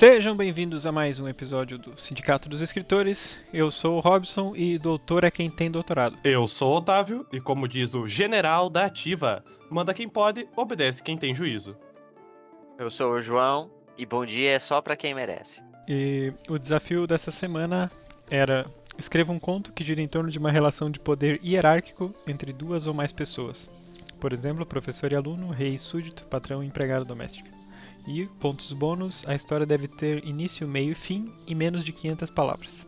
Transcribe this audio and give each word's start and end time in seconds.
Sejam 0.00 0.34
bem-vindos 0.34 0.86
a 0.86 0.92
mais 0.92 1.18
um 1.18 1.28
episódio 1.28 1.76
do 1.76 2.00
Sindicato 2.00 2.48
dos 2.48 2.62
Escritores. 2.62 3.38
Eu 3.52 3.70
sou 3.70 3.98
o 3.98 4.00
Robson 4.00 4.54
e 4.56 4.78
doutor 4.78 5.24
é 5.24 5.30
quem 5.30 5.50
tem 5.50 5.70
doutorado. 5.70 6.16
Eu 6.24 6.48
sou 6.48 6.72
o 6.72 6.76
Otávio 6.78 7.26
e, 7.30 7.38
como 7.38 7.68
diz 7.68 7.92
o 7.94 8.08
general 8.08 8.70
da 8.70 8.86
ativa, 8.86 9.44
manda 9.68 9.92
quem 9.92 10.08
pode, 10.08 10.48
obedece 10.56 11.02
quem 11.02 11.18
tem 11.18 11.34
juízo. 11.34 11.76
Eu 12.78 12.90
sou 12.90 13.12
o 13.12 13.20
João 13.20 13.70
e 13.98 14.06
bom 14.06 14.24
dia 14.24 14.52
é 14.52 14.58
só 14.58 14.80
pra 14.80 14.96
quem 14.96 15.14
merece. 15.14 15.62
E 15.86 16.32
o 16.48 16.58
desafio 16.58 17.06
dessa 17.06 17.30
semana 17.30 17.92
era 18.30 18.64
escreva 18.98 19.32
um 19.32 19.38
conto 19.38 19.70
que 19.70 19.84
gira 19.84 20.00
em 20.00 20.08
torno 20.08 20.30
de 20.30 20.38
uma 20.38 20.50
relação 20.50 20.90
de 20.90 20.98
poder 20.98 21.38
hierárquico 21.44 22.10
entre 22.26 22.54
duas 22.54 22.86
ou 22.86 22.94
mais 22.94 23.12
pessoas. 23.12 23.68
Por 24.18 24.32
exemplo, 24.32 24.64
professor 24.64 25.12
e 25.12 25.14
aluno, 25.16 25.50
rei 25.50 25.74
e 25.74 25.78
súdito, 25.78 26.24
patrão 26.24 26.64
e 26.64 26.66
empregado 26.66 27.04
doméstico. 27.04 27.59
E, 28.06 28.26
pontos 28.40 28.72
bônus, 28.72 29.26
a 29.28 29.34
história 29.34 29.66
deve 29.66 29.86
ter 29.86 30.24
início, 30.24 30.66
meio 30.66 30.92
e 30.92 30.94
fim 30.94 31.32
e 31.46 31.54
menos 31.54 31.84
de 31.84 31.92
500 31.92 32.30
palavras. 32.30 32.86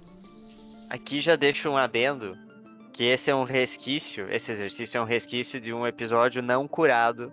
Aqui 0.88 1.20
já 1.20 1.36
deixo 1.36 1.68
um 1.70 1.76
adendo 1.76 2.36
que 2.92 3.04
esse 3.04 3.30
é 3.30 3.34
um 3.34 3.44
resquício, 3.44 4.30
esse 4.30 4.52
exercício 4.52 4.98
é 4.98 5.00
um 5.00 5.04
resquício 5.06 5.60
de 5.60 5.72
um 5.72 5.86
episódio 5.86 6.42
não 6.42 6.66
curado 6.68 7.32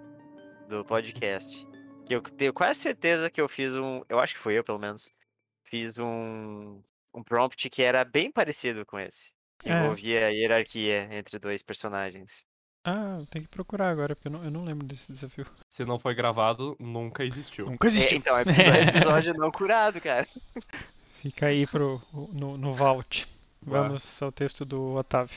do 0.70 0.86
podcast. 0.86 1.68
Que 2.06 2.16
eu 2.16 2.22
tenho 2.22 2.54
quase 2.54 2.80
certeza 2.80 3.30
que 3.30 3.42
eu 3.42 3.50
fiz 3.50 3.76
um, 3.76 4.02
eu 4.08 4.20
acho 4.20 4.36
que 4.36 4.40
foi 4.40 4.54
eu 4.58 4.64
pelo 4.64 4.80
menos, 4.80 5.12
fiz 5.66 5.98
um, 6.00 6.82
um 7.14 7.24
prompt 7.24 7.70
que 7.70 7.82
era 7.84 8.04
bem 8.06 8.32
parecido 8.32 8.86
com 8.86 9.00
esse. 9.00 9.32
Que 9.60 9.70
É. 9.70 9.84
envolvia 9.84 10.28
a 10.28 10.30
hierarquia 10.30 11.10
entre 11.12 11.38
dois 11.38 11.62
personagens. 11.62 12.46
Ah, 12.92 13.24
tem 13.30 13.42
que 13.44 13.48
procurar 13.48 13.90
agora, 13.90 14.16
porque 14.16 14.28
eu 14.28 14.32
não, 14.32 14.44
eu 14.44 14.50
não 14.50 14.66
lembro 14.66 14.88
desse 14.88 15.12
desafio. 15.12 15.46
Se 15.70 15.86
não 15.86 16.00
foi 16.00 16.16
gravado, 16.16 16.76
nunca 16.80 17.24
existiu. 17.24 17.68
Nunca 17.70 17.86
É, 17.86 17.90
existiu. 17.90 18.18
então, 18.18 18.36
é 18.38 18.42
episódio, 18.42 18.90
episódio 18.90 19.34
não 19.36 19.52
curado, 19.52 20.02
cara. 20.02 20.28
Fica 21.22 21.46
aí 21.48 21.68
pro, 21.68 22.02
no, 22.34 22.58
no 22.58 22.74
vault. 22.74 23.26
Tá. 23.26 23.70
Vamos 23.70 24.22
ao 24.24 24.32
texto 24.32 24.66
do 24.66 24.96
Otávio. 24.96 25.36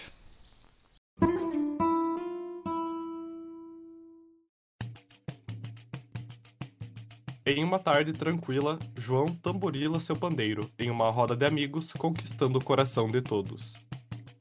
Em 7.44 7.64
uma 7.64 7.78
tarde 7.78 8.12
tranquila, 8.12 8.78
João 8.96 9.26
tamborila 9.26 9.98
seu 9.98 10.14
pandeiro 10.16 10.70
em 10.78 10.90
uma 10.90 11.10
roda 11.10 11.34
de 11.34 11.44
amigos, 11.44 11.92
conquistando 11.92 12.58
o 12.58 12.64
coração 12.64 13.08
de 13.08 13.20
todos. 13.20 13.76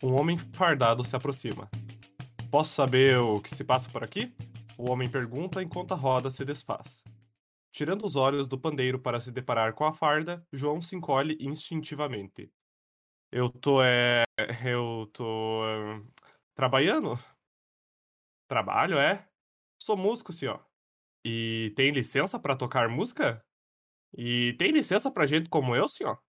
Um 0.04 0.20
homem 0.20 0.38
fardado 0.38 1.04
se 1.04 1.16
aproxima. 1.16 1.68
Posso 2.52 2.72
saber 2.72 3.18
o 3.18 3.40
que 3.40 3.50
se 3.50 3.64
passa 3.64 3.90
por 3.90 4.04
aqui? 4.04 4.30
O 4.78 4.92
homem 4.92 5.10
pergunta 5.10 5.64
enquanto 5.64 5.94
a 5.94 5.96
roda 5.96 6.30
se 6.30 6.44
desfaz. 6.44 7.02
Tirando 7.74 8.06
os 8.06 8.18
olhos 8.18 8.50
do 8.50 8.60
pandeiro 8.60 9.00
para 9.00 9.22
se 9.22 9.32
deparar 9.32 9.74
com 9.74 9.86
a 9.86 9.94
farda, 9.94 10.46
João 10.52 10.82
se 10.82 10.94
encolhe 10.94 11.38
instintivamente. 11.40 12.52
Eu 13.32 13.50
tô, 13.50 13.82
é. 13.82 14.26
Eu 14.70 15.10
tô. 15.14 15.64
é, 15.66 16.04
trabalhando? 16.54 17.14
Trabalho, 18.50 19.00
é? 19.00 19.26
Sou 19.82 19.96
músico, 19.96 20.34
senhor. 20.34 20.62
E 21.26 21.72
tem 21.78 21.92
licença 21.92 22.38
pra 22.38 22.54
tocar 22.54 22.90
música? 22.90 23.42
E 24.14 24.58
tem 24.60 24.72
licença 24.72 25.10
pra 25.10 25.26
gente 25.26 25.48
como 25.48 25.74
eu, 25.74 25.88
senhor? 25.88 26.22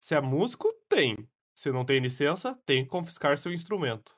Se 0.00 0.14
é 0.14 0.20
músico, 0.22 0.72
tem. 0.88 1.28
Se 1.54 1.70
não 1.70 1.84
tem 1.84 2.00
licença, 2.00 2.54
tem 2.64 2.84
que 2.84 2.90
confiscar 2.90 3.36
seu 3.36 3.52
instrumento. 3.52 4.16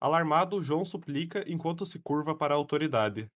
Alarmado, 0.00 0.62
João 0.62 0.84
suplica 0.84 1.44
enquanto 1.50 1.86
se 1.86 1.98
curva 1.98 2.34
para 2.34 2.54
a 2.54 2.56
autoridade. 2.56 3.30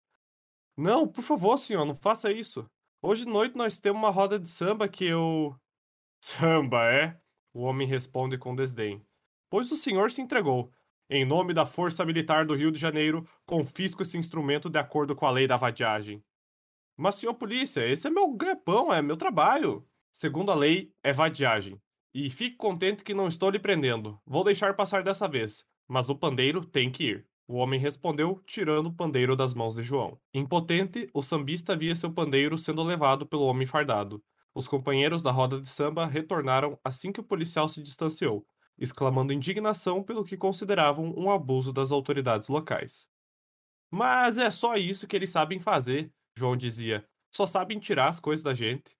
Não, 0.76 1.06
por 1.06 1.22
favor, 1.22 1.56
senhor, 1.56 1.84
não 1.84 1.94
faça 1.94 2.30
isso. 2.30 2.66
Hoje 3.02 3.24
de 3.24 3.30
noite 3.30 3.56
nós 3.56 3.80
temos 3.80 4.00
uma 4.00 4.10
roda 4.10 4.38
de 4.38 4.48
samba 4.48 4.88
que 4.88 5.04
eu. 5.04 5.56
Samba, 6.22 6.90
é? 6.92 7.18
O 7.54 7.62
homem 7.62 7.86
responde 7.86 8.36
com 8.36 8.54
desdém. 8.54 9.04
Pois 9.48 9.72
o 9.72 9.76
senhor 9.76 10.10
se 10.10 10.20
entregou. 10.20 10.70
Em 11.08 11.24
nome 11.24 11.52
da 11.52 11.66
Força 11.66 12.04
Militar 12.04 12.46
do 12.46 12.54
Rio 12.54 12.70
de 12.70 12.78
Janeiro, 12.78 13.26
confisco 13.44 14.02
esse 14.02 14.16
instrumento 14.16 14.70
de 14.70 14.78
acordo 14.78 15.16
com 15.16 15.26
a 15.26 15.30
lei 15.30 15.46
da 15.46 15.56
vadiagem. 15.56 16.22
Mas, 16.96 17.16
senhor 17.16 17.34
polícia, 17.34 17.84
esse 17.88 18.06
é 18.06 18.10
meu 18.10 18.30
ganha-pão, 18.32 18.92
é 18.92 19.00
meu 19.00 19.16
trabalho. 19.16 19.84
Segundo 20.12 20.52
a 20.52 20.54
lei, 20.54 20.94
é 21.02 21.12
vadiagem. 21.12 21.80
E 22.14 22.28
fique 22.28 22.56
contente 22.56 23.02
que 23.02 23.14
não 23.14 23.26
estou 23.26 23.50
lhe 23.50 23.58
prendendo. 23.58 24.20
Vou 24.26 24.44
deixar 24.44 24.76
passar 24.76 25.02
dessa 25.02 25.26
vez. 25.26 25.66
Mas 25.92 26.08
o 26.08 26.14
pandeiro 26.14 26.64
tem 26.64 26.88
que 26.88 27.02
ir. 27.02 27.26
O 27.48 27.56
homem 27.56 27.80
respondeu, 27.80 28.40
tirando 28.46 28.86
o 28.86 28.92
pandeiro 28.92 29.34
das 29.34 29.52
mãos 29.52 29.74
de 29.74 29.82
João. 29.82 30.16
Impotente, 30.32 31.10
o 31.12 31.20
sambista 31.20 31.76
via 31.76 31.96
seu 31.96 32.12
pandeiro 32.12 32.56
sendo 32.56 32.80
levado 32.84 33.26
pelo 33.26 33.42
homem 33.42 33.66
fardado. 33.66 34.22
Os 34.54 34.68
companheiros 34.68 35.20
da 35.20 35.32
roda 35.32 35.60
de 35.60 35.68
samba 35.68 36.06
retornaram 36.06 36.78
assim 36.84 37.10
que 37.10 37.18
o 37.18 37.24
policial 37.24 37.68
se 37.68 37.82
distanciou, 37.82 38.46
exclamando 38.78 39.32
indignação 39.32 40.00
pelo 40.00 40.24
que 40.24 40.36
consideravam 40.36 41.12
um 41.16 41.28
abuso 41.28 41.72
das 41.72 41.90
autoridades 41.90 42.46
locais. 42.46 43.08
Mas 43.90 44.38
é 44.38 44.48
só 44.48 44.76
isso 44.76 45.08
que 45.08 45.16
eles 45.16 45.30
sabem 45.30 45.58
fazer, 45.58 46.12
João 46.38 46.56
dizia. 46.56 47.04
Só 47.34 47.48
sabem 47.48 47.80
tirar 47.80 48.10
as 48.10 48.20
coisas 48.20 48.44
da 48.44 48.54
gente. 48.54 48.96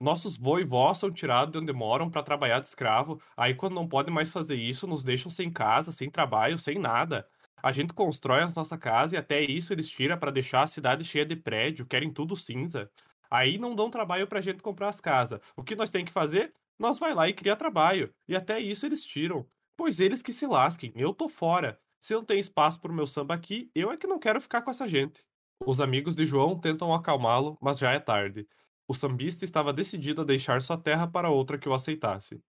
Nossos 0.00 0.36
vô 0.36 0.56
vó 0.64 0.92
são 0.92 1.10
tirados 1.10 1.52
de 1.52 1.58
onde 1.58 1.72
moram 1.72 2.10
para 2.10 2.22
trabalhar 2.22 2.60
de 2.60 2.66
escravo. 2.66 3.20
Aí, 3.36 3.54
quando 3.54 3.74
não 3.74 3.88
podem 3.88 4.12
mais 4.12 4.30
fazer 4.32 4.56
isso, 4.56 4.86
nos 4.86 5.04
deixam 5.04 5.30
sem 5.30 5.50
casa, 5.50 5.92
sem 5.92 6.10
trabalho, 6.10 6.58
sem 6.58 6.78
nada. 6.78 7.26
A 7.62 7.72
gente 7.72 7.94
constrói 7.94 8.42
a 8.42 8.50
nossa 8.50 8.76
casa 8.76 9.14
e 9.14 9.18
até 9.18 9.40
isso 9.40 9.72
eles 9.72 9.88
tiram 9.88 10.18
para 10.18 10.30
deixar 10.30 10.62
a 10.62 10.66
cidade 10.66 11.04
cheia 11.04 11.24
de 11.24 11.34
prédio, 11.34 11.86
querem 11.86 12.12
tudo 12.12 12.36
cinza. 12.36 12.90
Aí 13.30 13.56
não 13.56 13.74
dão 13.74 13.88
trabalho 13.88 14.26
pra 14.26 14.40
gente 14.40 14.62
comprar 14.62 14.90
as 14.90 15.00
casas. 15.00 15.40
O 15.56 15.64
que 15.64 15.74
nós 15.74 15.90
tem 15.90 16.04
que 16.04 16.12
fazer? 16.12 16.52
Nós 16.78 16.98
vai 16.98 17.14
lá 17.14 17.28
e 17.28 17.32
cria 17.32 17.56
trabalho. 17.56 18.12
E 18.28 18.36
até 18.36 18.60
isso 18.60 18.84
eles 18.84 19.04
tiram. 19.04 19.46
Pois 19.76 19.98
eles 19.98 20.22
que 20.22 20.32
se 20.32 20.46
lasquem, 20.46 20.92
eu 20.94 21.14
tô 21.14 21.28
fora. 21.28 21.80
Se 21.98 22.12
não 22.14 22.22
tem 22.22 22.38
espaço 22.38 22.80
pro 22.80 22.92
meu 22.92 23.06
samba 23.06 23.34
aqui, 23.34 23.70
eu 23.74 23.90
é 23.90 23.96
que 23.96 24.06
não 24.06 24.18
quero 24.18 24.40
ficar 24.40 24.60
com 24.60 24.70
essa 24.70 24.86
gente. 24.86 25.24
Os 25.64 25.80
amigos 25.80 26.14
de 26.14 26.26
João 26.26 26.60
tentam 26.60 26.92
acalmá-lo, 26.92 27.56
mas 27.60 27.78
já 27.78 27.92
é 27.92 27.98
tarde. 27.98 28.46
O 28.88 28.94
sambista 28.94 29.44
estava 29.44 29.72
decidido 29.72 30.22
a 30.22 30.24
deixar 30.24 30.60
sua 30.62 30.76
terra 30.78 31.06
para 31.06 31.30
outra 31.30 31.58
que 31.58 31.68
o 31.68 31.74
aceitasse. 31.74 32.42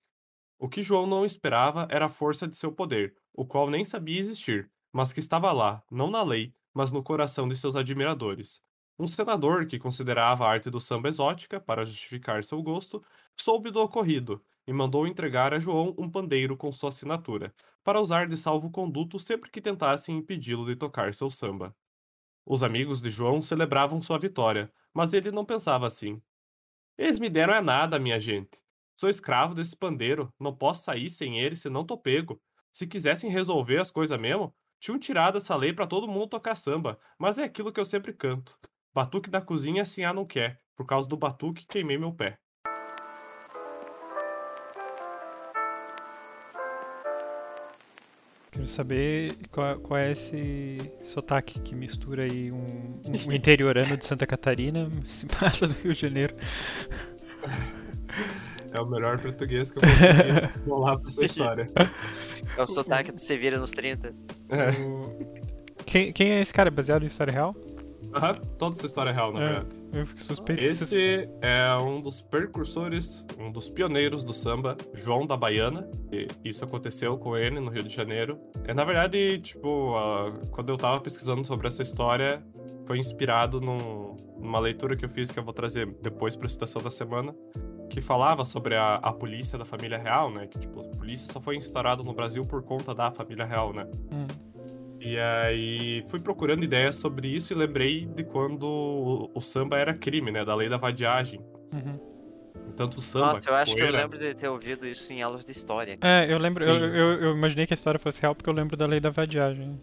O 0.58 0.68
que 0.68 0.82
João 0.82 1.06
não 1.06 1.24
esperava 1.24 1.86
era 1.90 2.06
a 2.06 2.10
força 2.10 2.48
de 2.48 2.56
seu 2.56 2.72
poder, 2.72 3.16
o 3.32 3.46
qual 3.46 3.70
nem 3.70 3.84
sabia 3.84 4.18
existir, 4.20 4.70
mas 4.92 5.12
que 5.12 5.20
estava 5.20 5.52
lá, 5.52 5.82
não 5.90 6.10
na 6.10 6.22
lei, 6.22 6.54
mas 6.74 6.92
no 6.92 7.02
coração 7.02 7.48
de 7.48 7.56
seus 7.56 7.76
admiradores. 7.76 8.60
Um 8.98 9.06
senador 9.06 9.66
que 9.66 9.78
considerava 9.78 10.44
a 10.46 10.50
arte 10.50 10.70
do 10.70 10.80
samba 10.80 11.08
exótica, 11.08 11.60
para 11.60 11.84
justificar 11.84 12.44
seu 12.44 12.62
gosto, 12.62 13.02
soube 13.40 13.70
do 13.70 13.80
ocorrido 13.80 14.44
e 14.66 14.72
mandou 14.72 15.06
entregar 15.06 15.52
a 15.54 15.58
João 15.60 15.94
um 15.98 16.10
pandeiro 16.10 16.56
com 16.56 16.72
sua 16.72 16.90
assinatura, 16.90 17.54
para 17.82 18.00
usar 18.00 18.28
de 18.28 18.36
salvo-conduto 18.36 19.18
sempre 19.18 19.50
que 19.50 19.60
tentassem 19.60 20.16
impedi-lo 20.18 20.66
de 20.66 20.76
tocar 20.76 21.14
seu 21.14 21.30
samba. 21.30 21.74
Os 22.46 22.62
amigos 22.62 23.00
de 23.00 23.10
João 23.10 23.40
celebravam 23.40 24.00
sua 24.00 24.18
vitória, 24.18 24.72
mas 24.92 25.14
ele 25.14 25.30
não 25.30 25.44
pensava 25.44 25.86
assim. 25.86 26.20
Eles 26.98 27.18
me 27.18 27.30
deram 27.30 27.54
é 27.54 27.60
nada, 27.60 27.98
minha 27.98 28.20
gente. 28.20 28.60
Sou 28.98 29.08
escravo 29.08 29.54
desse 29.54 29.76
pandeiro, 29.76 30.32
não 30.38 30.54
posso 30.54 30.84
sair 30.84 31.10
sem 31.10 31.40
ele 31.40 31.56
senão 31.56 31.84
tô 31.84 31.98
pego. 31.98 32.40
Se 32.72 32.86
quisessem 32.86 33.30
resolver 33.30 33.78
as 33.80 33.90
coisas 33.90 34.18
mesmo, 34.18 34.54
tinham 34.78 34.98
tirado 34.98 35.38
essa 35.38 35.56
lei 35.56 35.72
pra 35.72 35.86
todo 35.86 36.06
mundo 36.06 36.28
tocar 36.28 36.56
samba, 36.56 36.98
mas 37.18 37.38
é 37.38 37.44
aquilo 37.44 37.72
que 37.72 37.80
eu 37.80 37.84
sempre 37.84 38.12
canto. 38.12 38.58
Batuque 38.92 39.30
na 39.30 39.40
cozinha 39.40 39.82
assim 39.82 40.04
ah 40.04 40.12
não 40.12 40.26
quer, 40.26 40.60
por 40.76 40.86
causa 40.86 41.08
do 41.08 41.16
batuque 41.16 41.66
queimei 41.66 41.98
meu 41.98 42.12
pé. 42.12 42.38
Quero 48.54 48.68
saber 48.68 49.34
qual, 49.50 49.80
qual 49.80 49.98
é 49.98 50.12
esse 50.12 50.78
sotaque 51.02 51.58
que 51.58 51.74
mistura 51.74 52.22
aí 52.22 52.52
um, 52.52 53.00
um 53.04 53.32
interiorano 53.34 53.96
de 53.96 54.04
Santa 54.04 54.28
Catarina, 54.28 54.88
se 55.06 55.26
passa 55.26 55.66
do 55.66 55.74
Rio 55.74 55.92
de 55.92 56.00
Janeiro. 56.00 56.36
É 58.70 58.80
o 58.80 58.86
melhor 58.86 59.18
português 59.18 59.72
que 59.72 59.78
eu 59.78 59.82
consegui 59.82 60.66
bolar 60.66 60.98
pra 61.00 61.08
essa 61.08 61.24
história. 61.24 61.68
É 62.56 62.62
o 62.62 62.66
sotaque 62.68 63.10
do 63.10 63.18
Se 63.18 63.36
Vira 63.36 63.58
nos 63.58 63.72
30. 63.72 64.14
É. 64.48 64.70
Quem, 65.84 66.12
quem 66.12 66.30
é 66.30 66.40
esse 66.40 66.52
cara? 66.52 66.70
Baseado 66.70 67.02
em 67.02 67.06
história 67.06 67.32
real? 67.32 67.56
Aham, 68.14 68.34
toda 68.58 68.76
essa 68.76 68.86
história 68.86 69.10
é 69.10 69.12
real, 69.12 69.32
na 69.32 69.40
É. 69.42 69.46
verdade. 69.52 69.76
Eu 69.92 70.06
fico 70.06 70.22
suspeito. 70.22 70.62
Esse 70.62 71.28
é 71.40 71.76
um 71.80 72.00
dos 72.00 72.22
precursores, 72.22 73.24
um 73.38 73.50
dos 73.50 73.68
pioneiros 73.68 74.22
do 74.24 74.32
samba, 74.32 74.76
João 74.94 75.26
da 75.26 75.36
Baiana. 75.36 75.88
E 76.12 76.28
isso 76.44 76.64
aconteceu 76.64 77.16
com 77.18 77.36
ele 77.36 77.58
no 77.60 77.70
Rio 77.70 77.82
de 77.82 77.94
Janeiro. 77.94 78.38
É, 78.64 78.72
na 78.74 78.84
verdade, 78.84 79.38
tipo, 79.40 79.94
a- 79.96 80.32
quando 80.50 80.68
eu 80.70 80.76
tava 80.76 81.00
pesquisando 81.00 81.44
sobre 81.44 81.66
essa 81.66 81.82
história, 81.82 82.42
foi 82.86 82.98
inspirado 82.98 83.60
num- 83.60 84.16
numa 84.38 84.58
leitura 84.58 84.94
que 84.96 85.04
eu 85.04 85.08
fiz, 85.08 85.30
que 85.30 85.38
eu 85.38 85.44
vou 85.44 85.54
trazer 85.54 85.86
depois 86.02 86.36
pra 86.36 86.48
citação 86.48 86.82
da 86.82 86.90
semana, 86.90 87.34
que 87.88 88.00
falava 88.00 88.44
sobre 88.44 88.74
a, 88.74 88.96
a 88.96 89.12
polícia 89.12 89.56
da 89.58 89.64
família 89.64 89.96
real, 89.98 90.30
né? 90.30 90.46
Que, 90.46 90.58
tipo, 90.58 90.80
a 90.80 90.84
polícia 90.96 91.32
só 91.32 91.40
foi 91.40 91.56
instaurada 91.56 92.02
no 92.02 92.12
Brasil 92.12 92.44
por 92.44 92.62
conta 92.62 92.94
da 92.94 93.10
família 93.10 93.44
real, 93.44 93.72
né? 93.72 93.86
Hum. 94.12 94.26
E 95.04 95.18
aí 95.18 96.02
fui 96.06 96.18
procurando 96.18 96.64
ideias 96.64 96.96
sobre 96.96 97.28
isso 97.28 97.52
e 97.52 97.56
lembrei 97.56 98.06
de 98.06 98.24
quando 98.24 98.64
o, 98.64 99.30
o 99.34 99.40
samba 99.40 99.78
era 99.78 99.92
crime, 99.92 100.32
né? 100.32 100.44
Da 100.44 100.54
lei 100.54 100.68
da 100.68 100.78
vadiagem. 100.78 101.40
Uhum. 101.72 102.00
Tanto 102.74 103.02
samba, 103.02 103.34
Nossa, 103.34 103.50
eu 103.50 103.54
acho 103.54 103.74
que 103.74 103.82
eu 103.82 103.90
lembro 103.90 104.18
de 104.18 104.34
ter 104.34 104.48
ouvido 104.48 104.86
isso 104.86 105.12
em 105.12 105.22
aulas 105.22 105.44
de 105.44 105.52
história. 105.52 105.98
É, 106.00 106.26
eu 106.32 106.38
lembro, 106.38 106.64
eu, 106.64 106.76
eu, 106.76 107.22
eu 107.22 107.36
imaginei 107.36 107.66
que 107.66 107.74
a 107.74 107.76
história 107.76 108.00
fosse 108.00 108.20
real 108.20 108.34
porque 108.34 108.48
eu 108.48 108.54
lembro 108.54 108.76
da 108.76 108.86
lei 108.86 108.98
da 108.98 109.10
vadiagem. 109.10 109.78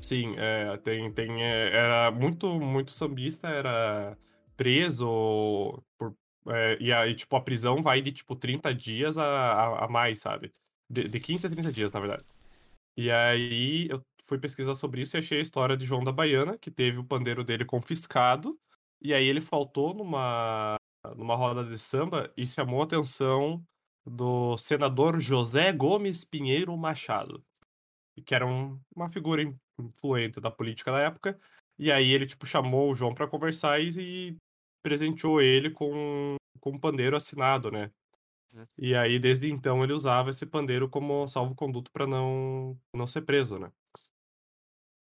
Sim, 0.00 0.34
é, 0.36 0.76
tem, 0.78 1.10
tem, 1.12 1.42
é, 1.42 1.68
era 1.68 2.10
muito, 2.10 2.60
muito 2.60 2.90
sambista, 2.90 3.48
era 3.48 4.16
preso 4.56 5.82
por, 5.96 6.14
é, 6.48 6.76
e 6.80 6.92
aí, 6.92 7.14
tipo, 7.14 7.36
a 7.36 7.40
prisão 7.40 7.80
vai 7.80 8.00
de, 8.00 8.10
tipo, 8.10 8.34
30 8.34 8.74
dias 8.74 9.16
a, 9.16 9.24
a, 9.24 9.84
a 9.84 9.88
mais, 9.88 10.18
sabe? 10.18 10.52
De, 10.90 11.08
de 11.08 11.20
15 11.20 11.46
a 11.46 11.50
30 11.50 11.72
dias, 11.72 11.92
na 11.92 12.00
verdade. 12.00 12.24
E 12.96 13.10
aí 13.10 13.86
eu 13.88 14.02
fui 14.28 14.38
pesquisar 14.38 14.74
sobre 14.74 15.00
isso 15.00 15.16
e 15.16 15.18
achei 15.18 15.38
a 15.38 15.42
história 15.42 15.76
de 15.76 15.86
João 15.86 16.04
da 16.04 16.12
Baiana, 16.12 16.58
que 16.58 16.70
teve 16.70 16.98
o 16.98 17.04
pandeiro 17.04 17.42
dele 17.42 17.64
confiscado, 17.64 18.58
e 19.00 19.14
aí 19.14 19.26
ele 19.26 19.40
faltou 19.40 19.94
numa, 19.94 20.76
numa 21.16 21.34
roda 21.34 21.64
de 21.64 21.78
samba 21.78 22.30
e 22.36 22.46
chamou 22.46 22.82
a 22.82 22.84
atenção 22.84 23.64
do 24.06 24.56
senador 24.58 25.18
José 25.18 25.72
Gomes 25.72 26.24
Pinheiro 26.24 26.76
Machado, 26.76 27.42
que 28.24 28.34
era 28.34 28.46
um- 28.46 28.78
uma 28.94 29.08
figura 29.08 29.42
in- 29.42 29.56
influente 29.80 30.40
da 30.40 30.50
política 30.50 30.92
da 30.92 31.00
época. 31.00 31.38
E 31.78 31.90
aí 31.90 32.12
ele, 32.12 32.26
tipo, 32.26 32.44
chamou 32.44 32.90
o 32.90 32.94
João 32.94 33.14
pra 33.14 33.28
conversar 33.28 33.80
e, 33.80 33.88
e 33.98 34.36
presenteou 34.82 35.40
ele 35.40 35.70
com, 35.70 36.36
com 36.60 36.70
um 36.70 36.78
pandeiro 36.78 37.16
assinado, 37.16 37.70
né? 37.70 37.90
Uhum. 38.52 38.66
E 38.76 38.94
aí, 38.94 39.18
desde 39.18 39.50
então, 39.50 39.84
ele 39.84 39.92
usava 39.92 40.30
esse 40.30 40.44
pandeiro 40.46 40.88
como 40.88 41.28
salvo-conduto 41.28 41.90
pra 41.92 42.06
não, 42.06 42.76
não 42.94 43.06
ser 43.06 43.22
preso, 43.22 43.58
né? 43.58 43.70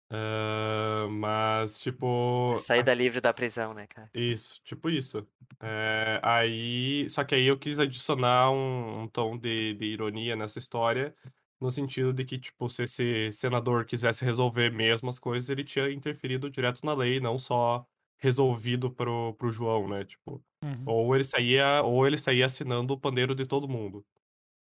Ah, 0.10 1.08
mas, 1.10 1.80
tipo. 1.80 2.58
Saída 2.60 2.94
livre 2.94 3.20
da 3.20 3.34
prisão, 3.34 3.74
né, 3.74 3.88
cara? 3.88 4.10
Isso, 4.14 4.62
tipo 4.64 4.90
isso. 4.90 5.28
É, 5.62 6.20
aí, 6.24 7.08
só 7.10 7.24
que 7.24 7.36
aí 7.36 7.46
eu 7.46 7.58
quis 7.58 7.80
adicionar 7.80 8.52
um, 8.52 9.04
um 9.04 9.08
tom 9.08 9.38
de, 9.38 9.74
de 9.74 9.86
ironia 9.86 10.36
nessa 10.36 10.60
história, 10.60 11.16
no 11.60 11.72
sentido 11.72 12.14
de 12.14 12.24
que, 12.24 12.38
tipo, 12.38 12.70
se 12.70 12.84
esse 12.84 13.32
senador 13.32 13.86
quisesse 13.86 14.24
resolver 14.24 14.70
mesmo 14.72 15.10
as 15.10 15.18
coisas, 15.20 15.50
ele 15.50 15.64
tinha 15.64 15.90
interferido 15.92 16.50
direto 16.50 16.86
na 16.86 16.94
lei, 16.94 17.20
não 17.20 17.40
só 17.40 17.86
resolvido 18.18 18.92
pro, 18.92 19.34
pro 19.36 19.52
João, 19.52 19.88
né? 19.88 20.06
Tipo, 20.06 20.44
Uhum, 20.64 20.84
ou 20.88 21.16
ele 21.16 21.24
saía, 21.24 21.84
ou 21.84 22.08
ele 22.08 22.18
saía 22.18 22.46
assinando 22.48 22.94
o 22.94 23.00
pandeiro 23.00 23.36
de 23.36 23.46
todo 23.46 23.68
mundo. 23.68 24.04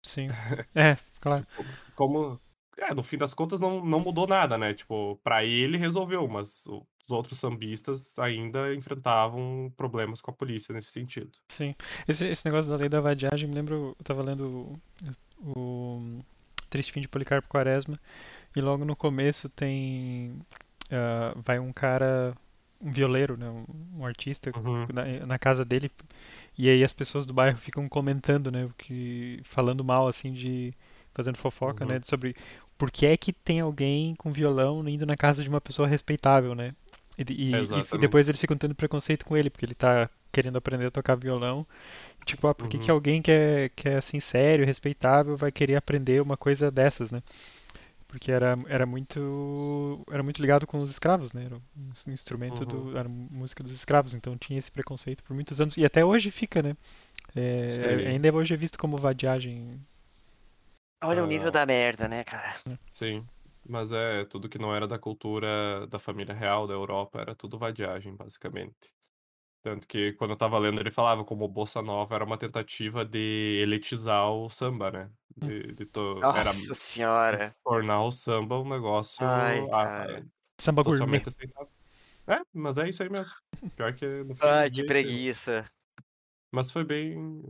Sim. 0.03 0.29
É, 0.75 0.97
claro. 1.21 1.45
Tipo, 1.45 1.65
como. 1.95 2.39
É, 2.79 2.93
no 2.95 3.03
fim 3.03 3.17
das 3.17 3.33
contas 3.35 3.61
não, 3.61 3.85
não 3.85 4.01
mudou 4.01 4.27
nada, 4.27 4.59
né? 4.59 4.75
Tipo, 4.75 5.19
pra 5.25 5.45
ele 5.45 5.79
resolveu, 5.79 6.29
mas 6.29 6.67
os 6.67 7.11
outros 7.11 7.39
sambistas 7.39 8.19
ainda 8.19 8.75
enfrentavam 8.75 9.73
problemas 9.77 10.21
com 10.21 10.31
a 10.31 10.35
polícia 10.35 10.75
nesse 10.75 10.91
sentido. 10.91 11.31
Sim. 11.49 11.75
Esse, 12.07 12.27
esse 12.27 12.45
negócio 12.45 12.71
da 12.71 12.77
lei 12.77 12.89
da 12.89 13.01
vadiagem, 13.01 13.49
me 13.49 13.55
lembro, 13.55 13.97
eu 13.99 14.05
tava 14.05 14.23
lendo 14.23 14.77
o, 15.43 15.51
o 15.59 16.17
Triste 16.69 16.93
Fim 16.93 17.01
de 17.01 17.09
Policarpo 17.09 17.49
Quaresma, 17.49 17.99
e 18.55 18.61
logo 18.61 18.85
no 18.85 18.97
começo 18.97 19.49
tem. 19.49 20.39
ah, 20.91 21.35
vai 21.45 21.59
um 21.59 21.73
cara, 21.73 22.35
um 22.81 22.91
violeiro, 22.91 23.37
né? 23.37 23.49
Um, 23.49 24.01
um 24.01 24.05
artista 24.07 24.51
Uhum. 24.57 24.87
na, 24.93 25.27
na 25.27 25.39
casa 25.39 25.65
dele, 25.65 25.91
e 26.59 26.69
aí 26.69 26.83
as 26.85 26.93
pessoas 26.93 27.25
do 27.25 27.33
bairro 27.33 27.57
ficam 27.59 27.89
comentando, 27.89 28.51
né? 28.51 28.69
Que, 28.77 29.41
falando 29.45 29.85
mal, 29.85 30.09
assim, 30.09 30.33
de. 30.33 30.75
fazendo 31.15 31.37
fofoca, 31.39 31.85
Uhum. 31.85 31.93
né? 31.93 32.01
Sobre 32.03 32.35
por 32.79 32.91
que 32.91 33.07
é 33.07 33.17
que 33.17 33.33
tem 33.33 33.61
alguém 33.61 34.15
com 34.17 34.33
violão 34.33 34.87
indo 34.89 35.07
na 35.07 35.17
casa 35.17 35.43
de 35.43 35.49
uma 35.49 35.61
pessoa 35.61 35.89
respeitável, 35.89 36.55
né? 36.55 36.75
E, 37.19 37.23
e- 37.33 37.87
e 37.95 37.99
depois 37.99 38.29
eles 38.29 38.41
ficam 38.41 38.57
tendo 38.57 38.75
preconceito 38.75 39.25
com 39.25 39.37
ele, 39.37 39.51
porque 39.51 39.65
ele 39.65 39.75
tá 39.75 40.11
querendo 40.33 40.59
aprender 40.59 40.87
a 40.87 40.91
tocar 40.91 41.15
violão. 41.17 41.67
Tipo, 42.27 42.49
ah, 42.49 42.55
por 42.55 42.69
que, 42.69 42.79
que 42.79 42.91
Uhum. 42.91 42.93
alguém 42.93 43.23
que 43.23 43.31
é, 43.33 43.71
que 43.71 43.89
é 43.89 43.97
assim, 43.99 44.21
sério, 44.21 44.67
respeitável, 44.67 45.37
vai 45.37 45.53
querer 45.53 45.77
aprender 45.77 46.23
uma 46.23 46.37
coisa 46.37 46.71
dessas, 46.71 47.11
né? 47.13 47.23
Porque 48.09 48.31
era, 48.31 48.57
era 48.69 48.87
muito 48.87 50.05
era 50.11 50.23
muito 50.23 50.41
ligado 50.41 50.67
com 50.67 50.79
os 50.81 50.91
escravos, 50.91 51.33
né? 51.33 51.45
Era 51.47 51.57
um 51.57 51.91
ins- 51.91 52.07
instrumento 52.09 52.65
Uhum. 52.65 52.67
do 52.67 52.97
era 52.97 53.09
música 53.09 53.63
dos 53.65 53.73
escravos, 53.73 54.15
então 54.15 54.37
tinha 54.39 54.59
esse 54.59 54.71
preconceito 54.71 55.23
por 55.25 55.35
muitos 55.35 55.61
anos 55.61 55.77
e 55.77 55.85
até 55.85 56.05
hoje 56.05 56.31
fica, 56.31 56.63
né? 56.63 56.77
É, 57.37 58.05
ainda 58.09 58.33
hoje 58.35 58.55
é 58.55 58.57
visto 58.57 58.79
como 58.79 58.99
vadiagem. 58.99 59.81
Olha 61.03 61.23
o 61.23 61.27
nível 61.27 61.49
Ah. 61.49 61.51
da 61.51 61.67
merda, 61.67 62.09
né, 62.09 62.25
cara? 62.25 62.57
Sim. 62.91 63.27
Mas 63.69 63.91
é 63.93 64.25
tudo 64.25 64.49
que 64.49 64.59
não 64.59 64.75
era 64.75 64.87
da 64.87 64.99
cultura 64.99 65.87
da 65.89 65.99
família 65.99 66.35
real 66.35 66.67
da 66.67 66.75
Europa, 66.75 67.21
era 67.21 67.35
tudo 67.35 67.59
vadiagem, 67.59 68.15
basicamente. 68.15 68.95
Tanto 69.63 69.89
que 69.89 70.13
quando 70.15 70.31
eu 70.33 70.37
tava 70.37 70.59
lendo, 70.59 70.81
ele 70.81 70.91
falava 70.93 71.25
como 71.25 71.49
Bossa 71.49 71.83
Nova 71.83 72.15
era 72.15 72.25
uma 72.25 72.39
tentativa 72.39 73.05
de 73.05 73.59
elitizar 73.63 74.31
o 74.31 74.49
samba, 74.49 74.91
né? 74.93 75.11
De, 75.37 75.73
de 75.75 75.87
to- 75.87 76.19
era 76.21 76.45
Nossa 76.45 76.75
senhora. 76.75 77.55
tornar 77.65 78.03
o 78.05 78.13
samba 78.13 78.59
um 78.61 78.69
negócio 78.69 79.27
Ai, 79.27 79.67
cara. 79.69 80.27
Samba 80.61 80.83
gourmet. 80.83 81.23
aceitável. 81.27 81.69
É, 82.29 82.41
mas 82.55 82.79
é 82.79 82.89
isso 82.89 83.03
aí 83.03 83.09
mesmo. 83.11 83.35
Pior 83.77 83.93
que 83.95 84.07
Ai, 84.43 84.69
que 84.69 84.75
dia 84.77 84.85
é 84.85 84.87
preguiça. 84.87 85.67
Mas 86.53 86.71
foi 86.71 86.85
bem. 86.85 87.43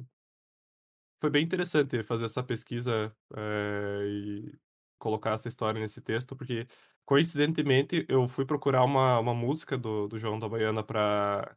Foi 1.21 1.31
bem 1.31 1.45
interessante 1.45 2.03
fazer 2.05 2.27
essa 2.27 2.43
pesquisa 2.43 3.15
eh, 3.37 4.03
e 4.07 4.59
colocar 4.99 5.33
essa 5.33 5.49
história 5.49 5.81
nesse 5.81 6.01
texto, 6.03 6.37
porque 6.37 6.67
coincidentemente 7.05 8.05
eu 8.09 8.27
fui 8.29 8.45
procurar 8.47 8.85
uma, 8.85 9.19
uma 9.19 9.35
música 9.35 9.79
do, 9.79 10.09
do 10.09 10.19
João 10.19 10.39
da 10.39 10.49
Baiana 10.49 10.83
pra, 10.85 11.57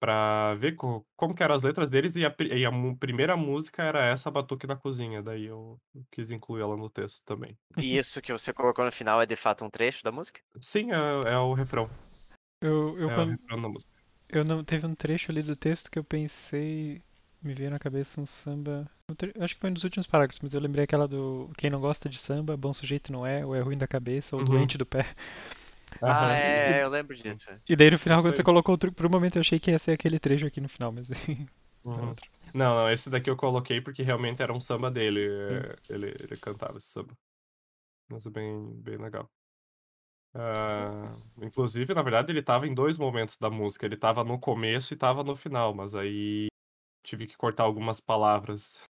pra 0.00 0.54
ver 0.56 0.76
co- 0.76 1.06
como 1.16 1.34
que 1.34 1.42
eram 1.42 1.54
as 1.54 1.62
letras 1.62 1.90
deles, 1.90 2.16
e 2.16 2.24
a, 2.24 2.34
e 2.40 2.64
a 2.64 2.70
primeira 2.98 3.36
música 3.36 3.82
era 3.82 4.04
essa 4.06 4.30
Batuque 4.30 4.66
na 4.66 4.76
Cozinha, 4.76 5.22
daí 5.22 5.46
eu 5.46 5.80
quis 6.10 6.30
incluir 6.30 6.62
ela 6.62 6.76
no 6.76 6.88
texto 6.88 7.22
também. 7.24 7.58
E 7.78 7.96
isso 7.96 8.20
que 8.22 8.32
você 8.32 8.52
colocou 8.52 8.84
no 8.84 8.92
final 8.92 9.20
é 9.22 9.26
de 9.26 9.34
fato 9.34 9.64
um 9.64 9.70
trecho 9.70 10.04
da 10.04 10.12
música? 10.12 10.40
Sim, 10.60 10.90
é, 10.92 11.32
é 11.32 11.38
o 11.38 11.54
refrão. 11.54 11.88
Eu, 12.60 12.98
eu, 12.98 13.10
é 13.10 13.18
o 13.18 13.24
quando, 13.24 13.30
refrão 13.30 13.60
da 13.62 13.68
música. 13.68 14.00
eu 14.28 14.44
não 14.44 14.64
teve 14.64 14.86
um 14.86 14.94
trecho 14.94 15.30
ali 15.32 15.42
do 15.42 15.56
texto 15.56 15.90
que 15.90 15.98
eu 15.98 16.04
pensei, 16.04 17.02
me 17.42 17.54
veio 17.54 17.70
na 17.70 17.78
cabeça 17.78 18.20
um 18.20 18.26
samba. 18.26 18.88
Acho 19.40 19.54
que 19.54 19.60
foi 19.60 19.70
um 19.70 19.74
dos 19.74 19.84
últimos 19.84 20.06
parágrafos, 20.06 20.40
mas 20.42 20.54
eu 20.54 20.60
lembrei 20.60 20.84
aquela 20.84 21.08
do 21.08 21.50
quem 21.56 21.70
não 21.70 21.80
gosta 21.80 22.08
de 22.08 22.18
samba, 22.18 22.56
bom 22.56 22.72
sujeito 22.72 23.12
não 23.12 23.26
é, 23.26 23.44
ou 23.44 23.54
é 23.54 23.60
ruim 23.60 23.78
da 23.78 23.86
cabeça, 23.86 24.36
ou 24.36 24.42
Uhum. 24.42 24.44
doente 24.44 24.78
do 24.78 24.86
pé. 24.86 25.06
Ah, 26.00 26.34
Aham, 26.34 26.34
é, 26.36 26.82
eu 26.82 26.88
lembro 26.88 27.14
disso. 27.16 27.50
E 27.68 27.76
daí 27.76 27.90
no 27.90 27.98
final, 27.98 28.22
quando 28.22 28.34
você 28.34 28.42
colocou 28.42 28.74
o 28.74 28.78
tru- 28.78 28.92
por 28.92 29.06
um 29.06 29.10
momento 29.10 29.36
eu 29.36 29.40
achei 29.40 29.60
que 29.60 29.70
ia 29.70 29.78
ser 29.78 29.92
aquele 29.92 30.18
trecho 30.18 30.46
aqui 30.46 30.60
no 30.60 30.68
final, 30.68 30.90
mas 30.92 31.08
Uhum. 31.84 32.10
outro. 32.10 32.28
Não, 32.54 32.74
não, 32.74 32.90
esse 32.90 33.08
daqui 33.10 33.30
eu 33.30 33.36
coloquei 33.36 33.80
porque 33.80 34.02
realmente 34.02 34.42
era 34.42 34.52
um 34.52 34.60
samba 34.60 34.90
dele. 34.90 35.20
é, 35.28 35.76
Ele, 35.88 36.08
ele 36.20 36.36
cantava 36.36 36.78
esse 36.78 36.88
samba. 36.88 37.16
Mas 38.08 38.26
é 38.26 38.30
bem, 38.30 38.74
bem 38.82 38.98
legal. 38.98 39.30
Ah, 40.34 41.16
inclusive, 41.42 41.94
na 41.94 42.02
verdade, 42.02 42.30
ele 42.32 42.42
tava 42.42 42.66
em 42.66 42.74
dois 42.74 42.98
momentos 42.98 43.36
da 43.38 43.50
música. 43.50 43.86
Ele 43.86 43.96
tava 43.96 44.22
no 44.24 44.38
começo 44.38 44.94
e 44.94 44.96
tava 44.96 45.24
no 45.24 45.34
final, 45.34 45.74
mas 45.74 45.94
aí 45.94 46.48
tive 47.08 47.26
que 47.26 47.36
cortar 47.36 47.62
algumas 47.64 48.00
palavras 48.00 48.82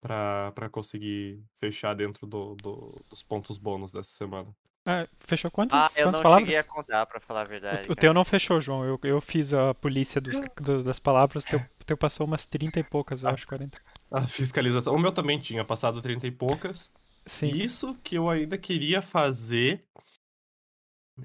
pra, 0.00 0.52
pra 0.54 0.68
conseguir 0.68 1.42
fechar 1.58 1.94
dentro 1.94 2.26
do, 2.26 2.54
do- 2.56 3.00
dos 3.08 3.22
pontos 3.22 3.56
bônus 3.58 3.92
dessa 3.92 4.10
semana. 4.10 4.54
Ah, 4.86 5.06
fechou 5.20 5.50
quantas, 5.50 5.78
Ah, 5.78 5.90
eu 6.00 6.04
quantas 6.06 6.12
não 6.12 6.22
palavras? 6.22 6.46
cheguei 6.46 6.58
a 6.58 6.64
contar, 6.64 7.06
pra 7.06 7.20
falar 7.20 7.42
a 7.42 7.44
verdade. 7.44 7.88
O, 7.88 7.92
o 7.92 7.96
teu 7.96 8.14
não 8.14 8.24
fechou, 8.24 8.58
João. 8.60 8.84
Eu, 8.84 8.98
eu 9.02 9.20
fiz 9.20 9.52
a 9.52 9.74
polícia 9.74 10.20
dos- 10.20 10.40
do- 10.60 10.82
das 10.82 10.98
palavras, 10.98 11.44
o 11.44 11.48
teu, 11.48 11.60
teu 11.84 11.96
passou 11.96 12.26
umas 12.26 12.46
30 12.46 12.80
e 12.80 12.84
poucas, 12.84 13.22
eu 13.22 13.28
Ah. 13.28 13.32
acho, 13.32 13.46
40. 13.46 13.78
A 14.10 14.22
fiscalização. 14.22 14.94
O 14.94 14.98
meu 14.98 15.12
também 15.12 15.38
tinha 15.38 15.64
passado 15.64 16.00
30 16.00 16.26
e 16.26 16.30
poucas. 16.30 16.90
Sim. 17.26 17.48
Isso 17.48 17.94
que 18.02 18.14
eu 18.16 18.30
ainda 18.30 18.56
queria 18.56 19.02
fazer 19.02 19.84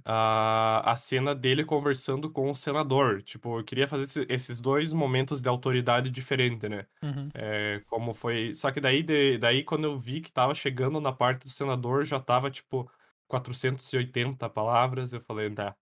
a, 0.06 0.92
a 0.92 0.96
cena 0.96 1.34
dele 1.36 1.64
conversando 1.66 2.32
com 2.32 2.50
o 2.52 2.56
senador. 2.56 3.22
Tipo, 3.24 3.60
eu 3.60 3.64
queria 3.64 3.88
fazer 3.88 4.04
esse- 4.04 4.26
esses 4.30 4.60
dois 4.62 4.94
momentos 4.94 5.42
de 5.42 5.50
autoridade 5.50 6.10
diferente, 6.10 6.68
né? 6.70 6.86
Uhum. 7.02 7.30
É, 7.34 7.82
como 7.88 8.14
foi. 8.14 8.54
Só 8.56 8.72
que 8.72 8.80
daí, 8.82 9.04
de- 9.04 9.38
daí, 9.38 9.64
quando 9.64 9.86
eu 9.86 9.98
vi 9.98 10.22
que 10.22 10.32
tava 10.32 10.54
chegando 10.54 11.00
na 11.02 11.12
parte 11.14 11.44
do 11.44 11.50
senador, 11.50 12.06
já 12.06 12.20
tava, 12.20 12.50
tipo, 12.52 12.90
480 13.28 14.50
palavras. 14.50 15.14
Eu 15.14 15.22
falei, 15.22 15.50
tá. 15.50 15.76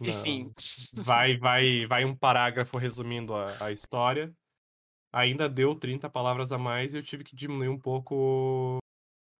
Enfim. 0.00 0.52
Vai, 0.94 1.36
vai, 1.36 1.86
vai 1.86 2.04
um 2.04 2.14
parágrafo 2.16 2.76
resumindo 2.78 3.34
a, 3.34 3.66
a 3.66 3.72
história. 3.72 4.32
Ainda 5.12 5.48
deu 5.48 5.74
30 5.74 6.08
palavras 6.08 6.52
a 6.52 6.58
mais 6.58 6.94
e 6.94 6.98
eu 6.98 7.02
tive 7.02 7.24
que 7.24 7.34
diminuir 7.34 7.68
um 7.68 7.78
pouco 7.78 8.78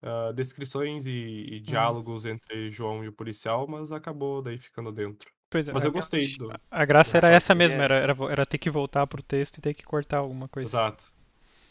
ah, 0.02 0.32
descrições 0.32 1.06
e, 1.06 1.12
Uhum. 1.12 1.54
e 1.56 1.60
diálogos 1.60 2.26
entre 2.26 2.70
João 2.70 3.04
e 3.04 3.08
o 3.08 3.12
policial, 3.12 3.66
mas 3.68 3.92
acabou 3.92 4.42
daí 4.42 4.58
ficando 4.58 4.92
dentro. 4.92 5.30
Pois 5.50 5.68
é, 5.68 5.72
Mas 5.72 5.84
a, 5.84 5.86
eu 5.86 5.92
gostei 5.92 6.28
do. 6.28 6.60
a 6.70 6.84
graça 6.84 7.16
era 7.18 7.28
essa 7.28 7.54
mesmo, 7.54 7.80
era, 7.82 7.94
era, 7.96 8.14
era 8.32 8.46
ter 8.46 8.58
que 8.58 8.70
voltar 8.70 9.06
pro 9.06 9.22
texto 9.22 9.58
e 9.58 9.60
ter 9.60 9.74
que 9.74 9.84
cortar 9.84 10.18
alguma 10.18 10.48
coisa. 10.48 10.72
Exato. 10.72 11.12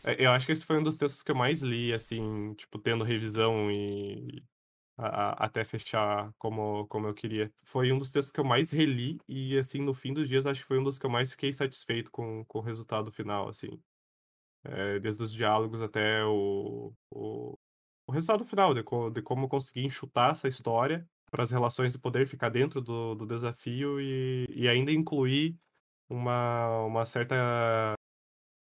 É, 0.04 0.26
Eu 0.26 0.32
acho 0.32 0.46
que 0.46 0.54
esse 0.54 0.66
foi 0.66 0.78
um 0.80 0.84
dos 0.84 0.98
textos 0.98 1.24
que 1.24 1.32
eu 1.32 1.36
mais 1.36 1.62
li, 1.64 1.94
assim, 1.94 2.54
tipo, 2.56 2.80
tendo 2.80 3.04
revisão 3.04 3.72
e 3.72 4.44
a- 4.98 5.32
a- 5.32 5.46
até 5.48 5.64
fechar 5.66 6.34
como, 6.40 6.88
como 6.88 7.08
eu 7.08 7.16
queria. 7.16 7.52
Foi 7.66 7.92
um 7.94 8.00
dos 8.00 8.12
textos 8.12 8.32
que 8.34 8.40
eu 8.40 8.46
mais 8.46 8.72
reli 8.72 9.20
e, 9.28 9.58
assim, 9.60 9.82
no 9.82 9.94
fim 9.94 10.14
dos 10.14 10.30
dias, 10.30 10.46
acho 10.48 10.62
que 10.62 10.68
foi 10.68 10.80
um 10.80 10.84
dos 10.84 11.00
que 11.00 11.06
eu 11.08 11.12
mais 11.12 11.32
fiquei 11.32 11.54
satisfeito 11.54 12.12
com, 12.12 12.46
com 12.48 12.60
o 12.60 12.62
resultado 12.62 13.12
final, 13.12 13.50
assim. 13.50 13.82
É, 14.66 15.00
desde 15.00 15.24
os 15.24 15.34
diálogos 15.34 15.82
até 15.82 16.24
o, 16.26 16.94
o, 17.12 17.58
o 18.10 18.12
resultado 18.12 18.44
final, 18.44 18.74
de, 18.74 18.82
co, 18.82 19.12
de 19.12 19.22
como 19.22 19.48
conseguir 19.48 19.86
enxutar 19.86 20.32
essa 20.32 20.48
história 20.48 21.08
para 21.30 21.44
as 21.44 21.51
relações 21.51 21.92
de 21.92 22.00
poder 22.00 22.25
ficar 22.25 22.50
dentro 22.50 22.82
do, 22.82 23.13
do 23.13 23.25
desafio 23.25 24.01
e, 24.01 24.48
e 24.50 24.68
ainda 24.68 24.92
incluir 24.92 25.56
uma, 26.10 26.86
uma 26.86 27.06
certa. 27.06 27.36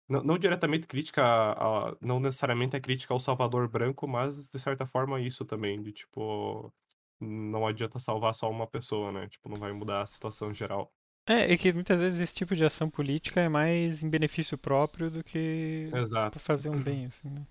Não, 0.09 0.21
não 0.21 0.37
diretamente 0.37 0.85
crítica, 0.85 1.23
a, 1.23 1.91
a, 1.91 1.97
não 2.01 2.19
necessariamente 2.19 2.75
a 2.75 2.81
crítica 2.81 3.13
ao 3.13 3.21
Salvador 3.21 3.69
Branco, 3.69 4.05
mas 4.05 4.49
de 4.49 4.59
certa 4.59 4.85
forma 4.85 5.21
isso 5.21 5.45
também, 5.45 5.81
de 5.81 5.93
tipo. 5.93 6.71
Não 7.19 7.65
adianta 7.65 7.97
salvar 7.97 8.35
só 8.35 8.49
uma 8.51 8.67
pessoa, 8.67 9.11
né? 9.13 9.27
Tipo, 9.29 9.49
não 9.49 9.57
vai 9.57 9.71
mudar 9.71 10.01
a 10.01 10.05
situação 10.05 10.53
geral. 10.53 10.91
É, 11.25 11.53
é 11.53 11.57
que 11.57 11.71
muitas 11.71 12.01
vezes 12.01 12.19
esse 12.19 12.33
tipo 12.33 12.53
de 12.53 12.65
ação 12.65 12.89
política 12.89 13.39
é 13.41 13.49
mais 13.49 14.03
em 14.03 14.09
benefício 14.09 14.57
próprio 14.57 15.09
do 15.09 15.23
que 15.23 15.89
Exato. 15.93 16.31
pra 16.31 16.39
fazer 16.39 16.69
um 16.69 16.79
bem, 16.79 17.05
assim, 17.05 17.29
né? 17.29 17.47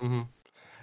Uhum. 0.00 0.28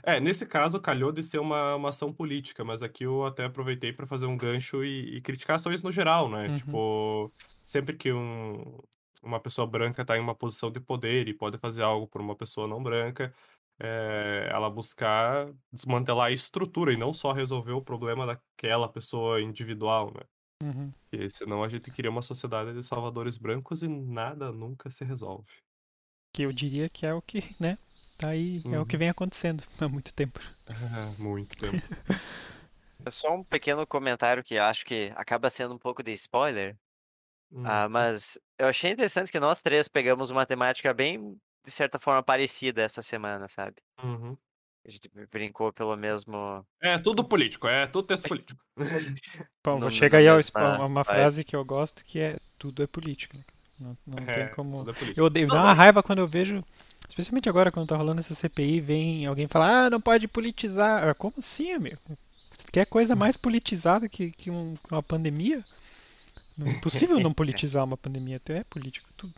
É, 0.07 0.19
nesse 0.19 0.45
caso, 0.45 0.79
calhou 0.79 1.11
de 1.11 1.23
ser 1.23 1.39
uma, 1.39 1.75
uma 1.75 1.89
ação 1.89 2.13
política, 2.13 2.63
mas 2.63 2.83
aqui 2.83 3.05
eu 3.05 3.25
até 3.25 3.45
aproveitei 3.45 3.91
para 3.91 4.05
fazer 4.05 4.27
um 4.27 4.37
gancho 4.37 4.83
e, 4.83 5.17
e 5.17 5.21
criticar 5.21 5.55
ações 5.55 5.81
no 5.81 5.91
geral, 5.91 6.29
né? 6.29 6.47
Uhum. 6.47 6.57
Tipo, 6.57 7.31
sempre 7.65 7.95
que 7.95 8.13
um, 8.13 8.79
uma 9.23 9.39
pessoa 9.39 9.65
branca 9.65 10.03
está 10.03 10.15
em 10.15 10.21
uma 10.21 10.35
posição 10.35 10.69
de 10.69 10.79
poder 10.79 11.27
e 11.27 11.33
pode 11.33 11.57
fazer 11.57 11.81
algo 11.81 12.07
por 12.07 12.21
uma 12.21 12.35
pessoa 12.35 12.67
não 12.67 12.83
branca, 12.83 13.33
é, 13.79 14.47
ela 14.51 14.69
buscar 14.69 15.51
desmantelar 15.73 16.27
a 16.27 16.31
estrutura 16.31 16.93
e 16.93 16.97
não 16.97 17.11
só 17.11 17.31
resolver 17.31 17.73
o 17.73 17.81
problema 17.81 18.27
daquela 18.27 18.87
pessoa 18.87 19.41
individual, 19.41 20.13
né? 20.13 20.21
Uhum. 20.61 20.91
Porque 21.09 21.27
senão 21.31 21.63
a 21.63 21.67
gente 21.67 21.89
cria 21.89 22.11
uma 22.11 22.21
sociedade 22.21 22.73
de 22.73 22.83
salvadores 22.83 23.39
brancos 23.39 23.81
e 23.81 23.87
nada 23.87 24.51
nunca 24.51 24.91
se 24.91 25.03
resolve. 25.03 25.51
Que 26.31 26.43
eu 26.43 26.53
diria 26.53 26.87
que 26.89 27.07
é 27.07 27.13
o 27.13 27.23
que, 27.23 27.55
né? 27.59 27.79
Tá 28.17 28.29
aí, 28.29 28.61
é 28.71 28.79
o 28.79 28.85
que 28.85 28.95
Uhum. 28.95 28.99
vem 28.99 29.09
acontecendo 29.09 29.63
há 29.79 29.87
muito 29.87 30.13
tempo. 30.13 30.39
Ah, 30.67 31.11
muito 31.19 31.57
tempo. 31.57 31.81
É 33.05 33.11
só 33.11 33.35
um 33.35 33.43
pequeno 33.43 33.85
comentário 33.85 34.43
que 34.43 34.57
acho 34.57 34.83
que 34.83 35.11
acaba 35.15 35.49
sendo 35.51 35.75
um 35.75 35.77
pouco 35.77 36.01
de 36.01 36.11
spoiler. 36.13 36.75
Ah, 37.63 37.87
Hum. 37.87 37.91
mas 37.91 38.39
eu 38.57 38.67
achei 38.67 38.91
interessante 38.91 39.31
que 39.31 39.39
nós 39.39 39.61
três 39.61 39.87
pegamos 39.87 40.29
uma 40.31 40.45
temática 40.45 40.93
bem, 40.93 41.37
de 41.63 41.71
certa 41.71 41.99
forma, 41.99 42.23
parecida 42.23 42.81
essa 42.81 43.03
semana, 43.03 43.47
sabe? 43.47 43.75
Uhum. 44.03 44.35
A 44.85 44.89
gente 44.89 45.09
brincou 45.31 45.71
pelo 45.71 45.95
mesmo. 45.95 46.65
É 46.81 46.97
tudo 46.97 47.23
político, 47.23 47.67
é 47.67 47.85
tudo 47.87 48.07
texto 48.07 48.27
político. 48.27 48.59
Bom, 49.63 49.79
No- 49.79 49.91
chega 49.91 50.17
na 50.17 50.37
aí 50.37 50.39
sp- 50.41 50.57
uma 50.59 51.03
vibe. 51.03 51.05
frase 51.05 51.43
que 51.43 51.55
eu 51.55 51.63
gosto 51.63 52.03
que 52.05 52.19
é 52.19 52.37
tudo 52.57 52.83
é 52.83 52.87
política. 52.87 53.37
né? 53.37 53.43
Não, 53.79 53.97
não 54.07 54.25
tem 54.25 54.43
É, 54.43 54.47
como. 54.47 54.79
tudo 54.79 54.91
é 54.91 54.93
político. 54.93 55.19
Eu 55.21 55.25
odeio, 55.25 55.47
dá 55.47 55.61
uma 55.61 55.73
raiva 55.73 56.01
quando 56.03 56.19
eu 56.19 56.27
vejo, 56.27 56.63
especialmente 57.07 57.49
agora 57.49 57.71
quando 57.71 57.87
tá 57.87 57.95
rolando 57.97 58.19
essa 58.21 58.33
CPI, 58.33 58.79
vem 58.81 59.25
alguém 59.25 59.47
falar, 59.47 59.85
ah, 59.85 59.89
não 59.89 60.01
pode 60.01 60.27
politizar. 60.27 61.07
Ah, 61.07 61.13
Como 61.13 61.33
assim, 61.37 61.71
amigo? 61.73 61.97
Quer 62.71 62.85
coisa 62.85 63.15
mais 63.15 63.37
politizada 63.37 64.07
que, 64.09 64.31
que 64.31 64.49
um- 64.49 64.73
que 64.75 64.93
uma 64.93 65.03
pandemia? 65.03 65.63
Não 66.57 66.67
é 66.67 66.71
impossível 66.71 67.19
não 67.19 67.33
politizar 67.33 67.83
uma 67.83 67.97
pandemia, 67.97 68.37
até 68.37 68.59
é 68.59 68.63
político, 68.63 69.09
tudo. 69.17 69.33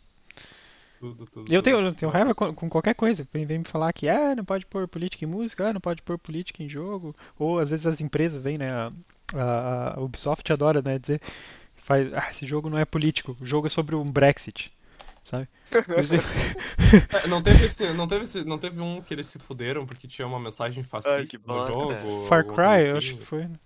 Tudo, 0.99 1.25
tudo, 1.27 1.41
Eu 1.53 1.61
tudo. 1.61 1.63
tenho, 1.63 1.79
eu 1.79 1.93
tenho 1.93 2.11
raiva 2.11 2.33
com, 2.33 2.53
com 2.53 2.69
qualquer 2.69 2.95
coisa. 2.95 3.27
Vem, 3.31 3.45
vem 3.45 3.59
me 3.59 3.65
falar 3.65 3.93
que 3.93 4.07
ah, 4.09 4.35
não 4.35 4.43
pode 4.43 4.65
pôr 4.65 4.87
política 4.87 5.25
em 5.25 5.27
música, 5.27 5.69
ah, 5.69 5.73
não 5.73 5.81
pode 5.81 6.01
pôr 6.01 6.17
política 6.17 6.63
em 6.63 6.69
jogo. 6.69 7.15
Ou 7.37 7.59
às 7.59 7.69
vezes 7.69 7.85
as 7.85 8.01
empresas 8.01 8.41
vêm, 8.41 8.57
né? 8.57 8.71
A, 8.71 8.91
a- 9.35 9.93
a 9.97 10.01
Ubisoft 10.01 10.51
adora, 10.51 10.81
né? 10.81 10.97
Dizer 10.97 11.21
faz, 11.75 12.11
ah, 12.13 12.27
esse 12.31 12.45
jogo 12.45 12.69
não 12.69 12.77
é 12.77 12.83
político, 12.85 13.37
o 13.39 13.45
jogo 13.45 13.67
é 13.67 13.69
sobre 13.69 13.95
um 13.95 14.03
Brexit, 14.11 14.71
sabe? 15.27 15.47
É, 17.11 17.27
não 17.27 17.41
teve 17.41 17.65
esse, 17.65 17.93
não 17.93 18.07
teve 18.07 18.23
esse, 18.23 18.43
não 18.45 18.57
teve 18.59 18.81
um 18.81 19.01
que 19.01 19.13
eles 19.13 19.27
se 19.27 19.39
fuderam 19.39 19.85
porque 19.85 20.07
tinha 20.07 20.27
uma 20.27 20.39
mensagem 20.39 20.83
fascista 20.83 21.25
que 21.25 21.37
no 21.45 21.59
bosta. 21.59 21.71
jogo. 21.73 22.27
Far 22.27 22.39
alguma 22.39 22.59
coisa 22.59 22.77
Cry, 22.77 22.87
eu 22.87 22.97
assim. 22.97 22.97
acho 22.97 23.15
que 23.15 23.25
foi. 23.25 23.47
né? 23.47 23.59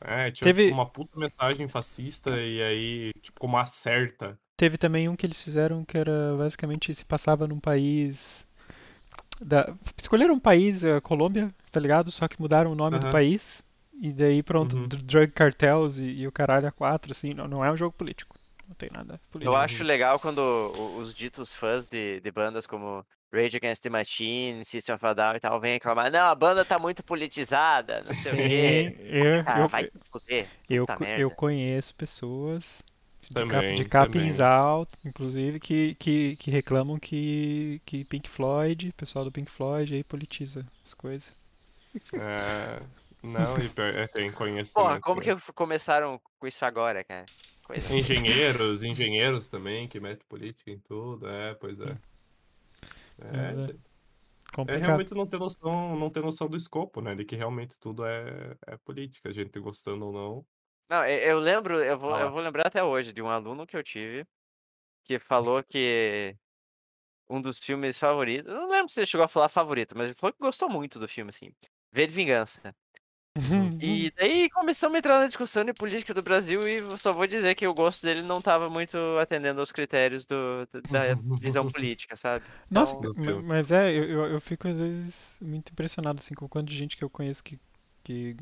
É, 0.00 0.30
tinha 0.30 0.52
Teve- 0.52 0.52
tipo, 0.52 0.72
uma 0.72 0.86
puta 0.90 1.18
mensagem 1.18 1.66
fascista 1.68 2.30
e 2.40 2.62
aí, 2.62 3.12
tipo, 3.22 3.40
como 3.40 3.56
acerta. 3.56 4.38
Teve 4.56 4.76
também 4.78 5.08
um 5.08 5.14
que 5.16 5.26
eles 5.26 5.40
fizeram 5.42 5.84
que 5.84 5.96
era 5.98 6.36
basicamente 6.36 6.94
se 6.94 7.04
passava 7.04 7.46
num 7.46 7.60
país. 7.60 8.46
Da... 9.40 9.74
Escolheram 9.98 10.34
um 10.34 10.40
país, 10.40 10.84
a 10.84 11.00
Colômbia, 11.00 11.54
tá 11.72 11.80
ligado? 11.80 12.10
Só 12.10 12.28
que 12.28 12.40
mudaram 12.40 12.72
o 12.72 12.74
nome 12.76 12.98
do 12.98 13.06
Aham. 13.06 13.10
país. 13.10 13.64
E 14.00 14.12
daí 14.12 14.42
pronto, 14.42 14.76
Uhum. 14.76 14.88
dr- 14.88 15.02
drug 15.02 15.32
cartels 15.32 15.98
e, 15.98 16.04
e 16.04 16.28
o 16.28 16.32
caralho 16.32 16.68
a 16.68 16.72
quatro, 16.72 17.12
assim, 17.12 17.34
não, 17.34 17.48
não 17.48 17.64
é 17.64 17.72
um 17.72 17.76
jogo 17.76 17.96
político. 17.96 18.36
Não 18.68 18.74
tem 18.74 18.88
nada 18.92 19.20
político. 19.30 19.54
Eu 19.54 19.58
acho 19.58 19.84
legal 19.84 20.18
quando 20.18 20.40
os 20.98 21.12
ditos 21.14 21.52
fãs 21.52 21.86
de, 21.86 22.20
de 22.20 22.30
bandas 22.30 22.66
como 22.66 23.04
Rage 23.32 23.56
Against 23.56 23.82
the 23.82 23.90
Machine, 23.90 24.64
System 24.64 24.94
of 24.94 25.04
a 25.06 25.12
Down 25.12 25.36
e 25.36 25.40
tal, 25.40 25.60
vêm 25.60 25.74
reclamar, 25.74 26.10
não, 26.10 26.26
a 26.26 26.34
banda 26.34 26.64
tá 26.64 26.78
muito 26.78 27.02
politizada, 27.02 28.02
não 28.06 28.14
sei 28.14 28.32
o 28.32 28.36
quê. 28.36 28.96
Eu, 29.00 29.42
Ah, 29.46 29.60
eu, 29.60 29.68
vai 29.68 29.90
fuder. 30.10 30.48
eu, 30.70 30.86
puta 30.86 30.98
co- 30.98 31.04
merda. 31.04 31.20
eu 31.20 31.30
conheço 31.30 31.94
pessoas 31.94 32.82
de, 33.22 33.34
cap, 33.34 33.48
Também, 33.48 33.74
de 33.76 33.84
inclusive, 35.04 35.58
que, 35.58 35.94
que, 35.96 36.36
que 36.36 36.50
reclamam 36.50 36.98
que, 36.98 37.80
que 37.84 38.04
Pink 38.04 38.28
Floyd, 38.28 38.90
o 38.90 38.94
pessoal 38.94 39.24
do 39.24 39.32
Pink 39.32 39.50
Floyd 39.50 39.94
aí 39.94 40.04
politiza 40.04 40.64
as 40.84 40.94
coisas. 40.94 41.32
É, 42.14 42.80
não, 43.22 43.58
e 43.58 43.70
é, 43.98 44.06
tem, 44.06 44.30
Porra, 44.32 45.00
também. 45.00 45.00
como 45.00 45.20
que 45.20 45.52
começaram 45.52 46.20
com 46.38 46.46
isso 46.46 46.64
agora, 46.64 47.02
cara? 47.02 47.24
Coisa. 47.64 47.88
Engenheiros, 47.90 48.82
engenheiros 48.82 49.48
também, 49.50 49.88
que 49.88 50.00
metem 50.00 50.26
política 50.28 50.70
em 50.70 50.78
tudo, 50.80 51.26
é, 51.28 51.54
pois 51.54 51.78
é. 51.80 51.98
É, 53.18 53.74
É, 54.66 54.74
é 54.74 54.76
realmente 54.78 55.14
não 55.14 55.26
ter 55.26 55.38
noção, 55.38 55.96
não 55.96 56.10
ter 56.10 56.22
noção 56.22 56.48
do 56.48 56.56
escopo, 56.56 57.00
né? 57.00 57.14
De 57.14 57.24
que 57.24 57.36
realmente 57.36 57.78
tudo 57.78 58.04
é, 58.06 58.56
é 58.66 58.76
política, 58.78 59.28
a 59.28 59.32
gente 59.32 59.58
gostando 59.60 60.06
ou 60.06 60.12
não. 60.12 60.46
Não, 60.88 61.06
eu, 61.06 61.38
lembro, 61.38 61.82
eu 61.82 61.98
vou, 61.98 62.14
Ah 62.14 62.20
eu 62.20 62.30
vou 62.30 62.40
lembrar 62.40 62.66
até 62.66 62.82
hoje 62.82 63.12
de 63.12 63.22
um 63.22 63.28
aluno 63.28 63.66
que 63.66 63.76
eu 63.76 63.82
tive 63.82 64.26
que 65.04 65.18
falou 65.18 65.62
que 65.64 66.36
um 67.28 67.40
dos 67.40 67.58
filmes 67.58 67.98
favoritos, 67.98 68.52
eu 68.52 68.60
não 68.60 68.68
lembro 68.68 68.88
se 68.90 69.00
ele 69.00 69.06
chegou 69.06 69.24
a 69.24 69.28
falar 69.28 69.48
favorito, 69.48 69.96
mas 69.96 70.08
ele 70.08 70.14
falou 70.14 70.32
que 70.32 70.40
gostou 70.40 70.68
muito 70.68 70.98
do 70.98 71.08
filme, 71.08 71.30
assim. 71.30 71.50
V 71.92 72.06
de 72.06 72.14
Vingança. 72.14 72.74
E 73.80 74.10
daí 74.16 74.48
começamos 74.50 74.94
a 74.96 74.98
entrar 74.98 75.18
na 75.18 75.26
discussão 75.26 75.64
de 75.64 75.72
política 75.74 76.14
do 76.14 76.22
Brasil 76.22 76.66
e 76.68 76.98
só 76.98 77.12
vou 77.12 77.26
dizer 77.26 77.54
que 77.54 77.66
o 77.66 77.74
gosto 77.74 78.02
dele 78.04 78.22
não 78.22 78.38
estava 78.38 78.70
muito 78.70 78.96
atendendo 79.18 79.60
aos 79.60 79.72
critérios 79.72 80.24
do, 80.26 80.66
da 80.88 81.14
visão 81.40 81.66
política, 81.66 82.16
sabe? 82.16 82.44
Nossa, 82.70 82.96
Então, 82.96 83.14
filme. 83.16 83.42
mas 83.42 83.70
é, 83.70 83.90
eu, 83.92 84.04
eu, 84.04 84.26
eu 84.26 84.40
fico 84.40 84.68
às 84.68 84.78
vezes 84.78 85.36
muito 85.40 85.70
impressionado 85.72 86.18
assim, 86.20 86.34
com 86.34 86.44
o 86.46 86.48
quanto 86.48 86.68
de 86.68 86.76
gente 86.76 86.96
que 86.96 87.04
eu 87.04 87.10
conheço 87.10 87.42
que, 87.42 87.58
que 88.02 88.36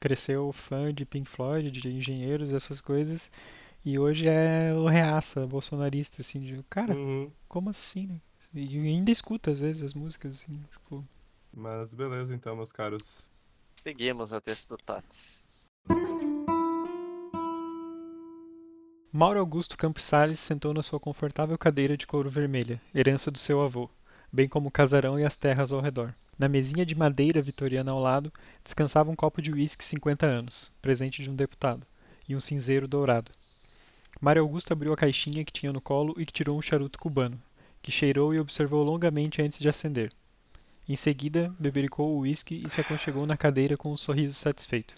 cresceu 0.00 0.52
fã 0.52 0.92
de 0.92 1.04
Pink 1.06 1.28
Floyd, 1.28 1.70
de 1.70 1.88
engenheiros, 1.88 2.52
essas 2.52 2.80
coisas, 2.80 3.30
e 3.84 3.98
hoje 3.98 4.28
é 4.28 4.74
o 4.74 4.86
reaça 4.88 5.46
bolsonarista, 5.46 6.22
assim, 6.22 6.40
de 6.40 6.62
cara, 6.70 6.94
Uhum. 6.94 7.32
como 7.48 7.70
assim, 7.70 8.06
né? 8.08 8.20
E 8.54 8.78
ainda 8.78 9.10
escuta 9.12 9.50
às 9.52 9.60
vezes 9.60 9.82
as 9.82 9.94
músicas, 9.94 10.36
assim, 10.36 10.62
tipo. 10.72 11.04
Mas 11.52 11.92
beleza, 11.94 12.34
então, 12.34 12.56
meus 12.56 12.72
caros. 12.72 13.28
Seguimos 13.78 14.32
no 14.32 14.40
texto 14.40 14.70
do 14.70 14.76
Tots. 14.76 15.48
Mauro 19.12 19.38
Augusto 19.38 19.76
Campos 19.76 20.04
Salles 20.04 20.40
sentou 20.40 20.74
na 20.74 20.82
sua 20.82 21.00
confortável 21.00 21.56
cadeira 21.56 21.96
de 21.96 22.06
couro 22.06 22.28
vermelha, 22.28 22.80
herança 22.94 23.30
do 23.30 23.38
seu 23.38 23.62
avô, 23.62 23.88
bem 24.32 24.48
como 24.48 24.68
o 24.68 24.70
casarão 24.70 25.18
e 25.18 25.24
as 25.24 25.36
terras 25.36 25.72
ao 25.72 25.80
redor. 25.80 26.14
Na 26.38 26.48
mesinha 26.48 26.84
de 26.84 26.94
madeira 26.94 27.40
vitoriana 27.40 27.90
ao 27.90 28.00
lado, 28.00 28.32
descansava 28.62 29.10
um 29.10 29.16
copo 29.16 29.40
de 29.40 29.50
uísque 29.50 29.84
50 29.84 30.26
anos, 30.26 30.72
presente 30.82 31.22
de 31.22 31.30
um 31.30 31.34
deputado, 31.34 31.86
e 32.28 32.36
um 32.36 32.40
cinzeiro 32.40 32.86
dourado. 32.86 33.32
Mário 34.20 34.42
Augusto 34.42 34.72
abriu 34.72 34.92
a 34.92 34.96
caixinha 34.96 35.44
que 35.44 35.52
tinha 35.52 35.72
no 35.72 35.80
colo 35.80 36.14
e 36.18 36.26
que 36.26 36.32
tirou 36.32 36.58
um 36.58 36.62
charuto 36.62 36.98
cubano, 36.98 37.40
que 37.80 37.90
cheirou 37.90 38.34
e 38.34 38.40
observou 38.40 38.82
longamente 38.84 39.40
antes 39.40 39.58
de 39.58 39.68
acender. 39.68 40.12
Em 40.88 40.96
seguida, 40.96 41.54
bebericou 41.58 42.16
o 42.16 42.20
uísque 42.20 42.62
e 42.64 42.70
se 42.70 42.80
aconchegou 42.80 43.26
na 43.26 43.36
cadeira 43.36 43.76
com 43.76 43.92
um 43.92 43.96
sorriso 43.96 44.34
satisfeito, 44.34 44.94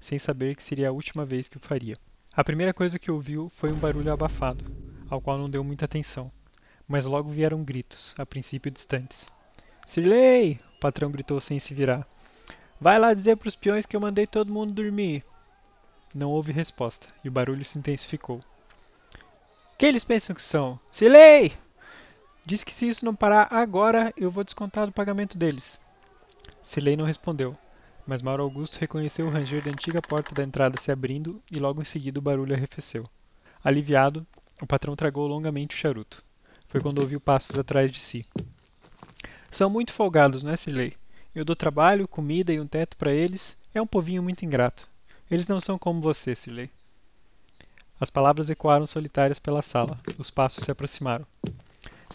sem 0.00 0.18
saber 0.18 0.56
que 0.56 0.62
seria 0.62 0.88
a 0.88 0.92
última 0.92 1.22
vez 1.22 1.48
que 1.48 1.58
o 1.58 1.60
faria. 1.60 1.98
A 2.34 2.42
primeira 2.42 2.72
coisa 2.72 2.98
que 2.98 3.10
ouviu 3.10 3.52
foi 3.54 3.70
um 3.70 3.78
barulho 3.78 4.10
abafado, 4.10 4.64
ao 5.06 5.20
qual 5.20 5.36
não 5.36 5.50
deu 5.50 5.62
muita 5.62 5.84
atenção. 5.84 6.32
Mas 6.88 7.04
logo 7.04 7.28
vieram 7.28 7.62
gritos, 7.62 8.14
a 8.16 8.24
princípio 8.24 8.70
distantes. 8.70 9.26
Sirley! 9.86 10.58
O 10.76 10.80
patrão 10.80 11.10
gritou 11.10 11.38
sem 11.42 11.58
se 11.58 11.74
virar. 11.74 12.08
Vai 12.80 12.98
lá 12.98 13.12
dizer 13.12 13.36
pros 13.36 13.54
peões 13.54 13.84
que 13.84 13.94
eu 13.94 14.00
mandei 14.00 14.26
todo 14.26 14.52
mundo 14.52 14.72
dormir. 14.72 15.22
Não 16.14 16.30
houve 16.30 16.52
resposta, 16.52 17.08
e 17.22 17.28
o 17.28 17.32
barulho 17.32 17.66
se 17.66 17.78
intensificou. 17.78 18.40
Que 19.76 19.84
eles 19.84 20.04
pensam 20.04 20.34
que 20.34 20.42
são? 20.42 20.80
Sirley! 20.90 21.52
Diz 22.46 22.62
que 22.62 22.74
se 22.74 22.88
isso 22.88 23.04
não 23.04 23.14
parar 23.14 23.48
agora, 23.50 24.12
eu 24.16 24.30
vou 24.30 24.44
descontar 24.44 24.86
do 24.86 24.92
pagamento 24.92 25.38
deles. 25.38 25.80
Sirley 26.62 26.94
não 26.94 27.06
respondeu, 27.06 27.56
mas 28.06 28.20
Mauro 28.20 28.42
Augusto 28.42 28.78
reconheceu 28.78 29.26
o 29.26 29.30
ranger 29.30 29.62
da 29.62 29.70
antiga 29.70 30.02
porta 30.02 30.34
da 30.34 30.42
entrada 30.42 30.78
se 30.78 30.92
abrindo 30.92 31.42
e 31.50 31.58
logo 31.58 31.80
em 31.80 31.86
seguida 31.86 32.18
o 32.18 32.22
barulho 32.22 32.54
arrefeceu. 32.54 33.08
Aliviado, 33.62 34.26
o 34.60 34.66
patrão 34.66 34.94
tragou 34.94 35.26
longamente 35.26 35.74
o 35.74 35.78
charuto. 35.78 36.22
Foi 36.68 36.82
quando 36.82 36.98
ouviu 36.98 37.18
passos 37.18 37.58
atrás 37.58 37.90
de 37.90 38.00
si. 38.00 38.26
São 39.50 39.70
muito 39.70 39.92
folgados, 39.92 40.42
não 40.42 40.52
é, 40.52 40.56
Silei? 40.56 40.94
Eu 41.34 41.44
dou 41.44 41.56
trabalho, 41.56 42.06
comida 42.06 42.52
e 42.52 42.60
um 42.60 42.66
teto 42.66 42.96
para 42.96 43.12
eles. 43.12 43.58
É 43.72 43.80
um 43.80 43.86
povinho 43.86 44.22
muito 44.22 44.44
ingrato. 44.44 44.86
Eles 45.30 45.48
não 45.48 45.60
são 45.60 45.78
como 45.78 46.00
você, 46.00 46.34
Silei. 46.34 46.68
As 47.98 48.10
palavras 48.10 48.50
ecoaram 48.50 48.86
solitárias 48.86 49.38
pela 49.38 49.62
sala. 49.62 49.98
Os 50.18 50.30
passos 50.30 50.62
se 50.62 50.70
aproximaram. 50.70 51.26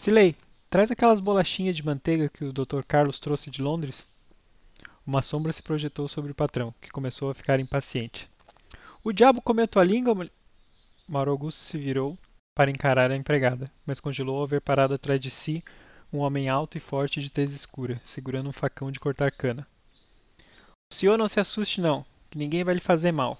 Silei, 0.00 0.34
traz 0.70 0.90
aquelas 0.90 1.20
bolachinhas 1.20 1.76
de 1.76 1.84
manteiga 1.84 2.30
que 2.30 2.42
o 2.42 2.54
Dr. 2.54 2.82
Carlos 2.88 3.20
trouxe 3.20 3.50
de 3.50 3.60
Londres. 3.60 4.06
Uma 5.06 5.20
sombra 5.20 5.52
se 5.52 5.62
projetou 5.62 6.08
sobre 6.08 6.32
o 6.32 6.34
patrão, 6.34 6.74
que 6.80 6.88
começou 6.88 7.28
a 7.28 7.34
ficar 7.34 7.60
impaciente. 7.60 8.26
O 9.04 9.12
diabo 9.12 9.42
comeu 9.42 9.68
tua 9.68 9.84
língua, 9.84 10.14
mulher? 10.14 10.32
Mauro 11.06 11.32
Augusto 11.32 11.60
se 11.60 11.76
virou 11.76 12.16
para 12.54 12.70
encarar 12.70 13.10
a 13.10 13.14
empregada, 13.14 13.70
mas 13.84 14.00
congelou 14.00 14.40
ao 14.40 14.46
ver 14.46 14.62
parado 14.62 14.94
atrás 14.94 15.20
de 15.20 15.30
si 15.30 15.62
um 16.10 16.20
homem 16.20 16.48
alto 16.48 16.78
e 16.78 16.80
forte 16.80 17.20
de 17.20 17.28
tez 17.28 17.52
escura, 17.52 18.00
segurando 18.02 18.48
um 18.48 18.54
facão 18.54 18.90
de 18.90 18.98
cortar 18.98 19.30
cana. 19.30 19.68
O 20.90 20.94
senhor 20.94 21.18
não 21.18 21.28
se 21.28 21.40
assuste 21.40 21.78
não, 21.78 22.06
que 22.30 22.38
ninguém 22.38 22.64
vai 22.64 22.72
lhe 22.72 22.80
fazer 22.80 23.12
mal. 23.12 23.38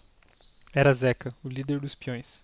Era 0.75 0.93
Zeca, 0.93 1.35
o 1.43 1.49
líder 1.49 1.81
dos 1.81 1.95
peões. 1.95 2.43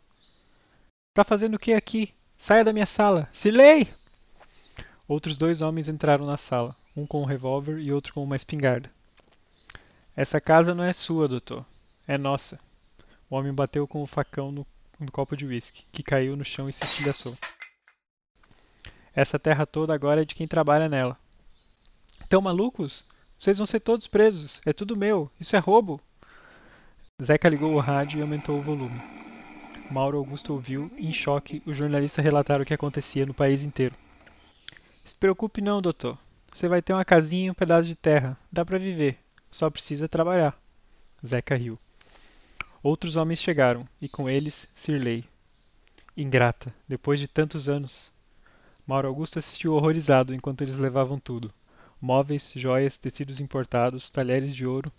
Tá 1.12 1.22
fazendo 1.22 1.56
o 1.56 1.58
que 1.58 1.74
aqui? 1.74 2.14
Saia 2.38 2.64
da 2.64 2.72
minha 2.72 2.86
sala! 2.86 3.28
Silei! 3.30 3.94
Outros 5.08 5.36
dois 5.36 5.62
homens 5.62 5.88
entraram 5.88 6.26
na 6.26 6.36
sala, 6.36 6.74
um 6.96 7.06
com 7.06 7.22
um 7.22 7.26
revólver 7.26 7.78
e 7.78 7.92
outro 7.92 8.12
com 8.12 8.24
uma 8.24 8.34
espingarda. 8.34 8.90
Essa 10.16 10.40
casa 10.40 10.74
não 10.74 10.82
é 10.82 10.92
sua, 10.92 11.28
doutor. 11.28 11.64
É 12.08 12.18
nossa. 12.18 12.58
O 13.30 13.36
homem 13.36 13.52
bateu 13.52 13.86
com 13.86 14.02
o 14.02 14.06
facão 14.06 14.50
no, 14.50 14.66
no 14.98 15.12
copo 15.12 15.36
de 15.36 15.46
uísque, 15.46 15.84
que 15.92 16.02
caiu 16.02 16.36
no 16.36 16.44
chão 16.44 16.68
e 16.68 16.72
se 16.72 16.82
estilhaçou. 16.82 17.36
Essa 19.14 19.38
terra 19.38 19.64
toda 19.64 19.94
agora 19.94 20.22
é 20.22 20.24
de 20.24 20.34
quem 20.34 20.48
trabalha 20.48 20.88
nela. 20.88 21.16
Tão 22.28 22.40
malucos? 22.40 23.04
Vocês 23.38 23.58
vão 23.58 23.66
ser 23.66 23.80
todos 23.80 24.06
presos. 24.06 24.60
É 24.66 24.72
tudo 24.72 24.96
meu. 24.96 25.30
Isso 25.38 25.54
é 25.54 25.58
roubo. 25.58 26.00
Zeca 27.22 27.48
ligou 27.48 27.74
o 27.74 27.80
rádio 27.80 28.18
e 28.18 28.22
aumentou 28.22 28.58
o 28.58 28.62
volume. 28.62 29.00
Mauro 29.90 30.18
Augusto 30.18 30.52
ouviu, 30.52 30.90
em 30.98 31.12
choque, 31.12 31.62
o 31.64 31.72
jornalista 31.72 32.20
relatar 32.20 32.60
o 32.60 32.64
que 32.64 32.74
acontecia 32.74 33.24
no 33.24 33.32
país 33.32 33.62
inteiro. 33.62 33.94
Preocupe 35.18 35.62
não, 35.62 35.80
doutor. 35.80 36.18
Você 36.52 36.68
vai 36.68 36.82
ter 36.82 36.92
uma 36.92 37.04
casinha 37.04 37.46
e 37.46 37.50
um 37.50 37.54
pedaço 37.54 37.88
de 37.88 37.94
terra. 37.94 38.38
Dá 38.52 38.66
para 38.66 38.78
viver. 38.78 39.18
Só 39.50 39.70
precisa 39.70 40.06
trabalhar. 40.06 40.60
Zeca 41.26 41.56
riu. 41.56 41.78
Outros 42.82 43.16
homens 43.16 43.40
chegaram, 43.40 43.88
e 43.98 44.10
com 44.10 44.28
eles 44.28 44.68
Sirlei. 44.74 45.24
Ingrata, 46.14 46.74
depois 46.86 47.18
de 47.18 47.26
tantos 47.26 47.66
anos. 47.66 48.12
Mauro 48.86 49.08
Augusto 49.08 49.38
assistiu 49.38 49.72
horrorizado 49.72 50.34
enquanto 50.34 50.60
eles 50.60 50.76
levavam 50.76 51.18
tudo: 51.18 51.52
móveis, 51.98 52.52
joias, 52.54 52.98
tecidos 52.98 53.40
importados, 53.40 54.10
talheres 54.10 54.54
de 54.54 54.66
ouro. 54.66 54.92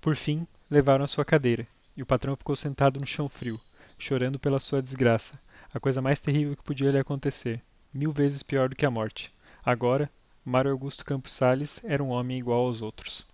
Por 0.00 0.14
fim, 0.14 0.46
levaram 0.70 1.04
a 1.04 1.08
sua 1.08 1.24
cadeira, 1.24 1.66
e 1.96 2.02
o 2.02 2.06
patrão 2.06 2.36
ficou 2.36 2.54
sentado 2.54 3.00
no 3.00 3.06
chão 3.06 3.28
frio, 3.28 3.60
chorando 3.98 4.38
pela 4.38 4.60
sua 4.60 4.80
desgraça, 4.80 5.40
a 5.74 5.80
coisa 5.80 6.00
mais 6.00 6.20
terrível 6.20 6.56
que 6.56 6.62
podia 6.62 6.92
lhe 6.92 6.98
acontecer, 6.98 7.60
mil 7.96 8.12
vezes 8.12 8.42
pior 8.42 8.68
do 8.68 8.76
que 8.76 8.86
a 8.86 8.90
morte. 8.90 9.32
Agora, 9.64 10.10
Mário 10.44 10.70
Augusto 10.70 11.04
Campos 11.04 11.32
Sales 11.32 11.80
era 11.84 12.02
um 12.02 12.10
homem 12.10 12.38
igual 12.38 12.66
aos 12.66 12.82
outros. 12.82 13.26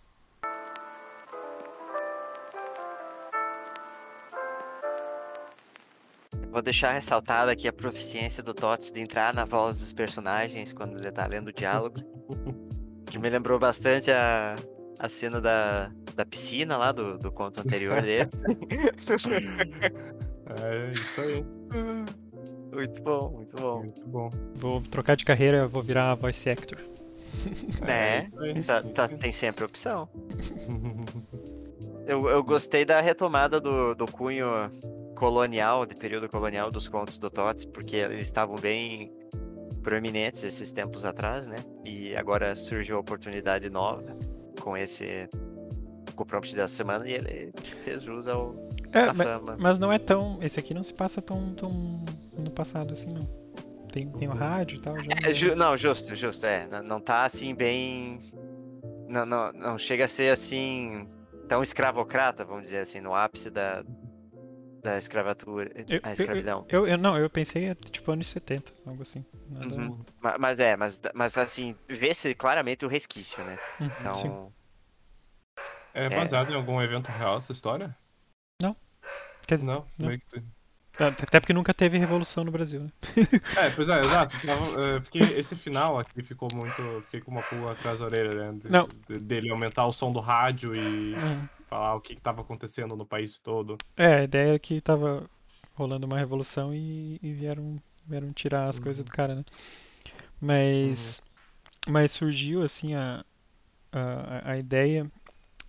Vou 6.51 6.63
deixar 6.63 6.93
ressaltada 6.93 7.51
aqui 7.51 7.67
a 7.67 7.73
proficiência 7.73 8.43
do 8.43 8.53
Tots 8.53 8.91
de 8.91 9.01
entrar 9.01 9.33
na 9.33 9.45
voz 9.45 9.81
dos 9.81 9.93
personagens 9.93 10.73
quando 10.73 10.99
ele 10.99 11.11
tá 11.11 11.27
lendo 11.27 11.49
o 11.49 11.53
diálogo. 11.53 12.01
que 13.07 13.19
me 13.19 13.29
lembrou 13.29 13.59
bastante 13.59 14.11
a, 14.11 14.57
a 14.99 15.09
cena 15.09 15.41
da, 15.41 15.91
da 16.15 16.25
piscina 16.25 16.77
lá 16.77 16.93
do, 16.93 17.19
do 17.19 17.31
conto 17.31 17.61
anterior 17.61 18.01
dele. 18.01 18.31
É 20.55 20.93
isso 20.93 21.21
aí. 21.21 21.43
muito 22.73 23.03
bom, 23.03 23.31
muito 23.31 23.57
bom. 23.57 23.79
Muito 23.81 24.07
bom. 24.07 24.31
Vou 24.55 24.81
trocar 24.83 25.17
de 25.17 25.25
carreira, 25.25 25.67
vou 25.67 25.83
virar 25.83 26.15
voice 26.15 26.49
actor. 26.51 26.79
É, 27.89 28.27
aí. 28.39 28.63
tá- 28.63 28.83
tá- 28.83 29.09
tem 29.09 29.33
sempre 29.33 29.65
opção. 29.65 30.09
Eu, 32.07 32.29
eu 32.29 32.43
gostei 32.43 32.85
da 32.85 33.01
retomada 33.01 33.61
do, 33.61 33.95
do 33.95 34.11
cunho 34.11 34.45
colonial, 35.15 35.87
de 35.87 35.95
período 35.95 36.29
colonial 36.29 36.69
dos 36.69 36.89
contos 36.89 37.17
do 37.17 37.31
Tots, 37.31 37.65
porque 37.65 37.95
eles 37.95 38.27
estavam 38.27 38.57
bem 38.57 39.13
proeminentes 39.85 40.43
esses 40.43 40.73
tempos 40.73 41.05
atrás, 41.05 41.47
né? 41.47 41.57
E 41.85 42.15
agora 42.17 42.57
surgiu 42.57 42.97
a 42.97 43.01
oportunidade 43.01 43.71
nova 43.71 44.17
com 44.61 44.77
esse 44.77 45.29
com 46.17 46.25
o 46.25 46.27
prompt 46.27 46.55
da 46.57 46.67
semana 46.67 47.09
e 47.09 47.13
ele 47.15 47.53
fez 47.85 48.03
jus 48.03 48.27
ao, 48.27 48.55
É, 48.93 49.01
à 49.05 49.13
ma- 49.15 49.25
fama. 49.25 49.57
mas 49.59 49.79
não 49.79 49.93
é 49.93 49.99
tão. 49.99 50.39
Esse 50.43 50.61
aqui 50.61 50.75
não 50.75 50.83
se 50.83 50.93
passa 50.95 51.21
tão, 51.23 51.55
tão 51.55 51.71
no 52.39 52.51
passado 52.51 52.93
assim, 52.93 53.09
não. 53.13 53.23
Tem, 53.93 54.09
tem 54.13 54.29
o 54.29 54.33
rádio 54.33 54.79
e 54.79 54.81
tal. 54.81 54.99
Já 54.99 55.11
É, 55.29 55.33
ju- 55.35 55.55
não, 55.55 55.77
justo, 55.77 56.15
justo, 56.15 56.47
é. 56.47 56.67
Não, 56.67 56.83
não 56.83 57.01
tá 57.01 57.25
assim 57.25 57.55
bem. 57.55 58.33
Não, 59.09 59.27
não, 59.27 59.53
não 59.53 59.79
chega 59.79 60.05
a 60.07 60.09
ser 60.09 60.33
assim. 60.33 61.07
tão 61.49 61.63
escravocrata, 61.63 62.45
vamos 62.47 62.65
dizer 62.65 62.79
assim, 62.79 63.01
no 63.03 63.15
ápice 63.15 63.51
da, 63.51 63.85
da 64.83 64.97
escravatura. 64.97 65.71
Eu- 65.89 66.01
a 66.03 66.09
eu- 66.09 66.13
escravidão. 66.15 66.65
Eu, 66.71 66.87
eu 66.87 66.97
não, 66.97 67.19
eu 67.19 67.29
pensei 67.29 67.67
é, 67.67 67.75
tipo 67.75 68.11
anos 68.11 68.29
70, 68.29 68.73
algo 68.87 69.03
assim. 69.03 69.23
Nada- 69.51 69.75
Uhum. 69.75 69.99
Ma- 70.23 70.37
Mas, 70.39 70.59
é, 70.59 70.75
mas, 70.77 70.99
mas 71.15 71.37
assim, 71.37 71.77
vê-se 71.87 72.35
claramente 72.35 72.87
o 72.87 72.89
resquício, 72.89 73.45
né? 73.45 73.59
Uhum, 73.81 73.91
Então. 74.01 74.15
sim. 74.15 74.53
É 75.95 76.09
baseado 76.09 76.51
em 76.51 76.55
algum 76.55 76.81
evento 76.81 77.09
real 77.11 77.37
essa 77.37 77.53
história? 77.53 77.95
Quer 79.47 79.59
dizer, 79.59 79.73
Não, 79.73 79.87
não. 79.99 80.09
meio 80.09 80.19
que. 80.21 80.43
Até 80.99 81.41
porque 81.41 81.53
nunca 81.53 81.75
teve 81.75 81.99
revolução 81.99 82.45
no 82.45 82.53
Brasil, 82.53 82.83
né? 82.85 82.91
É, 83.55 83.71
pois 83.71 83.89
é, 83.89 84.03
exato. 84.03 84.37
É, 84.97 85.01
fiquei, 85.03 85.33
esse 85.39 85.55
final 85.55 85.99
aqui 85.99 86.23
ficou 86.23 86.51
muito. 86.51 87.03
Fiquei 87.03 87.21
com 87.21 87.31
uma 87.31 87.43
pulga 87.43 87.73
atrás 87.73 87.99
da 87.99 88.07
orelha, 88.07 88.53
né? 88.53 88.59
de- 88.59 88.69
Não. 88.71 88.89
de- 89.09 89.21
dele 89.21 89.51
aumentar 89.51 89.87
o 89.87 89.93
som 89.93 90.11
do 90.13 90.21
rádio 90.21 90.75
e 90.75 91.15
Uhum. 91.17 91.49
falar 91.69 91.95
o 91.95 92.01
que 92.01 92.15
estava 92.15 92.41
acontecendo 92.41 92.97
no 92.97 93.05
país 93.07 93.39
todo. 93.39 93.77
É, 93.97 94.15
a 94.15 94.23
ideia 94.25 94.55
é 94.55 94.59
que 94.59 94.81
tava 94.81 95.29
rolando 95.75 96.07
uma 96.07 96.19
revolução 96.19 96.75
e, 96.75 97.19
e 97.23 97.33
vieram, 97.33 97.77
vieram 98.07 98.33
tirar 98.33 98.69
as 98.69 98.79
coisas 98.79 99.01
Uhum. 99.01 99.05
do 99.05 99.13
cara, 99.13 99.35
né? 99.35 99.45
Mas, 100.41 101.23
mas 101.89 102.13
surgiu 102.13 102.63
assim 102.63 102.95
a, 102.95 103.25
a, 103.93 104.53
a 104.53 104.59
ideia 104.59 105.11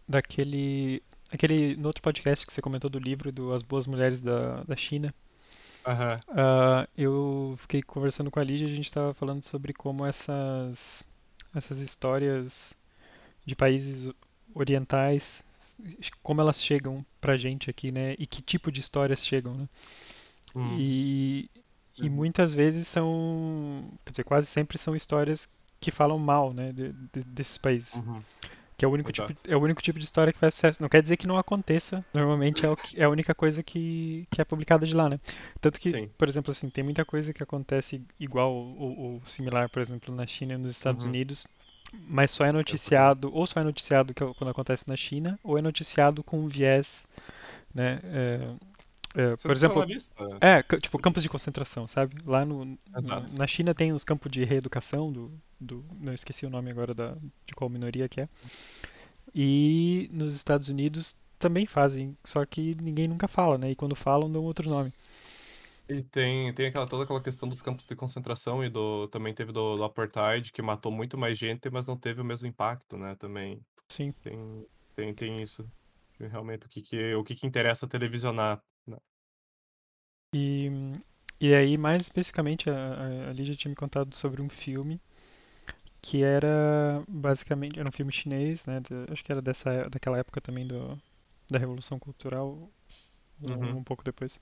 daquele, 0.08 1.04
aquele 1.36 1.76
no 1.76 1.88
outro 1.88 2.02
podcast 2.02 2.46
que 2.46 2.54
você 2.54 2.62
comentou 2.62 2.90
do 2.90 3.00
livro 3.00 3.32
do 3.32 3.54
As 3.54 3.62
Boas 3.62 3.88
Mulheres 3.88 4.22
da, 4.24 4.64
da 4.64 4.76
China. 4.76 5.14
Aham. 5.86 6.20
Ah, 6.30 6.88
eu 6.98 7.56
fiquei 7.58 7.82
conversando 7.82 8.32
com 8.32 8.40
a 8.40 8.44
Lídia 8.44 8.68
e 8.68 8.72
a 8.72 8.76
gente 8.76 8.86
estava 8.86 9.14
falando 9.14 9.44
sobre 9.44 9.74
como 9.74 10.06
essas, 10.06 11.04
essas 11.54 11.80
histórias 11.80 12.74
de 13.46 13.56
países 13.56 14.10
orientais, 14.56 15.44
como 16.22 16.40
elas 16.42 16.62
chegam 16.62 17.06
pra 17.20 17.36
gente 17.38 17.70
aqui, 17.70 17.92
né? 17.92 18.16
E 18.18 18.26
que 18.26 18.42
tipo 18.42 18.72
de 18.72 18.80
histórias 18.80 19.20
chegam, 19.26 19.54
né? 19.54 19.68
Hum. 20.56 20.78
E, 20.80 21.50
e 21.98 22.04
Uhum. 22.08 22.10
muitas 22.12 22.54
vezes 22.54 22.88
são, 22.88 23.90
quer 24.06 24.12
dizer, 24.12 24.24
quase 24.24 24.48
sempre 24.48 24.78
são 24.78 24.96
histórias 24.96 25.50
que 25.80 25.92
falam 25.92 26.18
mal, 26.18 26.54
né, 26.54 26.72
de- 26.72 26.94
de- 26.94 27.24
desses 27.26 27.58
países. 27.58 27.94
Uhum. 27.96 28.22
Que 28.84 28.86
é 28.86 28.90
o 28.90 28.92
único 28.92 29.14
tipo, 29.14 29.32
Exato. 29.32 29.50
é 29.50 29.56
o 29.56 29.62
único 29.62 29.82
tipo 29.82 29.98
de 29.98 30.04
história 30.04 30.34
que 30.34 30.40
faz 30.40 30.54
sucesso. 30.56 30.82
Não 30.82 30.90
quer 30.90 31.02
dizer 31.02 31.16
que 31.16 31.26
não 31.26 31.38
aconteça. 31.38 32.04
Normalmente 32.14 32.66
é, 32.66 32.70
o 32.70 32.76
que- 32.76 33.00
é 33.00 33.06
a 33.06 33.10
única 33.10 33.34
coisa 33.34 33.64
que, 33.64 34.28
que 34.30 34.42
é 34.42 34.44
publicada 34.44 34.86
de 34.86 34.94
lá, 34.94 35.08
né? 35.10 35.22
Tanto 35.62 35.80
que, 35.80 35.90
Sim. 35.90 36.10
por 36.18 36.28
exemplo, 36.28 36.52
assim, 36.52 36.70
tem 36.70 36.84
muita 36.84 37.06
coisa 37.06 37.32
que 37.32 37.42
acontece 37.42 38.02
igual 38.20 38.52
ou, 38.54 39.00
ou 39.00 39.22
similar, 39.26 39.70
por 39.70 39.82
exemplo, 39.82 40.14
na 40.14 40.28
China 40.28 40.56
e 40.56 40.58
nos 40.58 40.76
Estados 40.76 41.06
Uhum. 41.06 41.12
Unidos, 41.12 41.48
mas 42.10 42.32
só 42.32 42.44
é 42.44 42.52
noticiado, 42.52 43.32
ou 43.34 43.48
só 43.48 43.62
é 43.62 43.64
noticiado 43.64 44.12
é 44.12 44.34
quando 44.34 44.50
acontece 44.50 44.84
na 44.86 44.98
China, 44.98 45.40
ou 45.42 45.58
é 45.58 45.62
noticiado 45.62 46.22
com 46.22 46.40
um 46.42 46.48
viés, 46.50 47.08
né? 47.74 48.02
é, 48.04 48.50
é, 49.16 49.36
por 49.36 49.52
exemplo, 49.52 49.86
é, 50.42 50.64
tipo 50.80 50.98
campos 50.98 51.22
de 51.22 51.30
concentração, 51.30 51.88
sabe? 51.88 52.16
Lá 52.26 52.44
no, 52.44 52.78
Exato. 52.98 53.36
na 53.36 53.46
China 53.46 53.74
tem 53.74 53.94
os 53.94 54.04
campos 54.04 54.32
de 54.32 54.44
reeducação 54.44 55.12
do, 55.12 55.32
do, 55.60 55.86
não 56.00 56.14
esqueci 56.14 56.46
o 56.46 56.50
nome 56.50 56.72
agora 56.72 56.94
da, 56.94 57.16
de 57.46 57.54
qual 57.54 57.70
minoria 57.70 58.10
que 58.10 58.22
é. 58.22 58.30
E 59.34 60.10
nos 60.12 60.36
Estados 60.36 60.70
Unidos 60.70 61.16
também 61.38 61.66
fazem, 61.66 62.18
só 62.24 62.46
que 62.46 62.76
ninguém 62.82 63.08
nunca 63.08 63.28
fala, 63.28 63.58
né? 63.58 63.72
E 63.72 63.76
quando 63.76 63.96
falam 63.96 64.32
dão 64.32 64.44
outro 64.44 64.70
nome. 64.70 64.92
E 65.90 66.02
tem, 66.02 66.54
tem 66.54 66.68
aquela, 66.68 66.88
toda 66.88 67.04
aquela 67.04 67.22
questão 67.22 67.48
dos 67.48 67.62
campos 67.62 67.86
de 67.86 67.96
concentração 67.96 68.64
e 68.64 68.70
do 68.70 69.08
também 69.10 69.34
teve 69.34 69.52
do, 69.52 69.76
do 69.76 69.84
apartheid, 69.84 70.52
que 70.52 70.62
matou 70.62 70.92
muito 70.92 71.18
mais 71.18 71.38
gente, 71.38 71.70
mas 71.70 71.88
não 71.88 71.98
teve 71.98 72.22
o 72.22 72.26
mesmo 72.26 72.48
impacto, 72.48 72.98
né? 72.98 73.16
Também 73.16 73.62
Sim. 73.90 74.14
tem, 74.22 74.66
tem, 74.96 75.14
tem 75.14 75.42
isso. 75.42 75.70
Realmente, 76.20 76.66
o 76.66 76.70
que, 76.70 76.82
que, 76.82 77.14
o 77.16 77.24
que, 77.24 77.36
que 77.36 77.46
interessa 77.46 77.88
televisionar. 77.88 78.62
E, 80.34 80.70
e 81.40 81.54
aí, 81.56 81.78
mais 81.78 82.02
especificamente, 82.04 82.70
a, 82.70 82.74
a- 82.76 83.30
a 83.30 83.34
Lídia 83.34 83.56
tinha 83.56 83.70
me 83.70 83.76
contado 83.76 84.16
sobre 84.16 84.42
um 84.42 84.50
filme 84.50 85.00
que 86.02 86.24
era 86.24 87.04
basicamente 87.08 87.80
era 87.80 87.88
um 87.88 87.92
filme 87.92 88.12
chinês, 88.12 88.66
né? 88.66 88.80
de- 88.82 89.12
acho 89.12 89.24
que 89.24 89.32
era 89.32 89.42
dessa 89.42 89.90
daquela 89.90 90.18
época 90.18 90.42
também 90.42 90.68
do 90.68 90.98
da 91.50 91.60
Revolução 91.60 92.00
Cultural, 92.00 92.70
um, 93.42 93.50
Uhum. 93.50 93.78
um 93.78 93.84
pouco 93.84 94.04
depois. 94.04 94.42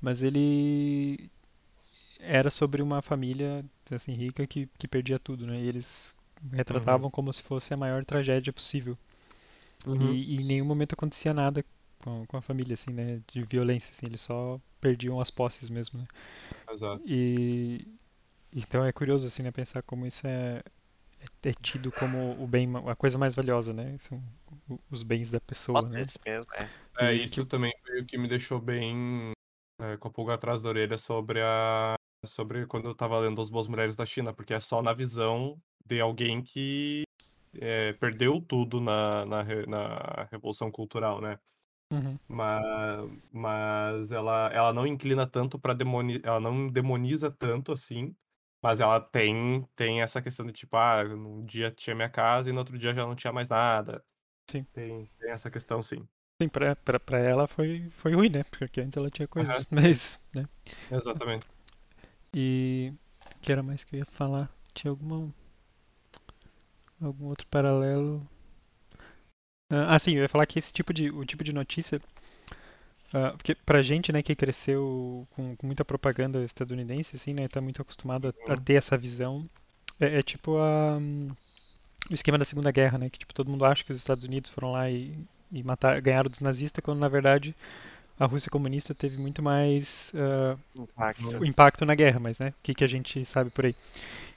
Mas 0.00 0.22
ele 0.22 1.30
era 2.20 2.50
sobre 2.50 2.82
uma 2.82 3.02
família 3.02 3.64
assim 3.92 4.14
rica 4.14 4.46
que, 4.46 4.68
que 4.78 4.88
perdia 4.88 5.18
tudo, 5.18 5.46
né? 5.46 5.60
E 5.60 5.68
eles 5.68 6.14
retratavam 6.52 7.10
como 7.10 7.32
se 7.32 7.42
fosse 7.42 7.74
a 7.74 7.76
maior 7.78 8.04
tragédia 8.04 8.52
possível. 8.52 8.98
Uhum. 9.86 10.18
E, 10.18 10.36
e 10.36 10.40
em 10.42 10.44
nenhum 10.44 10.64
momento 10.66 10.94
acontecia 10.94 11.32
nada 11.34 11.64
com, 12.02 12.26
com 12.26 12.36
a 12.36 12.42
família, 12.42 12.74
assim, 12.74 12.92
né? 12.92 13.20
De 13.26 13.42
violência, 13.44 13.92
assim. 13.92 14.06
Eles 14.06 14.22
só 14.22 14.60
perdiam 14.80 15.20
as 15.20 15.30
posses 15.30 15.70
mesmo, 15.70 16.00
né? 16.00 16.04
Exato. 16.70 17.08
E 17.08 17.86
então 18.54 18.84
é 18.84 18.92
curioso, 18.92 19.26
assim, 19.26 19.42
né? 19.42 19.50
Pensar 19.50 19.82
como 19.82 20.06
isso 20.06 20.26
é, 20.26 20.62
é, 21.20 21.48
é 21.50 21.54
tido 21.54 21.90
como 21.92 22.42
o 22.42 22.46
bem, 22.46 22.68
a 22.86 22.94
coisa 22.94 23.16
mais 23.16 23.34
valiosa, 23.34 23.72
né? 23.72 23.96
São 23.98 24.22
os 24.90 25.02
bens 25.02 25.30
da 25.30 25.40
pessoa, 25.40 25.80
né? 25.82 25.98
Pode 26.00 26.12
ser 26.12 26.20
mesmo, 26.26 26.46
é. 26.56 26.68
É, 26.98 27.14
isso 27.14 27.46
também 27.46 27.72
foi 27.86 28.00
o 28.00 28.06
que 28.06 28.18
me 28.18 28.28
deixou 28.28 28.60
bem 28.60 29.32
é, 29.80 29.96
com 29.96 30.08
a 30.08 30.10
pulga 30.10 30.34
atrás 30.34 30.60
da 30.60 30.68
orelha 30.68 30.98
sobre 30.98 31.40
a 31.40 31.94
sobre 32.24 32.66
quando 32.66 32.86
eu 32.86 32.94
tava 32.94 33.18
lendo 33.18 33.40
As 33.40 33.50
Boas 33.50 33.66
Mulheres 33.66 33.96
da 33.96 34.06
China, 34.06 34.32
porque 34.32 34.54
é 34.54 34.60
só 34.60 34.80
na 34.80 34.92
visão 34.92 35.60
de 35.84 36.00
alguém 36.00 36.40
que 36.40 37.02
é, 37.54 37.92
perdeu 37.94 38.40
tudo 38.40 38.80
na, 38.80 39.26
na, 39.26 39.44
na 39.66 40.28
Revolução 40.30 40.70
Cultural, 40.70 41.20
né? 41.20 41.38
Uhum, 41.92 42.18
Mas, 42.28 42.62
mas 43.32 44.12
ela, 44.12 44.48
ela 44.52 44.72
não 44.72 44.86
inclina 44.86 45.26
tanto 45.26 45.58
para 45.58 45.74
demoni... 45.74 46.20
ela 46.24 46.40
não 46.40 46.68
demoniza 46.68 47.30
tanto 47.30 47.72
assim, 47.72 48.16
mas 48.62 48.80
ela 48.80 49.00
tem 49.00 49.64
tem 49.76 50.00
essa 50.02 50.22
questão 50.22 50.46
de 50.46 50.52
tipo, 50.52 50.76
ah, 50.76 51.04
num 51.04 51.44
dia 51.44 51.70
tinha 51.70 51.94
minha 51.96 52.08
casa 52.10 52.48
e 52.50 52.52
no 52.52 52.58
outro 52.60 52.78
dia 52.78 52.94
já 52.94 53.06
não 53.06 53.14
tinha 53.16 53.32
mais 53.32 53.48
nada. 53.50 54.04
sim. 54.50 54.66
Tem, 54.72 55.06
tem 55.20 55.30
essa 55.32 55.50
questão, 55.50 55.82
sim. 55.82 56.08
Sim, 56.40 56.48
pra, 56.48 56.74
pra, 56.76 56.98
pra 57.00 57.18
ela 57.18 57.46
foi, 57.46 57.88
foi 57.96 58.14
ruim, 58.14 58.28
né? 58.28 58.44
Porque 58.44 58.80
antes 58.80 58.96
ela 58.96 59.10
tinha 59.10 59.28
coisas, 59.28 59.56
Aham. 59.56 59.66
mas, 59.70 60.18
né? 60.34 60.46
Exatamente. 60.90 61.48
E 62.34 62.92
o 63.36 63.40
que 63.40 63.52
era 63.52 63.62
mais 63.62 63.84
que 63.84 63.96
eu 63.96 64.00
ia 64.00 64.06
falar? 64.06 64.50
Tinha 64.74 64.90
alguma, 64.90 65.32
algum 67.02 67.26
outro 67.26 67.46
paralelo? 67.48 68.26
Ah, 69.72 69.98
sim, 69.98 70.12
eu 70.14 70.22
ia 70.22 70.28
falar 70.28 70.46
que 70.46 70.58
esse 70.58 70.72
tipo 70.72 70.92
de, 70.92 71.10
o 71.10 71.24
tipo 71.24 71.42
de 71.44 71.52
notícia, 71.52 72.00
ah, 73.12 73.32
porque 73.36 73.54
pra 73.54 73.82
gente, 73.82 74.12
né, 74.12 74.22
que 74.22 74.34
cresceu 74.34 75.26
com, 75.30 75.56
com 75.56 75.66
muita 75.66 75.84
propaganda 75.84 76.42
estadunidense, 76.44 77.16
assim, 77.16 77.34
né, 77.34 77.48
tá 77.48 77.60
muito 77.60 77.80
acostumado 77.82 78.34
a, 78.48 78.52
a 78.52 78.56
Uhum. 78.56 78.64
ter 78.64 78.74
essa 78.74 78.96
visão, 78.96 79.46
é, 80.00 80.18
é 80.20 80.22
tipo 80.22 80.58
a, 80.58 80.98
hum, 80.98 81.30
o 82.10 82.14
esquema 82.14 82.38
da 82.38 82.44
Segunda 82.46 82.72
Guerra, 82.72 82.98
né, 82.98 83.10
que 83.10 83.18
tipo 83.20 83.34
todo 83.34 83.50
mundo 83.50 83.64
acha 83.66 83.84
que 83.84 83.92
os 83.92 83.98
Estados 83.98 84.24
Unidos 84.24 84.50
foram 84.50 84.72
lá 84.72 84.90
e, 84.90 85.18
e 85.52 85.62
matar, 85.64 86.00
ganharam 86.02 86.30
dos 86.30 86.40
nazistas, 86.40 86.84
quando 86.84 87.00
na 87.00 87.08
verdade 87.08 87.56
a 88.18 88.26
Rússia 88.26 88.50
comunista 88.50 88.94
teve 88.94 89.16
muito 89.18 89.42
mais 89.42 90.12
ah, 90.14 90.56
Impacto. 90.78 91.44
impacto 91.44 91.84
na 91.84 91.94
guerra, 91.94 92.20
mas 92.20 92.38
né, 92.38 92.48
o 92.50 92.54
que, 92.62 92.74
que 92.74 92.84
a 92.84 92.88
gente 92.88 93.24
sabe 93.24 93.50
por 93.50 93.64
aí. 93.66 93.74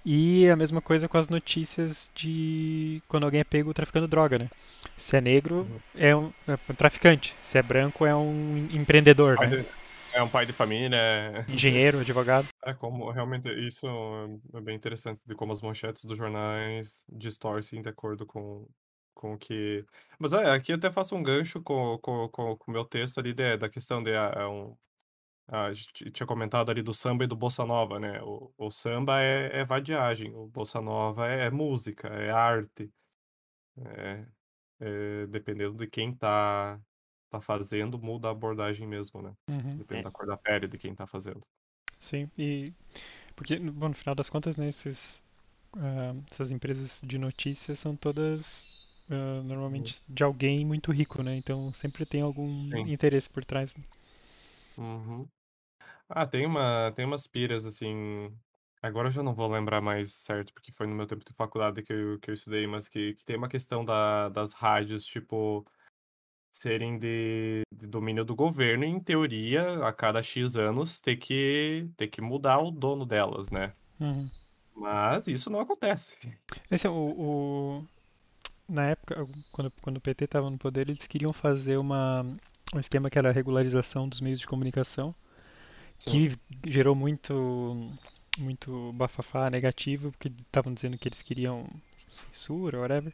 E 0.06 0.48
a 0.50 0.56
mesma 0.56 0.82
coisa 0.82 1.08
com 1.08 1.18
as 1.18 1.30
notícias 1.30 2.10
de 2.16 3.02
quando 3.08 3.24
alguém 3.24 3.42
é 3.42 3.44
pego 3.44 3.74
traficando 3.74 4.08
droga, 4.08 4.38
né? 4.38 4.50
Se 4.98 5.18
é 5.18 5.22
negro, 5.22 5.68
é 5.96 6.16
um, 6.16 6.32
é 6.48 6.54
um 6.70 6.76
traficante. 6.76 7.36
Se 7.44 7.58
é 7.58 7.62
branco, 7.64 8.06
é 8.06 8.16
um 8.16 8.68
empreendedor, 8.72 9.36
Pai 9.38 9.50
né? 9.50 9.58
de- 9.58 9.66
É 10.14 10.22
um 10.24 10.30
pai 10.30 10.46
de 10.46 10.54
família, 10.54 10.96
é... 10.98 11.46
Engenheiro, 11.52 12.00
advogado. 12.00 12.48
é 12.64 12.74
como 12.74 13.12
realmente 13.12 13.50
isso 13.68 13.86
é 14.54 14.62
bem 14.62 14.76
interessante 14.76 15.22
de 15.26 15.36
como 15.36 15.52
as 15.52 15.62
manchetes 15.62 16.06
dos 16.06 16.18
jornais 16.18 17.04
distorcem 17.10 17.82
de 17.82 17.90
acordo 17.90 18.26
com, 18.26 18.66
com 19.16 19.34
o 19.36 19.38
que. 19.40 19.86
Mas 20.20 20.34
é, 20.34 20.52
aqui 20.52 20.72
eu 20.74 20.78
até 20.78 20.92
faço 20.92 21.16
um 21.16 21.24
gancho 21.24 21.62
com, 21.64 21.98
com, 22.00 22.30
com, 22.30 22.58
com 22.58 22.72
o 22.72 22.74
meu 22.74 22.86
texto 22.86 23.20
ali 23.20 23.34
de- 23.34 23.58
da 23.58 23.70
questão 23.70 24.04
de 24.04 24.16
ah, 24.16 24.34
é 24.36 24.46
um, 24.48 24.78
a 25.48 25.74
gente 25.74 26.12
tinha 26.12 26.28
comentado 26.28 26.72
ali 26.72 26.82
do 26.84 26.94
samba 26.94 27.24
e 27.26 27.28
do 27.28 27.36
bossa 27.36 27.66
nova, 27.66 28.00
né? 28.00 28.22
O, 28.24 28.54
o 28.58 28.72
samba 28.72 29.22
é, 29.22 29.60
é 29.62 29.66
vadiagem, 29.66 30.34
o 30.36 30.48
bossa 30.48 30.82
nova 30.82 31.28
é, 31.30 31.46
é 31.48 31.52
música, 31.52 32.08
é 32.10 32.32
arte. 32.32 32.92
É, 33.78 34.26
é, 34.80 35.28
dependendo 35.28 35.76
de 35.78 35.88
quem 35.88 36.14
tá, 36.16 36.80
tá 37.30 37.42
fazendo, 37.42 38.00
muda 38.00 38.28
a 38.30 38.32
abordagem 38.32 38.88
mesmo, 38.88 39.22
né? 39.22 39.34
Uhum, 39.50 39.70
Depende 39.78 40.02
É. 40.02 40.04
da 40.04 40.12
cor 40.12 40.26
da 40.28 40.38
pele 40.38 40.68
de 40.68 40.78
quem 40.78 40.96
tá 40.96 41.08
fazendo. 41.08 41.42
sim. 42.00 42.30
E 42.38 42.74
porque, 43.36 43.58
bom, 43.60 43.90
no 43.90 43.94
final 43.96 44.16
das 44.16 44.30
contas, 44.30 44.58
né, 44.58 44.70
esses, 44.70 45.24
ah, 45.78 46.16
essas 46.32 46.52
empresas 46.52 47.02
de 47.04 47.18
notícias 47.18 47.80
são 47.80 47.96
todas 47.96 48.85
ah, 49.10 49.42
normalmente 49.44 50.02
de 50.08 50.24
alguém 50.24 50.66
muito 50.66 50.92
rico, 50.92 51.22
né? 51.24 51.36
Então 51.38 51.74
sempre 51.74 52.06
tem 52.06 52.22
algum 52.22 52.64
Sim. 52.64 52.92
interesse 52.92 53.30
por 53.30 53.44
trás. 53.46 53.74
né? 53.76 53.84
Uhum. 54.78 55.28
Ah, 56.10 56.26
tem 56.26 56.46
uma, 56.46 56.92
tem 56.96 57.06
umas 57.06 57.28
piras, 57.28 57.66
assim. 57.66 58.32
Agora 58.82 59.08
eu 59.08 59.12
já 59.12 59.24
não 59.24 59.34
vou 59.34 59.48
lembrar 59.50 59.82
mais 59.82 60.14
certo, 60.14 60.54
porque 60.54 60.72
foi 60.72 60.86
no 60.86 60.94
meu 60.96 61.08
tempo 61.08 61.26
de 61.26 61.34
faculdade 61.34 61.82
que 61.82 61.92
eu, 61.92 62.20
que 62.20 62.30
eu 62.30 62.34
estudei, 62.36 62.68
mas 62.68 62.88
que, 62.88 63.14
que 63.16 63.26
tem 63.26 63.36
uma 63.36 63.50
questão 63.50 63.84
da, 63.84 64.30
das 64.30 64.54
rádios, 64.54 65.06
tipo, 65.06 65.66
serem 66.52 66.98
de, 67.00 67.64
de 67.74 67.88
domínio 67.88 68.24
do 68.24 68.36
governo 68.36 68.84
e, 68.84 68.88
em 68.88 69.00
teoria, 69.00 69.86
a 69.86 69.92
cada 69.92 70.22
X 70.22 70.56
anos, 70.56 71.02
ter 71.02 71.18
que, 71.18 71.90
ter 71.98 72.08
que 72.08 72.22
mudar 72.22 72.60
o 72.60 72.70
dono 72.70 73.06
delas, 73.06 73.50
né? 73.50 73.74
Uhum. 74.00 74.30
Mas 74.76 75.28
isso 75.28 75.50
não 75.50 75.60
acontece. 75.60 76.18
Esse 76.70 76.86
é 76.86 76.90
o, 76.90 76.94
o- 76.94 77.88
na 78.68 78.88
época, 78.90 79.28
quando, 79.52 79.72
quando 79.82 79.98
o 79.98 80.02
PT 80.02 80.26
estava 80.26 80.50
no 80.50 80.58
poder, 80.58 80.90
eles 80.90 81.08
queriam 81.08 81.34
fazer 81.34 81.78
uma, 81.78 82.26
um 82.74 82.80
esquema 82.80 83.10
que 83.10 83.18
era 83.18 83.30
a 83.30 83.34
regularização 83.34 84.08
dos 84.10 84.22
meios 84.22 84.40
de 84.40 84.48
comunicação, 84.48 85.16
Sim. 85.98 86.22
que 86.22 86.38
gerou 86.68 86.96
muito, 86.96 87.94
muito 88.38 88.94
bafafá 88.94 89.50
negativo, 89.50 90.12
porque 90.12 90.30
estavam 90.30 90.74
dizendo 90.74 90.98
que 90.98 91.08
eles 91.10 91.22
queriam 91.24 91.68
censura, 92.10 92.80
whatever. 92.80 93.14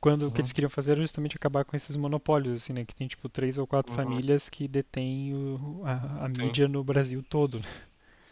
Quando 0.00 0.28
o 0.28 0.32
que 0.32 0.40
eles 0.40 0.52
Uhum. 0.52 0.54
queriam 0.54 0.70
fazer 0.70 0.92
era 0.92 1.02
justamente 1.02 1.36
acabar 1.36 1.64
com 1.64 1.76
esses 1.76 1.96
monopólios, 1.96 2.62
assim, 2.62 2.72
né? 2.72 2.84
Que 2.84 2.94
tem 2.94 3.08
tipo 3.08 3.28
três 3.28 3.58
ou 3.58 3.66
quatro 3.66 3.92
Uhum. 3.92 3.94
famílias 3.94 4.48
que 4.50 4.68
detêm 4.68 5.34
o- 5.34 5.82
a, 5.84 6.26
a 6.26 6.28
mídia 6.28 6.68
no 6.68 6.84
Brasil 6.84 7.22
todo. 7.28 7.60
né? 7.60 7.66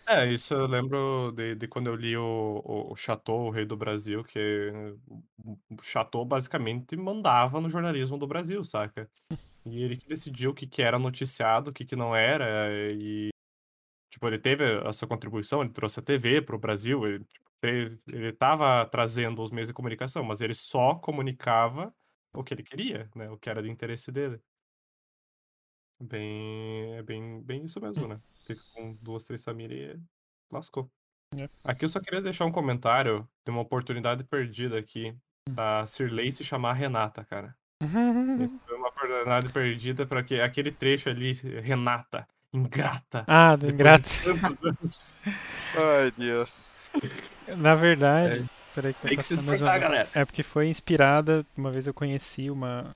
É, 0.08 0.24
isso 0.32 0.54
eu 0.54 0.66
lembro 0.66 1.32
de, 1.32 1.56
de 1.56 1.66
quando 1.66 1.88
eu 1.88 1.96
li 1.96 2.16
o, 2.16 2.22
o, 2.64 2.92
o 2.92 2.96
Chateau, 2.96 3.46
o 3.46 3.50
Rei 3.50 3.64
do 3.66 3.76
Brasil, 3.76 4.22
que 4.24 4.38
o 5.04 5.58
o 5.70 5.82
Chateau 5.82 6.24
basicamente 6.24 6.96
mandava 6.96 7.60
no 7.60 7.68
jornalismo 7.68 8.16
do 8.18 8.26
Brasil, 8.26 8.62
saca? 8.64 9.10
E 9.64 9.82
ele 9.82 9.96
que 9.96 10.06
decidiu 10.08 10.50
o 10.52 10.54
que, 10.54 10.66
que 10.66 10.82
era 10.82 10.98
noticiado, 10.98 11.70
o 11.70 11.72
que, 11.74 11.84
que 11.84 11.96
não 11.96 12.14
era, 12.16 12.70
e, 12.94 13.30
tipo, 14.10 14.26
ele 14.28 14.38
teve 14.38 14.64
a 14.86 14.92
sua 14.92 15.08
contribuição, 15.08 15.62
ele 15.62 15.72
trouxe 15.72 16.00
a 16.00 16.02
TV 16.02 16.42
pro 16.42 16.58
Brasil, 16.58 17.06
ele, 17.06 17.24
tipo, 17.24 17.50
ele 18.08 18.32
tava 18.32 18.86
trazendo 18.86 19.42
os 19.42 19.50
meios 19.52 19.68
de 19.68 19.74
comunicação, 19.74 20.24
mas 20.24 20.40
ele 20.40 20.54
só 20.54 20.94
comunicava 20.96 21.94
o 22.34 22.44
que 22.44 22.54
ele 22.54 22.62
queria, 22.64 23.10
né? 23.16 23.30
O 23.30 23.38
que 23.38 23.50
era 23.50 23.62
de 23.62 23.70
interesse 23.70 24.12
dele. 24.12 24.40
Bem, 26.00 26.94
é 26.94 27.02
bem, 27.02 27.40
bem 27.42 27.64
isso 27.64 27.80
mesmo, 27.80 28.06
né? 28.06 28.20
Fica 28.46 28.62
com 28.74 28.94
duas, 29.00 29.24
três 29.24 29.42
famílias 29.42 29.96
e 29.96 30.00
lascou. 30.52 30.90
É. 31.36 31.48
Aqui 31.64 31.84
eu 31.84 31.88
só 31.88 32.00
queria 32.00 32.20
deixar 32.20 32.44
um 32.44 32.52
comentário 32.52 33.26
de 33.44 33.50
uma 33.50 33.62
oportunidade 33.62 34.22
perdida 34.24 34.78
aqui 34.78 35.16
da 35.50 35.86
Cirlei 35.86 36.30
se 36.30 36.44
chamar 36.44 36.74
Renata, 36.74 37.24
cara. 37.24 37.56
Isso 38.40 38.58
foi 38.66 38.76
uma 38.76 38.88
oportunidade 38.88 39.52
perdida 39.52 40.06
para 40.06 40.22
que 40.22 40.40
aquele 40.40 40.70
trecho 40.70 41.08
ali, 41.08 41.32
Renata, 41.32 42.28
ingrata, 42.52 43.24
Ah, 43.26 43.56
do 43.56 43.68
ingrato. 43.70 44.08
de. 44.08 45.14
Ai, 45.76 46.12
Deus. 46.16 46.52
Na 47.56 47.74
verdade, 47.74 48.48
peraí 48.74 48.94
que 48.94 49.08
Tem 49.08 49.16
que 49.16 49.22
se 49.22 49.34
passar 49.34 49.46
mais 49.46 49.60
uma 49.60 49.68
espantar, 49.68 49.80
galera. 49.80 50.10
É 50.14 50.24
porque 50.24 50.42
foi 50.42 50.68
inspirada. 50.68 51.44
Uma 51.56 51.70
vez 51.70 51.86
eu 51.86 51.94
conheci 51.94 52.50
uma. 52.50 52.94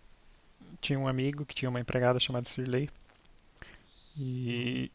Tinha 0.81 0.99
um 0.99 1.09
amigo 1.09 1.47
que 1.47 1.55
tinha 1.55 1.69
uma 1.71 1.81
empregada 1.81 2.21
chamada 2.21 2.49
Sirley. 2.49 2.89
E. 4.17 4.91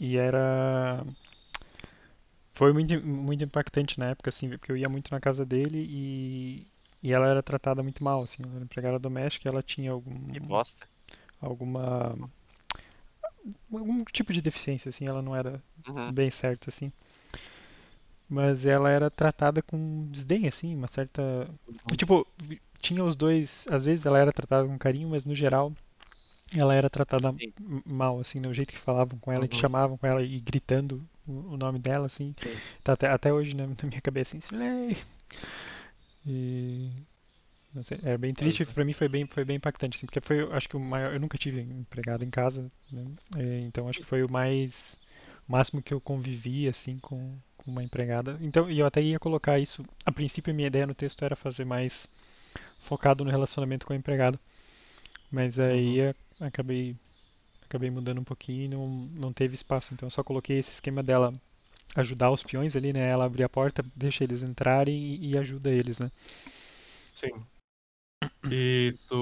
E 0.00 0.16
era. 0.18 1.04
Foi 2.52 2.72
muito, 2.72 3.00
muito 3.04 3.42
impactante 3.44 3.98
na 3.98 4.10
época, 4.10 4.28
assim, 4.28 4.48
porque 4.50 4.70
eu 4.72 4.76
ia 4.76 4.88
muito 4.88 5.10
na 5.10 5.20
casa 5.20 5.44
dele 5.44 5.84
e. 5.88 6.66
E 7.02 7.12
ela 7.12 7.26
era 7.28 7.42
tratada 7.42 7.82
muito 7.82 8.04
mal, 8.04 8.22
assim. 8.22 8.42
Ela 8.44 8.56
era 8.56 8.64
empregada 8.64 8.98
doméstica 8.98 9.48
e 9.48 9.50
ela 9.50 9.62
tinha 9.62 9.90
algum, 9.90 10.14
Que 10.32 10.40
bosta. 10.40 10.86
alguma. 11.40 12.14
Algum 13.72 14.04
tipo 14.04 14.32
de 14.32 14.40
deficiência, 14.42 14.88
assim. 14.90 15.06
Ela 15.06 15.22
não 15.22 15.34
era 15.34 15.62
Uhum. 15.88 16.12
bem 16.12 16.30
certa, 16.30 16.68
assim. 16.70 16.92
Mas 18.30 18.64
ela 18.66 18.90
era 18.90 19.10
tratada 19.10 19.62
com 19.62 20.06
desdém, 20.10 20.48
assim, 20.48 20.74
uma 20.76 20.88
certa. 20.88 21.48
Tipo, 21.96 22.26
vi- 22.38 22.60
tinha 22.80 23.04
os 23.04 23.16
dois. 23.16 23.66
Às 23.70 23.84
vezes 23.86 24.06
ela 24.06 24.18
era 24.18 24.32
tratada 24.32 24.66
com 24.66 24.78
carinho, 24.78 25.10
mas 25.10 25.24
no 25.24 25.34
geral 25.34 25.74
ela 26.56 26.74
era 26.74 26.90
tratada 26.90 27.32
Sim. 27.32 27.52
mal, 27.86 28.20
assim, 28.20 28.40
no 28.40 28.52
jeito 28.54 28.72
que 28.72 28.78
falavam 28.78 29.18
com 29.18 29.32
ela, 29.32 29.44
e 29.46 29.48
que 29.48 29.56
Uhum. 29.56 29.60
chamavam 29.60 29.98
com 29.98 30.06
ela 30.06 30.22
e 30.22 30.38
gritando 30.40 31.02
o, 31.26 31.54
o 31.54 31.56
nome 31.56 31.78
dela, 31.78 32.06
assim. 32.06 32.34
Sim. 32.42 32.62
Tá 32.84 32.94
até, 32.94 33.08
até 33.08 33.32
hoje 33.32 33.54
na, 33.56 33.66
na 33.66 33.74
minha 33.84 34.00
cabeça, 34.02 34.36
assim, 34.36 34.40
Silei. 34.46 34.96
E. 36.26 36.90
Não 37.74 37.82
sei, 37.84 38.00
era 38.02 38.18
bem 38.18 38.34
triste, 38.34 38.64
é. 38.64 38.74
pra 38.74 38.84
mim 38.84 38.92
foi 38.94 39.08
bem, 39.08 39.26
foi 39.26 39.44
bem 39.44 39.56
impactante, 39.56 39.96
assim, 39.96 40.06
porque 40.06 40.20
foi, 40.20 40.42
acho 40.54 40.68
que 40.68 40.76
o 40.76 40.80
maior, 40.80 41.12
eu 41.14 41.20
nunca 41.20 41.38
tive 41.38 41.60
empregado 41.60 42.24
em 42.24 42.30
casa, 42.30 42.70
né? 42.90 43.04
É, 43.36 43.60
então 43.60 43.88
acho 43.88 44.00
que 44.00 44.06
foi 44.06 44.24
o 44.24 44.30
mais, 44.30 44.98
o 45.48 45.52
máximo 45.52 45.82
que 45.82 45.94
eu 45.94 46.00
convivi, 46.00 46.68
assim, 46.68 46.98
com, 46.98 47.38
com 47.64 47.70
uma 47.70 47.82
empregada. 47.84 48.38
Então, 48.40 48.70
e 48.70 48.78
eu 48.78 48.86
até 48.86 49.02
ia 49.02 49.18
colocar 49.18 49.58
isso, 49.58 49.84
a 50.04 50.12
princípio 50.12 50.52
a 50.52 50.56
minha 50.56 50.68
ideia 50.68 50.86
no 50.86 50.94
texto 50.94 51.24
era 51.24 51.36
fazer 51.36 51.64
mais 51.64 52.08
focado 52.80 53.24
no 53.24 53.30
relacionamento 53.30 53.86
com 53.86 53.92
a 53.92 53.96
empregada, 53.96 54.40
mas 55.30 55.58
aí 55.58 56.02
a- 56.02 56.14
acabei, 56.40 56.96
acabei 57.66 57.90
mudando 57.90 58.20
um 58.20 58.24
pouquinho 58.24 58.64
e 58.64 58.68
não, 58.68 58.86
não 58.88 59.32
teve 59.34 59.54
espaço, 59.54 59.94
então 59.94 60.06
eu 60.08 60.10
só 60.10 60.24
coloquei 60.24 60.58
esse 60.58 60.70
esquema 60.72 61.02
dela 61.02 61.34
ajudar 61.96 62.30
os 62.30 62.42
peões 62.44 62.76
ali, 62.76 62.92
né? 62.92 63.08
Ela 63.10 63.24
abrir 63.26 63.44
a 63.44 63.50
porta, 63.50 63.84
deixa 63.96 64.24
eles 64.24 64.42
entrarem 64.42 64.96
e, 65.16 65.32
e 65.32 65.38
ajuda 65.38 65.70
eles, 65.70 66.00
né? 66.00 66.10
Sim. 67.12 67.46
E 68.50 68.98
tu 69.06 69.16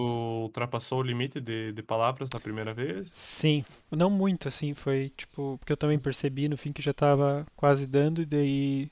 ultrapassou 0.45 1.01
o 1.01 1.03
limite 1.03 1.41
de, 1.41 1.73
de 1.73 1.83
palavras 1.83 2.31
na 2.31 2.41
primeira 2.41 2.73
vez? 2.75 3.39
Sim, 3.41 3.65
não 3.91 4.11
muito, 4.11 4.49
assim, 4.49 4.75
foi 4.75 5.11
tipo, 5.17 5.57
porque 5.59 5.73
eu 5.73 5.77
também 5.77 5.99
percebi 5.99 6.49
no 6.49 6.57
fim 6.59 6.73
que 6.73 6.83
já 6.83 6.93
tava 6.93 7.47
quase 7.57 7.87
dando, 7.87 8.23
e 8.23 8.27
daí 8.27 8.91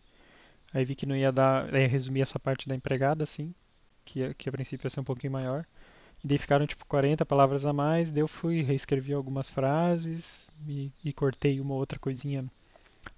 aí 0.74 0.84
vi 0.84 0.94
que 0.96 1.06
não 1.06 1.16
ia 1.16 1.32
dar, 1.32 1.74
aí 1.74 1.86
resumi 1.86 2.20
essa 2.22 2.38
parte 2.40 2.68
da 2.68 2.74
empregada, 2.76 3.24
assim, 3.24 3.54
que, 4.04 4.34
que 4.34 4.48
a 4.48 4.52
princípio 4.52 4.86
ia 4.86 4.90
ser 4.90 5.00
um 5.00 5.04
pouquinho 5.04 5.32
maior, 5.32 5.66
e 6.24 6.28
daí 6.28 6.38
ficaram 6.38 6.66
tipo 6.66 6.86
40 6.86 7.26
palavras 7.26 7.66
a 7.66 7.72
mais, 7.72 8.12
daí 8.12 8.22
eu 8.22 8.28
fui, 8.28 8.62
reescrevi 8.62 9.12
algumas 9.14 9.50
frases 9.50 10.48
e, 10.68 10.92
e 11.04 11.12
cortei 11.12 11.60
uma 11.60 11.74
outra 11.74 11.98
coisinha, 11.98 12.44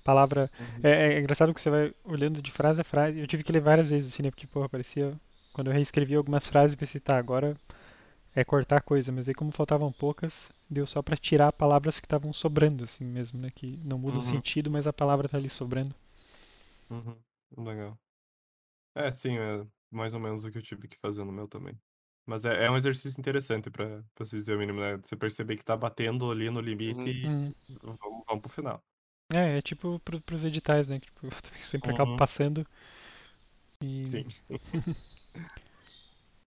palavra, 0.04 0.50
Uhum. 0.58 0.82
é, 0.82 1.14
é 1.14 1.20
engraçado 1.20 1.54
que 1.54 1.60
você 1.60 1.70
vai 1.70 1.92
olhando 2.04 2.42
de 2.42 2.50
frase 2.52 2.80
a 2.80 2.84
frase, 2.84 3.18
eu 3.20 3.26
tive 3.26 3.44
que 3.44 3.52
ler 3.52 3.60
várias 3.60 3.90
vezes, 3.90 4.12
assim, 4.12 4.22
né, 4.24 4.30
porque, 4.30 4.46
porra, 4.46 4.68
parecia, 4.68 5.14
quando 5.52 5.68
eu 5.68 5.74
reescrevi 5.74 6.14
algumas 6.14 6.46
frases, 6.46 6.76
pensei, 6.76 7.00
tá, 7.00 7.18
agora 7.18 7.56
é 8.34 8.44
cortar 8.44 8.82
coisa, 8.82 9.12
mas 9.12 9.28
aí 9.28 9.34
como 9.34 9.52
faltavam 9.52 9.92
poucas, 9.92 10.50
deu 10.70 10.86
só 10.86 11.02
pra 11.02 11.16
tirar 11.16 11.52
palavras 11.52 12.00
que 12.00 12.06
estavam 12.06 12.32
sobrando, 12.32 12.84
assim 12.84 13.04
mesmo, 13.04 13.40
né? 13.40 13.50
Que 13.54 13.78
não 13.84 13.98
muda 13.98 14.18
o 14.18 14.22
Uhum. 14.22 14.22
sentido, 14.22 14.70
mas 14.70 14.86
a 14.86 14.92
palavra 14.92 15.28
tá 15.28 15.38
ali 15.38 15.50
sobrando. 15.50 15.94
Uhum. 16.90 17.22
Legal. 17.56 17.98
É, 18.94 19.12
sim, 19.12 19.38
é 19.38 19.66
mais 19.90 20.14
ou 20.14 20.20
menos 20.20 20.44
o 20.44 20.50
que 20.52 20.58
eu 20.58 20.62
tive 20.62 20.88
que 20.88 20.98
fazer 20.98 21.24
no 21.24 21.32
meu 21.32 21.48
também. 21.48 21.80
Mas 22.26 22.44
é, 22.44 22.66
é 22.66 22.70
um 22.70 22.76
exercício 22.76 23.20
interessante 23.20 23.70
pra, 23.70 24.04
pra 24.14 24.26
se 24.26 24.36
dizer 24.36 24.56
o 24.56 24.58
mínimo, 24.58 24.80
né? 24.80 24.96
Você 24.98 25.16
perceber 25.16 25.56
que 25.56 25.64
tá 25.64 25.76
batendo 25.76 26.30
ali 26.30 26.50
no 26.50 26.60
limite 26.60 27.10
e 27.10 27.36
Hum. 27.36 27.54
vamos, 27.80 28.24
vamos 28.28 28.42
pro 28.42 28.50
final. 28.52 28.84
É, 29.32 29.58
é 29.58 29.62
tipo 29.62 29.98
pro, 30.00 30.20
pros 30.22 30.42
editais, 30.44 30.88
né? 30.88 30.98
Que 31.00 31.06
tipo, 31.06 31.26
eu 31.60 31.64
sempre 31.64 31.90
acabo 31.90 32.10
Uhum. 32.10 32.16
passando. 32.16 32.66
E. 33.80 34.04
Sim. 34.04 34.28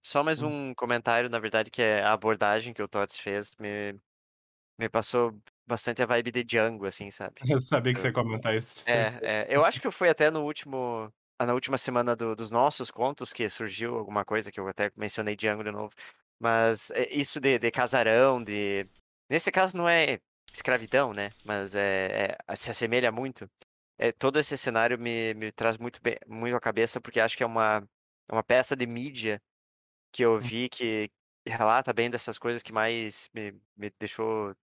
Só 0.04 0.24
mais 0.24 0.42
Hum. 0.42 0.70
um 0.72 0.74
comentário, 0.74 1.30
na 1.30 1.40
verdade, 1.40 1.70
que 1.70 1.82
é 1.82 2.02
a 2.02 2.14
abordagem 2.14 2.74
que 2.74 2.82
o 2.82 2.88
Tots 2.88 3.20
fez 3.20 3.56
me, 3.60 3.94
me 4.80 4.90
passou 4.90 5.38
bastante 5.66 6.02
a 6.02 6.06
vibe 6.06 6.32
de 6.32 6.44
Django, 6.44 6.86
assim, 6.86 7.12
sabe? 7.12 7.36
Eu 7.58 7.62
sabia 7.62 7.94
que 7.94 8.00
Eu- 8.00 8.02
você 8.02 8.08
ia 8.10 8.14
comentar 8.14 8.56
isso. 8.56 8.90
É, 8.90 9.20
é, 9.22 9.48
eu 9.50 9.64
acho 9.64 9.80
que 9.80 9.92
foi 9.92 10.10
até 10.10 10.32
no 10.32 10.44
último, 10.44 11.12
na 11.40 11.54
última 11.54 11.78
semana 11.78 12.16
do- 12.16 12.36
dos 12.36 12.50
nossos 12.50 12.90
contos 12.90 13.32
que 13.32 13.48
surgiu 13.48 13.96
alguma 13.96 14.26
coisa 14.26 14.52
que 14.52 14.60
eu 14.60 14.68
até 14.68 14.92
mencionei 14.96 15.36
Django 15.36 15.64
de 15.64 15.72
novo. 15.72 15.94
Mas 16.40 16.90
é, 16.92 17.08
isso 17.14 17.40
de, 17.40 17.60
de 17.60 17.70
casarão, 17.70 18.44
de. 18.44 18.88
Nesse 19.30 19.52
caso 19.52 19.78
não 19.78 19.88
é 19.88 20.20
escravidão, 20.52 21.14
né? 21.14 21.30
Mas 21.46 21.76
é, 21.76 22.36
é- 22.48 22.56
se 22.56 22.72
assemelha 22.72 23.12
muito. 23.12 23.48
É, 24.00 24.12
todo 24.12 24.40
esse 24.40 24.58
cenário 24.58 24.98
me, 24.98 25.34
me 25.36 25.52
traz 25.52 25.78
muito, 25.78 26.02
bem, 26.02 26.18
muito 26.28 26.56
à 26.56 26.60
cabeça, 26.60 27.00
porque 27.00 27.20
acho 27.20 27.38
que 27.38 27.44
é 27.44 27.46
uma, 27.46 27.88
uma 28.30 28.44
peça 28.44 28.76
de 28.76 28.86
mídia 28.86 29.42
que 30.12 30.24
eu 30.24 30.38
vi 30.40 30.70
que 30.70 31.10
relata 31.48 31.94
bem 31.94 32.10
dessas 32.10 32.38
coisas 32.38 32.62
que 32.62 32.74
mais 32.74 33.30
me, 33.34 33.54
me 33.76 33.92
deixou 34.00 34.56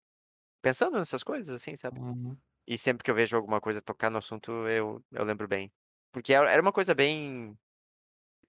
pensando 0.63 0.99
nessas 0.99 1.23
coisas, 1.23 1.55
assim, 1.55 1.77
sabe? 1.77 1.99
Uhum. 2.01 2.37
E 2.67 2.77
sempre 2.77 3.03
que 3.03 3.11
eu 3.11 3.15
vejo 3.15 3.37
alguma 3.37 3.61
coisa 3.61 3.81
tocar 3.81 4.11
no 4.11 4.19
assunto, 4.19 4.51
eu, 4.69 5.03
eu 5.11 5.25
lembro 5.25 5.49
bem. 5.49 5.73
Porque 6.13 6.33
era 6.35 6.61
uma 6.61 6.73
coisa 6.73 6.95
bem 6.95 7.57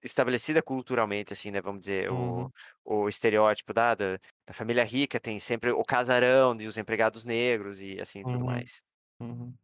estabelecida 0.02 0.62
culturalmente, 0.62 1.32
assim, 1.32 1.50
né? 1.50 1.60
Vamos 1.60 1.80
dizer, 1.80 2.10
Uhum. 2.10 2.50
o, 2.84 3.04
o 3.04 3.08
estereótipo 3.08 3.72
da, 3.72 3.94
da, 3.94 4.18
da 4.46 4.54
família 4.54 4.84
rica 4.84 5.20
tem 5.20 5.38
sempre 5.38 5.70
o 5.70 5.84
casarão 5.84 6.56
e 6.60 6.66
os 6.66 6.78
empregados 6.78 7.24
negros 7.24 7.80
e 7.80 8.00
assim 8.00 8.22
tudo 8.22 8.38
Uhum. 8.38 8.46
mais. 8.46 8.82
Uhum. 9.20 9.54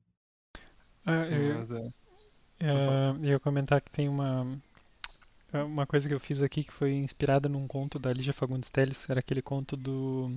Ah, 1.06 1.26
eu, 1.26 1.58
Mas 1.58 1.70
é. 1.70 1.88
é, 2.60 3.10
eu 3.20 3.24
ia 3.24 3.40
comentar 3.40 3.80
que 3.80 3.90
tem 3.90 4.08
uma. 4.08 4.60
É 5.56 5.62
Uma 5.62 5.86
coisa 5.86 6.08
que 6.08 6.14
eu 6.14 6.20
fiz 6.20 6.42
aqui 6.42 6.64
que 6.64 6.72
foi 6.72 6.94
inspirada 6.94 7.48
num 7.48 7.66
conto 7.66 7.98
da 7.98 8.12
Lígia 8.12 8.32
Fagundes 8.32 8.70
Telles, 8.70 9.08
era 9.08 9.20
aquele 9.20 9.42
conto 9.42 9.76
do 9.76 10.30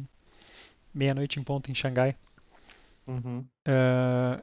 Meia-Noite 0.93 1.39
em 1.39 1.43
Ponto 1.43 1.69
em 1.71 1.75
Xangai. 1.75 2.15
Uhum. 3.07 3.45
Ah, 3.65 4.41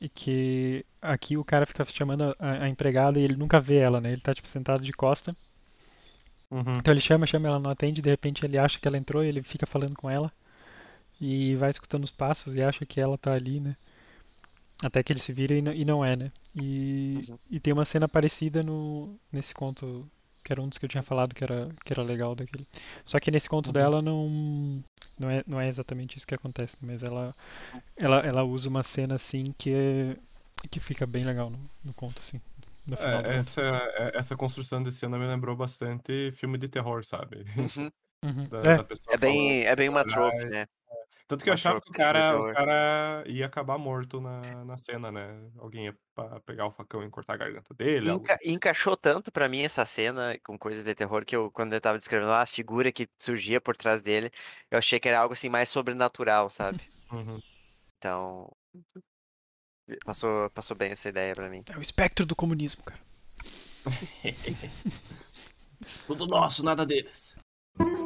e 0.00 0.08
que 0.08 0.84
aqui 1.00 1.36
o 1.36 1.44
cara 1.44 1.64
fica 1.66 1.84
chamando 1.86 2.34
a, 2.38 2.64
a 2.64 2.68
empregada 2.68 3.18
e 3.18 3.22
ele 3.22 3.36
nunca 3.36 3.60
vê 3.60 3.76
ela, 3.76 4.00
né? 4.00 4.12
Ele 4.12 4.20
tá 4.20 4.34
tipo 4.34 4.46
sentado 4.48 4.82
de 4.82 4.92
costa. 4.92 5.34
Uhum. 6.50 6.74
Então 6.78 6.92
ele 6.92 7.00
chama, 7.00 7.26
chama, 7.26 7.48
ela 7.48 7.58
não 7.58 7.70
atende, 7.70 8.02
de 8.02 8.10
repente 8.10 8.44
ele 8.44 8.58
acha 8.58 8.78
que 8.78 8.86
ela 8.86 8.98
entrou 8.98 9.24
e 9.24 9.28
ele 9.28 9.42
fica 9.42 9.66
falando 9.66 9.96
com 9.96 10.10
ela. 10.10 10.30
E 11.20 11.54
vai 11.56 11.70
escutando 11.70 12.04
os 12.04 12.10
passos 12.10 12.54
e 12.54 12.62
acha 12.62 12.84
que 12.84 13.00
ela 13.00 13.16
tá 13.16 13.32
ali, 13.32 13.60
né? 13.60 13.76
Até 14.82 15.02
que 15.02 15.12
ele 15.12 15.20
se 15.20 15.32
vira 15.32 15.54
e 15.54 15.62
não, 15.62 15.72
e 15.72 15.84
não 15.84 16.04
é, 16.04 16.16
né? 16.16 16.32
E, 16.54 17.28
Uhum. 17.28 17.38
e 17.50 17.60
tem 17.60 17.72
uma 17.72 17.84
cena 17.84 18.08
parecida 18.08 18.62
no, 18.62 19.18
nesse 19.32 19.54
conto, 19.54 20.06
que 20.44 20.52
era 20.52 20.60
um 20.60 20.68
dos 20.68 20.78
que 20.78 20.84
eu 20.84 20.88
tinha 20.88 21.02
falado 21.02 21.34
que 21.34 21.42
era, 21.44 21.68
que 21.84 21.92
era 21.92 22.02
legal 22.02 22.34
daquele. 22.34 22.66
Só 23.04 23.18
que 23.20 23.30
nesse 23.30 23.48
conto 23.48 23.68
Uhum. 23.68 23.72
dela 23.72 24.02
não, 24.02 24.82
não, 25.18 25.30
é, 25.30 25.42
não 25.46 25.60
é 25.60 25.68
exatamente 25.68 26.18
isso 26.18 26.26
que 26.26 26.34
acontece, 26.34 26.76
mas 26.82 27.02
ela, 27.02 27.34
ela, 27.96 28.18
ela 28.20 28.44
usa 28.44 28.68
uma 28.68 28.82
cena 28.84 29.16
assim 29.16 29.54
que, 29.58 29.70
é, 29.72 30.16
que 30.70 30.80
fica 30.80 31.06
bem 31.06 31.24
legal 31.24 31.50
no, 31.50 31.58
no 31.84 31.94
conto, 31.94 32.20
assim. 32.20 32.40
No 32.86 32.96
final 32.96 33.24
É, 33.24 33.26
conto. 33.26 33.38
essa, 33.38 33.60
é- 33.62 34.12
essa 34.18 34.36
construção 34.36 34.82
de 34.82 34.92
cena 34.92 35.18
me 35.18 35.26
lembrou 35.26 35.56
bastante 35.56 36.30
filme 36.32 36.58
de 36.58 36.68
terror, 36.68 37.04
sabe? 37.04 37.44
Uhum. 37.58 37.90
Uhum. 38.24 38.50
Da, 38.50 38.86
É, 39.10 39.14
É 39.14 39.18
bem, 39.18 39.64
é 39.64 39.76
bem 39.76 39.88
uma 39.88 40.04
trope, 40.04 40.48
né? 40.48 40.66
Tanto 41.26 41.42
que 41.42 41.48
eu 41.48 41.54
achava 41.54 41.80
que 41.80 41.88
o 41.88 41.92
cara, 41.92 42.38
o 42.38 42.42
terror. 42.42 42.54
cara 42.54 43.24
ia 43.26 43.46
acabar 43.46 43.78
morto 43.78 44.20
na, 44.20 44.62
na 44.64 44.76
cena, 44.76 45.10
né? 45.10 45.50
Alguém 45.56 45.86
ia 45.86 45.96
pegar 46.44 46.66
o 46.66 46.70
facão 46.70 47.02
e 47.02 47.08
cortar 47.08 47.34
a 47.34 47.36
garganta 47.38 47.72
dele. 47.72 48.10
algo 48.10 48.24
Enca- 48.24 48.38
encaixou 48.44 48.94
tanto 48.94 49.32
pra 49.32 49.48
mim 49.48 49.62
essa 49.62 49.86
cena 49.86 50.38
com 50.44 50.58
coisas 50.58 50.84
de 50.84 50.94
terror 50.94 51.24
que 51.24 51.34
eu, 51.34 51.50
quando 51.50 51.72
eu 51.72 51.80
tava 51.80 51.96
descrevendo 51.96 52.30
lá, 52.30 52.42
a 52.42 52.46
figura 52.46 52.92
que 52.92 53.08
surgia 53.18 53.58
por 53.58 53.74
trás 53.74 54.02
dele, 54.02 54.30
eu 54.70 54.76
achei 54.76 55.00
que 55.00 55.08
era 55.08 55.20
algo 55.20 55.32
assim 55.32 55.48
mais 55.48 55.68
sobrenatural, 55.68 56.50
sabe? 56.50 56.80
Uhum. 57.12 57.38
Então, 57.98 58.50
passou, 60.04 60.50
passou 60.50 60.76
bem 60.76 60.90
essa 60.90 61.08
ideia 61.08 61.32
pra 61.32 61.48
mim. 61.48 61.62
é 61.66 61.76
o 61.76 61.80
espectro 61.80 62.26
do 62.26 62.34
comunismo, 62.34 62.82
cara. 62.82 62.98
Tudo 66.06 66.26
nosso, 66.26 66.64
nada 66.64 66.84
deles. 66.84 67.36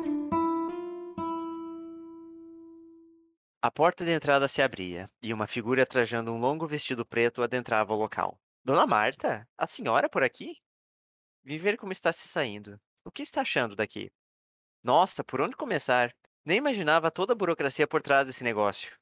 A 3.61 3.73
porta 3.73 4.05
de 4.05 4.13
entrada 4.13 4.47
se 4.47 4.63
abria 4.63 5.11
e 5.21 5.35
uma 5.35 5.49
figura 5.49 5.85
trajando 5.85 6.31
um 6.31 6.39
longo 6.39 6.65
vestido 6.65 7.05
preto 7.05 7.43
adentrava 7.43 7.93
o 7.93 7.97
local. 7.97 8.41
Dona 8.65 8.87
Marta, 8.87 9.49
a 9.59 9.67
senhora 9.67 10.09
por 10.09 10.23
aqui? 10.23 10.63
Vim 11.43 11.59
ver 11.59 11.77
como 11.77 11.91
está 11.91 12.13
se 12.13 12.29
saindo. 12.29 12.81
O 13.05 13.11
que 13.11 13.21
está 13.21 13.41
achando 13.41 13.75
daqui? 13.75 14.13
Nossa, 14.81 15.25
por 15.25 15.41
onde 15.41 15.57
começar? 15.57 16.15
Nem 16.45 16.59
imaginava 16.59 17.11
toda 17.11 17.33
a 17.33 17.37
burocracia 17.37 17.85
por 17.85 18.01
trás 18.01 18.29
desse 18.29 18.45
negócio. 18.45 18.97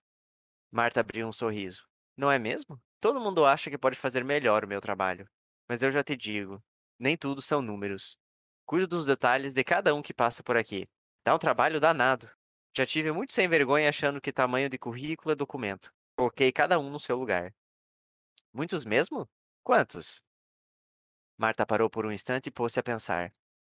Marta 0.71 1.01
abriu 1.01 1.29
um 1.29 1.33
sorriso. 1.33 1.87
Não 2.17 2.33
é 2.33 2.39
mesmo? 2.39 2.81
Todo 2.99 3.21
mundo 3.21 3.45
acha 3.45 3.69
que 3.69 3.77
pode 3.77 3.99
fazer 3.99 4.25
melhor 4.25 4.65
o 4.65 4.69
meu 4.69 4.81
trabalho. 4.81 5.29
Mas 5.69 5.83
eu 5.83 5.91
já 5.91 6.03
te 6.03 6.17
digo, 6.17 6.65
nem 6.99 7.15
tudo 7.15 7.43
são 7.43 7.61
números. 7.61 8.17
Cuido 8.65 8.87
dos 8.87 9.05
detalhes 9.05 9.53
de 9.53 9.63
cada 9.63 9.95
um 9.95 10.01
que 10.01 10.15
passa 10.15 10.43
por 10.43 10.57
aqui. 10.57 10.89
Dá 11.23 11.35
um 11.35 11.39
trabalho 11.39 11.79
danado. 11.79 12.31
Já 12.77 12.85
tive 12.85 13.11
muito 13.11 13.33
sem 13.33 13.49
vergonha 13.49 13.89
achando 13.89 14.21
que 14.21 14.31
tamanho 14.31 14.69
de 14.69 14.77
currículo 14.77 15.33
é 15.33 15.35
documento. 15.35 15.91
Coloquei 16.15 16.53
cada 16.53 16.79
um 16.79 16.91
no 16.91 17.01
seu 17.01 17.17
lugar. 17.17 17.55
Muitos 18.53 18.85
mesmo? 18.85 19.27
Quantos? 19.65 20.23
Marta 21.39 21.65
parou 21.65 21.89
por 21.89 22.05
um 22.05 22.13
instante 22.13 22.49
e 22.49 22.51
pôs-se 22.51 22.79
a 22.79 22.83
pensar. 22.83 23.33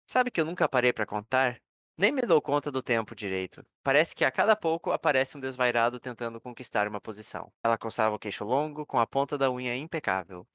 Sabe 0.08 0.32
que 0.32 0.42
eu 0.42 0.46
nunca 0.46 0.68
parei 0.68 0.92
para 0.92 1.06
contar? 1.06 1.62
Nem 1.96 2.12
me 2.12 2.24
dou 2.24 2.42
conta 2.42 2.72
do 2.72 2.82
tempo 2.82 3.16
direito. 3.16 3.64
Parece 3.84 4.16
que 4.16 4.26
a 4.26 4.32
cada 4.32 4.56
pouco 4.56 4.92
aparece 4.92 5.38
um 5.38 5.40
desvairado 5.40 6.00
tentando 6.00 6.42
conquistar 6.42 6.88
uma 6.88 7.00
posição. 7.00 7.54
Ela 7.64 7.78
coçava 7.78 8.16
o 8.16 8.20
queixo 8.20 8.44
longo, 8.44 8.84
com 8.84 8.98
a 8.98 9.06
ponta 9.06 9.38
da 9.38 9.52
unha 9.52 9.76
impecável. 9.76 10.48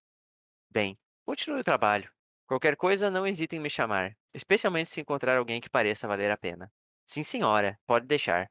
Bem, 0.68 0.98
continue 1.24 1.60
o 1.60 1.64
trabalho. 1.64 2.10
Qualquer 2.48 2.76
coisa, 2.76 3.08
não 3.08 3.24
hesite 3.24 3.54
em 3.54 3.60
me 3.60 3.70
chamar, 3.70 4.16
especialmente 4.34 4.90
se 4.90 5.00
encontrar 5.00 5.38
alguém 5.38 5.60
que 5.60 5.70
pareça 5.70 6.08
valer 6.08 6.30
a 6.32 6.36
pena. 6.36 6.72
Sim, 7.12 7.22
senhora, 7.22 7.78
pode 7.86 8.06
deixar. 8.06 8.50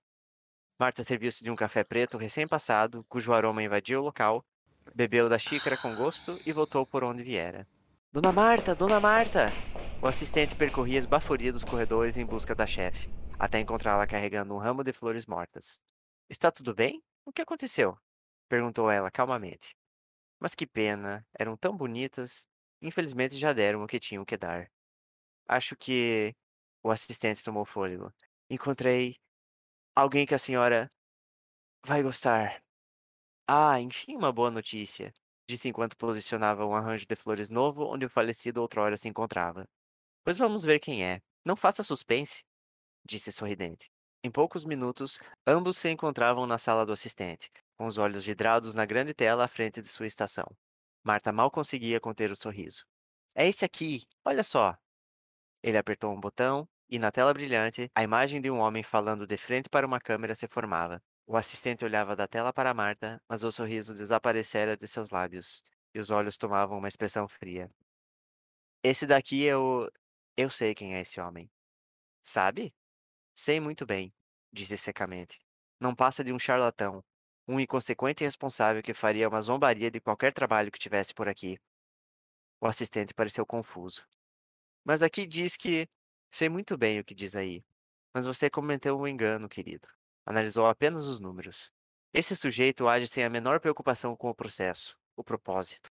Marta 0.79 1.03
serviu-se 1.03 1.43
de 1.43 1.49
um 1.49 1.55
café 1.55 1.83
preto 1.83 2.15
recém-passado, 2.15 3.03
cujo 3.09 3.33
aroma 3.33 3.63
invadia 3.63 3.99
o 3.99 4.03
local, 4.03 4.45
Bebeu 4.93 5.27
da 5.27 5.39
xícara 5.39 5.75
com 5.75 5.95
gosto 5.95 6.39
e 6.45 6.53
voltou 6.53 6.85
por 6.85 7.03
onde 7.03 7.23
viera. 7.23 7.67
Dona 8.13 8.31
Marta, 8.31 8.75
Dona 8.75 8.99
Marta! 8.99 9.51
O 9.99 10.05
assistente 10.05 10.55
percorria 10.55 10.99
esbaforidos 10.99 11.63
corredores 11.63 12.17
em 12.17 12.23
busca 12.23 12.53
da 12.53 12.67
chefe, 12.67 13.09
até 13.39 13.59
encontrá-la 13.59 14.05
carregando 14.05 14.53
um 14.53 14.59
ramo 14.59 14.83
de 14.83 14.93
flores 14.93 15.25
mortas. 15.25 15.81
Está 16.29 16.51
tudo 16.51 16.75
bem? 16.75 17.01
O 17.25 17.33
que 17.33 17.41
aconteceu? 17.41 17.97
perguntou 18.47 18.91
ela 18.91 19.09
calmamente. 19.09 19.75
Mas 20.39 20.53
que 20.53 20.67
pena, 20.67 21.25
eram 21.33 21.57
tão 21.57 21.75
bonitas. 21.75 22.47
Infelizmente 22.79 23.35
já 23.37 23.53
deram 23.53 23.83
o 23.83 23.87
que 23.87 23.99
tinham 23.99 24.23
que 24.23 24.37
dar. 24.37 24.69
Acho 25.47 25.75
que. 25.75 26.35
O 26.83 26.91
assistente 26.91 27.43
tomou 27.43 27.65
fôlego. 27.65 28.13
Encontrei 28.53 29.15
alguém 29.95 30.25
que 30.25 30.35
a 30.35 30.37
senhora 30.37 30.91
vai 31.85 32.03
gostar. 32.03 32.61
Ah, 33.47 33.79
enfim, 33.79 34.17
uma 34.17 34.29
boa 34.29 34.51
notícia, 34.51 35.13
disse 35.49 35.69
enquanto 35.69 35.95
posicionava 35.95 36.65
um 36.65 36.75
arranjo 36.75 37.05
de 37.07 37.15
flores 37.15 37.49
novo 37.49 37.85
onde 37.85 38.05
o 38.05 38.09
falecido 38.09 38.61
outrora 38.61 38.97
se 38.97 39.07
encontrava. 39.07 39.63
Pois 40.21 40.37
vamos 40.37 40.63
ver 40.63 40.81
quem 40.81 41.01
é. 41.05 41.21
Não 41.45 41.55
faça 41.55 41.81
suspense, 41.81 42.43
disse 43.05 43.31
sorridente. 43.31 43.89
Em 44.21 44.29
poucos 44.29 44.65
minutos, 44.65 45.17
ambos 45.47 45.77
se 45.77 45.89
encontravam 45.89 46.45
na 46.45 46.57
sala 46.57 46.85
do 46.85 46.91
assistente, 46.91 47.49
com 47.77 47.87
os 47.87 47.97
olhos 47.97 48.21
vidrados 48.21 48.73
na 48.73 48.85
grande 48.85 49.13
tela 49.13 49.45
à 49.45 49.47
frente 49.47 49.81
de 49.81 49.87
sua 49.87 50.07
estação. 50.07 50.45
Marta 51.05 51.31
mal 51.31 51.49
conseguia 51.49 52.01
conter 52.01 52.29
o 52.29 52.35
sorriso. 52.35 52.85
É 53.33 53.47
esse 53.47 53.63
aqui, 53.63 54.05
olha 54.25 54.43
só. 54.43 54.77
Ele 55.63 55.77
apertou 55.77 56.11
um 56.11 56.19
botão 56.19 56.67
e, 56.91 56.99
na 56.99 57.09
tela 57.09 57.33
brilhante, 57.33 57.89
a 57.95 58.03
imagem 58.03 58.41
de 58.41 58.51
um 58.51 58.59
homem 58.59 58.83
falando 58.83 59.25
de 59.25 59.37
frente 59.37 59.69
para 59.69 59.87
uma 59.87 60.01
câmera 60.01 60.35
se 60.35 60.47
formava. 60.47 61.01
O 61.25 61.37
assistente 61.37 61.85
olhava 61.85 62.17
da 62.17 62.27
tela 62.27 62.51
para 62.51 62.73
Marta, 62.73 63.21
mas 63.29 63.45
o 63.45 63.51
sorriso 63.51 63.95
desaparecera 63.95 64.75
de 64.75 64.85
seus 64.85 65.09
lábios, 65.09 65.63
e 65.93 65.99
os 65.99 66.09
olhos 66.11 66.35
tomavam 66.35 66.77
uma 66.77 66.89
expressão 66.89 67.29
fria. 67.29 67.71
Esse 68.83 69.07
daqui 69.07 69.47
é 69.47 69.55
o. 69.55 69.89
Eu 70.35 70.49
sei 70.49 70.75
quem 70.75 70.95
é 70.95 71.01
esse 71.01 71.21
homem. 71.21 71.49
Sabe? 72.21 72.73
Sei 73.33 73.59
muito 73.59 73.85
bem, 73.85 74.13
disse 74.51 74.77
secamente. 74.77 75.39
Não 75.79 75.95
passa 75.95 76.23
de 76.23 76.33
um 76.33 76.39
charlatão, 76.39 77.03
um 77.47 77.59
inconsequente 77.59 78.23
irresponsável 78.23 78.83
que 78.83 78.93
faria 78.93 79.29
uma 79.29 79.41
zombaria 79.41 79.89
de 79.89 80.01
qualquer 80.01 80.33
trabalho 80.33 80.71
que 80.71 80.79
tivesse 80.79 81.13
por 81.13 81.29
aqui. 81.29 81.57
O 82.59 82.67
assistente 82.67 83.13
pareceu 83.13 83.45
confuso. 83.45 84.05
Mas 84.83 85.01
aqui 85.01 85.25
diz 85.25 85.55
que. 85.55 85.87
Sei 86.31 86.47
muito 86.47 86.77
bem 86.77 86.99
o 86.99 87.03
que 87.03 87.13
diz 87.13 87.35
aí. 87.35 87.63
Mas 88.13 88.25
você 88.25 88.49
cometeu 88.49 88.97
um 88.97 89.07
engano, 89.07 89.49
querido. 89.49 89.87
Analisou 90.25 90.65
apenas 90.65 91.03
os 91.03 91.19
números. 91.19 91.71
Esse 92.13 92.35
sujeito 92.35 92.87
age 92.87 93.07
sem 93.07 93.23
a 93.23 93.29
menor 93.29 93.59
preocupação 93.59 94.15
com 94.15 94.29
o 94.29 94.35
processo, 94.35 94.97
o 95.15 95.23
propósito. 95.23 95.89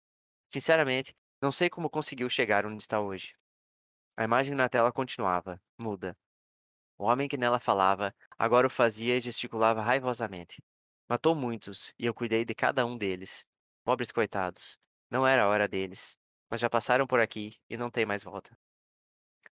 Sinceramente, 0.50 1.14
não 1.40 1.52
sei 1.52 1.70
como 1.70 1.90
conseguiu 1.90 2.28
chegar 2.28 2.66
onde 2.66 2.82
está 2.82 3.00
hoje. 3.00 3.34
A 4.16 4.24
imagem 4.24 4.54
na 4.54 4.68
tela 4.68 4.92
continuava, 4.92 5.60
muda. 5.78 6.16
O 6.98 7.04
homem 7.04 7.28
que 7.28 7.38
nela 7.38 7.58
falava 7.58 8.14
agora 8.38 8.66
o 8.66 8.70
fazia 8.70 9.16
e 9.16 9.20
gesticulava 9.20 9.80
raivosamente. 9.80 10.62
Matou 11.08 11.34
muitos, 11.34 11.94
e 11.98 12.06
eu 12.06 12.14
cuidei 12.14 12.44
de 12.44 12.54
cada 12.54 12.84
um 12.84 12.96
deles. 12.96 13.46
Pobres 13.84 14.12
coitados. 14.12 14.78
Não 15.10 15.26
era 15.26 15.44
a 15.44 15.48
hora 15.48 15.66
deles. 15.66 16.18
Mas 16.50 16.60
já 16.60 16.68
passaram 16.68 17.06
por 17.06 17.20
aqui 17.20 17.56
e 17.68 17.76
não 17.76 17.90
tem 17.90 18.04
mais 18.04 18.22
volta. 18.22 18.56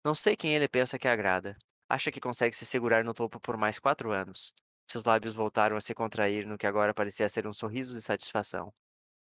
Não 0.05 0.13
sei 0.13 0.37
quem 0.37 0.53
ele 0.53 0.67
pensa 0.67 0.99
que 0.99 1.07
agrada. 1.07 1.57
Acha 1.89 2.11
que 2.11 2.21
consegue 2.21 2.55
se 2.55 2.63
segurar 2.63 3.03
no 3.03 3.11
topo 3.11 3.39
por 3.39 3.57
mais 3.57 3.79
quatro 3.79 4.11
anos. 4.11 4.53
Seus 4.87 5.03
lábios 5.03 5.33
voltaram 5.33 5.75
a 5.75 5.81
se 5.81 5.95
contrair 5.95 6.45
no 6.45 6.59
que 6.59 6.67
agora 6.67 6.93
parecia 6.93 7.27
ser 7.27 7.47
um 7.47 7.51
sorriso 7.51 7.95
de 7.95 8.03
satisfação. 8.03 8.71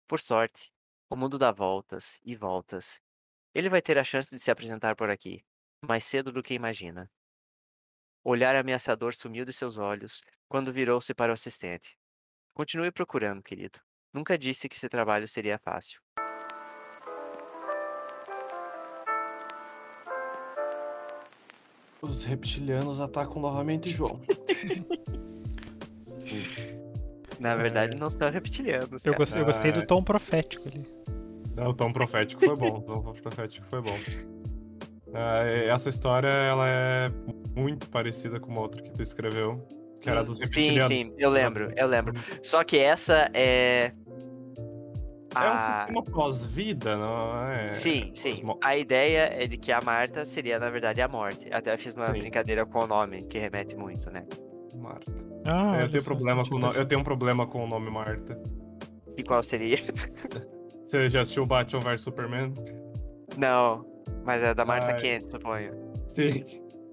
Por 0.06 0.20
sorte, 0.20 0.70
o 1.10 1.16
mundo 1.16 1.36
dá 1.36 1.50
voltas 1.50 2.20
e 2.22 2.36
voltas. 2.36 3.00
Ele 3.52 3.68
vai 3.68 3.82
ter 3.82 3.98
a 3.98 4.04
chance 4.04 4.32
de 4.32 4.40
se 4.40 4.48
apresentar 4.48 4.94
por 4.94 5.10
aqui, 5.10 5.44
mais 5.84 6.04
cedo 6.04 6.30
do 6.30 6.40
que 6.40 6.54
imagina. 6.54 7.10
O 8.22 8.30
olhar 8.30 8.54
ameaçador 8.54 9.12
sumiu 9.12 9.44
de 9.44 9.52
seus 9.52 9.76
olhos 9.76 10.22
quando 10.48 10.72
virou-se 10.72 11.12
para 11.12 11.32
o 11.32 11.34
assistente. 11.34 11.98
Continue 12.54 12.92
procurando, 12.92 13.42
querido. 13.42 13.80
Nunca 14.12 14.38
disse 14.38 14.68
que 14.68 14.76
esse 14.76 14.88
trabalho 14.88 15.26
seria 15.26 15.58
fácil. 15.58 16.00
Os 22.02 22.24
reptilianos 22.24 23.00
atacam 23.00 23.40
novamente 23.42 23.94
João. 23.94 24.20
Na 27.38 27.56
verdade, 27.56 27.96
não 27.96 28.10
são 28.10 28.30
reptilianos. 28.30 29.04
Eu, 29.04 29.14
gostei, 29.14 29.40
eu 29.40 29.46
gostei 29.46 29.72
do 29.72 29.86
tom 29.86 30.02
profético 30.02 30.68
ali. 30.68 30.86
Não, 31.56 31.68
o 31.68 31.74
tom 31.74 31.92
profético 31.92 32.44
foi 32.44 32.54
bom. 32.56 32.78
O 32.78 32.82
tom 32.82 33.12
profético 33.14 33.66
foi 33.66 33.80
bom. 33.80 33.98
Ah, 35.14 35.42
essa 35.44 35.88
história, 35.88 36.28
ela 36.28 36.68
é 36.68 37.10
muito 37.56 37.88
parecida 37.88 38.38
com 38.38 38.50
uma 38.50 38.60
outra 38.60 38.82
que 38.82 38.92
tu 38.92 39.02
escreveu, 39.02 39.66
que 40.00 40.08
era 40.08 40.22
dos 40.22 40.36
Sim, 40.36 40.44
reptilianos. 40.44 40.88
sim, 40.88 41.12
eu 41.18 41.30
lembro, 41.30 41.72
eu 41.76 41.86
lembro. 41.86 42.14
Só 42.42 42.62
que 42.62 42.78
essa 42.78 43.30
é. 43.34 43.92
É 45.34 45.38
um 45.38 45.52
a- 45.54 45.60
sistema 45.60 46.02
pós-vida, 46.02 46.96
não 46.96 47.46
é? 47.48 47.72
Sim, 47.74 48.10
sim. 48.14 48.42
A 48.62 48.76
ideia 48.76 49.30
é 49.42 49.46
de 49.46 49.56
que 49.56 49.70
a 49.70 49.80
Marta 49.80 50.24
seria, 50.24 50.58
na 50.58 50.68
verdade, 50.70 51.00
a 51.00 51.08
morte. 51.08 51.48
Até 51.52 51.72
eu 51.72 51.78
fiz 51.78 51.94
uma 51.94 52.06
Sim. 52.12 52.18
brincadeira 52.20 52.66
com 52.66 52.80
o 52.80 52.86
nome, 52.86 53.22
que 53.24 53.38
remete 53.38 53.76
muito, 53.76 54.10
né? 54.10 54.24
Marta. 54.74 55.12
Ah, 55.46 55.72
eu, 55.74 55.78
olha 55.82 55.88
tenho 55.88 56.04
problema 56.04 56.44
com 56.44 56.54
o 56.56 56.58
no- 56.58 56.72
eu 56.72 56.84
tenho 56.86 57.00
um 57.00 57.04
problema 57.04 57.46
com 57.46 57.64
o 57.64 57.66
nome 57.66 57.90
Marta. 57.90 58.40
E 59.16 59.22
qual 59.22 59.42
seria? 59.42 59.78
Você 60.84 61.08
já 61.08 61.20
assistiu 61.20 61.46
Batman 61.46 61.80
vs 61.80 62.00
Superman? 62.00 62.52
Não, 63.36 63.84
mas 64.24 64.42
é 64.42 64.52
da 64.52 64.64
Marta. 64.64 64.94
Kent, 64.94 65.28
suponho. 65.28 65.72
Sim. 66.08 66.44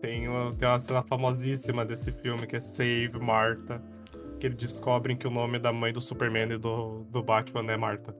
Tem 0.01 0.27
uma, 0.27 0.53
tem 0.55 0.67
uma 0.67 0.77
cena 0.79 1.01
famosíssima 1.01 1.83
desse 1.83 2.11
filme 2.11 2.45
que 2.45 2.55
é 2.55 2.59
Save 2.59 3.17
Marta. 3.19 3.81
Que 4.39 4.45
eles 4.45 4.57
descobrem 4.57 5.17
que 5.17 5.25
o 5.25 5.31
nome 5.31 5.57
da 5.57 5.73
mãe 5.73 5.91
do 5.91 5.99
Superman 5.99 6.51
e 6.53 6.57
do, 6.59 7.03
do 7.09 7.23
Batman 7.23 7.71
é 7.71 7.77
Marta. 7.77 8.15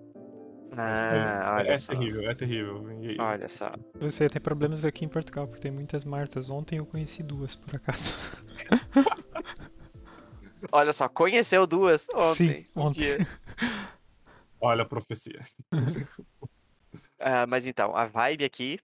Ah, 0.71 1.15
é, 1.15 1.49
olha 1.51 1.73
é 1.73 1.77
só. 1.77 1.93
terrível, 1.93 2.29
é 2.29 2.35
terrível. 2.35 3.03
E- 3.03 3.17
Olha 3.19 3.47
só. 3.47 3.71
Você 3.99 4.27
tem 4.27 4.41
problemas 4.41 4.85
aqui 4.85 5.05
em 5.05 5.09
Portugal, 5.09 5.47
porque 5.47 5.61
tem 5.61 5.71
muitas 5.71 6.05
Martas. 6.05 6.49
Ontem 6.49 6.77
eu 6.77 6.85
conheci 6.85 7.23
duas, 7.23 7.55
por 7.55 7.75
acaso. 7.75 8.13
Olha 10.71 10.91
só, 10.91 11.07
conheceu 11.07 11.65
duas 11.65 12.07
ontem. 12.13 12.63
Sim, 12.63 12.71
ontem. 12.75 13.01
dia. 13.01 13.17
Olha 14.59 14.83
a 14.83 14.85
profecia. 14.85 15.41
Ah, 17.19 17.47
mas 17.47 17.65
então, 17.65 17.95
a 17.95 18.05
vibe 18.05 18.45
aqui. 18.45 18.79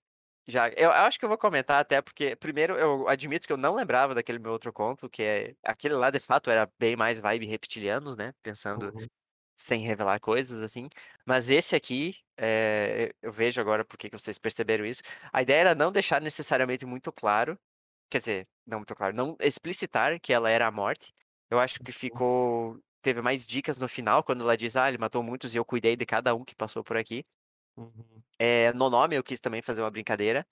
Já, 0.48 0.68
eu 0.70 0.92
acho 0.92 1.20
que 1.20 1.24
eu 1.24 1.30
vou 1.30 1.38
comentar 1.38 1.80
até 1.80 2.02
porque, 2.02 2.36
primeiro, 2.36 2.76
eu 2.76 3.08
admito 3.08 3.46
que 3.46 3.54
eu 3.54 3.58
não 3.58 3.76
lembrava 3.76 4.16
daquele 4.16 4.40
meu 4.40 4.52
outro 4.52 4.74
conto, 4.74 5.08
que 5.08 5.22
é. 5.22 5.56
Aquele 5.64 5.94
lá 5.94 6.10
de 6.10 6.20
fato 6.20 6.50
era 6.50 6.68
bem 6.80 6.96
mais 6.96 7.20
vibe 7.20 7.46
reptilianos, 7.46 8.18
né? 8.18 8.34
Pensando 8.42 8.92
Uhum. 8.94 9.08
Sem 9.64 9.82
revelar 9.82 10.20
coisas, 10.20 10.62
assim. 10.62 10.90
Mas 11.26 11.50
esse 11.50 11.74
aqui, 11.76 12.18
é, 12.38 13.14
eu 13.22 13.32
vejo 13.32 13.62
agora 13.62 13.86
porque 13.86 14.10
que 14.10 14.18
vocês 14.18 14.38
perceberam 14.38 14.86
isso. 14.86 15.02
A 15.32 15.42
ideia 15.42 15.62
era 15.62 15.76
não 15.76 15.92
deixar 15.92 16.22
necessariamente 16.22 16.86
muito 16.86 17.12
claro, 17.14 17.58
quer 18.10 18.20
dizer, 18.20 18.48
não 18.66 18.80
muito 18.80 18.94
claro, 18.94 19.16
não 19.16 19.38
explicitar 19.40 20.20
que 20.20 20.34
ela 20.34 20.50
era 20.50 20.68
a 20.68 20.72
morte. 20.72 21.14
Eu 21.50 21.60
acho 21.60 21.80
que 21.80 21.92
ficou. 21.94 22.78
Teve 23.02 23.22
mais 23.22 23.48
dicas 23.48 23.78
no 23.78 23.88
final, 23.88 24.24
quando 24.24 24.42
ela 24.42 24.58
diz, 24.58 24.76
ah, 24.76 24.88
ele 24.90 24.98
matou 24.98 25.24
muitos 25.24 25.54
e 25.54 25.58
eu 25.58 25.66
cuidei 25.66 25.96
de 25.96 26.06
cada 26.06 26.36
um 26.36 26.44
que 26.44 26.56
passou 26.56 26.84
por 26.84 26.98
aqui. 26.98 27.26
Uhum. 27.78 28.22
É, 28.38 28.74
no 28.74 28.90
nome 28.90 29.16
eu 29.16 29.24
quis 29.24 29.40
também 29.40 29.62
fazer 29.62 29.82
uma 29.82 29.92
brincadeira. 29.92 30.46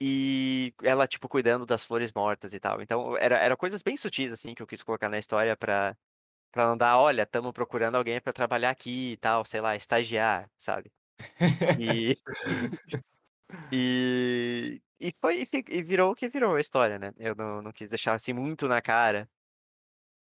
E 0.00 0.74
ela, 0.82 1.06
tipo, 1.08 1.28
cuidando 1.28 1.64
das 1.64 1.84
flores 1.84 2.12
mortas 2.12 2.52
e 2.54 2.60
tal. 2.60 2.82
Então, 2.82 3.16
era, 3.16 3.36
era 3.38 3.56
coisas 3.56 3.82
bem 3.82 3.96
sutis, 3.96 4.32
assim, 4.32 4.54
que 4.54 4.62
eu 4.62 4.66
quis 4.66 4.82
colocar 4.82 5.08
na 5.08 5.18
história 5.18 5.56
pra, 5.56 5.96
pra 6.52 6.66
não 6.66 6.76
dar, 6.76 6.98
olha, 6.98 7.22
estamos 7.22 7.52
procurando 7.52 7.96
alguém 7.96 8.20
pra 8.20 8.32
trabalhar 8.32 8.70
aqui 8.70 9.12
e 9.12 9.16
tal, 9.18 9.44
sei 9.44 9.60
lá, 9.60 9.76
estagiar, 9.76 10.50
sabe? 10.56 10.92
E. 11.76 12.14
e. 13.72 14.82
E 14.98 15.12
foi, 15.20 15.44
e 15.68 15.82
virou 15.82 16.12
o 16.12 16.14
que 16.14 16.26
virou 16.28 16.56
a 16.56 16.60
história, 16.60 16.98
né? 16.98 17.12
Eu 17.18 17.34
não, 17.34 17.60
não 17.60 17.70
quis 17.72 17.88
deixar 17.90 18.14
assim 18.14 18.32
muito 18.32 18.66
na 18.66 18.80
cara. 18.80 19.28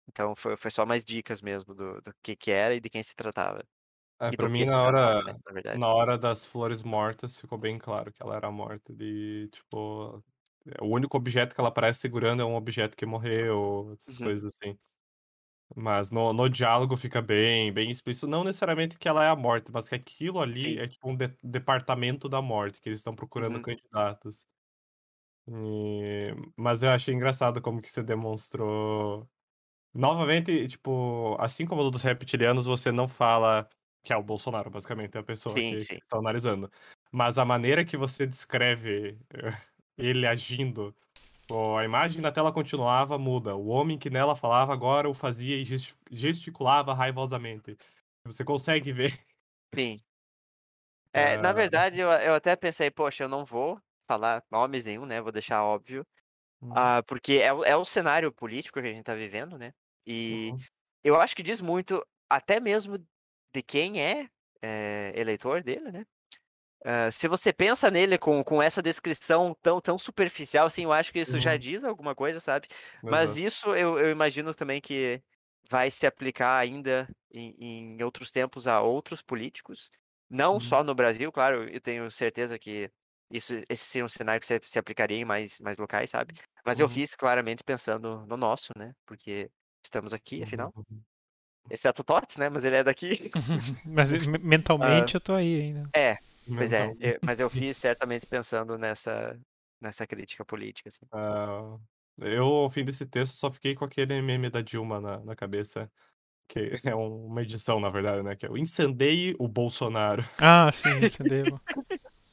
Então 0.07 0.36
foi, 0.36 0.57
foi 0.57 0.72
só 0.72 0.86
mais 0.86 1.03
dicas 1.05 1.41
mesmo 1.41 1.74
do, 1.76 2.01
do 2.01 2.13
que 2.24 2.36
que 2.36 2.51
era 2.51 2.76
e 2.76 2.80
de 2.80 2.89
quem 2.89 3.03
se 3.03 3.15
tratava. 3.15 3.63
É, 4.22 4.34
pra 4.34 4.49
mim, 4.49 4.65
na 4.65 4.82
tratava, 4.84 5.24
hora, 5.24 5.24
né, 5.26 5.34
na 5.72 5.88
hora 5.88 6.17
das 6.17 6.45
flores 6.45 6.84
mortas, 6.84 7.39
ficou 7.39 7.57
bem 7.57 7.78
claro 7.78 8.11
que 8.11 8.22
ela 8.22 8.36
era 8.36 8.51
morta. 8.51 8.93
De, 8.93 9.47
tipo, 9.49 10.22
o 10.82 10.86
único 10.88 11.15
objeto 11.15 11.55
que 11.55 11.61
ela 11.61 11.72
parece 11.74 12.01
segurando 12.01 12.41
é 12.41 12.45
um 12.45 12.55
objeto 12.55 12.97
que 12.97 13.05
morreu, 13.05 13.93
essas 13.93 14.17
Uhum. 14.17 14.17
coisas 14.17 14.43
assim. 14.61 14.78
Mas 15.76 16.09
no, 16.11 16.34
no 16.34 16.49
diálogo 16.49 16.97
fica 16.97 17.22
bem, 17.22 17.72
bem 17.72 17.91
explícito. 17.91 18.28
Não 18.28 18.43
necessariamente 18.43 18.97
que 18.97 19.07
ela 19.07 19.24
é 19.24 19.30
a 19.30 19.36
morte, 19.36 19.72
mas 19.72 19.88
que 19.89 19.95
aquilo 19.95 20.41
ali 20.41 20.65
Sim. 20.65 20.80
é 20.80 20.88
tipo 20.88 21.09
um 21.09 21.15
de- 21.15 21.36
departamento 21.43 22.28
da 22.28 22.41
morte, 22.41 22.82
que 22.82 22.89
eles 22.89 22.99
estão 22.99 23.15
procurando 23.15 23.59
Uhum. 23.59 23.61
candidatos. 23.61 24.47
E- 25.47 26.34
Mas 26.57 26.84
eu 26.84 26.91
achei 26.91 27.13
engraçado 27.13 27.61
como 27.61 27.82
que 27.82 27.89
você 27.89 28.03
demonstrou. 28.03 29.30
Novamente, 29.93 30.67
tipo, 30.67 31.36
assim 31.39 31.65
como 31.65 31.84
o 31.84 31.91
dos 31.91 32.03
reptilianos, 32.03 32.65
você 32.67 32.91
não 32.91 33.07
fala 33.07 33.70
que 34.03 34.13
é 34.13 34.17
o 34.17 34.24
Bolsonaro, 34.24 34.70
basicamente, 34.72 35.17
é 35.17 35.22
a 35.22 35.24
pessoa 35.24 35.61
Sim, 35.67 35.76
que 35.89 35.89
está 36.03 36.17
analisando. 36.20 36.72
Mas 37.11 37.38
a 37.39 37.45
maneira 37.45 37.86
que 37.86 37.97
você 37.97 38.28
descreve 38.28 39.20
eh, 39.34 39.61
ele 39.97 40.28
agindo, 40.28 40.95
a 41.78 41.84
imagem 41.86 42.22
na 42.22 42.32
tela 42.32 42.52
continuava, 42.54 43.18
muda. 43.18 43.56
O 43.56 43.68
homem 43.68 43.97
que 43.97 44.10
nela 44.10 44.36
falava 44.36 44.74
agora 44.74 45.10
o 45.10 45.14
fazia 45.14 45.56
e 45.58 45.64
gesti- 45.64 45.95
gesticulava 46.12 46.93
raivosamente. 46.93 47.78
Você 48.26 48.43
consegue 48.45 48.91
ver. 48.91 49.20
Sim. 49.74 50.00
É, 51.14 51.38
na 51.38 51.52
verdade, 51.54 52.00
eu, 52.00 52.10
eu 52.12 52.34
até 52.36 52.56
pensei, 52.56 52.91
poxa, 52.91 53.24
eu 53.24 53.30
não 53.30 53.43
vou 53.43 53.82
falar 54.08 54.43
nomes 54.52 54.86
nenhum, 54.86 55.06
né? 55.06 55.22
Vou 55.22 55.32
deixar 55.32 55.64
óbvio. 55.64 56.06
Hum, 56.62 56.76
Ah, 56.76 57.04
porque 57.08 57.36
é, 57.36 57.54
o- 57.54 57.64
é 57.66 57.76
o 57.78 57.86
cenário 57.86 58.34
político 58.34 58.82
que 58.82 58.88
a 58.88 58.93
gente 58.93 59.04
tá 59.06 59.16
vivendo, 59.16 59.58
né? 59.58 59.74
E 60.08 60.56
uhum, 60.56 60.68
eu 61.04 61.20
acho 61.22 61.36
que 61.36 61.43
diz 61.43 61.62
muito, 61.62 62.06
até 62.30 62.60
mesmo 62.60 62.97
de 63.54 63.64
quem 63.64 64.02
é, 64.04 64.30
é, 64.64 65.14
eleitor 65.16 65.64
dele, 65.64 65.91
né? 65.91 66.06
Ah, 66.86 67.11
se 67.11 67.27
você 67.27 67.51
pensa 67.51 67.91
nele 67.91 68.17
com, 68.17 68.43
com 68.43 68.61
essa 68.61 68.82
descrição 68.82 69.55
tão, 69.61 69.82
tão 69.82 69.97
superficial, 69.97 70.67
assim, 70.67 70.84
eu 70.84 70.93
acho 70.93 71.11
que 71.11 71.19
isso 71.19 71.39
já 71.39 71.55
uhum, 71.55 71.57
diz 71.57 71.84
alguma 71.84 72.15
coisa, 72.15 72.39
sabe? 72.39 72.67
Mas 73.07 73.36
exato. 73.36 73.38
isso 73.38 73.75
eu, 73.75 73.99
eu 73.99 74.09
imagino 74.11 74.53
também 74.55 74.80
que 74.82 75.21
vai 75.69 75.91
se 75.91 76.05
aplicar 76.07 76.57
ainda 76.57 77.07
em, 77.32 77.97
em 77.97 78.03
outros 78.03 78.32
tempos 78.32 78.67
a 78.67 78.82
outros 78.82 79.21
políticos, 79.21 79.91
não 80.30 80.57
Uhum, 80.57 80.59
só 80.59 80.84
no 80.84 80.95
Brasil, 80.95 81.32
claro, 81.32 81.67
eu 81.69 81.82
tenho 81.82 82.09
certeza 82.11 82.57
que 82.57 82.89
isso, 83.32 83.55
esse 83.69 83.86
seria 83.86 84.05
um 84.05 84.09
cenário 84.09 84.39
que 84.39 84.47
se, 84.47 84.59
se 84.63 84.80
aplicaria 84.80 85.17
em 85.17 85.25
mais, 85.25 85.59
mais 85.59 85.77
locais, 85.77 86.09
sabe? 86.09 86.34
Mas 86.65 86.80
eu 86.80 86.88
uhum, 86.88 86.89
fiz 86.89 87.15
claramente 87.15 87.63
pensando 87.63 88.25
no 88.25 88.38
nosso, 88.38 88.71
né? 88.77 88.93
Porque 89.05 89.51
estamos 89.84 90.13
aqui, 90.13 90.41
uhum, 90.41 90.43
afinal. 90.43 90.73
uhum. 90.75 91.05
Exceto 91.69 92.01
o 92.01 92.05
Tots, 92.05 92.38
né? 92.38 92.49
Mas 92.49 92.63
ele 92.65 92.77
é 92.77 92.84
daqui. 92.84 93.32
Mas 93.86 94.11
me- 94.27 94.38
mentalmente 94.39 95.15
eu 95.15 95.21
tô 95.21 95.34
aí 95.34 95.61
ainda. 95.61 95.93
é, 95.95 96.17
pois 96.56 96.72
é, 96.74 96.86
eu- 97.00 97.20
mas 97.26 97.39
eu 97.39 97.50
fiz 97.50 97.78
certamente 97.78 98.26
pensando 98.28 98.78
nessa, 98.78 99.39
nessa 99.82 100.06
crítica 100.08 100.43
política, 100.45 100.89
assim. 100.89 101.06
Ah, 101.12 101.78
eu, 102.20 102.45
ao 102.45 102.70
fim 102.70 102.84
desse 102.86 103.06
texto, 103.06 103.36
só 103.36 103.52
fiquei 103.52 103.76
com 103.76 103.86
aquele 103.86 104.22
meme 104.22 104.50
da 104.50 104.62
Dilma 104.62 105.00
na, 105.02 105.20
na 105.24 105.36
cabeça, 105.36 105.91
que 106.50 106.60
é 106.93 106.95
um- 106.95 107.28
uma 107.28 107.41
edição, 107.43 107.80
na 107.80 107.89
verdade, 107.89 108.24
né? 108.24 108.36
Que 108.36 108.45
é 108.47 108.50
o 108.52 108.58
incendeie 108.58 109.36
o 109.39 109.47
Bolsonaro, 109.47 110.24
Ah, 110.41 110.72
sim, 110.72 110.89
incendeio. 111.06 111.60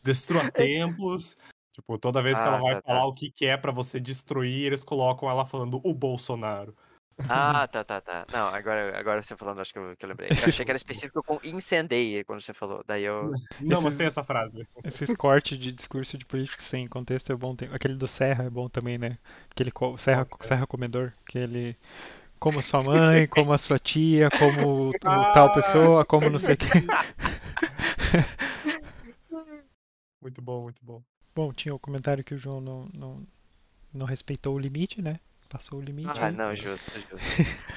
destrua 0.03 0.51
templos. 0.51 1.37
Tipo, 1.75 1.99
toda 1.99 2.23
vez 2.23 2.41
que 2.41 2.47
ela 2.49 2.59
Ah, 2.59 2.63
vai 2.63 2.75
tá, 2.77 2.83
falar 2.83 3.01
tá. 3.01 3.07
o 3.07 3.13
que, 3.15 3.31
que 3.31 3.47
é 3.47 3.57
pra 3.57 3.73
você 3.73 4.01
destruir, 4.01 4.67
eles 4.67 4.83
colocam 4.83 5.31
ela 5.31 5.45
falando 5.47 5.81
o 5.85 5.95
Bolsonaro. 5.95 6.75
Ah, 7.29 7.67
tá, 7.69 7.85
tá, 7.85 8.01
tá. 8.01 8.25
Não, 8.31 8.49
agora, 8.49 8.99
agora 8.99 9.23
você 9.23 9.37
falando, 9.37 9.61
acho 9.61 9.73
que 9.73 9.79
eu, 9.79 9.97
que 9.97 10.05
eu 10.05 10.09
lembrei. 10.09 10.31
Eu 10.39 10.47
achei 10.47 10.65
que 10.65 10.71
era 10.71 10.77
específico 10.77 11.23
com 11.25 11.41
incendeie 11.43 12.25
quando 12.25 12.41
você 12.41 12.55
falou. 12.55 12.85
Daí 12.87 13.03
eu. 13.03 13.33
Não, 13.61 13.83
mas 13.83 13.97
tem 13.97 14.07
essa 14.07 14.23
frase. 14.23 14.67
esses 14.85 15.13
cortes 15.15 15.59
de 15.59 15.73
discurso 15.73 16.17
de 16.17 16.25
político 16.25 16.63
sem 16.63 16.87
contexto 16.87 17.33
é 17.33 17.37
bom. 17.37 17.57
Tem, 17.57 17.69
aquele 17.73 17.95
do 17.95 18.07
Serra 18.07 18.45
é 18.45 18.51
bom 18.51 18.69
também, 18.69 18.99
né? 18.99 19.19
Aquele 19.51 19.71
co- 19.71 19.99
Serra? 19.99 20.27
Serra 20.43 20.67
Comedor, 20.67 21.13
que 21.27 21.39
ele. 21.39 21.77
Como 22.39 22.61
a 22.61 22.63
sua 22.63 22.83
mãe, 22.83 23.27
como 23.29 23.53
a 23.53 23.59
sua 23.59 23.79
tia, 23.79 24.31
como 24.31 24.61
o, 24.91 24.91
o 24.91 25.27
tal 25.27 25.49
Ah, 25.49 25.51
pessoa, 25.51 26.05
como 26.05 26.31
não 26.31 26.39
sei 26.39 26.55
o 26.55 26.59
que. 26.59 26.69
sim. 26.69 26.69
Muito 30.21 30.43
bom, 30.43 30.63
muito 30.65 30.85
bom. 30.85 31.03
Bom, 31.35 31.53
tinha 31.53 31.75
o 31.75 31.79
comentário 31.79 32.25
que 32.25 32.35
o 32.35 32.39
João 32.39 32.61
não, 32.61 32.89
não, 32.93 33.27
não 33.95 34.07
respeitou 34.07 34.57
o 34.57 34.59
limite, 34.59 35.03
né? 35.03 35.21
Passou 35.49 35.79
o 35.79 35.83
limite 35.83 36.11
Ah, 36.19 36.27
aí. 36.27 36.33
não, 36.35 36.55
justo, 36.57 36.91
justo. 36.93 37.17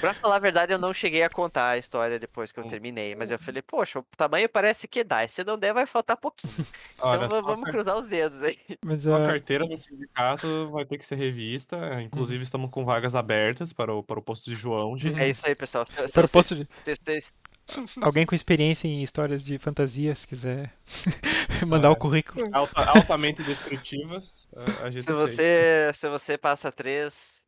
Pra 0.01 0.13
falar 0.13 0.37
a 0.37 0.39
verdade, 0.39 0.73
eu 0.73 0.79
não 0.79 0.93
cheguei 0.93 1.21
a 1.23 1.29
contar 1.29 1.69
a 1.69 1.77
história 1.77 2.17
depois 2.19 2.51
que 2.51 2.59
eu 2.59 2.63
Hum. 2.65 2.67
terminei, 2.67 3.13
mas 3.15 3.29
eu 3.31 3.37
falei, 3.37 3.61
poxa, 3.61 3.99
o 3.99 4.05
tamanho 4.17 4.49
parece 4.49 4.87
que 4.87 5.03
dá, 5.03 5.23
e 5.23 5.29
se 5.29 5.43
não 5.43 5.57
der, 5.57 5.73
vai 5.73 5.85
faltar 5.85 6.17
pouquinho. 6.17 6.51
Olha, 6.99 7.25
Então 7.25 7.29
só 7.29 7.41
va- 7.41 7.47
a 7.47 7.51
vamos 7.51 7.65
car- 7.65 7.73
cruzar 7.73 7.97
os 7.97 8.07
dedos 8.07 8.41
aí. 8.41 8.57
Mas 8.83 9.03
só 9.03 9.15
a 9.15 9.23
a. 9.23 9.27
carteira 9.27 9.65
do 9.67 9.77
sindicato 9.77 10.69
vai 10.71 10.83
ter 10.85 10.97
que 10.97 11.05
ser 11.05 11.15
revista. 11.15 12.01
Inclusive, 12.01 12.43
estamos 12.43 12.69
com 12.71 12.83
vagas 12.83 13.15
abertas 13.15 13.71
para 13.71 13.93
o, 13.93 14.01
para 14.03 14.19
o 14.19 14.21
posto 14.21 14.49
de 14.49 14.55
João, 14.55 14.97
gente. 14.97 15.19
É 15.19 15.29
isso 15.29 15.47
aí, 15.47 15.53
pessoal. 15.55 15.85
Se, 15.85 15.93
se 16.07 16.13
Para 16.13 16.25
o 16.25 16.29
posto 16.29 16.55
de. 16.55 16.67
vocês- 16.83 17.31
Alguém 18.01 18.25
com 18.25 18.33
experiência 18.33 18.87
em 18.87 19.03
histórias 19.03 19.43
de 19.43 19.59
fantasia, 19.59 20.15
se 20.15 20.25
quiser 20.25 20.73
mandar 21.67 21.89
o 21.91 21.93
É. 21.93 21.95
currículo. 21.95 22.49
Alta- 22.51 22.83
altamente 22.83 23.43
descritivas, 23.43 24.47
a, 24.55 24.85
a 24.85 24.89
gente 24.91 25.03
se 25.03 25.11
aceita. 25.11 25.27
você, 25.27 25.91
se 25.93 26.09
você 26.09 26.35
passa 26.35 26.71
três, 26.71 27.43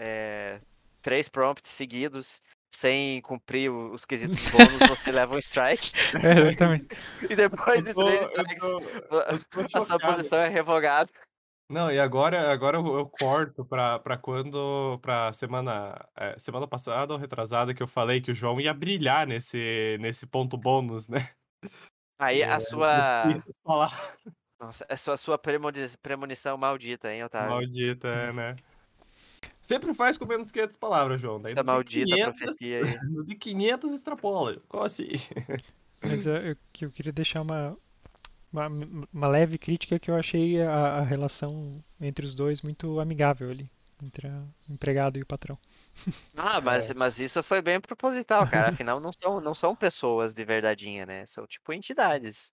é, 0.00 0.60
três 1.02 1.28
prompts 1.28 1.70
seguidos 1.70 2.40
sem 2.74 3.20
cumprir 3.20 3.70
o- 3.70 3.92
os 3.92 4.04
quesitos 4.06 4.40
bônus, 4.48 4.80
você 4.88 5.12
leva 5.12 5.34
um 5.34 5.38
strike. 5.38 5.92
É, 6.24 6.48
exatamente. 6.48 6.86
E 7.30 7.36
depois 7.36 7.78
Eu 7.80 7.84
de 7.84 7.94
tô, 7.94 8.04
três 8.06 8.22
eu 8.22 8.28
strikes, 8.28 8.60
tô, 8.60 8.80
eu 9.20 9.44
tô 9.68 9.78
a 9.78 9.80
sua 9.82 9.98
posição 9.98 10.38
é 10.38 10.48
revogada. 10.48 11.10
Não, 11.70 11.92
e 11.92 12.00
agora, 12.00 12.50
agora 12.50 12.78
eu, 12.78 13.06
corto 13.08 13.64
pra, 13.64 13.98
pra 14.00 14.16
quando. 14.16 14.98
Pra 15.00 15.32
semana. 15.32 16.04
é, 16.16 16.36
semana 16.36 16.66
passada 16.66 17.12
ou 17.12 17.18
retrasada 17.18 17.72
que 17.72 17.80
eu 17.82 17.86
falei 17.86 18.20
que 18.20 18.32
o 18.32 18.34
João 18.34 18.60
ia 18.60 18.74
brilhar 18.74 19.24
nesse, 19.26 19.96
nesse 20.00 20.26
ponto 20.26 20.56
bônus, 20.56 21.06
né? 21.08 21.28
Aí 22.20 22.42
a 22.42 22.56
É, 22.56 22.60
sua. 22.60 23.22
preciso 23.22 23.54
falar. 23.62 23.90
Nossa, 24.60 24.84
é 24.88 24.96
sua, 24.96 25.16
sua 25.16 25.38
premoni- 25.38 25.96
premonição 26.02 26.56
maldita, 26.58 27.12
hein, 27.12 27.22
Otávio? 27.22 27.50
Maldita, 27.50 28.08
é, 28.08 28.32
né? 28.32 28.56
Sempre 29.60 29.92
faz 29.94 30.16
com 30.16 30.24
menos 30.26 30.50
500 30.50 30.76
palavras, 30.76 31.20
João. 31.20 31.40
Daí 31.40 31.52
Essa 31.52 31.62
maldita 31.62 32.06
500, 32.06 32.38
profecia 32.38 32.78
aí. 32.84 32.84
de 33.26 33.34
500 33.34 33.92
extrapola. 33.92 34.56
Como 34.68 34.82
assim? 34.84 35.08
Mas 36.02 36.26
eu, 36.26 36.34
eu, 36.36 36.56
que 36.72 36.84
eu 36.86 36.90
queria 36.90 37.12
deixar 37.12 37.42
uma, 37.42 37.76
uma, 38.52 38.68
uma 39.12 39.28
leve 39.28 39.58
crítica 39.58 39.98
que 39.98 40.10
eu 40.10 40.16
achei 40.16 40.62
a, 40.62 40.98
a 40.98 41.02
relação 41.02 41.84
entre 42.00 42.24
os 42.24 42.34
dois 42.34 42.62
muito 42.62 43.00
amigável 43.00 43.50
ali. 43.50 43.70
Entre 44.02 44.26
o 44.28 44.48
empregado 44.70 45.18
e 45.18 45.22
o 45.22 45.26
patrão. 45.26 45.58
Ah, 46.36 46.60
mas, 46.60 46.90
É. 46.90 46.94
mas 46.94 47.18
isso 47.20 47.42
foi 47.42 47.60
bem 47.60 47.80
proposital, 47.80 48.46
cara. 48.48 48.70
Afinal, 48.70 48.98
não 49.00 49.12
são, 49.12 49.40
não 49.40 49.54
são 49.54 49.76
pessoas 49.76 50.32
de 50.32 50.44
verdadeinha, 50.44 51.04
né? 51.04 51.26
São 51.26 51.46
tipo 51.46 51.72
entidades. 51.72 52.52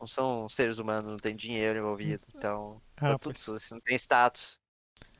Não 0.00 0.06
são 0.06 0.48
seres 0.48 0.78
humanos, 0.78 1.10
não 1.12 1.16
tem 1.18 1.36
dinheiro 1.36 1.78
envolvido. 1.78 2.24
Então, 2.34 2.82
tá 2.96 3.12
Ah, 3.14 3.18
tudo 3.18 3.34
pois. 3.34 3.40
sujo, 3.40 3.74
não 3.74 3.80
tem 3.80 3.94
status. 3.96 4.58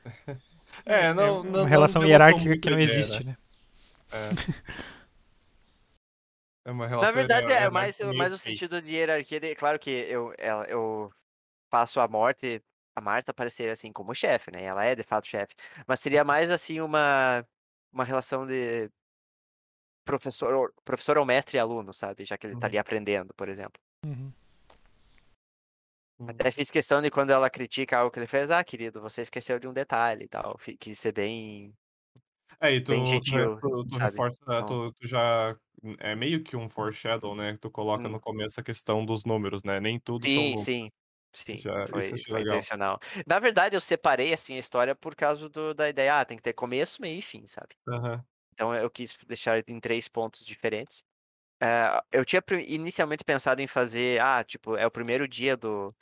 É, 0.85 1.13
não, 1.13 1.41
uma 1.41 1.43
não, 1.43 1.51
não 1.51 1.65
relação 1.65 2.01
denotou 2.01 2.09
hierárquica 2.09 2.57
que 2.57 2.69
não 2.69 2.79
ideia, 2.79 2.99
existe, 2.99 3.23
né? 3.23 3.31
né? 3.31 3.37
É. 4.11 4.65
É 6.65 6.71
uma 6.71 6.85
Na 6.85 6.89
relação 6.89 7.13
verdade, 7.15 7.51
é 7.51 7.69
mais, 7.69 7.99
meio 7.99 8.15
mais 8.17 8.33
o 8.33 8.37
sentido 8.39 8.81
de 8.81 8.91
hierarquia. 8.93 9.39
De, 9.39 9.53
claro 9.55 9.77
que 9.77 9.89
eu, 9.91 10.33
ela, 10.37 10.65
eu 10.65 11.11
passo 11.69 11.99
a 11.99 12.07
morte, 12.07 12.61
a 12.95 13.01
Marta 13.01 13.31
aparecer 13.31 13.69
assim 13.69 13.91
como 13.91 14.15
chefe, 14.15 14.51
né? 14.51 14.63
Ela 14.63 14.83
é 14.85 14.95
de 14.95 15.03
fato 15.03 15.27
chefe. 15.27 15.53
Mas 15.85 15.99
seria 15.99 16.23
mais 16.23 16.49
assim 16.49 16.81
uma, 16.81 17.45
uma 17.93 18.03
relação 18.03 18.47
de 18.47 18.89
professor, 20.03 20.53
ou- 20.53 20.73
professor 20.83 21.17
ou 21.17 21.25
mestre 21.25 21.57
e 21.57 21.59
aluno, 21.59 21.93
sabe? 21.93 22.25
Já 22.25 22.37
que 22.37 22.47
ele 22.47 22.53
tá 22.55 22.61
Uhum. 22.61 22.65
ali 22.65 22.77
aprendendo, 22.77 23.33
por 23.35 23.49
exemplo. 23.49 23.79
Uhum. 24.05 24.31
Uhum. 26.19 26.39
Até 26.39 26.51
fiz 26.51 26.71
questão 26.71 27.01
de 27.01 27.11
quando 27.11 27.31
ela 27.31 27.49
critica 27.49 27.97
algo 27.99 28.11
que 28.11 28.19
ele 28.19 28.27
fez, 28.27 28.49
ah, 28.51 28.63
querido, 28.63 29.01
você 29.01 29.21
esqueceu 29.21 29.59
de 29.59 29.67
um 29.67 29.73
detalhe 29.73 30.25
e 30.25 30.27
tal. 30.29 30.57
Quis 30.79 30.99
ser 30.99 31.11
bem, 31.13 31.75
É, 32.61 32.73
e 32.73 32.81
bem 32.87 33.03
tu, 33.03 33.21
tu, 33.25 33.35
gentil, 33.35 33.59
tu, 33.59 33.85
tu 33.87 33.97
reforça, 33.99 34.39
Então, 34.53 34.65
tu, 34.65 34.91
tu 34.93 35.07
já. 35.07 35.57
É 35.99 36.15
meio 36.15 36.43
que 36.43 36.55
um 36.55 36.69
foreshadow, 36.69 37.35
né? 37.35 37.53
Que 37.53 37.59
tu 37.59 37.69
coloca 37.71 38.07
hum, 38.07 38.09
no 38.09 38.19
começo 38.19 38.59
a 38.59 38.63
questão 38.63 39.05
dos 39.05 39.25
números, 39.25 39.63
né? 39.63 39.79
Nem 39.79 39.99
tudo 39.99 40.27
são 40.27 40.47
sim, 40.47 40.55
números. 40.55 40.71
sim, 40.73 40.89
sim, 41.33 41.65
Já, 41.65 41.87
foi, 41.87 42.17
foi 42.29 42.41
intencional. 42.41 42.99
Na 43.27 43.39
verdade, 43.39 43.75
eu 43.75 43.81
separei 43.81 44.33
assim 44.33 44.55
a 44.55 44.59
história 44.59 44.95
por 44.95 45.15
causa 45.15 45.49
do, 45.49 45.73
da 45.73 45.89
ideia, 45.89 46.19
ah, 46.21 46.25
tem 46.25 46.37
que 46.37 46.43
ter 46.43 46.53
começo, 46.53 47.01
meio 47.01 47.19
e 47.19 47.21
fim, 47.21 47.45
sabe? 47.47 47.75
Aham. 47.87 48.25
Então 48.53 48.75
eu 48.75 48.89
quis 48.91 49.17
deixar 49.27 49.63
em 49.69 49.79
três 49.79 50.07
pontos 50.09 50.45
diferentes. 50.45 51.03
Eh, 51.65 52.01
eu 52.11 52.25
tinha 52.25 52.43
inicialmente 52.67 53.23
pensado 53.23 53.61
em 53.61 53.67
fazer, 53.67 54.21
ah, 54.21 54.43
tipo, 54.43 54.75
é 54.77 54.85
o 54.85 54.91
primeiro 54.91 55.27
dia 55.27 55.57
do. 55.57 55.95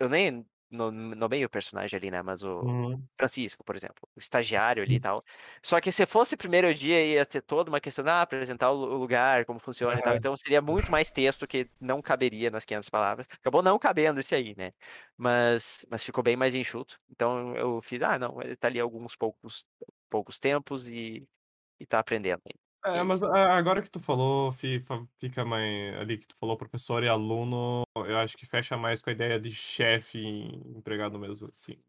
Eu 0.00 0.08
nem 0.08 0.46
no, 0.70 0.90
nomeei 0.92 1.44
o 1.44 1.50
personagem 1.50 1.96
ali, 1.98 2.10
né? 2.10 2.22
Mas 2.22 2.42
o 2.44 2.66
Uhum. 2.66 3.08
Francisco, 3.18 3.64
por 3.64 3.76
exemplo, 3.76 4.08
o 4.16 4.20
estagiário 4.20 4.82
ali 4.82 4.96
e 4.96 5.00
tal. 5.00 5.20
Só 5.64 5.80
que 5.80 5.92
se 5.92 6.06
fosse 6.06 6.36
primeiro 6.36 6.72
dia, 6.74 7.04
ia 7.06 7.26
ter 7.26 7.42
toda 7.42 7.70
uma 7.70 7.80
questão, 7.80 8.04
ah, 8.08 8.22
apresentar 8.22 8.70
o 8.72 8.74
lu- 8.76 8.94
o 8.94 8.98
lugar, 8.98 9.44
como 9.46 9.58
funciona 9.60 9.98
e 10.00 10.02
tal. 10.02 10.16
Então 10.16 10.36
seria 10.36 10.62
muito 10.62 10.90
mais 10.92 11.10
texto 11.12 11.46
que 11.46 11.70
não 11.80 12.02
caberia 12.02 12.50
nas 12.50 12.64
500 12.64 12.88
palavras. 12.90 13.26
Acabou 13.30 13.62
não 13.62 13.78
cabendo 13.78 14.20
isso 14.20 14.34
aí, 14.34 14.54
né? 14.56 14.72
Mas, 15.16 15.84
mas 15.90 16.02
ficou 16.04 16.22
bem 16.24 16.36
mais 16.36 16.54
enxuto. 16.54 16.98
Então 17.10 17.56
eu 17.56 17.80
fiz, 17.82 18.00
ah, 18.02 18.18
não, 18.18 18.40
ele 18.42 18.56
tá 18.56 18.68
ali 18.68 18.80
alguns 18.80 19.16
poucos, 19.16 19.64
poucos 20.10 20.38
tempos 20.38 20.88
e, 20.88 21.26
e 21.80 21.86
tá 21.86 21.98
aprendendo. 22.00 22.42
ainda. 22.46 22.67
É, 22.94 22.98
é 22.98 23.02
mas 23.02 23.22
agora 23.22 23.82
que 23.82 23.90
tu 23.90 24.00
falou, 24.00 24.52
fi- 24.52 24.80
fa- 24.80 25.06
fica 25.18 25.44
mais 25.44 25.94
ali 25.96 26.18
que 26.18 26.26
tu 26.26 26.36
falou 26.36 26.56
professor 26.56 27.02
e 27.04 27.08
aluno, 27.08 27.82
eu 27.96 28.18
acho 28.18 28.36
que 28.36 28.46
fecha 28.46 28.76
mais 28.76 29.02
com 29.02 29.10
a 29.10 29.12
ideia 29.12 29.38
de 29.40 29.50
chefe 29.52 30.18
e 30.18 30.56
empregado 30.78 31.18
mesmo, 31.18 31.48
assim, 31.52 31.82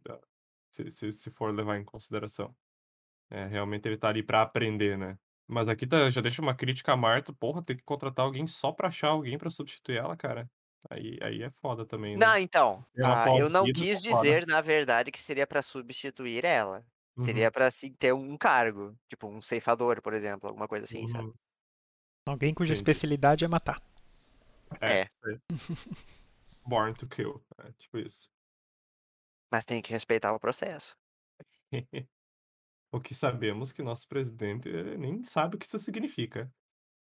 se, 0.74 0.92
se, 0.92 1.14
se 1.14 1.32
for 1.32 1.54
levar 1.54 1.78
em 1.78 1.86
consideração. 1.86 2.56
É, 3.30 3.46
realmente 3.48 3.88
ele 3.88 3.98
tá 3.98 4.10
ali 4.10 4.24
pra 4.24 4.42
aprender, 4.44 4.98
né? 4.98 5.18
Mas 5.48 5.70
aqui 5.70 5.88
tá, 5.88 6.10
já 6.10 6.22
deixa 6.22 6.42
uma 6.42 6.56
crítica 6.56 6.94
a 6.94 6.98
Marta. 6.98 7.34
Porra, 7.34 7.64
tem 7.64 7.78
que 7.78 7.84
contratar 7.84 8.26
alguém 8.26 8.48
só 8.48 8.72
pra 8.74 8.90
achar 8.90 9.10
alguém 9.10 9.38
pra 9.38 9.50
substituir 9.52 9.98
ela, 10.00 10.18
cara. 10.18 10.50
Aí, 10.90 11.18
aí 11.22 11.44
é 11.44 11.52
foda 11.62 11.86
também, 11.86 12.18
né? 12.18 12.34
Não, 12.34 12.38
então, 12.38 12.86
ah, 13.02 13.32
eu 13.32 13.50
não 13.50 13.68
pós-vida, 13.68 13.70
quis 13.70 14.02
dizer, 14.02 14.46
na 14.48 14.62
verdade, 14.62 15.12
que 15.12 15.22
seria 15.22 15.46
pra 15.48 15.62
substituir 15.62 16.44
ela. 16.46 16.86
Uhum, 17.20 17.26
Seria 17.26 17.52
pra 17.52 17.68
assim, 17.68 17.92
ter 17.94 18.14
um 18.14 18.38
cargo, 18.38 18.98
tipo 19.10 19.28
um 19.28 19.42
ceifador, 19.42 20.02
por 20.02 20.14
exemplo, 20.14 20.48
alguma 20.48 20.68
coisa 20.68 20.86
assim, 20.86 21.06
sabe? 21.06 21.26
uhum. 21.26 21.34
Alguém 22.26 22.54
cuja 22.54 22.74
Entendi. 22.74 22.82
especialidade 22.82 23.44
é 23.44 23.48
matar. 23.48 23.82
É. 24.80 25.02
É. 25.02 25.10
Born 26.66 26.94
to 26.94 27.08
kill. 27.08 27.44
É, 27.58 27.72
tipo 27.74 27.98
isso. 27.98 28.30
Mas 29.52 29.66
tem 29.66 29.82
que 29.82 29.92
respeitar 29.92 30.34
o 30.34 30.40
processo. 30.40 30.96
O 32.92 33.00
que 33.00 33.14
sabemos 33.14 33.72
que 33.72 33.84
nosso 33.84 34.08
presidente 34.08 34.68
nem 34.98 35.24
sabe 35.24 35.56
o 35.56 35.60
que 35.60 35.66
isso 35.66 35.78
significa. 35.78 36.52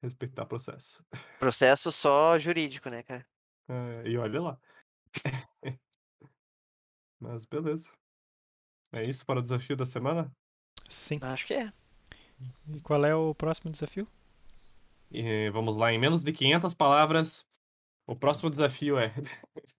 Respeitar 0.02 0.44
processo. 0.44 1.02
Processo 1.38 1.90
só 1.90 2.38
jurídico, 2.38 2.90
né, 2.90 3.02
cara? 3.02 3.26
É, 3.66 4.06
e 4.06 4.18
olha 4.18 4.40
lá. 4.40 4.60
Mas 7.18 7.46
beleza. 7.46 7.90
É 8.92 9.04
isso 9.04 9.24
para 9.24 9.38
o 9.38 9.42
desafio 9.42 9.76
da 9.76 9.84
semana? 9.84 10.30
Sim. 10.88 11.18
Acho 11.22 11.46
que 11.46 11.54
é. 11.54 11.72
E 12.68 12.80
qual 12.80 13.04
é 13.04 13.14
o 13.14 13.34
próximo 13.34 13.70
desafio? 13.70 14.06
E 15.10 15.50
vamos 15.50 15.76
lá, 15.76 15.92
em 15.92 15.98
menos 15.98 16.22
de 16.22 16.32
500 16.32 16.74
palavras. 16.74 17.46
O 18.06 18.16
próximo 18.16 18.50
desafio 18.50 18.98
é. 18.98 19.12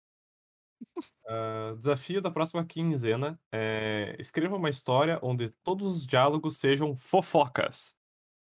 Ah, 1.27 1.75
desafio 1.77 2.21
da 2.21 2.31
próxima 2.31 2.65
quinzena 2.65 3.39
é 3.51 4.15
escreva 4.17 4.55
uma 4.55 4.69
história 4.69 5.19
onde 5.21 5.49
todos 5.63 5.87
os 5.87 6.07
diálogos 6.07 6.57
sejam 6.57 6.95
fofocas. 6.95 7.95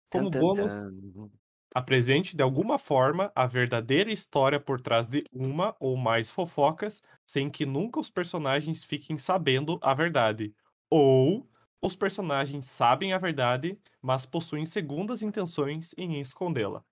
Como 0.09 0.29
bônus. 0.29 0.73
Apresente 1.73 2.35
de 2.35 2.43
alguma 2.43 2.77
forma 2.77 3.31
a 3.35 3.45
verdadeira 3.45 4.11
história 4.11 4.59
por 4.59 4.81
trás 4.81 5.07
de 5.07 5.23
uma 5.31 5.75
ou 5.79 5.95
mais 5.95 6.29
fofocas, 6.29 7.01
sem 7.25 7.49
que 7.49 7.65
nunca 7.65 7.99
os 7.99 8.09
personagens 8.09 8.83
fiquem 8.83 9.17
sabendo 9.17 9.79
a 9.81 9.93
verdade. 9.93 10.53
Ou 10.89 11.47
os 11.81 11.95
personagens 11.95 12.65
sabem 12.65 13.13
a 13.13 13.17
verdade, 13.17 13.77
mas 14.01 14.25
possuem 14.25 14.65
segundas 14.65 15.21
intenções 15.21 15.95
em 15.97 16.19
escondê-la. 16.19 16.83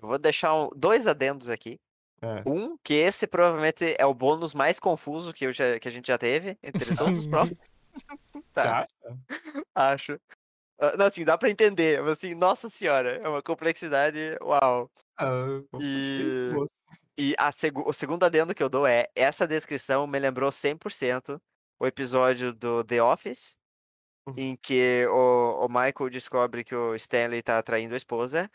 Eu 0.00 0.08
vou 0.08 0.18
deixar 0.18 0.54
um- 0.54 0.70
dois 0.76 1.06
adendos 1.06 1.48
aqui. 1.48 1.78
É. 2.22 2.42
Um, 2.48 2.76
que 2.82 2.94
esse 2.94 3.26
provavelmente 3.26 3.94
é 3.98 4.06
o 4.06 4.14
bônus 4.14 4.54
mais 4.54 4.78
confuso 4.78 5.32
que, 5.32 5.46
eu 5.46 5.52
já- 5.52 5.78
que 5.78 5.88
a 5.88 5.90
gente 5.90 6.06
já 6.08 6.16
teve 6.18 6.56
entre 6.62 6.84
todos 7.16 7.18
os 7.20 7.26
próprios. 7.26 7.58
Você 7.92 8.42
Tá. 8.54 8.80
acha? 8.80 9.18
Acho. 9.74 10.20
Ah, 10.78 10.96
Não, 10.96 11.06
assim, 11.06 11.24
dá 11.24 11.36
pra 11.38 11.50
entender. 11.50 12.02
mas, 12.02 12.12
Assim, 12.12 12.34
nossa 12.34 12.68
senhora, 12.68 13.16
é 13.16 13.28
uma 13.28 13.42
complexidade. 13.42 14.18
Uau. 14.42 14.90
Ah, 15.18 15.60
E- 15.80 16.50
boas. 16.52 16.70
E 17.18 17.34
a 17.38 17.50
segu- 17.50 17.84
o 17.88 17.92
segundo 17.94 18.24
adendo 18.24 18.54
que 18.54 18.62
eu 18.62 18.68
dou 18.68 18.86
é: 18.86 19.08
essa 19.14 19.46
descrição 19.48 20.06
me 20.06 20.18
lembrou 20.18 20.52
100% 20.52 21.40
o 21.80 21.86
episódio 21.86 22.52
do 22.52 22.84
The 22.84 23.02
Office, 23.02 23.56
Uhum. 24.28 24.34
em 24.36 24.56
que 24.56 25.06
o, 25.08 25.64
o 25.64 25.68
Michael 25.68 26.10
descobre 26.10 26.62
que 26.64 26.74
o 26.74 26.94
Stanley 26.94 27.42
tá 27.42 27.62
traindo 27.62 27.94
a 27.94 27.96
esposa. 27.96 28.50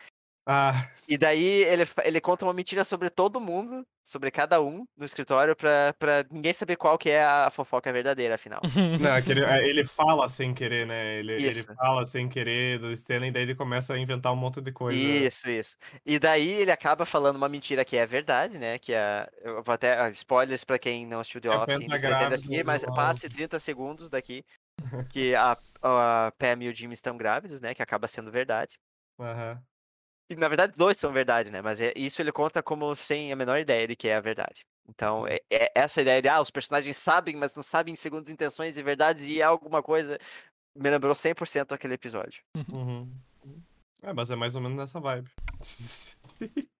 Ah, 0.45 0.89
E 1.07 1.17
daí 1.17 1.63
ele, 1.63 1.83
ele 2.03 2.21
conta 2.21 2.45
uma 2.45 2.53
mentira 2.53 2.83
sobre 2.83 3.09
todo 3.09 3.39
mundo, 3.39 3.85
sobre 4.03 4.31
cada 4.31 4.61
um 4.61 4.85
no 4.97 5.05
escritório, 5.05 5.55
pra, 5.55 5.93
pra 5.97 6.25
ninguém 6.31 6.53
saber 6.53 6.75
qual 6.75 6.97
que 6.97 7.09
é 7.09 7.23
a 7.23 7.49
fofoca 7.49 7.91
verdadeira, 7.91 8.35
afinal. 8.35 8.61
não, 8.99 9.11
é 9.11 9.19
ele, 9.19 9.43
é, 9.43 9.67
ele 9.67 9.83
fala 9.87 10.27
sem 10.29 10.53
querer, 10.53 10.85
né? 10.85 11.15
Ele, 11.19 11.33
ele 11.33 11.63
fala 11.63 12.05
sem 12.05 12.27
querer 12.27 12.79
do 12.79 12.91
Stanley, 12.91 13.31
daí 13.31 13.43
ele 13.43 13.55
começa 13.55 13.93
a 13.93 13.99
inventar 13.99 14.31
um 14.33 14.35
monte 14.35 14.61
de 14.61 14.71
coisa. 14.71 14.97
Isso, 14.99 15.49
isso. 15.49 15.77
E 16.05 16.19
daí 16.19 16.49
ele 16.49 16.71
acaba 16.71 17.05
falando 17.05 17.35
uma 17.35 17.47
mentira 17.47 17.85
que 17.85 17.95
é 17.97 18.05
verdade, 18.05 18.57
né? 18.57 18.77
Que 18.79 18.93
é. 18.93 19.27
Eu 19.41 19.63
vou 19.63 19.73
até. 19.73 19.97
ah, 19.99 20.09
Spoilers 20.09 20.63
pra 20.63 20.77
quem 20.79 21.05
não 21.05 21.19
assistiu 21.19 21.39
The 21.41 21.49
É, 21.49 21.55
Office 21.55 21.77
assistir, 21.91 22.65
mas 22.65 22.83
passe 22.83 23.29
30 23.29 23.59
segundos 23.59 24.09
daqui. 24.09 24.43
Que 25.09 25.35
a, 25.35 25.57
a 25.81 26.31
Pam 26.37 26.63
e 26.63 26.69
o 26.69 26.73
Jimmy 26.73 26.93
estão 26.93 27.15
grávidos, 27.17 27.61
né? 27.61 27.73
Que 27.73 27.81
acaba 27.81 28.07
sendo 28.07 28.31
verdade. 28.31 28.77
Aham. 29.19 29.63
E 30.31 30.35
na 30.37 30.47
verdade, 30.47 30.73
dois 30.77 30.97
são 30.97 31.11
verdade, 31.11 31.51
né? 31.51 31.61
Mas 31.61 31.81
é- 31.81 31.91
isso 31.93 32.21
ele 32.21 32.31
conta 32.31 32.63
como 32.63 32.95
sem 32.95 33.33
a 33.33 33.35
menor 33.35 33.59
ideia 33.59 33.85
de 33.85 33.97
que 33.97 34.07
é 34.07 34.15
a 34.15 34.21
verdade. 34.21 34.61
Então, 34.87 35.27
é, 35.27 35.39
é 35.51 35.69
essa 35.75 36.01
ideia 36.01 36.21
de, 36.21 36.29
ah, 36.29 36.39
os 36.41 36.49
personagens 36.49 36.95
sabem, 36.95 37.35
mas 37.35 37.53
não 37.53 37.61
sabem 37.61 37.95
segundas 37.97 38.29
intenções 38.31 38.77
e 38.77 38.81
verdades 38.83 39.25
e 39.25 39.41
é 39.41 39.43
alguma 39.43 39.83
coisa, 39.83 40.17
me 40.73 40.89
lembrou 40.89 41.13
100% 41.13 41.73
aquele 41.73 41.95
episódio. 41.95 42.41
Uhum. 42.55 43.11
É, 44.01 44.13
mas 44.13 44.31
é 44.31 44.35
mais 44.37 44.55
ou 44.55 44.61
menos 44.61 44.77
nessa 44.77 45.01
vibe. 45.01 45.29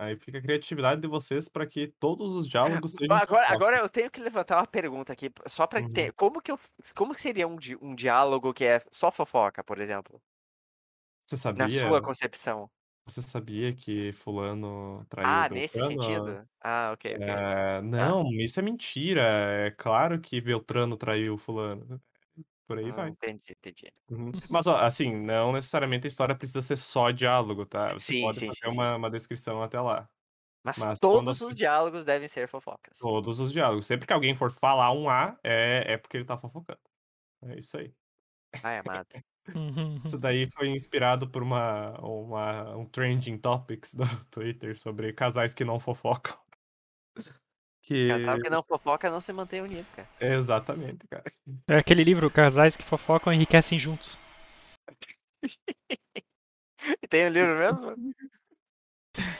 Aí 0.00 0.16
fica 0.16 0.38
a 0.38 0.42
criatividade 0.42 1.00
de 1.02 1.08
vocês 1.08 1.48
pra 1.48 1.66
que 1.66 1.88
todos 2.00 2.32
os 2.34 2.48
diálogos 2.48 2.92
sejam. 2.96 3.14
Agora, 3.16 3.46
agora 3.52 3.76
eu 3.78 3.88
tenho 3.88 4.10
que 4.10 4.20
levantar 4.20 4.56
uma 4.58 4.66
pergunta 4.66 5.12
aqui, 5.12 5.30
só 5.46 5.66
pra 5.66 5.80
Uhum. 5.80 5.92
ter. 5.92 6.12
Como 6.12 6.40
que, 6.40 6.50
eu, 6.52 6.58
como 6.94 7.12
que 7.14 7.20
seria 7.20 7.46
um, 7.48 7.56
um 7.82 7.94
diálogo 7.94 8.54
que 8.54 8.64
é 8.64 8.80
só 8.90 9.10
fofoca, 9.10 9.62
por 9.62 9.78
exemplo? 9.80 10.18
Você 11.28 11.36
Na 11.54 11.68
sabia? 11.68 11.68
sua 11.68 12.00
concepção. 12.00 12.70
Você 13.06 13.22
sabia 13.22 13.74
que 13.74 14.12
fulano 14.12 15.04
traiu 15.08 15.42
Ah, 15.42 15.48
nesse 15.48 15.78
Beltrano? 15.78 15.84
sentido? 15.84 16.48
Ah, 16.60 16.92
ok, 16.92 17.16
ok. 17.16 17.42
É, 17.42 17.82
não, 17.82 18.24
isso 18.34 18.60
é 18.60 18.62
mentira. 18.64 19.22
É 19.22 19.70
claro 19.72 20.20
que 20.20 20.40
Beltrano 20.40 20.96
traiu 20.96 21.38
fulano. 21.38 22.02
Por 22.66 22.78
aí 22.78 22.90
Ah, 22.90 22.92
vai. 22.92 23.12
entendi, 23.12 23.52
entendi. 23.52 23.92
Uhum. 24.10 24.32
Mas, 24.50 24.66
ó, 24.66 24.76
assim, 24.78 25.14
não 25.16 25.52
necessariamente 25.52 26.06
a 26.06 26.08
história 26.08 26.36
precisa 26.36 26.62
ser 26.62 26.76
só 26.78 27.10
diálogo, 27.10 27.66
tá? 27.66 27.94
Você 27.94 28.12
Sim, 28.12 28.14
pode 28.14 28.40
sim, 28.40 28.48
fazer 28.48 28.66
sim, 28.66 28.72
uma, 28.72 28.96
uma 28.96 29.10
descrição 29.10 29.62
até 29.62 29.80
lá. 29.80 30.08
Mas, 30.64 30.76
Mas 30.76 30.98
todos 31.00 31.40
os 31.40 31.56
diálogos 31.56 32.04
devem 32.04 32.28
ser 32.28 32.48
fofocas. 32.48 32.98
Todos 33.00 33.38
os 33.38 33.52
diálogos. 33.52 33.86
Sempre 33.86 34.06
que 34.08 34.12
alguém 34.12 34.34
for 34.34 34.50
falar 34.50 34.90
um 34.92 35.08
A, 35.08 35.38
é, 35.44 35.92
é 35.94 35.96
porque 35.98 36.16
ele 36.16 36.24
tá 36.24 36.36
fofocando. 36.36 36.80
É 37.42 37.58
isso 37.58 37.78
aí. 37.78 37.94
Ai, 38.62 38.78
amado. 38.78 39.16
Isso 40.04 40.18
daí 40.18 40.46
foi 40.50 40.68
inspirado 40.68 41.28
por 41.28 41.42
uma, 41.42 41.98
uma, 42.00 42.76
um 42.76 42.84
trending 42.86 43.38
topics 43.38 43.94
do 43.94 44.04
Twitter 44.30 44.78
sobre 44.78 45.12
casais 45.12 45.54
que 45.54 45.64
não 45.64 45.78
fofocam. 45.78 46.36
Que... 47.82 48.08
Casal 48.08 48.40
que 48.40 48.50
não 48.50 48.62
fofoca 48.62 49.10
não 49.10 49.20
se 49.20 49.32
mantém 49.32 49.62
unido, 49.62 49.86
cara. 49.96 50.08
Exatamente, 50.20 51.06
cara. 51.08 51.24
É 51.66 51.78
aquele 51.78 52.04
livro, 52.04 52.30
Casais 52.30 52.76
que 52.76 52.82
Fofocam 52.82 53.32
Enriquecem 53.32 53.78
Juntos. 53.78 54.18
Tem 57.08 57.26
o 57.26 57.30
livro 57.30 57.56
mesmo? 57.56 58.14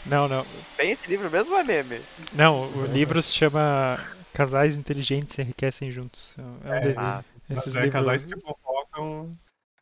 Não, 0.06 0.26
não. 0.26 0.44
Tem 0.76 0.90
esse 0.90 1.06
livro 1.08 1.30
mesmo 1.30 1.52
ou 1.52 1.60
é 1.60 1.64
meme? 1.64 2.00
Não, 2.32 2.72
o 2.74 2.86
livro 2.86 3.22
se 3.22 3.32
chama 3.34 3.98
Casais 4.32 4.78
Inteligentes 4.78 5.38
Enriquecem 5.38 5.92
Juntos. 5.92 6.34
É 6.38 6.42
um 6.42 6.72
É, 6.72 6.80
de- 6.80 6.94
Ah, 6.96 7.20
Mas 7.48 7.58
esses 7.58 7.76
é 7.76 7.82
livros... 7.82 7.92
casais 7.92 8.24
que 8.24 8.40
fofocam. 8.40 9.30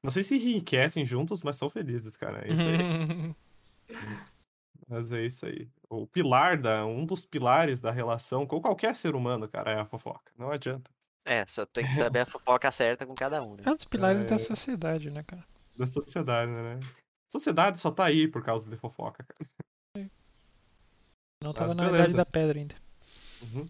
Não 0.07 0.11
sei 0.13 0.23
se 0.23 0.37
enriquecem 0.37 1.05
juntos, 1.05 1.43
mas 1.43 1.57
são 1.57 1.69
felizes, 1.69 2.17
cara. 2.17 2.47
É 2.47 2.53
isso 2.53 2.63
aí. 2.63 3.35
Mas 4.89 5.11
é 5.11 5.25
isso 5.27 5.45
aí. 5.47 5.69
O 5.91 6.07
pilar 6.07 6.57
da. 6.57 6.87
Um 6.87 7.05
dos 7.05 7.27
pilares 7.27 7.81
da 7.81 7.91
relação 7.91 8.47
com 8.47 8.61
qualquer 8.61 8.95
ser 8.95 9.17
humano, 9.17 9.49
cara, 9.49 9.73
é 9.73 9.81
a 9.81 9.85
fofoca. 9.85 10.31
Não 10.39 10.49
adianta. 10.53 10.89
É, 11.25 11.45
só 11.47 11.67
tem 11.67 11.85
que 11.85 11.93
saber 11.95 12.21
a 12.21 12.27
fofoca 12.27 12.71
certa 12.71 13.05
com 13.05 13.13
cada 13.15 13.43
um, 13.43 13.57
né? 13.57 13.65
É 13.67 13.71
um 13.71 13.75
dos 13.75 13.85
pilares 13.85 14.25
É. 14.25 14.29
da 14.29 14.39
sociedade, 14.39 15.11
né, 15.11 15.25
cara? 15.25 15.45
Da 15.77 15.89
sociedade, 15.89 16.53
né? 16.53 16.79
Sociedade 17.29 17.81
só 17.81 17.91
tá 17.91 18.05
aí 18.05 18.29
por 18.29 18.45
causa 18.45 18.71
de 18.71 18.77
fofoca, 18.77 19.25
cara. 19.25 19.51
Não 21.43 21.53
tava 21.53 21.69
Mas 21.69 21.77
na 21.77 21.85
beleza. 21.87 22.03
idade 22.05 22.17
da 22.17 22.25
pedra 22.25 22.57
ainda. 22.59 22.77
Uhum. 23.43 23.67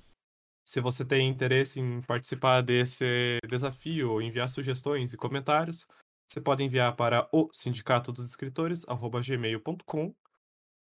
Se 0.68 0.80
você 0.82 1.02
tem 1.02 1.26
interesse 1.28 1.80
em 1.80 2.02
participar 2.02 2.60
desse 2.60 3.38
desafio 3.48 4.10
ou 4.10 4.20
enviar 4.20 4.48
sugestões 4.50 5.14
e 5.14 5.16
comentários, 5.16 5.86
você 6.26 6.40
pode 6.40 6.62
enviar 6.62 6.94
para 6.96 7.28
o 7.32 7.48
sindicato 7.52 8.12
dos 8.12 8.28
escritores 8.28 8.84
gmail.com 9.24 10.14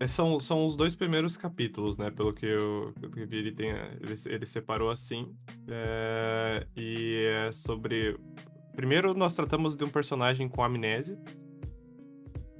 É, 0.00 0.06
são, 0.08 0.38
são 0.40 0.66
os 0.66 0.76
dois 0.76 0.96
primeiros 0.96 1.36
capítulos, 1.36 1.98
né? 1.98 2.10
Pelo 2.10 2.32
que 2.32 2.46
eu, 2.46 2.92
que 3.12 3.20
eu 3.20 3.26
vi, 3.26 3.36
ele, 3.36 3.52
tem, 3.52 3.70
ele, 3.70 4.14
ele 4.26 4.46
separou 4.46 4.90
assim. 4.90 5.34
É, 5.68 6.66
e 6.76 7.26
é 7.30 7.52
sobre. 7.52 8.18
Primeiro, 8.74 9.14
nós 9.14 9.34
tratamos 9.34 9.76
de 9.76 9.84
um 9.84 9.88
personagem 9.88 10.48
com 10.48 10.62
amnésia. 10.62 11.18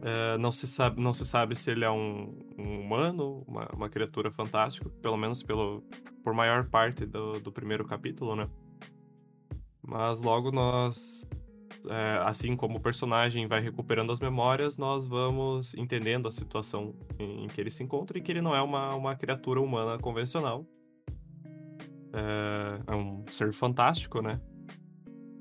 É, 0.03 0.39
não, 0.39 0.53
se 0.53 0.67
sabe, 0.67 1.01
não 1.01 1.13
se 1.13 1.25
sabe 1.25 1.57
se 1.57 1.71
ele 1.71 1.85
é 1.85 1.91
um, 1.91 2.39
um 2.59 2.81
humano, 2.81 3.43
uma, 3.49 3.67
uma 3.75 3.89
criatura 3.89 4.31
fantástica, 4.31 4.89
pelo 5.03 5.17
menos 5.17 5.43
pelo, 5.43 5.83
por 6.23 6.35
maior 6.35 6.69
parte 6.69 7.07
do, 7.07 7.41
do 7.41 7.51
primeiro 7.51 7.85
capítulo, 7.85 8.37
né? 8.37 8.49
Mas 9.83 10.21
logo 10.21 10.51
nós 10.51 11.27
é, 11.89 12.19
assim 12.25 12.57
como 12.57 12.79
o 12.79 12.81
personagem 12.81 13.47
vai 13.47 13.61
recuperando 13.61 14.13
as 14.13 14.21
memórias, 14.21 14.79
nós 14.79 15.07
vamos 15.07 15.75
entendendo 15.75 16.27
a 16.29 16.33
situação 16.33 16.95
em, 17.19 17.45
em 17.45 17.49
que 17.49 17.61
ele 17.61 17.71
se 17.71 17.83
encontra 17.83 18.19
e 18.19 18.21
que 18.23 18.33
ele 18.33 18.41
não 18.43 18.55
é 18.55 18.63
uma, 18.63 18.95
uma 18.95 19.17
criatura 19.17 19.61
humana 19.61 19.99
convencional. 19.99 20.67
É, 22.13 22.93
é 22.93 22.95
um 22.97 23.25
ser 23.31 23.53
fantástico, 23.53 24.21
né? 24.23 24.41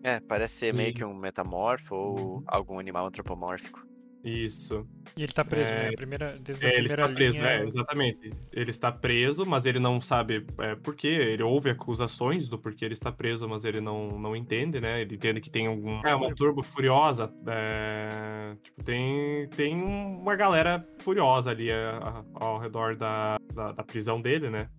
É, 0.04 0.20
parece 0.20 0.56
ser 0.56 0.74
meio 0.74 0.89
E- 0.89 0.94
que 0.94 1.06
um 1.06 1.14
metamorfo 1.14 1.96
ou 1.96 2.18
Uhum. 2.38 2.44
algum 2.48 2.80
animal 2.80 3.06
antropomórfico. 3.08 3.80
Isso. 4.24 4.88
E 5.18 5.24
ele 5.24 5.34
tá 5.34 5.44
preso, 5.44 5.72
É, 5.72 5.76
né? 5.84 5.90
A 5.90 5.94
primeira, 5.94 6.40
desde 6.42 6.66
a 6.66 6.70
É, 6.70 6.72
ele 6.78 6.88
primeira 6.88 7.02
está 7.04 7.14
preso, 7.14 7.42
linha. 7.42 7.52
é, 7.52 7.66
exatamente. 7.66 8.34
Ele 8.54 8.70
está 8.70 8.92
preso, 8.92 9.46
mas 9.46 9.66
ele 9.66 9.80
não 9.80 10.00
sabe 10.00 10.46
é, 10.60 10.76
por 10.76 10.96
quê. 10.96 11.08
Ele 11.08 11.44
ouve 11.44 11.70
acusações 11.70 12.48
do 12.48 12.58
porquê 12.58 12.86
ele 12.86 12.94
está 12.94 13.12
preso, 13.12 13.48
mas 13.50 13.66
ele 13.66 13.82
não, 13.82 14.18
não 14.18 14.34
entende, 14.36 14.80
né? 14.80 15.02
Ele 15.02 15.16
entende 15.16 15.42
que 15.42 15.52
tem 15.52 15.68
algum. 15.68 16.00
É, 16.06 16.16
uma 16.16 16.34
turbo 16.34 16.64
furiosa. 16.64 17.32
é, 17.48 18.56
Tipo, 18.64 18.84
tem, 18.84 19.48
tem 19.50 19.76
uma 19.76 20.36
galera 20.38 20.82
furiosa 21.00 21.52
ali 21.52 21.70
é, 21.70 21.76
a- 21.76 22.24
ao 22.36 22.58
redor 22.60 22.96
da, 22.96 23.38
da, 23.54 23.72
da 23.74 23.84
prisão 23.84 24.22
dele, 24.22 24.50
né? 24.50 24.70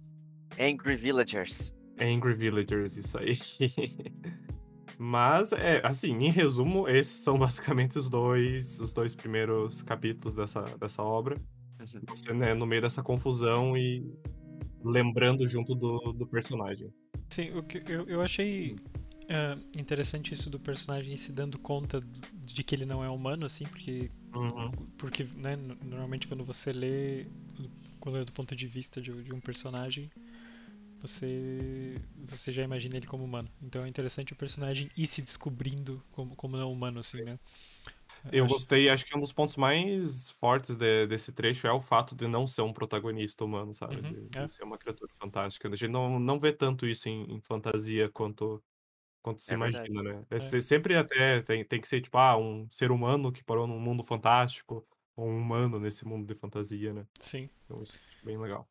Angry 0.58 0.96
Villagers. 0.96 1.74
Angry 2.00 2.32
Villagers, 2.34 2.96
isso 2.96 3.18
aí. 3.18 3.36
Mas, 4.98 5.52
é, 5.52 5.80
assim, 5.84 6.12
em 6.12 6.30
resumo, 6.30 6.88
esses 6.88 7.20
são 7.20 7.36
basicamente 7.38 7.98
os 7.98 8.08
dois, 8.08 8.80
os 8.80 8.92
dois 8.92 9.14
primeiros 9.14 9.82
capítulos 9.82 10.34
dessa, 10.36 10.62
dessa 10.78 11.02
obra. 11.02 11.36
Uhum. 11.80 12.00
Você, 12.08 12.32
né, 12.32 12.54
no 12.54 12.66
meio 12.66 12.82
dessa 12.82 13.02
confusão 13.02 13.76
e 13.76 14.04
lembrando 14.82 15.46
junto 15.46 15.74
do, 15.74 16.12
do 16.12 16.26
personagem. 16.26 16.88
Sim, 17.28 17.50
o 17.56 17.62
que 17.62 17.82
eu, 17.90 18.06
eu 18.06 18.20
achei 18.20 18.76
ah, 19.28 19.58
interessante 19.78 20.34
isso 20.34 20.50
do 20.50 20.60
personagem 20.60 21.16
se 21.16 21.32
dando 21.32 21.58
conta 21.58 22.00
de 22.44 22.62
que 22.62 22.74
ele 22.74 22.84
não 22.84 23.02
é 23.02 23.08
humano, 23.08 23.46
assim, 23.46 23.64
porque, 23.64 24.10
Uhum. 24.34 24.70
porque 24.98 25.24
né, 25.36 25.56
no- 25.56 25.76
normalmente 25.82 26.28
quando 26.28 26.44
você 26.44 26.72
lê, 26.72 27.26
quando 27.98 28.18
é 28.18 28.24
do 28.24 28.32
ponto 28.32 28.54
de 28.54 28.66
vista 28.66 29.00
de, 29.00 29.10
de 29.22 29.34
um 29.34 29.40
personagem, 29.40 30.10
você, 31.06 32.00
você 32.16 32.52
já 32.52 32.62
imagina 32.62 32.96
ele 32.96 33.06
como 33.06 33.24
humano. 33.24 33.50
Então 33.62 33.84
é 33.84 33.88
interessante 33.88 34.32
o 34.32 34.36
personagem 34.36 34.90
ir 34.96 35.06
se 35.06 35.22
descobrindo 35.22 36.02
como, 36.12 36.34
como 36.36 36.56
não 36.56 36.72
humano, 36.72 37.00
assim, 37.00 37.22
né? 37.22 37.38
Eu 38.30 38.46
Acho- 38.46 38.48
gostei, 38.48 38.88
acho 38.88 39.04
que 39.06 39.16
um 39.16 39.20
dos 39.20 39.32
pontos 39.32 39.56
mais 39.56 40.30
fortes 40.32 40.76
de- 40.76 41.06
desse 41.06 41.32
trecho 41.32 41.66
é 41.66 41.72
o 41.72 41.80
fato 41.80 42.16
de 42.16 42.26
não 42.26 42.46
ser 42.46 42.62
um 42.62 42.72
protagonista 42.72 43.44
humano, 43.44 43.72
sabe? 43.74 44.02
Uhum, 44.02 44.02
de, 44.02 44.28
de 44.30 44.48
é. 44.48 44.48
ser 44.48 44.64
uma 44.64 44.76
criatura 44.78 45.12
fantástica. 45.20 45.68
A 45.68 45.76
gente 45.76 45.88
não, 45.90 46.18
não 46.18 46.38
vê 46.38 46.52
tanto 46.52 46.86
isso 46.86 47.08
em, 47.08 47.32
em 47.36 47.40
fantasia 47.40 48.10
quanto, 48.10 48.62
quanto 49.22 49.42
se 49.42 49.52
É 49.52 49.56
verdade. 49.56 49.90
imagina, 49.90 50.02
né? 50.02 50.26
É, 50.30 50.38
É. 50.38 50.40
se- 50.40 50.62
Sempre 50.62 50.96
até 50.96 51.42
tem, 51.42 51.64
tem 51.64 51.80
que 51.80 51.88
ser, 51.88 52.00
tipo, 52.02 52.18
ah, 52.18 52.36
um 52.38 52.68
ser 52.70 52.92
humano 52.92 53.32
que 53.32 53.44
parou 53.44 53.66
num 53.66 53.80
mundo 53.80 54.02
fantástico, 54.04 54.86
ou 55.16 55.28
um 55.28 55.38
humano 55.38 55.80
nesse 55.80 56.06
mundo 56.06 56.26
de 56.26 56.34
fantasia, 56.38 56.92
né? 56.94 57.06
Sim. 57.20 57.50
Então 57.66 57.82
isso 57.82 57.98
é 57.98 58.26
bem 58.26 58.38
legal. 58.38 58.68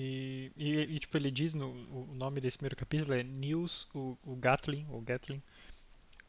E, 0.00 0.50
e, 0.56 0.70
e, 0.94 0.98
tipo, 0.98 1.16
ele 1.18 1.30
diz 1.30 1.52
no 1.52 1.68
o 1.70 2.14
nome 2.14 2.40
desse 2.40 2.56
primeiro 2.56 2.76
capítulo 2.76 3.12
é 3.12 3.22
Nils, 3.22 3.86
o, 3.94 4.16
o 4.24 4.34
Gatling, 4.34 4.86
ou 4.90 5.00
Gatling, 5.02 5.42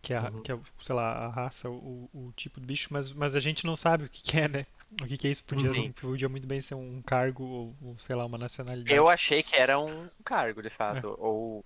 que 0.01 0.13
é, 0.13 0.17
a- 0.17 0.30
Uhum. 0.30 0.41
que 0.43 0.51
é, 0.51 0.59
sei 0.80 0.93
lá, 0.95 1.11
a 1.26 1.30
raça, 1.30 1.69
o, 1.69 2.09
o 2.13 2.34
tipo 2.36 2.59
de 2.59 2.65
bicho, 2.65 2.89
mas, 2.91 3.11
mas 3.11 3.34
a 3.34 3.39
gente 3.39 3.65
não 3.65 3.76
sabe 3.78 4.05
o 4.05 4.09
que, 4.09 4.22
que 4.22 4.38
é, 4.39 4.47
né? 4.47 4.65
O 5.01 5.05
que, 5.05 5.17
que 5.17 5.28
é 5.28 5.32
isso? 5.32 5.43
Podia, 5.45 5.69
Sim. 5.69 5.93
podia 5.93 6.28
muito 6.28 6.45
bem 6.45 6.59
ser 6.59 6.76
um 6.76 7.01
cargo 7.01 7.43
ou, 7.45 7.76
ou, 7.82 7.97
sei 7.97 8.13
lá, 8.15 8.26
uma 8.26 8.38
nacionalidade. 8.38 8.93
Eu 8.93 9.07
achei 9.07 9.41
que 9.41 9.55
era 9.55 9.80
um 9.80 10.09
cargo, 10.26 10.61
de 10.61 10.69
fato. 10.69 11.15
Ou. 11.17 11.63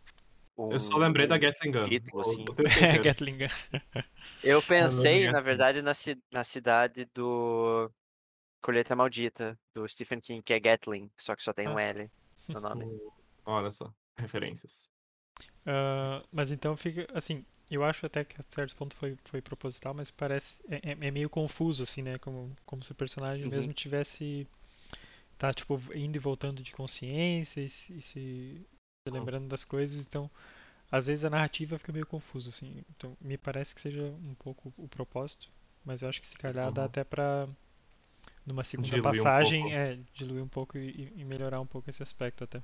Um, 0.58 0.72
Eu 0.72 0.80
só 0.80 0.96
lembrei 0.98 1.26
da 1.28 1.38
Gatling 1.38 1.72
Gun. 1.72 1.90
título, 1.90 2.22
assim. 2.22 2.46
É. 2.86 2.98
Gatling. 3.00 3.38
Eu 4.44 4.62
pensei, 4.62 5.28
na 5.30 5.42
verdade, 5.42 5.82
na, 5.82 5.94
ci- 5.96 6.22
na 6.32 6.44
cidade 6.44 7.06
do 7.14 7.90
Colheita 8.66 8.96
Maldita, 8.96 9.60
do 9.76 9.88
Stephen 9.88 10.20
King, 10.22 10.42
que 10.44 10.54
é 10.54 10.60
Gatling, 10.60 11.12
só 11.18 11.36
que 11.36 11.44
só 11.44 11.54
tem 11.54 11.70
um 11.70 11.78
Ah. 11.78 11.80
L 11.80 12.10
no 12.54 12.60
nome. 12.62 12.90
Olha 13.46 13.72
só, 13.72 13.94
referências. 14.18 14.90
Ah, 15.66 16.24
mas 16.32 16.52
então 16.52 16.76
fica, 16.78 17.08
assim, 17.14 17.46
eu 17.70 17.84
acho 17.84 18.06
até 18.06 18.24
que 18.24 18.40
a 18.40 18.44
certo 18.44 18.76
ponto 18.76 18.96
foi, 18.96 19.18
foi 19.26 19.42
proposital, 19.42 19.94
mas 19.94 20.12
parece, 20.12 20.64
é, 20.70 20.92
é- 20.92 21.08
é 21.08 21.12
meio 21.12 21.30
confuso, 21.30 21.84
assim, 21.84 22.02
né? 22.02 22.18
Como, 22.20 22.56
como 22.66 22.84
se 22.84 22.92
o 22.92 22.96
personagem 22.96 23.46
Uhum. 23.46 23.50
mesmo 23.50 23.74
tivesse, 23.74 24.48
tá, 25.38 25.54
tipo, 25.54 25.80
indo 25.96 26.18
e 26.18 26.20
voltando 26.20 26.64
de 26.64 26.74
consciência 26.74 27.62
e 27.62 27.70
se, 27.70 27.94
e 27.94 28.02
se- 28.04 28.68
se 29.08 29.12
lembrando 29.14 29.48
das 29.50 29.64
coisas, 29.64 30.06
então, 30.08 30.30
às 30.92 31.08
vezes 31.08 31.26
a 31.26 31.32
narrativa 31.32 31.78
fica 31.80 31.94
meio 31.94 32.08
confusa, 32.08 32.50
assim, 32.50 32.84
então 32.92 33.18
me 33.22 33.38
parece 33.38 33.76
que 33.76 33.82
seja 33.82 34.04
um 34.04 34.36
pouco 34.36 34.74
o 34.78 34.88
propósito, 34.90 35.50
mas 35.86 36.02
eu 36.04 36.10
acho 36.10 36.22
que 36.22 36.28
se 36.28 36.38
calhar 36.38 36.72
dá 36.72 36.82
Uhum. 36.82 36.86
até 36.86 37.04
pra, 37.04 37.48
numa 38.46 38.64
segunda 38.64 38.90
Diluir 38.90 39.08
um 39.10 39.24
passagem, 39.24 39.62
pouco. 39.62 39.76
é, 39.76 40.00
diluir 40.14 40.44
um 40.44 40.48
pouco 40.48 40.78
e, 40.78 41.12
e 41.16 41.26
melhorar 41.26 41.60
um 41.60 41.66
pouco 41.66 41.90
esse 41.90 42.04
aspecto 42.04 42.44
até. 42.44 42.62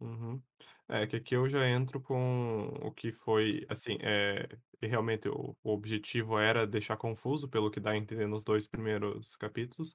Uhum. 0.00 0.40
É 0.88 1.06
que 1.06 1.16
aqui 1.16 1.34
eu 1.36 1.48
já 1.48 1.66
entro 1.68 2.00
com 2.00 2.68
o 2.82 2.90
que 2.92 3.12
foi, 3.12 3.64
assim, 3.68 3.96
é, 4.00 4.48
realmente 4.82 5.28
o, 5.28 5.56
o 5.62 5.70
objetivo 5.72 6.38
era 6.38 6.66
deixar 6.66 6.96
confuso, 6.96 7.48
pelo 7.48 7.70
que 7.70 7.80
dá 7.80 7.90
a 7.92 7.96
entender 7.96 8.26
nos 8.26 8.42
dois 8.42 8.66
primeiros 8.66 9.36
capítulos. 9.36 9.94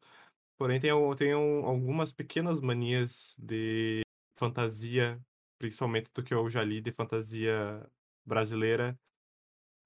Porém, 0.57 0.79
tem, 0.79 0.91
tem 1.17 1.31
al- 1.33 1.65
algumas 1.65 2.11
pequenas 2.13 2.59
manias 2.61 3.35
de 3.37 4.01
fantasia, 4.37 5.19
principalmente 5.57 6.11
do 6.13 6.23
que 6.23 6.33
eu 6.33 6.49
já 6.49 6.63
li 6.63 6.81
de 6.81 6.91
fantasia 6.91 7.85
brasileira. 8.25 8.97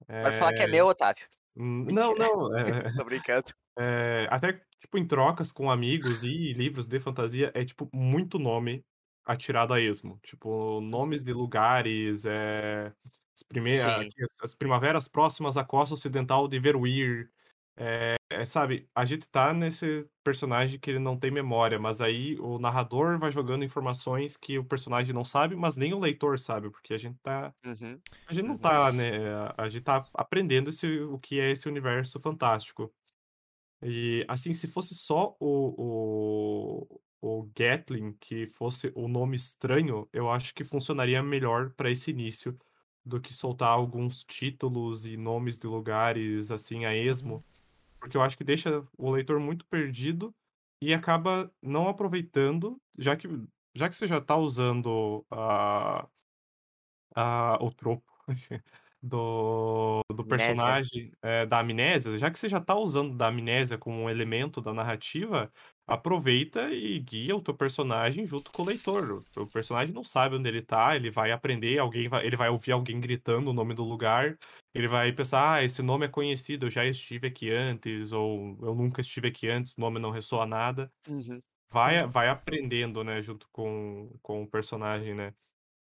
Pode 0.06 0.38
falar 0.38 0.52
que 0.52 0.62
é 0.62 0.66
meu, 0.66 0.86
Otávio. 0.86 1.26
Hum, 1.56 1.84
Não, 1.92 2.10
Mentira. 2.10 2.28
não. 2.28 2.56
é- 2.56 2.62
Tô 2.96 3.04
brincando. 3.04 3.52
É, 3.78 4.26
até, 4.30 4.52
tipo, 4.80 4.98
em 4.98 5.06
trocas 5.06 5.52
com 5.52 5.70
amigos 5.70 6.24
e 6.24 6.52
livros 6.52 6.86
de 6.88 7.00
fantasia, 7.00 7.50
é, 7.54 7.64
tipo, 7.64 7.88
muito 7.92 8.38
nome 8.38 8.84
atirado 9.24 9.72
a 9.74 9.80
esmo. 9.80 10.18
Tipo, 10.24 10.80
nomes 10.80 11.24
de 11.24 11.32
lugares, 11.32 12.24
é, 12.26 12.92
as, 13.36 13.42
prime- 13.48 13.80
Sim. 13.80 13.80
aqui, 13.80 14.22
as, 14.22 14.32
as 14.42 14.54
primaveras 14.54 15.08
próximas 15.08 15.56
à 15.56 15.64
costa 15.64 15.94
ocidental 15.94 16.48
de 16.48 16.58
Verweer. 16.58 17.30
É, 17.76 18.16
é, 18.30 18.44
sabe, 18.46 18.88
a 18.94 19.04
gente 19.04 19.28
tá 19.28 19.52
nesse 19.52 20.08
personagem 20.24 20.78
que 20.78 20.90
ele 20.90 20.98
não 21.00 21.18
tem 21.18 21.30
memória, 21.30 21.78
mas 21.78 22.00
aí 22.00 22.36
o 22.40 22.58
narrador 22.58 23.18
vai 23.18 23.32
jogando 23.32 23.64
informações 23.64 24.36
que 24.36 24.58
o 24.58 24.64
personagem 24.64 25.12
não 25.14 25.24
sabe, 25.24 25.56
mas 25.56 25.76
nem 25.76 25.92
o 25.94 25.98
leitor 25.98 26.38
sabe, 26.38 26.70
porque 26.70 26.94
a 26.94 26.98
gente 26.98 27.18
tá 27.22 27.52
Uhum. 27.64 28.02
a 28.26 28.32
gente 28.34 28.46
não 28.46 28.58
Uhum. 28.58 28.58
tá, 28.58 28.92
né? 28.92 29.10
A 29.56 29.68
gente 29.68 29.82
tá 29.84 30.08
aprendendo 30.14 30.70
esse, 30.70 31.00
o 31.02 31.18
que 31.18 31.38
é 31.40 31.50
esse 31.50 31.68
universo 31.68 32.18
fantástico. 32.20 32.92
E, 33.84 34.24
assim, 34.28 34.54
se 34.54 34.66
fosse 34.66 34.94
só 34.94 35.36
o, 35.38 36.86
o, 37.20 37.40
o 37.40 37.50
Gatling, 37.54 38.14
que 38.14 38.48
fosse 38.48 38.90
o 38.94 39.06
nome 39.08 39.36
estranho, 39.36 40.08
eu 40.12 40.30
acho 40.30 40.54
que 40.54 40.64
funcionaria 40.64 41.22
melhor 41.22 41.70
para 41.72 41.90
esse 41.90 42.10
início 42.10 42.58
do 43.04 43.20
que 43.20 43.34
soltar 43.34 43.68
alguns 43.68 44.24
títulos 44.24 45.06
e 45.06 45.16
nomes 45.16 45.58
de 45.58 45.66
lugares, 45.66 46.50
assim, 46.50 46.86
a 46.86 46.96
esmo. 46.96 47.44
Porque 48.00 48.16
eu 48.16 48.22
acho 48.22 48.38
que 48.38 48.44
deixa 48.44 48.82
o 48.96 49.10
leitor 49.10 49.38
muito 49.38 49.66
perdido 49.66 50.34
e 50.80 50.94
acaba 50.94 51.52
não 51.62 51.88
aproveitando, 51.88 52.80
já 52.98 53.16
que, 53.16 53.28
já 53.74 53.88
que 53.88 53.96
você 53.96 54.06
já 54.06 54.20
tá 54.20 54.36
usando 54.36 55.26
a 55.30 56.08
a, 57.14 57.58
o 57.60 57.70
tropo 57.70 58.04
do, 59.04 60.00
do 60.10 60.24
personagem 60.24 61.12
é, 61.20 61.44
da 61.44 61.60
amnésia, 61.60 62.16
já 62.16 62.30
que 62.30 62.38
você 62.38 62.48
já 62.48 62.58
tá 62.58 62.74
usando 62.74 63.14
da 63.14 63.28
amnésia 63.28 63.76
como 63.76 64.00
um 64.00 64.08
elemento 64.08 64.62
da 64.62 64.72
narrativa, 64.72 65.52
aproveita 65.86 66.72
e 66.72 66.98
guia 67.00 67.36
o 67.36 67.42
teu 67.42 67.54
personagem 67.54 68.26
junto 68.26 68.50
com 68.50 68.62
o 68.62 68.64
leitor. 68.64 69.22
O, 69.36 69.46
personagem 69.46 69.94
não 69.94 70.02
sabe 70.02 70.36
onde 70.36 70.48
ele 70.48 70.62
tá, 70.62 70.96
ele 70.96 71.10
vai 71.10 71.32
aprender, 71.32 71.78
alguém 71.78 72.08
vai, 72.08 72.26
ele 72.26 72.36
vai 72.36 72.48
ouvir 72.48 72.72
alguém 72.72 72.98
gritando 72.98 73.50
o 73.50 73.54
nome 73.54 73.74
do 73.74 73.84
lugar, 73.84 74.38
ele 74.72 74.88
vai 74.88 75.12
pensar, 75.12 75.56
ah, 75.56 75.62
esse 75.62 75.82
nome 75.82 76.06
é 76.06 76.08
conhecido, 76.08 76.66
eu 76.66 76.70
já 76.70 76.86
estive 76.86 77.28
aqui 77.28 77.50
antes, 77.50 78.12
ou 78.12 78.56
eu 78.62 78.74
nunca 78.74 79.02
estive 79.02 79.28
aqui 79.28 79.48
antes, 79.48 79.74
o 79.76 79.80
nome 79.80 80.00
não 80.00 80.10
ressoa 80.10 80.46
nada 80.46 80.90
Uhum. 81.06 81.42
vai, 81.70 82.06
vai 82.06 82.28
aprendendo, 82.28 83.04
né, 83.04 83.20
junto 83.20 83.46
com, 83.52 84.10
com 84.22 84.44
o 84.44 84.48
personagem, 84.48 85.14
né? 85.14 85.34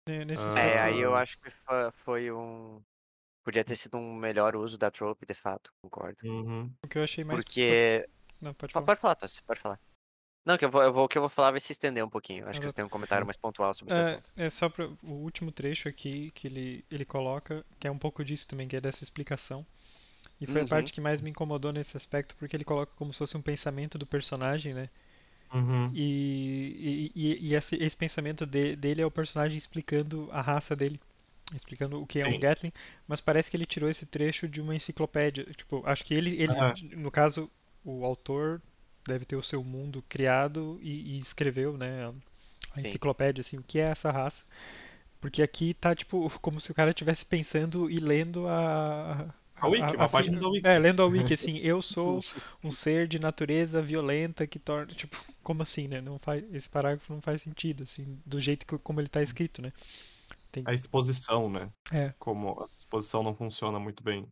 É, 0.07 0.22
Ah. 0.38 0.59
É, 0.59 0.82
aí 0.82 0.99
eu 0.99 1.16
acho 1.16 1.39
que 1.39 1.49
foi 1.93 2.32
um. 2.32 2.84
Podia 3.46 3.64
ter 3.64 3.76
sido 3.78 3.98
um 3.98 4.14
melhor 4.16 4.56
uso 4.56 4.78
da 4.78 4.89
trope, 4.91 5.26
de 5.26 5.34
fato, 5.36 5.72
concordo. 5.82 6.18
Uhum. 6.28 6.70
o 6.84 6.88
que 6.88 6.98
eu 6.98 7.04
achei 7.04 7.24
mais. 7.24 7.41
Porque. 7.43 8.06
Não, 8.41 8.54
pode 8.54 8.74
Fa- 8.74 8.80
falar. 8.80 8.86
Pode 8.88 9.00
falar, 9.02 9.16
Tossi, 9.16 9.43
pode 9.43 9.62
falar. 9.62 9.80
Não, 10.46 10.58
que 10.58 10.66
eu 10.66 10.70
vou, 10.70 10.84
eu 10.84 10.91
vou, 10.93 11.06
o 11.06 11.08
que 11.08 11.18
eu 11.18 11.22
vou 11.22 11.30
falar 11.30 11.52
vai 11.52 11.60
se 11.60 11.72
estender 11.72 12.04
um 12.04 12.10
pouquinho. 12.10 12.48
Acho 12.48 12.60
que 12.60 12.66
Exato. 12.66 12.70
você 12.70 12.76
tem 12.76 12.86
um 12.86 12.89
comentário 12.89 13.26
mais 13.26 13.38
pontual 13.38 13.74
sobre 13.74 13.91
esse 13.93 14.00
É, 14.00 14.14
assunto. 14.14 14.32
é 14.38 14.50
só 14.50 14.68
o 15.04 15.12
último 15.14 15.52
trecho 15.52 15.88
aqui 15.88 16.32
que 16.32 16.48
ele, 16.48 16.86
ele 16.91 17.06
coloca, 17.06 17.66
que 17.80 17.88
é 17.88 17.91
um 17.91 17.98
pouco 17.98 18.24
disso 18.26 18.48
também, 18.48 18.68
que 18.68 18.76
é 18.76 18.82
dessa 18.82 19.04
explicação. 19.04 19.66
E 20.41 20.46
foi 20.48 20.62
Uhum. 20.62 20.66
a 20.66 20.70
parte 20.70 20.91
que 20.93 21.02
mais 21.02 21.22
me 21.22 21.30
incomodou 21.32 21.72
nesse 21.72 21.96
aspecto, 21.98 22.36
porque 22.36 22.56
ele 22.56 22.66
coloca 22.66 22.91
como 22.96 23.14
se 23.14 23.20
fosse 23.20 23.38
um 23.38 23.41
pensamento 23.41 23.98
do 23.98 24.06
personagem, 24.06 24.74
né? 24.74 24.89
Uhum. 25.54 25.91
E, 25.93 27.12
e, 27.16 27.22
e- 27.34 27.48
e 27.50 27.56
esse, 27.56 27.76
esse 27.78 27.96
pensamento 27.96 28.46
de- 28.46 28.76
dele 28.76 29.02
é 29.02 29.06
o 29.06 29.12
personagem 29.12 29.58
explicando 29.58 30.30
a 30.32 30.41
raça 30.41 30.76
dele, 30.76 31.00
explicando 31.54 32.02
o 32.02 32.08
que 32.08 32.20
é 32.20 32.28
um 32.28 32.38
Sim. 32.38 32.39
Gatling, 32.39 32.72
mas 33.08 33.22
parece 33.22 33.50
que 33.52 33.58
ele 33.58 33.66
tirou 33.66 33.89
esse 33.89 34.06
trecho 34.06 34.48
de 34.48 34.62
uma 34.62 34.76
enciclopédia. 34.76 35.46
Tipo, 35.56 35.84
acho 35.86 36.04
que 36.04 36.14
ele, 36.14 36.41
ele 36.41 36.58
Aham. 36.58 36.78
no 36.96 37.12
caso, 37.12 37.52
o 37.84 38.04
autor 38.06 38.62
deve 39.08 39.26
ter 39.26 39.36
o 39.36 39.43
seu 39.43 39.64
mundo 39.64 40.04
criado 40.10 40.80
e, 40.82 41.18
e 41.18 41.20
escreveu, 41.20 41.78
né, 41.78 42.06
a, 42.06 42.14
a 42.78 42.82
Sim. 42.82 43.00
enciclopédia, 43.00 43.41
assim, 43.41 43.58
o 43.58 43.64
que 43.64 43.80
é 43.80 43.84
essa 43.89 44.12
raça. 44.12 44.43
Porque 45.22 45.41
aqui 45.41 45.74
tá, 45.74 45.96
tipo, 45.96 46.30
como 46.39 46.62
se 46.62 46.72
o 46.72 46.76
cara 46.76 46.91
estivesse 46.91 47.26
pensando 47.26 47.89
e 47.89 48.00
lendo 48.00 48.48
a... 48.48 49.34
A 49.62 49.68
wiki, 49.68 49.98
uma 49.98 50.08
fi- 50.08 50.08
página 50.10 50.39
da 50.39 50.48
wiki. 50.48 50.68
É, 50.68 50.80
lendo 50.80 51.02
a 51.02 51.06
wiki, 51.06 51.34
assim, 51.34 51.58
eu 51.60 51.82
sou 51.82 52.26
um 52.64 52.72
ser 52.72 53.08
de 53.08 53.20
natureza 53.20 53.82
violenta 53.82 54.48
que 54.48 54.60
torna, 54.60 54.93
tipo, 54.93 55.18
como 55.43 55.64
assim, 55.64 55.88
né? 55.88 56.02
Não 56.02 56.20
faz, 56.20 56.43
esse 56.54 56.70
parágrafo 56.70 57.14
não 57.14 57.22
faz 57.22 57.41
sentido, 57.41 57.84
assim, 57.84 58.20
do 58.26 58.39
jeito 58.39 58.66
que, 58.66 58.78
como 58.80 59.00
ele 59.02 59.10
tá 59.10 59.22
escrito, 59.22 59.62
né? 59.62 59.72
Tem, 60.56 60.64
A 60.66 60.74
exposição, 60.74 61.49
né? 61.49 61.70
É. 61.91 62.14
Como 62.18 62.62
a 62.62 62.66
exposição 62.78 63.22
não 63.22 63.36
funciona 63.36 63.78
muito 63.78 64.01
bem 64.01 64.26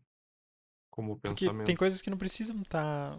como 0.89 1.17
porque 1.17 1.45
pensamento. 1.45 1.65
tem 1.65 1.76
coisas 1.76 2.01
que 2.01 2.09
não 2.09 2.17
precisam 2.17 2.61
estar, 2.61 3.17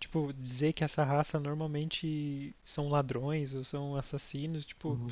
tipo, 0.00 0.32
dizer 0.34 0.72
que 0.72 0.82
essa 0.84 1.02
raça 1.04 1.38
normalmente 1.40 2.54
são 2.64 2.88
ladrões 2.88 3.54
ou 3.54 3.62
são 3.64 3.96
assassinos, 3.96 4.66
tipo, 4.66 4.90
Uhum. 4.90 5.08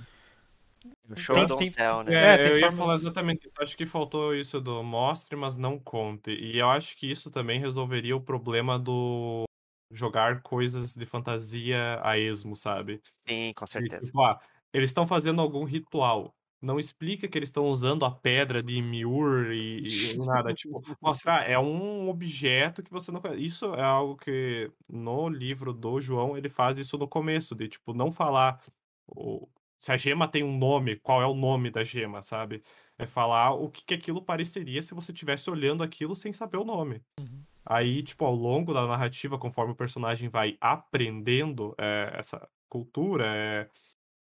Show 1.17 1.35
tem- 1.35 1.57
tem- 1.57 1.71
tell, 1.73 2.03
né? 2.03 2.13
É, 2.15 2.35
É, 2.35 2.37
tem 2.39 2.47
eu 2.49 2.55
ia 2.59 2.63
formas- 2.65 2.79
falar 2.79 2.95
exatamente 2.97 3.47
isso. 3.47 3.55
Acho 3.59 3.77
que 3.77 3.87
faltou 3.87 4.35
isso 4.35 4.61
do 4.61 4.83
mostre, 4.83 5.35
mas 5.37 5.57
não 5.57 5.79
conte. 5.79 6.31
E 6.33 6.59
eu 6.59 6.69
acho 6.69 6.95
que 6.97 7.11
isso 7.11 7.31
também 7.31 7.59
resolveria 7.59 8.15
o 8.15 8.21
problema 8.21 8.79
do 8.79 9.45
jogar 9.91 10.43
coisas 10.43 10.95
de 10.95 11.07
fantasia 11.07 12.01
a 12.03 12.19
esmo, 12.19 12.55
sabe? 12.57 13.01
Sim, 13.27 13.53
com 13.55 13.65
E, 13.65 13.69
certeza. 13.69 14.07
tipo, 14.09 14.21
ah, 14.23 14.39
eles 14.75 14.91
estão 14.91 15.07
fazendo 15.07 15.41
algum 15.41 15.65
ritual. 15.65 16.35
Não 16.61 16.79
explica 16.79 17.29
que 17.29 17.37
eles 17.39 17.51
estão 17.51 17.67
usando 17.67 18.05
a 18.07 18.11
pedra 18.11 18.63
de 18.63 18.81
Miur 18.81 19.53
e, 19.53 20.15
e 20.15 20.19
nada. 20.19 20.55
Tipo, 20.55 20.81
mostrar, 21.01 21.49
é 21.49 21.59
um 21.59 22.09
objeto 22.09 22.83
que 22.83 22.91
você 22.91 23.13
não 23.13 23.21
conhece. 23.21 23.43
Isso 23.45 23.75
é 23.75 23.83
algo 23.83 24.17
que 24.17 24.71
no 24.89 25.29
livro 25.29 25.73
do 25.73 26.01
João 26.01 26.37
ele 26.39 26.49
faz 26.49 26.79
isso 26.79 26.97
no 26.97 27.07
começo, 27.09 27.55
de 27.55 27.69
tipo, 27.69 27.93
não 27.93 28.11
falar 28.11 28.61
o- 29.07 29.49
se 29.79 29.93
a 29.93 29.97
gema 29.99 30.27
tem 30.27 30.43
um 30.43 30.57
nome, 30.57 30.97
qual 30.97 31.21
é 31.21 31.27
o 31.27 31.35
nome 31.35 31.71
da 31.71 31.85
gema, 31.85 32.23
sabe? 32.23 32.63
É 32.99 33.05
falar 33.07 33.53
o 33.53 33.69
que, 33.71 33.85
que 33.85 33.95
aquilo 33.95 34.23
pareceria 34.25 34.81
se 34.81 34.95
você 34.95 35.13
estivesse 35.13 35.51
olhando 35.51 35.83
aquilo 35.83 36.17
sem 36.17 36.33
saber 36.33 36.57
o 36.57 36.65
nome. 36.65 37.03
Uhum. 37.21 37.43
Aí, 37.67 38.03
tipo, 38.03 38.25
ao 38.25 38.35
longo 38.35 38.73
da 38.73 38.87
narrativa, 38.87 39.39
conforme 39.39 39.73
o 39.73 39.77
personagem 39.77 40.29
vai 40.29 40.57
aprendendo 40.61 41.75
é, 41.79 42.13
essa 42.15 42.49
cultura, 42.69 43.27
é, 43.27 43.69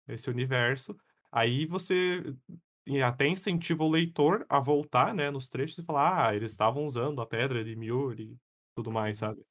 esse 0.09 0.31
universo, 0.31 0.97
aí 1.33 1.67
você 1.67 2.23
e 2.87 3.03
até 3.03 3.27
incentiva 3.29 3.85
o 3.85 3.91
leitor 3.91 4.47
a 4.49 4.59
voltar, 4.61 5.13
né, 5.15 5.31
nos 5.31 5.47
trechos 5.49 5.79
e 5.79 5.85
falar, 5.85 6.29
ah, 6.29 6.35
eles 6.35 6.51
estavam 6.53 6.85
usando 6.87 7.21
a 7.21 7.27
pedra 7.27 7.63
de 7.63 7.77
Miur 7.77 8.19
e 8.19 8.35
tudo 8.75 8.91
mais, 8.91 9.19
sabe? 9.19 9.43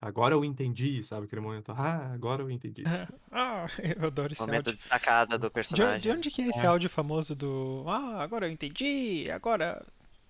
Agora 0.00 0.34
eu 0.34 0.44
entendi, 0.44 1.00
sabe? 1.02 1.26
Aquele 1.26 1.40
momento, 1.40 1.70
ah, 1.72 2.12
agora 2.12 2.42
eu 2.42 2.50
entendi. 2.50 2.82
ah, 3.30 3.66
eu 4.02 4.08
adoro 4.08 4.32
esse 4.32 4.42
Momento 4.42 4.66
áudio. 4.66 4.72
destacada 4.74 5.38
do 5.38 5.46
De, 5.46 5.52
personagem. 5.52 6.00
de 6.00 6.10
onde 6.10 6.30
que 6.30 6.42
é 6.42 6.48
esse 6.48 6.60
É. 6.60 6.66
áudio 6.66 6.90
famoso 6.90 7.36
do, 7.36 7.84
ah, 7.86 8.20
agora 8.22 8.46
eu 8.46 8.50
entendi, 8.52 9.30
agora, 9.30 9.82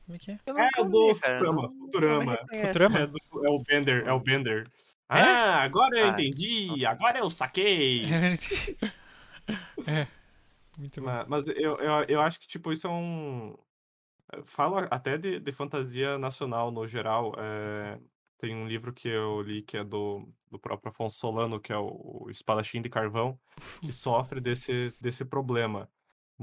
como 0.05 0.15
é 0.17 0.19
que 0.19 0.31
é? 0.31 0.39
É 0.47 0.53
do 0.85 1.15
Futurama, 1.15 1.63
não- 1.63 1.71
Futurama. 1.71 2.37
Futurama? 2.37 2.99
É, 3.01 3.07
do- 3.07 3.47
é 3.47 3.51
o 3.51 3.59
Bender, 3.63 4.07
é 4.07 4.13
o 4.13 4.21
Bender. 4.21 4.69
É? 5.11 5.21
Ah, 5.21 5.63
agora 5.63 5.99
eu 5.99 6.05
Ah, 6.07 6.09
entendi, 6.11 6.85
agora 6.87 7.19
eu 7.19 7.29
saquei. 7.31 8.03
é, 9.87 10.09
muito 10.77 11.01
bom. 11.03 11.05
Ma- 11.05 11.27
Mas 11.29 11.49
eu, 11.49 11.77
eu, 11.79 12.05
eu 12.09 12.21
acho 12.21 12.41
que, 12.41 12.47
tipo, 12.47 12.73
isso 12.73 12.87
é 12.87 12.91
um. 12.91 13.57
Falo 14.45 14.79
até 14.91 15.19
de, 15.19 15.41
de 15.41 15.53
fantasia 15.53 16.19
nacional 16.19 16.71
no 16.73 16.87
geral. 16.87 17.35
é, 17.39 18.01
Tem 18.39 18.55
um 18.57 18.67
livro 18.69 18.93
que 18.95 19.09
eu 19.09 19.43
li 19.43 19.63
que 19.63 19.77
é 19.79 19.85
do, 19.85 20.29
do 20.51 20.59
próprio 20.59 20.91
Afonso 20.91 21.19
Solano, 21.19 21.61
que 21.61 21.73
é 21.73 21.79
o, 21.79 22.25
o 22.27 22.31
Espadachim 22.31 22.83
de 22.83 22.89
Carvão, 22.91 23.41
que 23.83 23.93
sofre 23.93 24.41
desse, 24.41 24.95
desse 25.01 25.25
problema. 25.25 25.91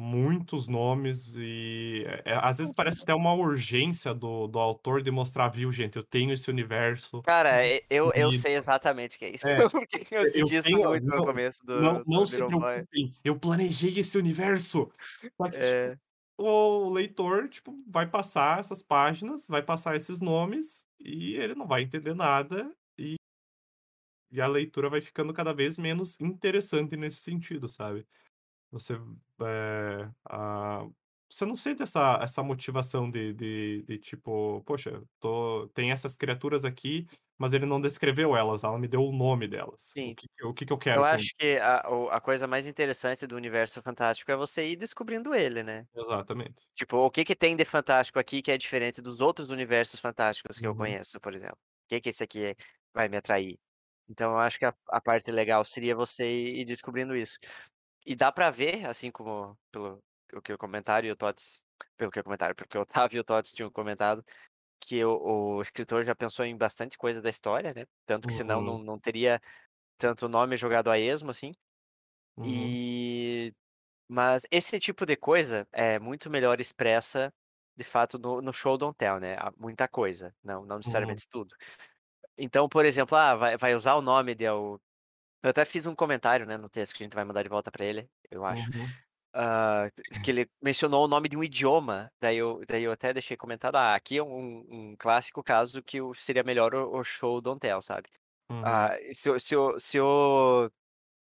Muitos 0.02 0.70
nomes 0.70 1.36
e 1.38 2.06
é, 2.24 2.34
às 2.41 2.58
vezes 2.58 2.74
parece 2.74 3.02
até 3.02 3.14
uma 3.14 3.34
urgência 3.34 4.14
do, 4.14 4.47
do 4.47 4.58
autor 4.58 5.02
de 5.02 5.12
mostrar, 5.12 5.50
viu, 5.50 5.70
gente, 5.74 5.97
eu 5.97 6.04
tenho 6.04 6.32
esse 6.32 6.50
universo. 6.50 7.22
Cara, 7.24 7.60
eu, 7.89 8.10
eu 8.16 8.30
E- 8.32 8.38
sei 8.38 8.56
exatamente 8.56 9.18
o 9.18 9.20
que 9.20 9.26
é 9.26 9.36
isso. 9.36 9.45
É, 9.45 9.56
Porque 9.70 10.08
eu 10.10 10.22
eu 10.24 10.32
senti 10.32 10.56
isso 10.56 10.64
tenho- 10.70 10.88
muito 10.89 11.04
no 11.06 11.18
não- 11.18 11.26
começo 11.26 11.66
do. 11.66 11.82
não 11.82 11.93
não 12.08 12.20
do 12.22 12.28
se 12.28 12.39
Boy. 12.39 12.47
preocupem, 12.47 13.14
eu 13.26 13.38
planejei 13.38 14.00
esse 14.00 14.18
universo. 14.18 14.89
Que, 15.20 15.30
tipo, 15.30 15.45
É, 15.58 15.97
o 16.38 16.89
leitor, 16.89 17.50
tipo, 17.50 17.76
vai 17.86 18.08
passar 18.10 18.58
essas 18.60 18.82
páginas, 18.82 19.47
vai 19.50 19.62
passar 19.62 19.97
esses 19.97 20.22
nomes 20.22 20.86
e 20.97 21.34
ele 21.36 21.56
não 21.56 21.68
vai 21.68 21.82
entender 21.82 22.14
nada 22.16 22.74
e, 22.97 23.16
e 24.32 24.39
a 24.39 24.47
leitura 24.47 24.89
vai 24.89 25.02
ficando 25.02 25.34
cada 25.34 25.54
vez 25.54 25.78
menos 25.78 26.18
interessante 26.22 26.95
nesse 26.95 27.18
sentido, 27.18 27.68
sabe? 27.68 28.08
Você, 28.72 28.97
é, 29.48 30.10
a- 30.30 30.88
você 31.32 31.46
não 31.46 31.56
sente 31.56 31.84
essa, 31.84 32.20
essa 32.24 32.42
motivação 32.44 33.10
de, 33.10 33.34
de, 33.34 33.84
de, 33.84 34.00
tipo, 34.00 34.64
poxa, 34.64 35.04
tô, 35.20 35.68
tem 35.76 35.92
essas 35.92 36.16
criaturas 36.16 36.66
aqui, 36.66 37.06
mas 37.38 37.54
ele 37.54 37.66
não 37.68 37.80
descreveu 37.80 38.36
elas, 38.36 38.64
ela 38.64 38.80
me 38.80 38.88
deu 38.88 39.02
o 39.04 39.12
nome 39.16 39.48
delas. 39.48 39.96
Sim. 39.96 40.16
O 40.16 40.16
que, 40.16 40.28
o 40.46 40.54
que, 40.54 40.66
que 40.66 40.74
eu 40.74 40.78
quero 40.80 41.04
eu 41.04 41.06
acho 41.06 41.36
que 41.38 41.58
a, 41.60 41.80
a 42.18 42.22
coisa 42.22 42.48
mais 42.48 42.68
interessante 42.68 43.28
do 43.28 43.36
universo 43.36 43.82
fantástico 43.82 44.32
é 44.32 44.36
você 44.36 44.70
ir 44.72 44.76
descobrindo 44.78 45.36
ele, 45.36 45.64
né? 45.64 45.88
Exatamente. 45.94 46.68
Tipo, 46.76 46.98
o 46.98 47.12
que 47.12 47.26
que 47.26 47.36
tem 47.36 47.56
de 47.56 47.66
fantástico 47.66 48.20
aqui 48.20 48.42
que 48.42 48.52
é 48.52 48.58
diferente 48.58 49.02
dos 49.02 49.22
outros 49.22 49.50
universos 49.50 50.00
fantásticos 50.00 50.60
que 50.60 50.68
eu 50.68 50.76
Uhum. 50.76 50.76
conheço, 50.76 51.20
por 51.22 51.36
exemplo? 51.36 51.58
O 51.86 51.90
que 51.90 52.02
que 52.02 52.10
esse 52.10 52.24
aqui 52.24 52.56
vai 52.94 53.10
me 53.10 53.18
atrair? 53.18 53.60
Então, 54.10 54.34
eu 54.34 54.40
acho 54.40 54.60
que 54.60 54.66
a, 54.66 54.76
a 54.90 55.02
parte 55.02 55.32
legal 55.32 55.64
seria 55.66 55.96
você 55.96 56.26
ir 56.28 56.66
descobrindo 56.66 57.16
isso. 57.16 57.40
E 58.06 58.16
dá 58.16 58.32
pra 58.32 58.50
ver, 58.52 58.86
assim 58.86 59.12
como 59.12 59.58
pelo 59.72 60.00
o 60.34 60.41
que 60.41 60.54
o 60.54 60.58
comentário 60.58 61.08
e 61.08 61.12
o 61.12 61.16
Tots, 61.16 61.66
pelo 61.97 62.12
que 62.12 62.20
o 62.20 62.24
comentário, 62.24 62.56
pelo 62.56 62.70
que 62.70 62.78
o 62.78 62.82
Otávio 62.82 63.18
e 63.18 63.20
o 63.22 63.24
Tots 63.24 63.52
tinham 63.54 63.72
comentado, 63.72 64.24
que 64.82 65.04
o, 65.06 65.58
o 65.58 65.62
escritor 65.62 66.04
já 66.04 66.16
pensou 66.16 66.45
em 66.45 66.58
bastante 66.58 66.97
coisa 66.97 67.22
da 67.22 67.30
história, 67.30 67.74
né? 67.74 67.86
Tanto 68.06 68.28
que 68.28 68.34
senão 68.34 68.62
Uhum. 68.62 68.66
não, 68.80 68.80
não 68.80 69.00
teria 69.00 69.41
tanto 70.00 70.30
nome 70.30 70.58
jogado 70.58 70.91
a 70.91 71.00
esmo, 71.00 71.32
assim. 71.32 71.54
Uhum. 72.38 72.47
E 72.47 73.54
mas 74.10 74.43
esse 74.52 74.80
tipo 74.80 75.06
de 75.06 75.16
coisa 75.18 75.68
é 75.72 76.00
muito 76.00 76.30
melhor 76.30 76.60
expressa, 76.62 77.34
de 77.78 77.84
fato, 77.86 78.20
no, 78.20 78.41
no 78.41 78.54
show 78.54 78.78
don't 78.78 78.97
tell, 78.97 79.20
né? 79.20 79.36
Há 79.38 79.52
Muita 79.58 79.88
coisa, 79.88 80.36
não, 80.43 80.66
não 80.66 80.78
necessariamente 80.78 81.28
tudo. 81.30 81.56
Então, 82.38 82.70
por 82.70 82.86
exemplo, 82.86 83.18
ah, 83.18 83.36
vai, 83.36 83.58
vai 83.58 83.76
usar 83.76 83.95
o 83.95 84.02
nome 84.02 84.36
de 84.36 84.45
eu 85.44 85.50
até 85.50 85.66
fiz 85.66 85.86
um 85.86 85.96
comentário, 85.96 86.46
né, 86.46 86.58
no 86.58 86.70
texto 86.70 86.96
que 86.96 87.04
a 87.04 87.06
gente 87.06 87.16
vai 87.16 87.24
mandar 87.26 87.44
de 87.44 87.50
volta 87.50 87.72
para 87.72 87.86
ele, 87.86 88.10
eu 88.32 88.46
acho. 88.46 88.70
Uhum. 88.70 88.98
ah, 89.34 89.90
que 90.24 90.32
ele 90.32 90.50
mencionou 90.62 91.06
o 91.06 91.08
nome 91.08 91.30
de 91.30 91.38
um 91.38 91.44
idioma, 91.44 92.12
daí 92.22 92.38
eu, 92.38 92.62
daí 92.68 92.84
eu 92.84 92.92
até 92.92 93.14
deixei 93.14 93.38
comentado, 93.38 93.76
ah, 93.78 93.96
aqui 93.96 94.18
é 94.18 94.24
um, 94.24 94.92
um 94.94 94.96
clássico 94.98 95.44
caso 95.44 95.84
que 95.84 96.00
seria 96.16 96.44
melhor 96.44 96.76
o, 96.76 96.98
o 97.00 97.04
show 97.04 97.42
don't 97.42 97.60
tell, 97.62 97.82
sabe? 97.82 98.10
Uhum. 98.52 98.66
Ah, 98.66 98.98
se, 99.14 99.30
o- 99.32 99.40
se, 99.40 99.56
o, 99.58 99.80
se 99.80 100.00
o 100.02 100.70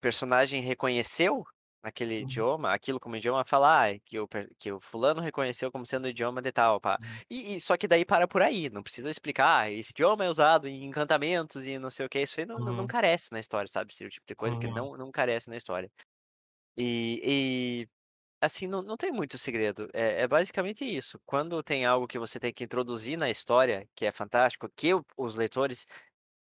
personagem 0.01 0.63
reconheceu 0.63 1.45
naquele 1.85 2.21
Uhum. 2.21 2.23
idioma, 2.23 2.73
aquilo 2.75 2.99
como 3.01 3.17
idioma, 3.17 3.45
falar 3.45 3.95
ah, 3.95 4.01
que, 4.05 4.19
o, 4.19 4.29
que 4.59 4.73
o 4.73 4.81
fulano 4.81 5.21
reconheceu 5.21 5.71
como 5.73 5.87
sendo 5.87 6.07
o 6.07 6.09
idioma 6.09 6.43
de 6.43 6.51
tal, 6.53 6.81
pá. 6.81 6.99
Uhum. 6.99 7.25
E, 7.31 7.55
e- 7.57 7.61
só 7.61 7.77
que 7.77 7.87
daí 7.89 8.05
para 8.05 8.27
por 8.29 8.43
aí, 8.43 8.71
não 8.71 8.83
precisa 8.83 9.11
explicar, 9.11 9.63
ah, 9.65 9.71
esse 9.71 9.91
idioma 9.93 10.25
é 10.25 10.31
usado 10.31 10.69
em 10.69 10.85
encantamentos 10.87 11.67
e 11.67 11.79
não 11.79 11.91
sei 11.91 12.07
o 12.07 12.09
que, 12.09 12.21
isso 12.21 12.41
aí 12.41 12.47
não, 12.47 12.61
não, 12.61 12.75
não 12.75 12.87
Uhum. 12.87 12.89
carece 12.89 13.31
na 13.33 13.41
história, 13.41 13.69
sabe? 13.69 13.93
Esse 13.93 14.09
tipo 14.09 14.27
de 14.27 14.35
coisa 14.35 14.59
que 14.59 14.69
Uhum. 14.69 14.75
não, 14.75 14.97
não 14.97 15.11
carece 15.13 15.51
na 15.51 15.57
história. 15.57 15.91
E, 16.77 17.85
e, 17.85 17.89
assim, 18.43 18.67
não, 18.69 18.83
não 18.83 18.97
tem 18.97 19.13
muito 19.13 19.39
segredo. 19.39 19.89
É, 19.95 20.23
é 20.23 20.29
basicamente 20.29 20.85
isso. 20.85 21.21
Quando 21.27 21.63
tem 21.63 21.87
algo 21.87 22.09
que 22.09 22.19
você 22.19 22.41
tem 22.41 22.53
que 22.55 22.65
introduzir 22.65 23.17
na 23.19 23.31
história, 23.31 23.89
que 23.97 24.07
é 24.07 24.13
fantástico, 24.13 24.69
que 24.77 24.95
o- 24.95 25.05
os 25.19 25.35
leitores 25.37 25.87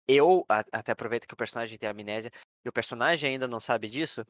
eu 0.07 0.45
a- 0.49 0.63
até 0.73 0.91
aproveito 0.93 1.27
que 1.27 1.33
o 1.33 1.37
personagem 1.37 1.77
tem 1.77 1.89
amnésia 1.89 2.31
e 2.65 2.69
o 2.69 2.73
personagem 2.73 3.31
ainda 3.31 3.47
não 3.47 3.59
sabe 3.61 3.89
disso. 3.89 4.25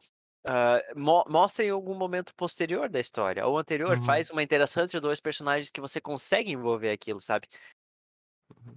Ah, 0.48 0.82
mo 0.96 1.26
mostra 1.30 1.66
em 1.66 1.70
algum 1.72 1.96
momento 1.96 2.34
posterior 2.36 2.90
da 2.90 3.00
história 3.00 3.46
ou 3.48 3.58
anterior, 3.58 3.98
Uhum. 3.98 4.02
faz 4.02 4.30
uma 4.32 4.44
interação 4.44 4.84
entre 4.84 5.00
dois 5.00 5.20
personagens 5.20 5.72
que 5.72 5.82
você 5.82 6.02
consegue 6.02 6.52
envolver 6.52 6.92
aquilo, 6.92 7.22
sabe? 7.22 7.48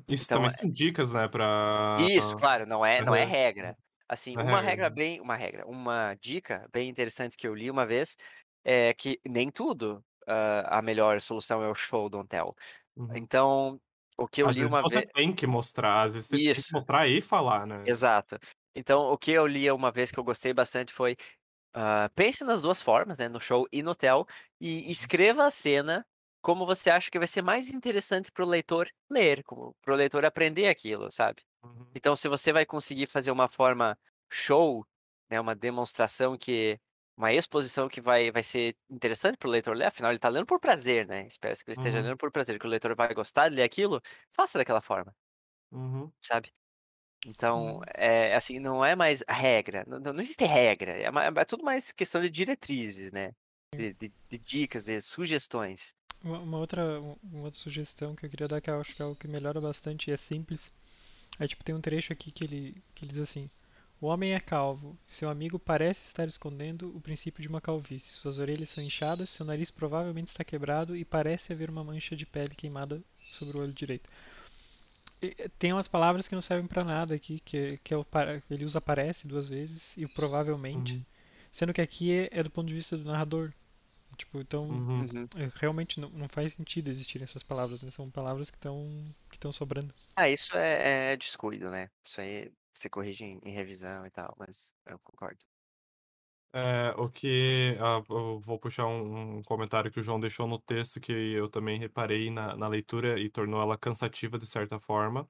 Isso 0.09 0.29
Então, 0.29 0.31
também 0.31 0.49
é- 0.49 0.51
são 0.51 0.69
dicas, 0.71 1.13
né, 1.13 1.29
pra... 1.29 1.45
Isso, 1.97 2.35
claro, 2.37 2.67
não 2.67 2.85
é, 2.85 3.03
não 3.03 3.15
é 3.15 3.25
regra. 3.25 3.77
Assim, 4.09 4.37
Não 4.37 4.49
é 4.51 4.57
uma 4.57 4.61
regra, 4.61 4.91
regra 4.91 4.91
bem, 4.91 5.21
uma 5.21 5.37
regra, 5.37 5.67
uma 5.67 6.15
dica 6.21 6.69
bem 6.73 6.89
interessante 6.89 7.37
que 7.37 7.47
eu 7.47 7.55
li 7.55 7.71
uma 7.71 7.87
vez 7.87 8.17
é 8.65 8.93
que 8.95 9.21
nem 9.27 9.51
tudo 9.51 10.05
ah, 10.27 10.79
a 10.79 10.83
melhor 10.83 11.21
solução 11.21 11.63
é 11.63 11.69
o 11.71 11.75
show 11.75 12.09
don't 12.09 12.29
tell. 12.29 12.55
Uhum. 12.97 13.17
Então, 13.17 13.81
o 14.19 14.29
que 14.29 14.43
eu 14.43 14.49
Às 14.49 14.57
li 14.57 14.65
vezes 14.65 14.67
uma 14.67 14.83
você 14.83 15.03
vez, 15.03 15.07
tem 15.15 15.35
que 15.35 15.47
mostrar, 15.47 16.03
às 16.03 16.15
vezes 16.15 16.29
você 16.31 16.39
tem 16.41 16.63
que 16.65 16.65
isso, 16.65 16.73
mostrar 16.73 17.09
e 17.09 17.21
falar, 17.21 17.67
né? 17.67 17.87
exato. 17.87 18.39
Então, 18.75 19.03
o 19.13 19.19
que 19.19 19.33
eu 19.33 19.47
li 19.47 19.71
uma 19.71 19.91
vez 19.93 20.11
que 20.13 20.19
eu 20.19 20.25
gostei 20.25 20.53
bastante 20.55 20.93
foi 20.93 21.17
ah, 21.75 22.11
pense 22.15 22.45
nas 22.45 22.63
duas 22.63 22.81
formas, 22.83 23.19
né, 23.19 23.29
no 23.29 23.41
show 23.41 23.67
e 23.73 23.83
no 23.83 23.95
tell, 23.95 24.27
e 24.61 24.91
escreva 24.91 25.45
a 25.47 25.51
cena 25.51 26.07
como 26.43 26.67
você 26.67 26.91
acha 26.91 27.11
que 27.11 27.19
vai 27.19 27.29
ser 27.29 27.43
mais 27.43 27.69
interessante 27.73 28.33
para 28.33 28.45
o 28.45 28.49
leitor 28.49 28.89
ler, 29.11 29.43
para 29.83 29.95
o 29.95 29.97
leitor 29.97 30.25
aprender 30.25 30.69
aquilo, 30.69 31.11
sabe? 31.11 31.43
Uhum. 31.63 31.97
Então, 31.97 32.17
se 32.17 32.29
você 32.29 32.53
vai 32.53 32.65
conseguir 32.67 33.07
fazer 33.07 33.31
uma 33.31 33.49
forma 33.49 33.99
show, 34.31 34.87
né, 35.31 35.41
uma 35.41 35.55
demonstração 35.55 36.37
que. 36.39 36.79
Uma 37.17 37.33
exposição 37.35 37.87
que 37.89 38.01
vai, 38.01 38.31
vai 38.31 38.43
ser 38.43 38.75
interessante 38.89 39.37
para 39.37 39.47
o 39.49 39.51
leitor 39.51 39.77
ler, 39.77 39.85
afinal 39.87 40.11
ele 40.11 40.17
está 40.17 40.29
lendo 40.31 40.47
por 40.47 40.59
prazer, 40.59 41.07
né? 41.07 41.27
Espera-se 41.27 41.63
que 41.63 41.71
ele 41.71 41.75
esteja 41.75 42.01
Uhum. 42.01 42.03
lendo 42.03 42.17
por 42.17 42.31
prazer, 42.33 42.59
que 42.59 42.67
o 42.67 42.71
leitor 42.71 42.95
vai 42.97 43.13
gostar 43.13 43.51
de 43.51 43.57
ler 43.57 43.63
aquilo, 43.63 44.01
faça 44.31 44.57
daquela 44.59 44.81
forma, 44.81 45.15
Uhum. 45.73 46.13
sabe? 46.21 46.53
Então, 47.27 47.81
Hum. 47.81 47.83
é 47.95 48.35
assim, 48.35 48.59
não 48.59 48.85
é 48.85 48.97
mais 48.97 49.23
regra, 49.29 49.85
não, 49.87 49.99
não 50.01 50.21
existe 50.23 50.45
regra, 50.45 50.93
é, 50.93 51.05
é 51.41 51.45
tudo 51.45 51.63
mais 51.65 51.93
questão 51.93 52.21
de 52.21 52.31
diretrizes, 52.31 53.13
né? 53.13 53.33
De, 53.75 53.93
de- 53.95 54.13
de 54.31 54.39
dicas, 54.39 54.83
de 54.85 55.01
sugestões. 55.01 55.95
Uma, 56.25 56.39
uma 56.39 56.59
outra, 56.59 57.01
uma 57.01 57.45
outra 57.45 57.59
sugestão 57.61 58.15
que 58.15 58.25
eu 58.27 58.31
queria 58.31 58.49
dar, 58.49 58.61
que 58.61 58.71
eu 58.71 58.81
acho 58.81 58.95
que 58.95 59.03
é 59.03 59.05
algo 59.05 59.17
que 59.17 59.29
melhora 59.29 59.61
bastante 59.61 60.09
e 60.11 60.13
é 60.13 60.17
simples. 60.17 60.71
É 61.39 61.47
tipo, 61.49 61.65
tem 61.65 61.75
um 61.75 61.81
trecho 61.81 62.13
aqui 62.13 62.31
que 62.31 62.45
ele, 62.45 62.83
que 62.95 63.05
ele 63.05 63.13
diz 63.13 63.23
assim: 63.23 63.51
O 64.01 64.07
homem 64.07 64.35
é 64.35 64.41
calvo, 64.41 64.99
seu 65.07 65.31
amigo 65.31 65.59
parece 65.59 66.07
estar 66.07 66.29
escondendo 66.29 66.95
o 66.97 67.01
princípio 67.01 67.43
de 67.43 67.49
uma 67.49 67.61
calvície. 67.61 68.11
Suas 68.13 68.39
orelhas 68.39 68.69
são 68.71 68.83
inchadas, 68.85 69.31
seu 69.31 69.47
nariz 69.47 69.71
provavelmente 69.71 70.29
está 70.29 70.45
quebrado 70.45 70.97
e 70.97 71.05
parece 71.05 71.53
haver 71.53 71.71
uma 71.71 71.85
mancha 71.85 72.17
de 72.17 72.27
pele 72.27 72.55
queimada 72.55 73.03
sobre 73.17 73.57
o 73.57 73.61
olho 73.61 73.73
direito. 73.73 74.09
Eh, 75.23 75.49
tem 75.59 75.73
umas 75.73 75.89
palavras 75.89 76.27
que 76.29 76.35
não 76.35 76.43
servem 76.43 76.67
pra 76.67 76.85
nada 76.85 77.15
aqui, 77.15 77.41
que, 77.41 77.79
que 77.79 77.93
é 77.95 77.97
o, 77.97 78.05
para- 78.05 78.43
ele 78.51 78.65
usa 78.65 78.81
parece 78.81 79.27
duas 79.27 79.49
vezes 79.49 79.97
e 79.97 80.07
provavelmente, 80.09 80.95
Uhum. 80.95 81.07
sendo 81.51 81.73
que 81.75 81.81
aqui 81.81 82.13
é, 82.13 82.29
é 82.41 82.43
do 82.43 82.51
ponto 82.51 82.69
de 82.69 82.75
vista 82.75 82.97
do 82.97 83.05
narrador. 83.05 83.53
Tipo, 84.19 84.41
então 84.41 84.83
Uhum. 84.97 85.01
Uhum. 85.13 85.31
é, 85.37 85.51
realmente 85.57 86.01
não, 86.01 86.11
não 86.11 86.29
faz 86.29 86.55
sentido 86.55 86.89
existirem 86.91 87.25
essas 87.25 87.43
palavras, 87.45 87.83
né? 87.83 87.91
São 87.91 88.11
palavras 88.11 88.51
que 88.51 88.57
estão 88.59 89.15
que 89.31 89.37
estão 89.37 89.53
sobrando. 89.53 89.95
Ah, 90.17 90.29
isso 90.29 90.57
é, 90.57 91.13
é 91.13 91.17
descuido, 91.17 91.71
né? 91.71 91.91
Isso 92.05 92.21
aí 92.21 92.53
você 92.73 92.89
corrige 92.91 93.25
em, 93.25 93.41
em 93.45 93.51
revisão 93.53 94.07
e 94.07 94.11
tal, 94.11 94.35
mas 94.39 94.75
eu 94.87 94.99
concordo. 95.01 95.45
É, 96.53 96.93
o 96.97 97.09
que 97.09 97.77
ah, 97.79 98.03
eu 98.11 98.41
vou 98.41 98.59
puxar 98.59 98.87
um, 98.87 99.39
um 99.39 99.43
comentário 99.43 99.91
que 99.91 100.01
o 100.01 100.03
João 100.03 100.19
deixou 100.19 100.49
no 100.49 100.59
texto 100.59 101.01
que 101.01 101.13
eu 101.13 101.49
também 101.49 101.79
reparei 101.79 102.29
na, 102.31 102.57
na 102.57 102.67
leitura 102.67 103.21
e 103.21 103.31
tornou 103.31 103.63
ela 103.63 103.79
cansativa 103.79 104.37
de 104.37 104.47
certa 104.47 104.79
forma. 104.81 105.29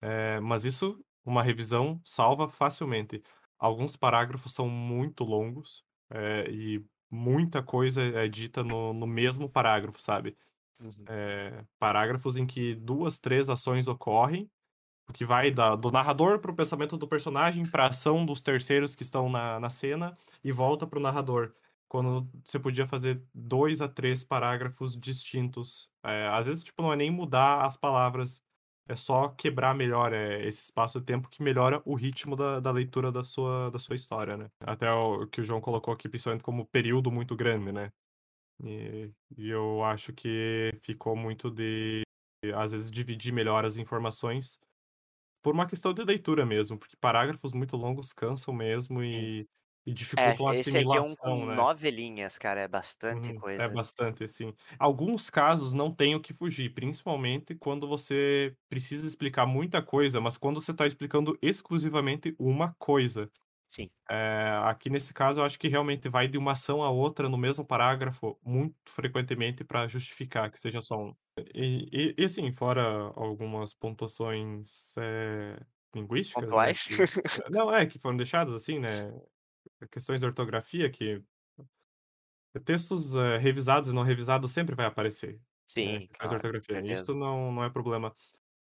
É, 0.00 0.40
mas 0.40 0.64
isso, 0.64 1.04
uma 1.24 1.42
revisão 1.42 2.00
salva 2.04 2.48
facilmente. 2.48 3.22
Alguns 3.58 3.96
parágrafos 3.96 4.52
são 4.52 4.68
muito 4.68 5.24
longos 5.24 5.84
é, 6.10 6.50
e 6.50 6.84
muita 7.10 7.62
coisa 7.62 8.02
é 8.02 8.28
dita 8.28 8.62
no, 8.64 8.92
no 8.94 9.06
mesmo 9.06 9.48
parágrafo, 9.50 10.00
sabe? 10.00 10.36
Uhum. 10.80 11.04
É, 11.08 11.64
parágrafos 11.78 12.36
em 12.36 12.46
que 12.46 12.74
duas, 12.74 13.18
três 13.18 13.48
ações 13.48 13.88
ocorrem 13.88 14.50
que 15.12 15.24
vai 15.24 15.50
da, 15.50 15.76
do 15.76 15.90
narrador 15.90 16.38
para 16.38 16.50
o 16.50 16.54
pensamento 16.54 16.96
do 16.96 17.08
personagem, 17.08 17.66
para 17.66 17.84
a 17.84 17.88
ação 17.88 18.24
dos 18.24 18.42
terceiros 18.42 18.94
que 18.94 19.02
estão 19.02 19.28
na, 19.28 19.60
na 19.60 19.70
cena 19.70 20.14
e 20.42 20.52
volta 20.52 20.86
para 20.86 20.98
o 20.98 21.02
narrador. 21.02 21.52
Quando 21.88 22.28
você 22.44 22.58
podia 22.58 22.86
fazer 22.86 23.22
dois 23.32 23.80
a 23.80 23.88
três 23.88 24.24
parágrafos 24.24 24.96
distintos. 24.96 25.88
É, 26.04 26.26
às 26.28 26.46
vezes, 26.46 26.64
tipo, 26.64 26.82
não 26.82 26.92
é 26.92 26.96
nem 26.96 27.10
mudar 27.10 27.64
as 27.64 27.76
palavras, 27.76 28.42
é 28.88 28.96
só 28.96 29.28
quebrar 29.28 29.74
melhor 29.74 30.12
é, 30.12 30.44
esse 30.46 30.62
espaço 30.62 30.98
de 31.00 31.06
tempo 31.06 31.28
que 31.28 31.42
melhora 31.42 31.80
o 31.84 31.94
ritmo 31.94 32.34
da, 32.34 32.60
da 32.60 32.70
leitura 32.70 33.12
da 33.12 33.22
sua, 33.22 33.70
da 33.70 33.78
sua 33.78 33.94
história, 33.94 34.36
né? 34.36 34.48
Até 34.60 34.90
o 34.90 35.26
que 35.28 35.40
o 35.40 35.44
João 35.44 35.60
colocou 35.60 35.94
aqui, 35.94 36.08
principalmente 36.08 36.42
como 36.42 36.66
período 36.66 37.10
muito 37.10 37.36
grande, 37.36 37.72
né? 37.72 37.92
E, 38.62 39.10
e 39.36 39.48
eu 39.48 39.82
acho 39.84 40.12
que 40.12 40.72
ficou 40.82 41.14
muito 41.14 41.50
de, 41.50 42.02
às 42.54 42.72
vezes, 42.72 42.90
dividir 42.90 43.32
melhor 43.32 43.64
as 43.64 43.76
informações 43.76 44.58
por 45.46 45.54
uma 45.54 45.66
questão 45.68 45.94
de 45.94 46.02
leitura 46.04 46.44
mesmo, 46.44 46.76
porque 46.78 46.96
parágrafos 46.96 47.52
muito 47.52 47.76
longos 47.76 48.12
cansam 48.12 48.52
mesmo 48.54 49.00
e, 49.02 49.48
e 49.86 49.92
É, 50.18 50.34
dificultam 50.34 50.48
a 50.48 50.50
esse 50.60 50.76
aqui 50.78 50.96
é 50.96 51.00
um 51.00 51.16
com 51.16 51.30
assimilação, 51.30 51.46
né? 51.46 51.64
nove 51.64 51.90
linhas, 51.90 52.38
cara, 52.38 52.60
é 52.60 52.68
bastante 52.68 53.32
Uhum, 53.32 53.40
É 53.56 53.68
coisa. 53.68 53.68
bastante, 53.68 54.24
assim. 54.24 54.52
Alguns 54.80 55.30
casos 55.30 55.72
não 55.72 55.94
tem 55.94 56.16
o 56.16 56.20
que 56.20 56.32
fugir, 56.32 56.74
principalmente 56.74 57.54
quando 57.54 57.86
você 57.86 58.56
precisa 58.68 59.06
explicar 59.06 59.46
muita 59.46 59.80
coisa, 59.80 60.20
mas 60.20 60.36
quando 60.36 60.60
você 60.60 60.72
está 60.72 60.86
explicando 60.88 61.38
exclusivamente 61.40 62.34
uma 62.38 62.74
coisa. 62.78 63.30
Sim. 63.68 63.90
É, 64.08 64.60
aqui 64.64 64.88
nesse 64.88 65.12
caso, 65.12 65.40
eu 65.40 65.44
acho 65.44 65.58
que 65.58 65.68
realmente 65.68 66.08
vai 66.08 66.28
de 66.28 66.38
uma 66.38 66.52
ação 66.52 66.82
a 66.82 66.90
outra 66.90 67.28
no 67.28 67.36
mesmo 67.36 67.64
parágrafo, 67.66 68.38
muito 68.44 68.76
frequentemente, 68.88 69.64
para 69.64 69.88
justificar 69.88 70.50
que 70.50 70.58
seja 70.60 70.80
só 70.80 70.96
um. 70.96 71.16
E, 71.54 71.88
e, 71.92 72.14
e, 72.18 72.24
assim, 72.24 72.52
fora 72.52 72.82
algumas 73.16 73.74
pontuações 73.74 74.94
é, 74.98 75.58
linguísticas, 75.94 76.56
né? 76.56 76.74
Que, 76.76 77.04
não, 77.50 77.72
é, 77.74 77.86
que 77.86 77.98
foram 77.98 78.16
deixadas 78.16 78.54
assim, 78.54 78.78
né? 78.78 79.12
Questões 79.90 80.20
de 80.20 80.26
ortografia 80.26 80.90
que 80.90 81.22
textos 82.64 83.14
é, 83.16 83.38
revisados 83.38 83.90
e 83.90 83.94
não 83.94 84.02
revisados 84.02 84.50
sempre 84.52 84.74
vai 84.74 84.86
aparecer. 84.86 85.34
né, 85.34 85.40
Sim, 85.66 86.08
de 86.22 86.34
claro, 86.34 86.34
ortografia. 86.34 86.82
Isso 86.86 87.14
não, 87.14 87.52
não 87.52 87.64
é 87.64 87.70
problema. 87.70 88.14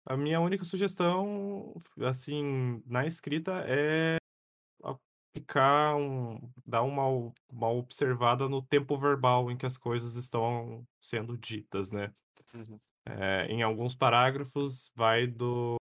A 0.05 0.17
minha 0.17 0.39
única 0.41 0.65
sugestão, 0.65 1.75
assim, 2.01 2.83
na 2.85 3.05
escrita 3.07 3.63
é 3.67 4.17
ficar 5.33 5.95
um, 5.95 6.51
dar 6.65 6.83
uma, 6.83 7.05
uma 7.49 7.69
observada 7.69 8.49
no 8.49 8.61
tempo 8.61 8.97
verbal 8.97 9.49
em 9.51 9.57
que 9.57 9.65
as 9.65 9.77
coisas 9.77 10.15
estão 10.15 10.85
sendo 11.01 11.37
ditas, 11.37 11.91
né? 11.91 12.13
Uhum. 12.53 12.81
É, 13.05 13.45
em 13.47 13.61
alguns 13.63 13.95
parágrafos 13.95 14.91
vai 14.95 15.27
do 15.27 15.75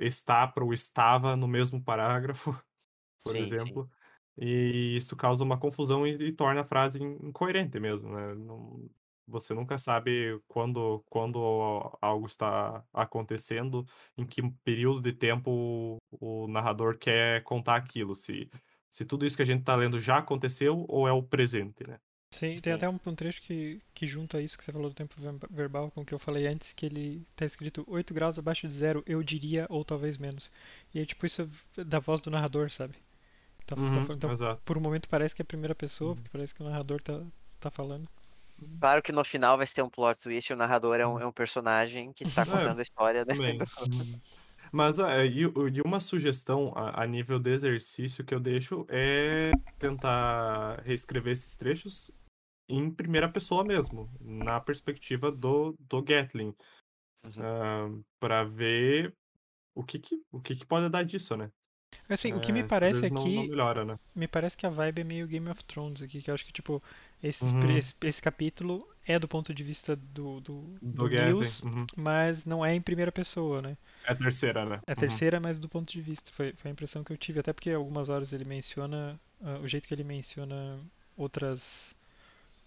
está 0.00 0.46
para 0.48 0.64
o 0.64 0.72
estava 0.72 1.36
no 1.36 1.46
mesmo 1.48 1.82
parágrafo, 1.82 2.50
por 3.24 3.36
Sim, 3.36 3.52
sim. 3.56 3.80
exemplo, 3.80 3.90
e 4.38 4.96
isso 4.96 5.16
causa 5.16 5.44
uma 5.44 5.58
confusão 5.60 6.06
e, 6.06 6.12
e 6.28 6.32
torna 6.32 6.62
a 6.62 6.64
frase 6.64 7.02
in- 7.02 7.18
incoerente 7.28 7.80
mesmo, 7.80 8.10
né? 8.10 8.34
Não- 8.34 8.90
você 9.26 9.54
nunca 9.54 9.78
sabe 9.78 10.40
quando, 10.48 11.04
quando 11.10 11.38
algo 12.02 12.26
está 12.26 12.84
acontecendo, 12.92 13.84
em 14.18 14.26
que 14.26 14.42
período 14.64 15.00
de 15.02 15.12
tempo 15.14 15.98
o, 16.12 16.44
o 16.44 16.48
narrador 16.48 16.98
quer 16.98 17.42
contar 17.44 17.76
aquilo, 17.76 18.14
se, 18.16 18.50
se 18.94 19.04
tudo 19.04 19.26
isso 19.26 19.36
que 19.36 19.42
a 19.42 19.46
gente 19.46 19.60
está 19.60 19.74
lendo 19.76 19.98
já 20.00 20.18
aconteceu 20.18 20.84
ou 20.88 21.08
é 21.08 21.12
o 21.12 21.22
presente, 21.22 21.86
né? 21.88 21.98
Sim, 22.32 22.60
tem 22.60 22.72
Sim. 22.72 22.72
até 22.72 22.88
um, 22.88 22.98
um 23.06 23.14
trecho 23.14 23.40
que, 23.42 23.80
que 23.94 24.06
junta 24.06 24.40
isso 24.42 24.58
que 24.58 24.64
você 24.64 24.72
falou 24.72 24.88
do 24.90 24.94
tempo 24.94 25.14
ver- 25.20 25.38
verbal 25.50 25.90
com 25.92 26.00
o 26.00 26.04
que 26.04 26.12
eu 26.12 26.18
falei 26.18 26.46
antes, 26.48 26.72
que 26.72 26.84
ele 26.86 27.24
tá 27.36 27.44
escrito 27.44 27.84
8 27.86 28.12
graus 28.12 28.38
abaixo 28.38 28.66
de 28.66 28.74
zero, 28.74 29.02
eu 29.06 29.22
diria, 29.22 29.66
ou 29.70 29.84
talvez 29.84 30.18
menos. 30.18 30.50
E 30.92 30.98
aí, 30.98 31.06
tipo, 31.06 31.24
isso 31.26 31.48
é 31.78 31.84
da 31.84 32.00
voz 32.00 32.20
do 32.20 32.30
narrador, 32.30 32.70
sabe? 32.70 32.94
Tá, 33.66 33.76
tá 33.76 33.82
Uhum, 33.82 34.02
falando- 34.02 34.18
então, 34.18 34.32
exato. 34.32 34.62
por 34.64 34.78
um 34.78 34.82
momento 34.82 35.08
parece 35.08 35.34
que 35.34 35.42
é 35.42 35.44
a 35.44 35.46
primeira 35.46 35.74
pessoa, 35.74 36.14
Uhum. 36.14 36.16
porque 36.16 36.30
parece 36.30 36.54
que 36.54 36.62
o 36.62 36.66
narrador 36.66 37.02
tá, 37.02 37.20
tá 37.60 37.70
falando. 37.70 38.08
Claro 38.80 39.02
que 39.02 39.12
no 39.12 39.24
final 39.24 39.56
vai 39.56 39.66
ser 39.66 39.82
um 39.82 39.88
plot 39.90 40.20
twist, 40.20 40.52
o 40.52 40.56
narrador 40.56 40.96
é 41.00 41.06
um, 41.06 41.18
é 41.20 41.26
um 41.26 41.32
personagem 41.32 42.12
que 42.12 42.22
está 42.24 42.44
É, 42.70 42.74
contando 42.74 42.78
a 42.80 42.82
história, 42.82 43.24
né? 43.24 43.34
Mas 44.74 44.98
ah, 44.98 45.24
e, 45.24 45.42
e 45.42 45.80
uma 45.84 46.00
sugestão 46.00 46.72
a, 46.76 47.04
a 47.04 47.06
nível 47.06 47.38
de 47.38 47.50
exercício 47.50 48.24
que 48.24 48.34
eu 48.34 48.40
deixo 48.40 48.84
é 48.88 49.52
tentar 49.78 50.80
reescrever 50.82 51.32
esses 51.32 51.56
trechos 51.56 52.10
em 52.68 52.90
primeira 52.90 53.30
pessoa 53.30 53.62
mesmo, 53.64 54.10
na 54.20 54.60
perspectiva 54.60 55.30
do, 55.30 55.76
do 55.78 56.02
Gatling, 56.02 56.52
Uhum. 57.24 58.04
para 58.18 58.44
ver 58.44 59.14
o 59.74 59.84
que, 59.84 59.98
que, 59.98 60.22
o 60.32 60.40
que, 60.40 60.56
que 60.56 60.66
pode 60.66 60.88
dar 60.90 61.04
disso, 61.04 61.36
né? 61.36 61.50
Assim, 62.08 62.32
o 62.32 62.40
que 62.40 62.52
me 62.52 62.62
É, 62.62 62.68
parece 62.68 63.04
vezes 63.04 63.10
não, 63.10 63.30
não 63.30 63.44
aqui, 63.44 63.46
melhora, 63.46 63.84
né? 63.84 63.98
me 64.14 64.28
parece 64.28 64.56
que 64.56 64.66
a 64.66 64.70
vibe 64.70 65.00
é 65.02 65.04
meio 65.04 65.28
Game 65.28 65.48
of 65.50 65.64
Thrones 65.64 66.02
aqui, 66.02 66.22
que 66.22 66.30
eu 66.30 66.34
acho 66.34 66.46
que, 66.46 66.52
tipo, 66.52 66.82
esse, 67.22 67.54
Uhum. 67.54 67.76
esse, 67.76 67.94
esse 68.02 68.22
capítulo 68.22 68.88
é 69.06 69.18
do 69.18 69.28
ponto 69.28 69.54
de 69.54 69.62
vista 69.64 69.96
do, 69.96 70.40
do, 70.40 70.80
Do 70.80 71.08
do. 71.08 71.08
News, 71.08 71.62
uhum. 71.62 71.84
mas 71.96 72.44
não 72.44 72.64
é 72.64 72.74
em 72.74 72.80
primeira 72.82 73.12
pessoa, 73.12 73.60
né? 73.62 73.76
É 74.02 74.12
a 74.12 74.16
terceira, 74.16 74.64
né? 74.64 74.80
É 74.86 74.92
a 74.92 74.96
Uhum. 74.96 75.00
terceira, 75.00 75.40
mas 75.40 75.58
do 75.58 75.68
ponto 75.68 75.90
de 75.92 76.00
vista. 76.00 76.30
Foi, 76.32 76.52
foi 76.54 76.70
a 76.70 76.72
impressão 76.72 77.04
que 77.04 77.12
eu 77.12 77.16
tive. 77.18 77.40
Até 77.40 77.52
porque 77.52 77.70
algumas 77.70 78.08
horas 78.08 78.32
ele 78.32 78.44
menciona. 78.44 79.18
ah, 79.42 79.58
o 79.62 79.68
jeito 79.68 79.86
que 79.88 79.94
ele 79.94 80.04
menciona 80.04 80.78
outras 81.16 81.96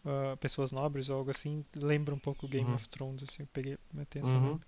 ah, 0.06 0.38
pessoas 0.40 0.72
nobres 0.72 1.10
ou 1.10 1.18
algo 1.18 1.32
assim 1.32 1.66
lembra 1.76 2.16
um 2.16 2.20
pouco 2.20 2.48
Game 2.48 2.70
Uhum. 2.70 2.76
of 2.76 2.88
Thrones, 2.90 3.24
assim. 3.24 3.44
Eu 3.44 3.50
peguei 3.54 3.78
uma 3.94 4.04
atenção. 4.04 4.60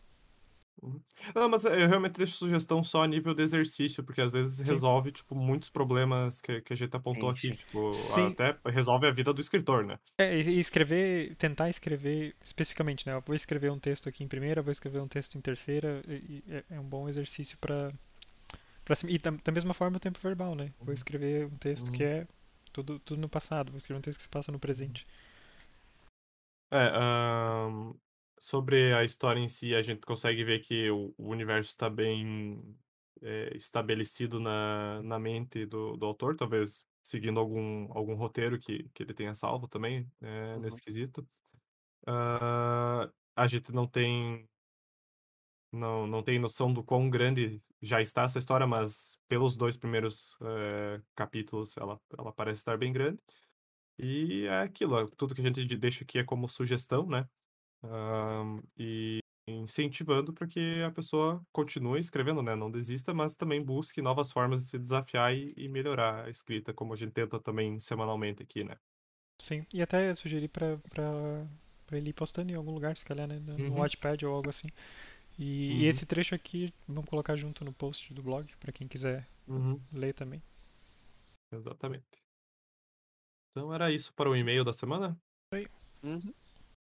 Uhum. 0.81 1.01
Não, 1.35 1.49
mas 1.49 1.65
eu 1.65 1.87
realmente 1.87 2.13
deixo 2.17 2.37
sugestão 2.37 2.83
só 2.83 3.03
a 3.03 3.07
nível 3.07 3.33
de 3.33 3.43
exercício, 3.43 4.03
porque 4.03 4.21
às 4.21 4.31
vezes 4.33 4.59
resolve, 4.59 5.11
tipo, 5.11 5.35
muitos 5.35 5.69
problemas 5.69 6.39
que, 6.41 6.61
que 6.61 6.73
a 6.73 6.75
gente 6.75 6.95
apontou 6.95 7.29
Sim, 7.29 7.29
aqui. 7.29 7.53
Tipo, 7.53 8.13
Sim. 8.13 8.35
até 8.35 8.57
resolve 8.65 9.07
a 9.07 9.11
vida 9.11 9.33
do 9.33 9.41
escritor, 9.41 9.85
né? 9.85 9.99
É, 10.17 10.35
e 10.37 10.59
escrever, 10.59 11.35
tentar 11.37 11.69
escrever 11.69 12.35
especificamente, 12.43 13.07
né? 13.07 13.13
Eu 13.13 13.21
vou 13.21 13.35
escrever 13.35 13.71
um 13.71 13.79
texto 13.79 14.09
aqui 14.09 14.23
em 14.23 14.27
primeira, 14.27 14.61
vou 14.61 14.71
escrever 14.71 14.99
um 14.99 15.07
texto 15.07 15.37
em 15.37 15.41
terceira, 15.41 16.01
e, 16.07 16.43
e 16.47 16.53
é, 16.53 16.63
é 16.71 16.79
um 16.79 16.83
bom 16.87 17.07
exercício 17.07 17.57
para 17.57 17.93
e 19.07 19.17
da, 19.17 19.31
da 19.31 19.51
mesma 19.51 19.73
forma 19.73 19.97
o 19.97 19.99
tempo 19.99 20.19
verbal, 20.19 20.55
né? 20.55 20.73
Vou 20.85 20.93
Uhum. 20.93 20.93
escrever 20.93 21.45
um 21.45 21.57
texto 21.57 21.91
que 21.91 22.03
Uhum. 22.03 22.03
é 22.03 22.27
tudo, 22.73 22.99
tudo 22.99 23.21
no 23.21 23.29
passado, 23.29 23.71
vou 23.71 23.77
escrever 23.77 23.99
um 23.99 24.01
texto 24.01 24.17
que 24.17 24.23
se 24.23 24.29
passa 24.29 24.51
no 24.51 24.59
presente. 24.59 25.05
É, 26.71 26.77
ahn, 26.93 27.93
sobre 28.39 28.93
a 28.93 29.03
história 29.03 29.39
em 29.39 29.47
si, 29.47 29.75
a 29.75 29.81
gente 29.81 30.01
consegue 30.01 30.43
ver 30.43 30.59
que 30.59 30.89
o, 30.91 31.13
o 31.17 31.29
universo 31.29 31.69
está 31.69 31.89
bem 31.89 32.77
é, 33.21 33.55
estabelecido 33.57 34.39
na, 34.39 35.01
na 35.03 35.19
mente 35.19 35.65
do, 35.65 35.97
do 35.97 36.05
autor, 36.05 36.35
talvez 36.35 36.85
seguindo 37.03 37.39
algum, 37.39 37.91
algum 37.97 38.15
roteiro 38.15 38.59
que, 38.59 38.89
que 38.89 39.03
ele 39.03 39.13
tenha 39.13 39.33
salvo 39.35 39.67
também, 39.67 40.11
é, 40.21 40.57
Uhum. 40.57 40.59
nesse 40.59 40.81
quesito. 40.81 41.27
Ah, 42.07 43.11
a 43.35 43.47
gente 43.47 43.73
não 43.73 43.87
tem 43.87 44.49
não, 45.71 46.07
não 46.07 46.23
tem 46.23 46.39
noção 46.39 46.73
do 46.73 46.83
quão 46.83 47.09
grande 47.09 47.61
já 47.81 48.01
está 48.01 48.23
essa 48.23 48.39
história, 48.39 48.65
mas 48.67 49.19
pelos 49.27 49.55
dois 49.57 49.77
primeiros 49.77 50.37
eh, 50.41 51.01
capítulos 51.15 51.77
ela, 51.77 52.01
ela 52.17 52.33
parece 52.33 52.59
estar 52.59 52.77
bem 52.77 52.91
grande. 52.93 53.21
E 53.99 54.45
é 54.47 54.61
aquilo, 54.61 54.99
é 54.99 55.05
tudo 55.17 55.35
que 55.35 55.41
a 55.41 55.45
gente 55.45 55.65
de- 55.65 55.77
deixa 55.77 56.03
aqui 56.05 56.19
é 56.19 56.25
como 56.25 56.49
sugestão, 56.49 57.07
né? 57.07 57.29
Ahn, 57.83 58.61
e 58.77 59.19
incentivando 59.47 60.33
para 60.33 60.47
que 60.47 60.81
a 60.83 60.91
pessoa 60.91 61.41
continue 61.51 61.99
escrevendo, 61.99 62.41
né? 62.43 62.55
Não 62.55 62.69
desista, 62.71 63.13
mas 63.13 63.35
também 63.35 63.63
busque 63.63 64.01
novas 64.01 64.31
formas 64.31 64.63
de 64.63 64.69
se 64.71 64.79
desafiar 64.79 65.33
e, 65.35 65.53
e 65.57 65.67
melhorar 65.69 66.25
a 66.25 66.29
escrita, 66.29 66.73
como 66.73 66.93
a 66.93 66.95
gente 66.97 67.11
tenta 67.13 67.39
também 67.39 67.79
semanalmente 67.79 68.43
aqui, 68.43 68.63
né? 68.63 68.75
Sim, 69.41 69.65
e 69.73 69.81
até 69.81 70.13
sugeri 70.15 70.47
pra, 70.47 70.77
pra, 70.89 71.47
pra 71.87 71.97
ele 71.97 72.09
ir 72.09 72.13
postando 72.13 72.51
em 72.51 72.55
algum 72.55 72.71
lugar, 72.71 72.95
se 72.97 73.05
calhar, 73.05 73.27
né? 73.27 73.39
No 73.39 73.55
Uhum. 73.55 73.75
Wattpad 73.77 74.25
ou 74.25 74.35
algo 74.35 74.49
assim. 74.49 74.67
E, 75.39 75.83
e 75.83 75.85
Uhum. 75.85 75.89
esse 75.89 76.05
trecho 76.05 76.35
aqui 76.35 76.73
vamos 76.87 77.09
colocar 77.09 77.35
junto 77.37 77.65
no 77.65 77.73
post 77.73 78.13
do 78.13 78.23
blog, 78.23 78.47
pra 78.59 78.71
quem 78.73 78.87
quiser 78.87 79.27
ler 79.93 80.13
também. 80.13 80.41
Exatamente. 81.51 82.23
Então 83.51 83.71
era 83.73 83.91
isso 83.91 84.13
para 84.13 84.29
o 84.29 84.35
e-mail 84.35 84.63
da 84.63 84.73
semana. 84.73 85.19
Uhum. 86.03 86.33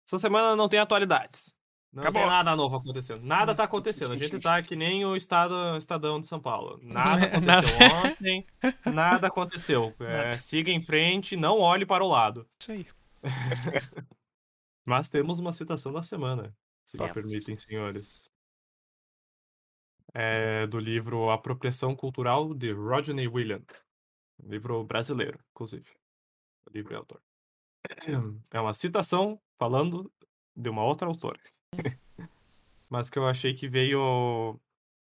Essa 0.07 0.17
semana 0.17 0.55
não 0.55 0.69
tem 0.69 0.79
atualidades. 0.79 1.53
Não 1.91 2.01
Acabou. 2.01 2.21
tem 2.21 2.31
nada 2.31 2.55
novo 2.55 2.75
acontecendo. 2.77 3.25
Nada 3.25 3.53
tá 3.53 3.63
acontecendo. 3.65 4.13
A 4.13 4.15
gente 4.15 4.39
tá 4.39 4.61
que 4.61 4.75
nem 4.75 5.05
o 5.05 5.15
estado, 5.15 5.77
Estadão 5.77 6.21
de 6.21 6.27
São 6.27 6.39
Paulo. 6.39 6.79
Nada 6.83 7.25
é 7.25 7.35
aconteceu 7.35 7.97
ontem, 8.05 8.47
nada 8.85 9.27
aconteceu. 9.27 9.95
É, 9.99 10.37
siga 10.37 10.71
em 10.71 10.79
frente, 10.79 11.35
não 11.35 11.59
olhe 11.59 11.85
para 11.85 12.03
o 12.03 12.07
lado. 12.07 12.47
Isso 12.61 12.71
aí. 12.71 12.87
Mas 14.85 15.09
temos 15.09 15.39
uma 15.39 15.51
citação 15.51 15.91
da 15.91 16.01
semana, 16.01 16.55
se 16.85 16.97
me 16.97 17.11
permitem, 17.11 17.57
senhores. 17.57 18.29
É 20.13 20.65
do 20.67 20.79
livro 20.79 21.29
Apropriação 21.29 21.95
Cultural, 21.95 22.53
de 22.53 22.71
Rodney 22.71 23.27
William. 23.27 23.61
Livro 24.41 24.83
brasileiro, 24.85 25.39
inclusive. 25.51 25.89
Livro 26.71 26.93
e 26.93 26.95
autor. 26.95 27.21
É 28.51 28.59
uma 28.59 28.73
citação 28.73 29.39
falando 29.57 30.11
de 30.55 30.69
uma 30.69 30.83
outra 30.83 31.07
autora. 31.07 31.39
Mas 32.89 33.09
que 33.09 33.19
eu 33.19 33.27
achei 33.27 33.53
que 33.53 33.67
veio 33.67 34.59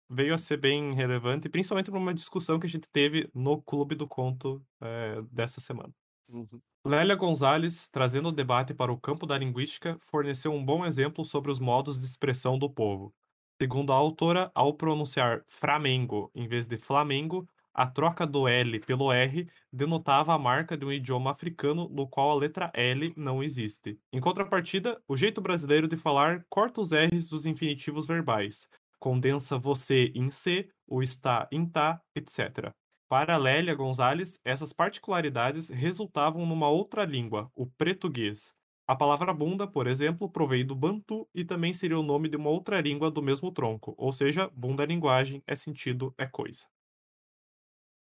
veio 0.10 0.34
a 0.34 0.38
ser 0.38 0.58
bem 0.58 0.94
relevante, 0.94 1.50
principalmente 1.50 1.92
para 1.92 2.00
uma 2.00 2.14
discussão 2.14 2.60
que 2.60 2.66
a 2.66 2.70
gente 2.70 2.88
teve 2.90 3.30
no 3.34 3.62
Clube 3.62 3.94
do 3.94 4.08
Conto 4.08 4.66
eh, 4.82 5.22
dessa 5.32 5.60
semana. 5.60 5.94
Uhum. 6.30 6.62
Lélia 6.86 7.16
Gonzalez, 7.16 7.90
trazendo 7.90 8.30
o 8.30 8.32
debate 8.32 8.74
para 8.74 8.92
o 8.92 8.98
campo 8.98 9.26
da 9.26 9.38
linguística, 9.38 9.98
forneceu 10.00 10.54
um 10.54 10.64
bom 10.64 10.86
exemplo 10.86 11.26
sobre 11.26 11.52
os 11.52 11.60
modos 11.60 12.00
de 12.00 12.06
expressão 12.06 12.58
do 12.58 12.70
povo. 12.70 13.14
Segundo 13.62 13.92
a 13.92 13.96
autora, 13.96 14.52
ao 14.56 14.74
pronunciar 14.74 15.44
Flamengo 15.48 16.32
em 16.34 16.48
vez 16.48 16.68
de 16.68 16.78
Flamengo, 16.78 17.48
a 17.78 17.86
troca 17.86 18.26
do 18.26 18.48
L 18.48 18.80
pelo 18.80 19.12
R 19.12 19.48
denotava 19.72 20.34
a 20.34 20.40
marca 20.40 20.76
de 20.76 20.84
um 20.84 20.92
idioma 20.92 21.30
africano 21.30 21.88
no 21.88 22.08
qual 22.08 22.32
a 22.32 22.36
letra 22.36 22.72
L 22.74 23.14
não 23.16 23.44
existe. 23.44 24.00
Em 24.12 24.20
contrapartida, 24.20 25.00
o 25.08 25.16
jeito 25.16 25.40
brasileiro 25.40 25.88
de 25.88 25.96
falar 25.96 26.44
corta 26.50 26.82
os 26.82 26.92
R's 26.92 27.30
dos 27.30 27.46
infinitivos 27.46 28.08
verbais, 28.08 28.68
condensa 29.00 29.60
você 29.60 30.12
em 30.16 30.32
C, 30.32 30.68
o 30.88 31.04
está 31.04 31.48
em 31.52 31.68
tá, 31.68 32.02
etc. 32.16 32.72
Para 33.08 33.38
Lélia 33.38 33.76
Gonzalez, 33.76 34.40
essas 34.44 34.74
particularidades 34.74 35.70
resultavam 35.70 36.48
numa 36.48 36.68
outra 36.68 37.06
língua, 37.06 37.52
o 37.56 37.68
português. 37.68 38.56
A 38.88 38.96
palavra 38.96 39.32
bunda, 39.34 39.68
por 39.68 39.86
exemplo, 39.86 40.32
provém 40.32 40.66
do 40.66 40.76
bantu 40.76 41.28
e 41.36 41.46
também 41.46 41.74
seria 41.74 42.00
o 42.00 42.04
nome 42.04 42.28
de 42.28 42.38
uma 42.38 42.50
outra 42.50 42.82
língua 42.82 43.12
do 43.12 43.22
mesmo 43.22 43.52
tronco, 43.52 43.94
ou 43.98 44.12
seja, 44.12 44.50
bunda 44.56 44.84
é 44.84 44.88
linguagem, 44.88 45.44
é 45.46 45.56
sentido, 45.56 46.12
é 46.18 46.26
coisa. 46.26 46.66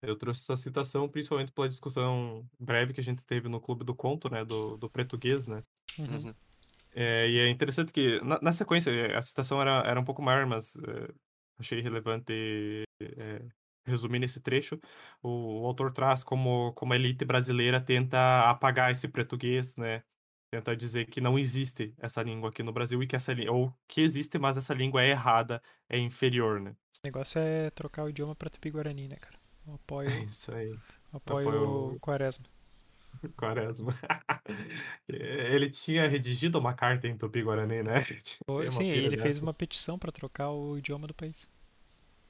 Eu 0.02 0.16
trouxe 0.16 0.44
essa 0.44 0.58
citação 0.58 1.10
principalmente 1.10 1.52
pela 1.52 1.68
discussão 1.70 2.48
breve 2.60 2.94
que 2.94 3.00
a 3.00 3.04
gente 3.04 3.26
teve 3.26 3.50
no 3.50 3.60
Clube 3.60 3.84
do 3.84 3.96
Conto, 3.96 4.30
né, 4.30 4.46
do, 4.46 4.78
do 4.78 4.90
português, 4.90 5.48
né, 5.48 5.64
Uhum. 5.98 6.26
Uhum. 6.28 6.36
é, 6.94 7.30
e 7.30 7.40
é 7.40 7.50
interessante 7.50 7.92
que, 7.92 8.20
na, 8.22 8.40
na 8.42 8.52
sequência, 8.52 8.92
eh, 8.92 9.16
a 9.16 9.22
citação 9.22 9.62
era, 9.62 9.82
era 9.88 10.00
um 10.00 10.04
pouco 10.06 10.22
maior, 10.22 10.46
mas 10.46 10.76
eh, 10.78 11.14
achei 11.60 11.82
relevante 11.82 12.84
eh, 13.02 13.42
resumir 13.86 14.20
nesse 14.20 14.42
trecho. 14.42 14.80
O, 15.22 15.62
o 15.64 15.66
autor 15.66 15.92
traz 15.92 16.24
como, 16.24 16.74
como 16.74 16.94
a 16.94 16.96
elite 16.96 17.26
brasileira 17.26 17.82
tenta 17.82 18.50
apagar 18.50 18.92
esse 18.92 19.08
português, 19.08 19.76
né? 19.78 20.04
Tenta 20.52 20.76
dizer 20.76 21.08
que 21.08 21.20
não 21.20 21.38
existe 21.38 21.94
essa 21.98 22.24
língua 22.24 22.50
aqui 22.50 22.64
no 22.64 22.72
Brasil 22.72 23.02
e 23.04 23.08
que 23.08 23.16
essa 23.16 23.34
língua, 23.34 23.54
ou 23.54 23.74
que 23.88 24.02
existe, 24.02 24.38
mas 24.38 24.56
essa 24.58 24.74
língua 24.74 25.04
é 25.04 25.10
errada, 25.10 25.62
é 25.90 25.98
inferior, 25.98 26.60
né? 26.60 26.76
O 27.04 27.08
negócio 27.08 27.40
é 27.40 27.70
trocar 27.72 28.04
o 28.04 28.10
idioma 28.10 28.36
pra 28.36 28.50
tupi-guarani, 28.50 29.08
né, 29.08 29.18
cara? 29.18 29.37
Apoio, 29.74 30.10
É 30.10 30.24
isso 30.24 30.52
aí, 30.54 30.78
apoio 31.12 31.48
Apoio- 31.50 31.96
o 31.96 32.00
Quaresma. 32.00 32.46
Quaresma. 33.36 33.92
Ele 35.08 35.70
tinha 35.70 36.08
redigido 36.08 36.60
uma 36.60 36.74
carta 36.74 37.08
em 37.08 37.18
Tupi-Guarani, 37.18 37.84
né? 37.84 38.04
Sim, 38.72 38.86
ele 38.88 39.18
fez 39.18 39.36
dessa. 39.36 39.46
uma 39.46 39.54
petição 39.54 39.98
pra 39.98 40.12
trocar 40.12 40.52
o 40.52 40.78
idioma 40.78 41.08
do 41.08 41.14
país. 41.14 41.48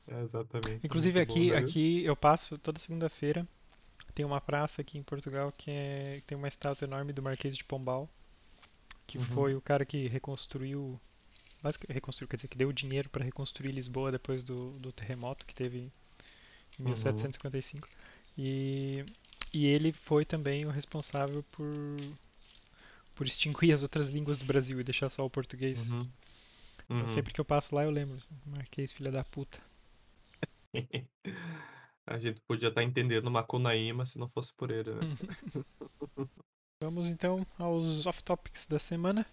É, 0.07 0.21
Exatamente. 0.21 0.85
Inclusive 0.85 1.17
muito 1.19 1.27
bom, 1.27 1.33
aqui, 1.33 1.51
né? 1.51 1.57
aqui 1.57 2.03
eu 2.05 2.15
passo 2.15 2.57
toda 2.57 2.79
segunda-feira. 2.79 3.47
Tem 4.15 4.25
uma 4.25 4.39
praça 4.41 4.81
aqui 4.81 4.97
em 4.97 5.03
Portugal 5.03 5.51
que 5.55 5.69
é, 5.69 6.21
tem 6.25 6.37
uma 6.37 6.47
estátua 6.47 6.85
enorme 6.87 7.13
do 7.13 7.21
Marquês 7.21 7.55
de 7.57 7.63
Pombal, 7.63 8.09
que 9.05 9.17
Uhum. 9.17 9.23
foi 9.25 9.55
o 9.55 9.61
cara 9.61 9.85
que 9.85 10.07
reconstruiu, 10.07 10.99
reconstruiu, 11.89 12.27
quer 12.29 12.37
dizer, 12.37 12.47
que 12.47 12.57
deu 12.57 12.71
dinheiro 12.71 13.09
para 13.09 13.23
reconstruir 13.23 13.71
Lisboa 13.71 14.11
depois 14.11 14.43
do, 14.43 14.71
do 14.79 14.91
terremoto 14.91 15.45
que 15.45 15.53
teve 15.53 15.91
em 16.79 16.83
Uhum. 16.83 16.89
1755. 16.89 17.87
E, 18.37 19.03
e 19.53 19.65
ele 19.65 19.91
foi 19.91 20.23
também 20.25 20.65
o 20.65 20.69
responsável 20.69 21.43
por 21.51 21.65
por 23.15 23.25
extinguir 23.25 23.73
as 23.73 23.81
outras 23.81 24.09
línguas 24.09 24.37
do 24.37 24.45
Brasil 24.45 24.79
e 24.79 24.83
deixar 24.83 25.09
só 25.09 25.25
o 25.25 25.29
português. 25.29 25.89
Uhum. 25.89 26.07
Então 26.85 26.99
Uhum. 26.99 27.07
sempre 27.07 27.33
que 27.33 27.41
eu 27.41 27.45
passo 27.45 27.73
lá 27.73 27.83
eu 27.83 27.89
lembro, 27.89 28.17
Marquês, 28.45 28.93
filha 28.93 29.11
da 29.11 29.23
puta. 29.23 29.59
A 32.05 32.17
gente 32.19 32.39
podia 32.47 32.69
estar 32.69 32.83
entendendo 32.83 33.29
Macunaíma 33.31 34.05
se 34.05 34.17
não 34.19 34.27
fosse 34.29 34.53
por 34.53 34.69
ele, 34.71 34.91
né? 34.93 34.99
Vamos 36.81 37.07
então 37.09 37.45
aos 37.57 38.05
off-topics 38.05 38.67
da 38.67 38.77
semana. 38.79 39.25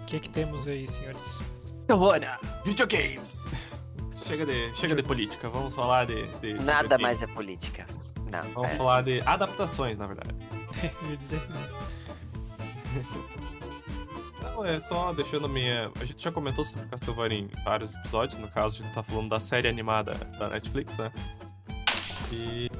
O 0.00 0.06
que 0.06 0.16
é 0.16 0.20
que 0.20 0.30
temos 0.30 0.66
aí, 0.66 0.88
senhores? 0.88 1.22
Corona, 1.86 2.38
videogames. 2.64 3.44
Chega 4.16 4.46
de, 4.46 4.74
chega 4.74 4.94
de 4.94 5.02
política, 5.02 5.48
vamos 5.50 5.74
falar 5.74 6.06
de. 6.06 6.26
de- 6.38 6.54
Nada 6.54 6.82
videogame. 6.82 7.02
mais 7.02 7.22
é 7.22 7.26
política. 7.26 7.86
Não. 8.30 8.42
Vamos 8.52 8.70
é. 8.70 8.76
falar 8.76 9.02
de 9.02 9.20
adaptações, 9.20 9.98
na 9.98 10.06
verdade. 10.06 10.30
Eu 11.04 11.10
ia 11.10 11.16
dizer, 11.16 11.42
Não, 14.42 14.64
é 14.64 14.80
só 14.80 15.12
deixando 15.12 15.46
a 15.46 15.48
minha. 15.48 15.90
A 16.00 16.04
gente 16.04 16.22
já 16.22 16.32
comentou 16.32 16.64
sobre 16.64 16.86
Castlevania 16.86 17.38
em 17.40 17.48
vários 17.64 17.94
episódios, 17.94 18.38
no 18.38 18.48
caso, 18.48 18.80
a 18.80 18.84
gente 18.84 18.94
tá 18.94 19.02
falando 19.02 19.28
da 19.28 19.40
série 19.40 19.68
animada 19.68 20.14
da 20.38 20.48
Netflix, 20.48 20.96
né? 20.98 21.12
E. 22.32 22.70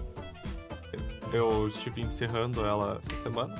eu 1.32 1.68
estive 1.68 2.00
encerrando 2.00 2.64
ela 2.64 2.98
essa 3.02 3.14
semana, 3.14 3.54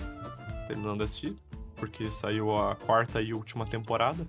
terminando 0.66 0.98
de 0.98 1.04
assistir, 1.04 1.36
porque 1.76 2.10
saiu 2.10 2.56
a 2.56 2.74
quarta 2.76 3.20
e 3.20 3.34
última 3.34 3.66
temporada. 3.66 4.26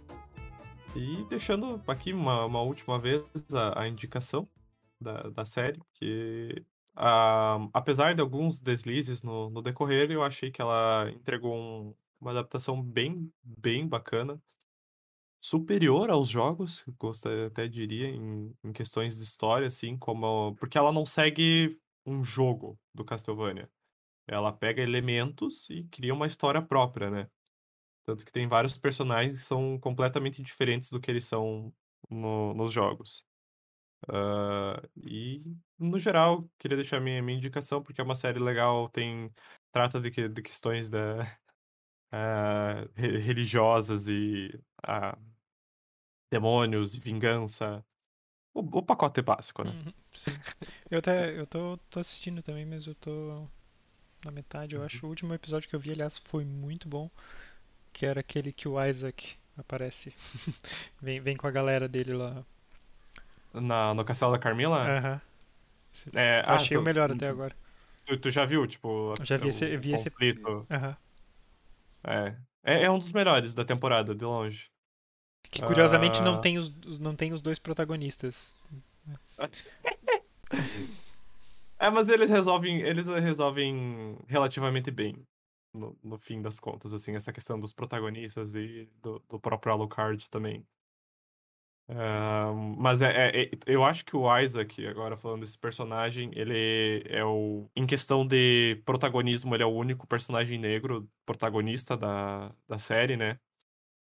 E 0.95 1.25
deixando 1.25 1.83
aqui 1.87 2.13
uma, 2.13 2.45
uma 2.45 2.61
última 2.61 2.97
vez 2.99 3.23
a, 3.53 3.81
a 3.83 3.87
indicação 3.87 4.49
da, 4.99 5.23
da 5.29 5.45
série, 5.45 5.81
que 5.93 6.65
ah, 6.95 7.57
apesar 7.73 8.15
de 8.15 8.21
alguns 8.21 8.59
deslizes 8.59 9.21
no, 9.23 9.49
no 9.49 9.61
decorrer, 9.61 10.11
eu 10.11 10.23
achei 10.23 10.51
que 10.51 10.61
ela 10.61 11.09
entregou 11.11 11.55
um- 11.55 11.95
uma 12.21 12.31
adaptação 12.31 12.81
bem, 12.81 13.31
bem 13.43 13.87
bacana. 13.87 14.41
Superior 15.41 16.09
aos 16.09 16.27
jogos, 16.27 16.83
gostaria, 16.99 17.47
até 17.47 17.67
diria, 17.67 18.07
em, 18.09 18.51
em 18.63 18.73
questões 18.73 19.15
de 19.17 19.23
história, 19.23 19.67
assim, 19.67 19.95
como. 19.97 20.55
Porque 20.55 20.77
ela 20.77 20.91
não 20.91 21.05
segue 21.05 21.79
um 22.05 22.23
jogo 22.23 22.79
do 22.93 23.05
Castlevania. 23.05 23.69
Ela 24.27 24.51
pega 24.53 24.81
elementos 24.83 25.69
e 25.69 25.85
cria 25.85 26.13
uma 26.13 26.27
história 26.27 26.61
própria, 26.61 27.11
né? 27.11 27.29
Tanto 28.05 28.25
que 28.25 28.31
tem 28.31 28.47
vários 28.47 28.77
personagens 28.77 29.33
que 29.41 29.47
são 29.47 29.79
completamente 29.79 30.41
diferentes 30.41 30.91
do 30.91 30.99
que 31.01 31.11
eles 31.11 31.25
são 31.25 31.73
no- 32.09 32.53
nos 32.53 32.71
jogos. 32.71 33.25
Ah, 34.09 34.81
e, 34.97 35.43
no 35.79 35.99
geral, 35.99 36.47
queria 36.59 36.77
deixar 36.77 36.99
minha, 37.01 37.21
minha 37.23 37.37
indicação, 37.37 37.81
porque 37.83 38.01
é 38.01 38.03
uma 38.03 38.15
série 38.15 38.39
legal, 38.39 38.89
tem 38.89 39.31
trata 39.71 39.99
de, 40.01 40.11
que- 40.11 40.29
de 40.29 40.41
questões 40.41 40.89
da, 40.89 41.23
re- 42.95 43.17
religiosas 43.19 44.07
e 44.07 44.51
ah, 44.83 45.17
demônios 46.31 46.93
e 46.95 46.99
vingança. 46.99 47.83
O, 48.53 48.61
o 48.61 48.83
pacote 48.83 49.21
básico, 49.23 49.63
né? 49.63 49.73
Uhum, 49.73 49.93
sim. 50.15 50.41
Eu 50.89 50.99
até 50.99 51.37
eu 51.37 51.47
tô, 51.47 51.77
tô 51.89 51.99
assistindo 51.99 52.41
também, 52.43 52.65
mas 52.65 52.87
eu 52.87 52.95
tô 52.95 53.47
na 54.25 54.31
metade, 54.31 54.75
eu 54.75 54.83
Uhum. 54.83 54.85
acho. 54.85 55.05
O 55.07 55.09
último 55.09 55.33
episódio 55.33 55.69
que 55.69 55.75
eu 55.75 55.81
vi, 55.81 55.91
aliás, 55.93 56.19
foi 56.19 56.45
muito 56.45 56.87
bom, 56.89 57.09
que 57.95 58.05
era 58.05 58.19
aquele 58.19 58.51
que 58.51 58.67
o 58.67 58.83
Isaac 58.85 59.35
aparece. 59.57 60.13
Vem, 61.01 61.21
vem 61.21 61.37
com 61.37 61.47
a 61.47 61.51
galera 61.51 61.87
dele 61.87 62.13
lá. 62.13 62.43
Na, 63.53 63.93
no 63.93 64.03
Castelo 64.03 64.33
da 64.33 64.37
Carmila? 64.39 64.79
Aham. 64.85 65.21
É, 66.13 66.41
Eu 66.41 66.49
achei 66.55 66.75
tu- 66.75 66.81
o 66.81 66.83
melhor 66.83 67.09
até 67.09 67.29
agora. 67.29 67.55
Tu, 68.05 68.17
tu 68.17 68.29
já 68.29 68.43
viu, 68.43 68.67
tipo, 68.67 69.13
Eu 69.17 69.25
já 69.25 69.37
vi 69.37 69.47
esse, 69.47 69.63
eu 69.65 69.79
vi 69.79 69.93
esse. 69.93 70.09
Aham. 70.69 70.97
É. 72.03 72.35
É, 72.65 72.83
é 72.83 72.91
um 72.91 72.99
dos 72.99 73.13
melhores 73.13 73.55
da 73.55 73.63
temporada, 73.63 74.13
de 74.13 74.25
longe. 74.25 74.69
Que 75.49 75.61
curiosamente 75.61 76.21
não 76.21 76.35
Ah. 76.35 76.39
tem 76.39 76.57
os, 76.57 76.67
os- 76.85 76.99
não 76.99 77.15
tem 77.15 77.31
os 77.31 77.39
dois 77.41 77.57
protagonistas. 77.59 78.53
É, 81.77 81.89
mas 81.89 82.07
eles 82.09 82.29
resolvem, 82.29 82.79
eles 82.81 83.07
resolvem 83.07 84.17
relativamente 84.27 84.89
bem, 84.91 85.15
no, 85.76 85.97
no 86.03 86.17
fim 86.17 86.41
das 86.41 86.59
contas, 86.59 86.93
assim, 86.93 87.15
essa 87.15 87.34
questão 87.34 87.59
dos 87.59 87.73
protagonistas 87.73 88.55
e 88.55 88.89
do, 89.01 89.19
do 89.30 89.39
próprio 89.39 89.73
Alucard 89.73 90.30
também. 90.30 90.65
Mas 92.78 93.01
é, 93.01 93.11
é- 93.41 93.43
é- 93.45 93.49
eu 93.67 93.84
acho 93.84 94.03
que 94.05 94.15
o 94.15 94.39
Isaac, 94.39 94.86
agora 94.88 95.15
falando 95.15 95.41
desse 95.41 95.57
personagem, 95.57 96.32
ele 96.34 97.03
é 97.07 97.23
o. 97.23 97.69
Em 97.76 97.86
questão 97.86 98.26
de 98.26 98.82
protagonismo, 98.86 99.53
ele 99.55 99.63
é 99.63 99.65
o 99.65 99.69
único 99.73 100.07
personagem 100.07 100.57
negro 100.57 101.07
protagonista 101.26 101.95
da, 101.95 102.51
da 102.67 102.80
série, 102.80 103.15
né? 103.15 103.39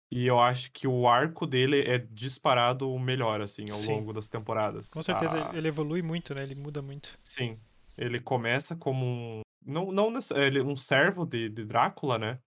E 0.10 0.26
eu 0.26 0.40
acho 0.40 0.72
que 0.72 0.88
o 0.88 1.06
arco 1.08 1.46
dele 1.46 1.82
é 1.82 1.98
disparado 1.98 2.90
o 2.90 2.98
melhor, 2.98 3.42
assim, 3.42 3.70
ao 3.70 3.76
Sim. 3.78 3.96
longo 3.96 4.14
das 4.14 4.30
temporadas. 4.30 4.92
Com 4.92 5.04
certeza 5.04 5.50
A- 5.52 5.58
ele 5.58 5.68
evolui 5.68 6.02
muito, 6.02 6.34
né? 6.34 6.44
Ele 6.44 6.56
muda 6.56 6.82
muito. 6.82 7.20
Sim. 7.22 7.60
Ele 7.98 8.20
começa 8.22 8.76
como 8.76 9.06
um. 9.06 9.42
Não, 9.68 9.92
não 9.92 10.12
ele, 10.36 10.62
um 10.62 10.76
servo 10.76 11.26
de, 11.26 11.50
de 11.50 11.66
Drácula, 11.66 12.18
né? 12.18 12.40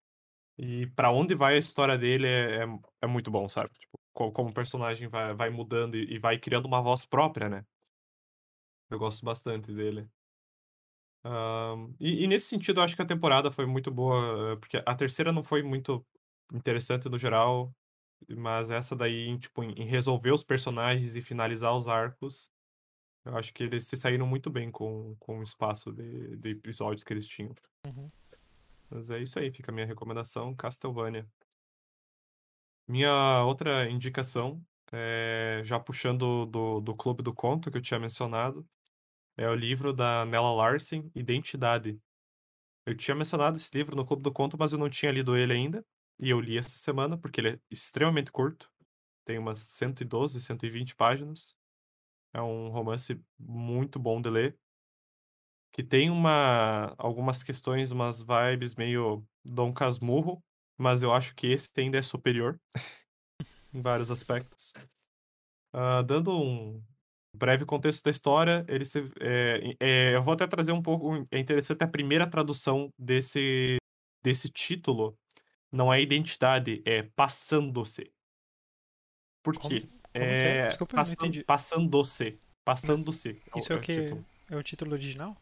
E 0.58 0.86
pra 0.88 1.12
onde 1.12 1.34
vai 1.34 1.56
a 1.56 1.58
história 1.58 1.98
dele 1.98 2.26
é, 2.28 2.64
é, 2.64 2.66
é 3.02 3.06
muito 3.08 3.30
bom, 3.30 3.48
sabe? 3.48 3.70
Tipo, 3.78 4.00
co- 4.14 4.32
como 4.32 4.50
o 4.50 4.54
personagem 4.54 5.08
vai, 5.08 5.34
vai 5.34 5.50
mudando 5.50 5.96
e, 5.96 6.14
e 6.16 6.18
vai 6.20 6.38
criando 6.38 6.66
uma 6.66 6.82
voz 6.82 7.06
própria, 7.06 7.48
né? 7.50 7.64
Eu 8.88 8.98
gosto 9.00 9.24
bastante 9.24 9.72
dele. 9.74 10.08
Ahn, 11.24 11.94
e, 12.00 12.24
e 12.24 12.26
nesse 12.26 12.46
sentido, 12.48 12.80
eu 12.80 12.84
acho 12.84 12.96
que 12.96 13.02
a 13.02 13.06
temporada 13.06 13.50
foi 13.50 13.66
muito 13.66 13.90
boa, 13.90 14.52
eh, 14.54 14.56
porque 14.56 14.82
a 14.86 14.94
terceira 14.94 15.30
não 15.32 15.42
foi 15.42 15.62
muito 15.62 16.04
interessante 16.52 17.08
no 17.10 17.18
geral, 17.18 17.74
mas 18.38 18.70
essa 18.70 18.96
daí, 18.96 19.38
tipo, 19.38 19.62
em 19.64 19.72
em 19.74 19.86
resolver 19.86 20.32
os 20.32 20.44
personagens 20.44 21.16
e 21.16 21.22
finalizar 21.22 21.76
os 21.76 21.88
arcos, 21.88 22.49
eu 23.24 23.36
acho 23.36 23.52
que 23.52 23.64
eles 23.64 23.86
se 23.86 23.96
saíram 23.96 24.26
muito 24.26 24.50
bem 24.50 24.70
com, 24.70 25.14
com 25.18 25.38
o 25.40 25.42
espaço 25.42 25.92
de, 25.92 26.36
de 26.36 26.50
episódios 26.50 27.04
que 27.04 27.12
eles 27.12 27.26
tinham. 27.26 27.54
Uhum. 27.86 28.10
Mas 28.88 29.10
é 29.10 29.20
isso 29.20 29.38
aí, 29.38 29.50
fica 29.52 29.70
a 29.70 29.74
minha 29.74 29.86
recomendação, 29.86 30.54
Castlevania. 30.54 31.28
Minha 32.88 33.44
outra 33.44 33.88
indicação, 33.88 34.60
é, 34.90 35.60
já 35.64 35.78
puxando 35.78 36.46
do, 36.46 36.80
do 36.80 36.94
Clube 36.94 37.22
do 37.22 37.32
Conto 37.32 37.70
que 37.70 37.76
eu 37.76 37.82
tinha 37.82 38.00
mencionado, 38.00 38.66
é 39.36 39.48
o 39.48 39.54
livro 39.54 39.92
da 39.92 40.26
Nella 40.26 40.52
Larsen, 40.52 41.10
Identidade. 41.14 42.00
Eu 42.84 42.96
tinha 42.96 43.14
mencionado 43.14 43.56
esse 43.56 43.70
livro 43.72 43.94
no 43.94 44.04
Clube 44.04 44.22
do 44.22 44.32
Conto, 44.32 44.56
mas 44.58 44.72
eu 44.72 44.78
não 44.78 44.90
tinha 44.90 45.12
lido 45.12 45.36
ele 45.36 45.52
ainda. 45.52 45.84
E 46.18 46.28
eu 46.28 46.40
li 46.40 46.58
essa 46.58 46.76
semana, 46.76 47.16
porque 47.16 47.40
ele 47.40 47.50
é 47.50 47.60
extremamente 47.70 48.32
curto. 48.32 48.70
Tem 49.24 49.38
umas 49.38 49.58
112, 49.58 50.40
120 50.40 50.96
páginas. 50.96 51.56
É 52.32 52.40
um 52.40 52.68
romance 52.68 53.20
muito 53.38 53.98
bom 53.98 54.20
de 54.20 54.30
ler. 54.30 54.58
Que 55.72 55.82
tem 55.82 56.10
uma, 56.10 56.94
algumas 56.98 57.42
questões, 57.42 57.90
umas 57.90 58.22
vibes 58.22 58.74
meio 58.74 59.24
Dom 59.44 59.72
Casmurro, 59.72 60.42
mas 60.76 61.02
eu 61.02 61.12
acho 61.12 61.34
que 61.34 61.46
esse 61.46 61.70
ainda 61.80 61.98
é 61.98 62.02
superior 62.02 62.60
em 63.72 63.80
vários 63.80 64.10
aspectos. 64.10 64.72
Ah, 65.72 66.02
dando 66.02 66.32
um 66.32 66.82
breve 67.36 67.64
contexto 67.64 68.04
da 68.04 68.10
história, 68.10 68.64
ele 68.68 68.84
se, 68.84 69.08
é, 69.20 69.76
é, 69.78 70.16
eu 70.16 70.22
vou 70.22 70.34
até 70.34 70.46
trazer 70.46 70.72
um 70.72 70.82
pouco. 70.82 71.24
É 71.30 71.38
interessante 71.38 71.82
a 71.84 71.88
primeira 71.88 72.28
tradução 72.28 72.92
desse, 72.98 73.76
desse 74.22 74.48
título. 74.48 75.16
Não 75.72 75.92
é 75.92 76.00
identidade, 76.00 76.82
é 76.84 77.04
passando-se. 77.14 78.12
Por 79.42 79.54
quê? 79.54 79.80
como 79.80 79.99
é? 80.14 80.20
É, 80.20 80.66
Desculpa, 80.68 80.94
eu 80.94 80.96
não 80.96 81.02
passan- 81.04 81.14
entendi. 81.14 81.44
Passando-se. 81.44 82.38
Passando-se. 82.64 83.40
é 83.54 83.58
Isso 83.58 83.72
é 83.72 83.76
o 83.76 83.80
que? 83.80 83.94
título. 84.02 84.26
É 84.50 84.56
o 84.56 84.62
título 84.62 84.92
original? 84.92 85.36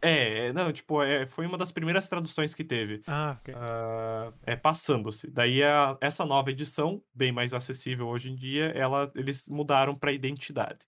É, 0.00 0.46
é, 0.46 0.52
não, 0.52 0.72
tipo, 0.72 1.02
é, 1.02 1.26
foi 1.26 1.44
uma 1.46 1.58
das 1.58 1.72
primeiras 1.72 2.08
traduções 2.08 2.54
que 2.54 2.62
teve. 2.62 3.02
Ah, 3.06 3.36
ok. 3.40 3.54
Ah, 3.56 4.32
é 4.46 4.54
passando-se. 4.54 5.28
Daí 5.30 5.62
a- 5.62 5.96
essa 6.00 6.24
nova 6.24 6.50
edição, 6.50 7.02
bem 7.12 7.32
mais 7.32 7.52
acessível 7.52 8.06
hoje 8.06 8.30
em 8.30 8.36
dia, 8.36 8.66
ela, 8.76 9.10
eles 9.14 9.48
mudaram 9.48 9.94
para 9.94 10.12
identidade. 10.12 10.86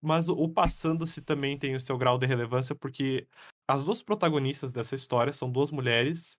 Mas 0.00 0.28
o, 0.28 0.34
o 0.34 0.48
passando-se 0.48 1.20
também 1.22 1.56
tem 1.58 1.74
o 1.74 1.80
seu 1.80 1.96
grau 1.98 2.18
de 2.18 2.26
relevância, 2.26 2.74
porque 2.74 3.26
as 3.68 3.82
duas 3.82 4.02
protagonistas 4.02 4.72
dessa 4.72 4.94
história 4.94 5.32
são 5.32 5.50
duas 5.50 5.70
mulheres 5.70 6.38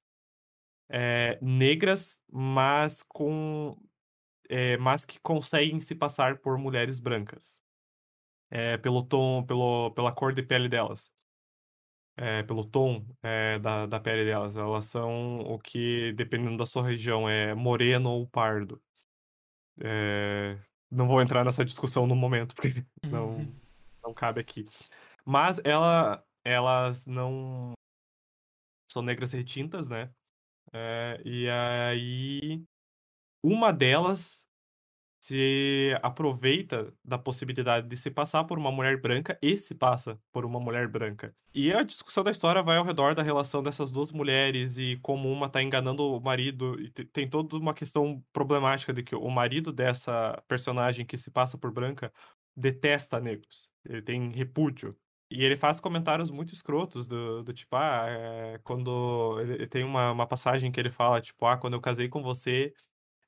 é, 0.90 1.38
negras, 1.42 2.20
mas 2.32 3.04
com 3.08 3.78
é, 4.50 4.78
mas 4.78 5.06
que 5.06 5.20
conseguem 5.22 5.80
se 5.80 5.96
passar 5.96 6.40
por 6.40 6.58
mulheres 6.58 7.00
brancas. 7.00 7.62
É, 8.52 8.78
pelo 8.78 9.04
tom, 9.04 9.44
pelo, 9.46 9.92
pela 9.92 10.12
cor 10.12 10.34
de 10.34 10.42
pele 10.42 10.68
delas 10.68 11.12
é, 12.18 12.44
pelo 12.44 12.66
tom 12.66 13.06
da, 13.62 13.86
da 13.86 14.00
pele 14.00 14.26
delas. 14.26 14.58
Elas 14.58 14.86
são 14.86 15.40
o 15.40 15.58
que, 15.58 16.12
dependendo 16.14 16.58
da 16.58 16.66
sua 16.66 16.84
região, 16.86 17.30
é 17.30 17.54
moreno 17.54 18.10
ou 18.10 18.28
pardo. 18.28 18.82
Não 20.92 21.08
vou 21.08 21.22
entrar 21.22 21.46
nessa 21.46 21.64
discussão 21.64 22.08
no 22.08 22.16
momento, 22.16 22.56
porque 22.56 22.70
não, 23.06 23.48
não 24.04 24.14
cabe 24.14 24.42
aqui. 24.42 24.68
Mas 25.24 25.62
ela, 25.64 26.24
elas 26.44 27.06
não 27.06 27.74
são 28.92 29.04
negras 29.04 29.32
retintas, 29.32 29.88
né? 29.88 30.12
É, 30.74 31.22
e 31.24 31.48
aí 31.50 32.64
uma 33.44 33.72
delas 33.72 34.48
se 35.22 35.98
aproveita 36.02 36.94
da 37.04 37.18
possibilidade 37.18 37.88
de 37.88 37.96
se 37.98 38.10
passar 38.10 38.46
por 38.46 38.58
uma 38.58 38.72
mulher 38.72 39.00
branca 39.02 39.38
e 39.42 39.58
se 39.58 39.76
passa 39.76 40.20
por 40.32 40.46
uma 40.46 40.60
mulher 40.60 40.88
branca. 40.88 41.36
E 41.54 41.74
a 41.74 41.84
discussão 41.84 42.24
da 42.24 42.32
história 42.32 42.64
vai 42.64 42.78
ao 42.78 42.86
redor 42.86 43.14
da 43.16 43.22
relação 43.22 43.62
dessas 43.62 43.92
duas 43.92 44.12
mulheres 44.14 44.78
e 44.78 44.98
como 45.02 45.30
uma 45.32 45.50
tá 45.50 45.62
enganando 45.62 46.04
o 46.04 46.22
marido. 46.22 46.80
E 46.80 46.90
te- 46.90 47.04
tem 47.06 47.30
toda 47.30 47.58
uma 47.58 47.74
questão 47.74 48.24
problemática 48.32 48.94
de 48.94 49.04
que 49.04 49.16
o 49.16 49.30
marido 49.30 49.74
dessa 49.74 50.42
personagem 50.48 51.06
que 51.06 51.18
se 51.18 51.32
passa 51.32 51.58
por 51.58 51.72
branca 51.72 52.14
detesta 52.56 53.20
negros. 53.20 53.72
Ele 53.86 54.02
tem 54.02 54.32
repúdio. 54.32 54.98
E 55.32 55.44
ele 55.44 55.56
faz 55.56 55.80
comentários 55.80 56.32
muito 56.32 56.54
escrotos 56.54 57.08
do, 57.08 57.44
do 57.44 57.54
tipo, 57.54 57.76
ah, 57.76 58.06
é, 58.08 58.60
quando. 58.64 59.40
Ele, 59.42 59.68
tem 59.68 59.84
uma, 59.84 60.12
uma 60.12 60.26
passagem 60.28 60.72
que 60.72 60.80
ele 60.80 60.90
fala, 60.90 61.22
tipo, 61.22 61.46
ah, 61.46 61.56
quando 61.58 61.74
eu 61.76 61.82
casei 61.82 62.10
com 62.10 62.24
você, 62.24 62.74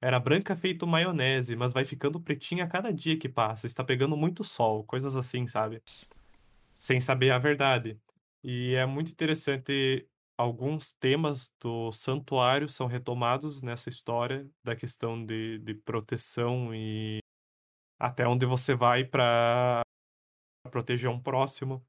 era 0.01 0.19
branca 0.19 0.55
feito 0.55 0.87
maionese, 0.87 1.55
mas 1.55 1.73
vai 1.73 1.85
ficando 1.85 2.19
pretinha 2.19 2.63
a 2.65 2.67
cada 2.67 2.91
dia 2.91 3.17
que 3.17 3.29
passa. 3.29 3.67
Está 3.67 3.83
pegando 3.83 4.17
muito 4.17 4.43
sol, 4.43 4.83
coisas 4.83 5.15
assim, 5.15 5.45
sabe? 5.45 5.81
Sem 6.79 6.99
saber 6.99 7.31
a 7.31 7.37
verdade. 7.37 7.99
E 8.43 8.73
é 8.73 8.85
muito 8.85 9.11
interessante 9.11 10.07
alguns 10.35 10.91
temas 10.91 11.53
do 11.59 11.91
santuário 11.91 12.67
são 12.67 12.87
retomados 12.87 13.61
nessa 13.61 13.89
história 13.89 14.49
da 14.63 14.75
questão 14.75 15.23
de, 15.23 15.59
de 15.59 15.75
proteção 15.75 16.73
e 16.73 17.19
até 17.99 18.27
onde 18.27 18.47
você 18.47 18.73
vai 18.73 19.05
para 19.05 19.83
proteger 20.71 21.11
um 21.11 21.21
próximo. 21.21 21.85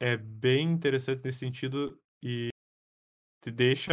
É 0.00 0.16
bem 0.16 0.70
interessante 0.70 1.22
nesse 1.22 1.40
sentido 1.40 2.00
e 2.22 2.48
te 3.42 3.50
deixa, 3.50 3.92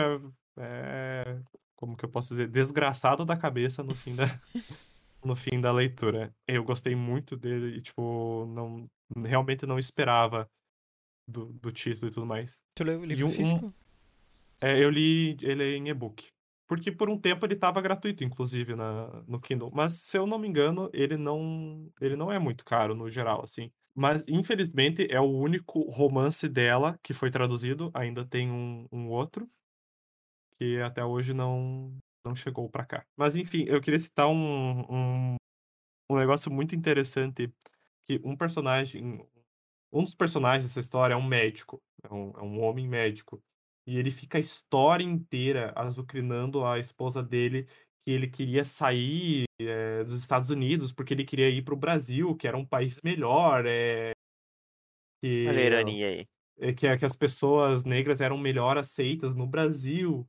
é, 0.57 1.41
como 1.77 1.95
que 1.95 2.03
eu 2.03 2.09
posso 2.09 2.29
dizer, 2.29 2.49
desgraçado 2.49 3.23
da 3.23 3.37
cabeça 3.37 3.81
no 3.83 3.93
fim 3.95 4.13
da, 4.15 4.25
no 5.23 5.35
fim 5.35 5.61
da 5.61 5.71
leitura. 5.71 6.35
Eu 6.45 6.63
gostei 6.63 6.95
muito 6.95 7.37
dele 7.37 7.77
e, 7.77 7.81
tipo, 7.81 8.45
não, 8.53 8.89
realmente 9.23 9.65
não 9.65 9.79
esperava 9.79 10.49
do, 11.27 11.45
do 11.53 11.71
título 11.71 12.11
e 12.11 12.13
tudo 12.13 12.25
mais. 12.25 12.59
Tu 12.75 12.83
leu 12.83 12.99
o 12.99 13.05
livro 13.05 13.27
um- 13.27 13.29
um- 13.29 13.33
físico? 13.33 13.73
É, 14.59 14.83
eu 14.83 14.89
li 14.89 15.37
ele 15.41 15.77
em 15.77 15.87
e-book. 15.87 16.27
Porque 16.67 16.91
por 16.91 17.09
um 17.09 17.17
tempo 17.17 17.45
ele 17.45 17.53
estava 17.53 17.79
gratuito, 17.79 18.25
inclusive, 18.25 18.75
na, 18.75 19.23
no 19.25 19.39
Kindle. 19.39 19.71
Mas, 19.73 19.93
se 20.01 20.17
eu 20.17 20.27
não 20.27 20.37
me 20.37 20.47
engano, 20.49 20.89
ele 20.91 21.15
não, 21.15 21.89
ele 22.01 22.17
não 22.17 22.29
é 22.29 22.37
muito 22.37 22.65
caro 22.65 22.93
no 22.93 23.07
geral, 23.09 23.41
assim. 23.43 23.71
Mas, 23.95 24.27
infelizmente, 24.27 25.07
é 25.09 25.19
o 25.21 25.31
único 25.31 25.79
romance 25.89 26.49
dela 26.49 26.99
que 27.01 27.13
foi 27.13 27.31
traduzido. 27.31 27.89
Ainda 27.93 28.25
tem 28.25 28.51
um, 28.51 28.85
um 28.91 29.07
outro, 29.07 29.49
que 30.59 30.79
até 30.81 31.03
hoje 31.03 31.33
não, 31.33 31.95
não 32.25 32.35
chegou 32.35 32.69
pra 32.69 32.85
cá. 32.85 33.05
Mas, 33.17 33.35
enfim, 33.35 33.65
eu 33.67 33.81
queria 33.81 33.99
citar 33.99 34.27
um, 34.27 34.81
um, 34.89 35.35
um 36.11 36.17
negócio 36.17 36.51
muito 36.51 36.75
interessante. 36.75 37.51
Que 38.07 38.21
um 38.23 38.35
personagem... 38.35 39.25
Um 39.91 40.03
dos 40.03 40.15
personagens 40.15 40.65
dessa 40.65 40.79
história 40.81 41.13
é 41.13 41.17
um 41.17 41.25
médico. 41.25 41.79
É 42.03 42.13
um, 42.13 42.31
é 42.31 42.41
um 42.41 42.61
homem 42.61 42.87
médico. 42.87 43.41
E 43.87 43.97
ele 43.97 44.11
fica 44.11 44.37
a 44.37 44.41
história 44.41 45.03
inteira 45.03 45.71
azucrinando 45.75 46.65
a 46.65 46.77
esposa 46.77 47.23
dele 47.23 47.67
que 48.01 48.11
ele 48.11 48.27
queria 48.27 48.63
sair 48.63 49.45
é, 49.61 50.03
dos 50.03 50.19
Estados 50.19 50.49
Unidos 50.49 50.91
porque 50.91 51.13
ele 51.13 51.25
queria 51.25 51.49
ir 51.49 51.63
para 51.63 51.73
o 51.73 51.77
Brasil, 51.77 52.35
que 52.35 52.47
era 52.47 52.57
um 52.57 52.65
país 52.65 53.01
melhor, 53.01 53.65
é, 53.65 54.11
que, 55.21 55.45
Olha 55.47 55.59
a 55.59 55.63
ironia 55.63 56.07
aí. 56.07 56.25
é, 56.59 56.73
que, 56.73 56.97
que 56.97 57.05
as 57.05 57.15
pessoas 57.15 57.85
negras 57.85 58.21
eram 58.21 58.37
melhor 58.37 58.77
aceitas 58.77 59.35
no 59.35 59.47
Brasil. 59.47 60.27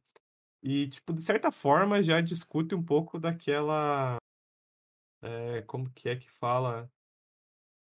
E, 0.62 0.88
tipo, 0.88 1.12
de 1.12 1.22
certa 1.22 1.50
forma 1.52 2.02
já 2.02 2.20
discute 2.20 2.74
um 2.74 2.82
pouco 2.82 3.18
daquela. 3.18 4.16
é, 5.22 5.62
como 5.62 5.90
que 5.90 6.08
é 6.08 6.16
que 6.16 6.28
fala? 6.30 6.90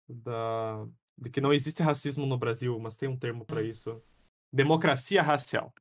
Da, 0.07 0.85
de 1.17 1.29
que 1.29 1.41
não 1.41 1.53
existe 1.53 1.81
racismo 1.81 2.25
no 2.25 2.37
Brasil, 2.37 2.77
mas 2.79 2.97
tem 2.97 3.09
um 3.09 3.17
termo 3.17 3.45
para 3.45 3.61
Hum. 3.61 3.65
isso. 3.65 4.03
Democracia 4.53 5.21
racial. 5.21 5.73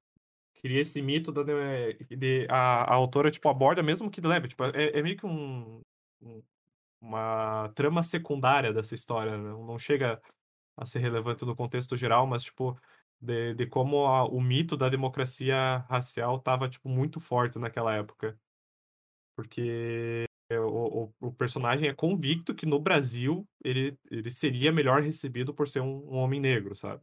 Cria 0.60 0.80
esse 0.80 1.02
mito 1.02 1.30
da 1.30 1.42
de, 1.42 2.16
de- 2.16 2.46
a, 2.48 2.84
a 2.84 2.94
autora 2.94 3.30
tipo 3.30 3.48
aborda 3.48 3.82
mesmo 3.82 4.10
que 4.10 4.20
leve, 4.20 4.48
tipo, 4.48 4.64
é, 4.64 4.98
é 4.98 5.02
meio 5.02 5.16
que 5.16 5.26
um, 5.26 5.80
um- 6.22 6.42
uma 7.00 7.68
trama 7.74 8.02
secundária 8.02 8.72
dessa 8.72 8.94
história, 8.94 9.36
né? 9.36 9.50
não 9.50 9.78
chega 9.78 10.20
a 10.76 10.86
ser 10.86 11.00
relevante 11.00 11.44
no 11.44 11.54
contexto 11.54 11.96
geral, 11.96 12.26
mas 12.26 12.42
tipo 12.44 12.78
de, 13.24 13.54
de 13.54 13.66
como 13.66 14.06
a- 14.06 14.24
o 14.26 14.40
mito 14.40 14.76
da 14.76 14.88
democracia 14.88 15.78
racial 15.88 16.36
estava 16.36 16.68
tipo 16.68 16.88
muito 16.88 17.18
forte 17.20 17.58
naquela 17.58 17.94
época, 17.94 18.38
porque 19.36 20.24
o, 20.52 21.04
o, 21.06 21.14
o 21.28 21.32
personagem 21.32 21.88
é 21.88 21.94
convicto 21.94 22.54
que 22.54 22.66
no 22.66 22.78
Brasil 22.78 23.46
ele, 23.64 23.98
ele 24.10 24.30
seria 24.30 24.70
melhor 24.72 25.02
recebido 25.02 25.52
por 25.54 25.68
ser 25.68 25.80
um, 25.80 26.04
um 26.12 26.16
homem 26.16 26.40
negro, 26.40 26.74
sabe? 26.76 27.02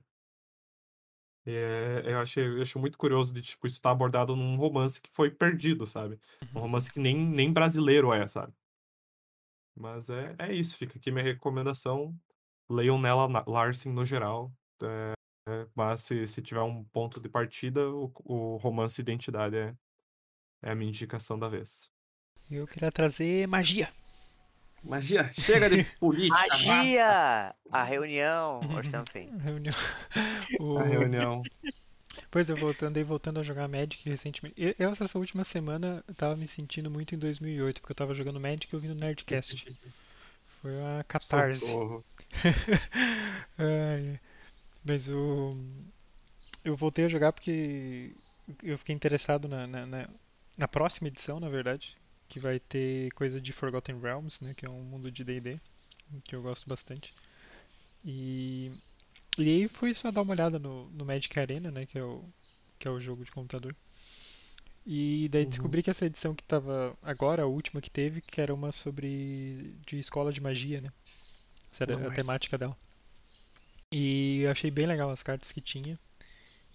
É, 1.46 2.04
eu 2.06 2.20
achei, 2.20 2.46
eu 2.46 2.62
acho 2.62 2.78
muito 2.80 2.98
curioso 2.98 3.34
de, 3.34 3.42
tipo, 3.42 3.66
isso 3.66 3.78
estar 3.78 3.90
abordado 3.90 4.36
num 4.36 4.56
romance 4.56 5.02
que 5.02 5.10
foi 5.12 5.32
perdido, 5.32 5.88
sabe? 5.88 6.20
Um 6.56 6.60
romance 6.60 6.92
que 6.92 7.00
nem, 7.00 7.18
nem 7.18 7.52
brasileiro 7.52 8.14
é, 8.14 8.28
sabe? 8.28 8.54
Mas 9.76 10.10
é, 10.10 10.36
é 10.38 10.54
isso, 10.54 10.78
fica 10.78 10.98
aqui 11.00 11.10
minha 11.12 11.24
recomendação. 11.24 12.16
Leiam 12.70 13.00
Nella 13.00 13.28
Na- 13.28 13.44
Larsen 13.48 13.92
no 13.92 14.06
geral. 14.06 14.52
é, 14.84 15.14
é, 15.48 15.68
mas 15.76 16.02
se, 16.02 16.28
se 16.28 16.42
tiver 16.42 16.62
um 16.62 16.84
ponto 16.86 17.20
de 17.20 17.30
partida, 17.30 17.90
o, 17.90 18.12
o 18.24 18.58
romance 18.58 19.02
Identidade 19.02 19.58
é, 19.58 19.76
é 20.64 20.72
a 20.72 20.76
minha 20.76 20.90
indicação 20.90 21.38
da 21.38 21.48
vez. 21.50 21.92
Eu 22.50 22.68
queria 22.68 22.92
trazer 22.92 23.48
magia. 23.48 23.90
Magia, 24.84 25.32
chega 25.32 25.70
de 25.70 25.84
política. 26.00 26.48
Magia! 26.68 27.56
A 27.72 27.84
reunião, 27.84 28.60
or 28.76 28.86
something. 28.86 29.30
Reunião. 29.40 29.74
O- 30.60 30.78
A 30.80 30.84
reunião. 30.84 31.44
Pois 32.30 32.50
eu 32.50 32.58
voltando, 32.58 32.90
andei 32.90 33.04
voltando 33.04 33.40
a 33.40 33.44
jogar 33.44 33.68
Magic 33.68 34.08
recentemente. 34.10 34.56
Eu, 34.78 34.90
essa 34.90 35.18
última 35.18 35.44
semana, 35.44 36.04
tava 36.18 36.36
me 36.36 36.48
sentindo 36.48 36.90
muito 36.90 37.16
em 37.16 37.18
2008, 37.18 37.80
porque 37.82 37.92
eu 37.92 37.96
tava 37.96 38.14
jogando 38.14 38.40
Magic 38.40 38.68
e 38.72 38.76
ouvindo 38.76 38.96
Nerdcast. 38.96 39.66
Foi 40.62 40.76
uma 40.78 41.04
catarse. 41.06 41.72
Ai, 43.58 43.66
ai. 44.10 44.20
Mas 44.84 45.08
o. 45.08 45.56
Eu 46.64 46.76
voltei 46.76 47.06
a 47.06 47.10
jogar 47.10 47.34
porque 47.34 48.16
eu 48.64 48.78
fiquei 48.78 48.96
interessado 48.96 49.48
na, 49.48 49.68
na, 49.68 49.86
na, 49.86 50.10
na 50.58 50.68
próxima 50.68 51.08
edição, 51.08 51.40
na 51.40 51.50
verdade. 51.50 51.98
Que 52.28 52.40
vai 52.40 52.60
ter 52.60 53.12
coisa 53.14 53.42
de 53.42 53.52
Forgotten 53.52 54.00
Realms, 54.00 54.44
né? 54.44 54.54
Que 54.56 54.66
é 54.66 54.70
um 54.70 54.84
mundo 54.84 55.12
de 55.12 55.24
DD. 55.24 55.60
Que 56.24 56.36
eu 56.36 56.42
gosto 56.42 56.68
bastante. 56.70 57.14
E. 58.04 58.72
E 59.38 59.44
aí 59.50 59.68
fui 59.68 59.94
só 59.94 60.12
dar 60.12 60.22
uma 60.24 60.34
olhada 60.34 60.60
no, 60.60 60.90
no 60.92 61.06
Magic 61.06 61.38
Arena, 61.40 61.72
né? 61.72 61.86
Que 61.86 61.98
é 62.00 62.04
o, 62.04 62.26
que 62.80 62.88
é 62.88 62.92
o 62.92 63.00
jogo 63.00 63.26
de 63.26 63.32
computador. 63.32 63.76
E 64.86 65.28
daí 65.32 65.46
Uhum. 65.46 65.48
descobri 65.48 65.84
que 65.84 65.90
essa 65.90 66.06
edição 66.06 66.34
que 66.36 66.44
tava 66.44 66.98
agora, 67.02 67.44
a 67.44 67.48
última 67.48 67.82
que 67.82 67.90
teve, 67.90 68.22
que 68.22 68.42
era 68.42 68.54
uma 68.54 68.72
sobre 68.72 69.76
de 69.86 70.00
escola 70.00 70.32
de 70.34 70.42
magia, 70.42 70.82
né? 70.82 70.92
Essa 71.72 71.84
era 71.86 72.08
a 72.08 72.12
temática 72.12 72.58
dela. 72.58 72.78
E 73.92 74.42
eu 74.42 74.52
achei 74.52 74.72
bem 74.72 74.86
legal 74.86 75.10
as 75.10 75.22
cartas 75.22 75.52
que 75.52 75.60
tinha. 75.62 76.00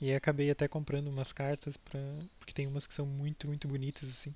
E 0.00 0.12
acabei 0.12 0.50
até 0.50 0.68
comprando 0.68 1.08
umas 1.08 1.32
cartas 1.32 1.76
pra. 1.76 1.98
Porque 2.38 2.52
tem 2.52 2.66
umas 2.66 2.86
que 2.86 2.92
são 2.92 3.06
muito, 3.06 3.46
muito 3.46 3.66
bonitas, 3.66 4.10
assim. 4.10 4.34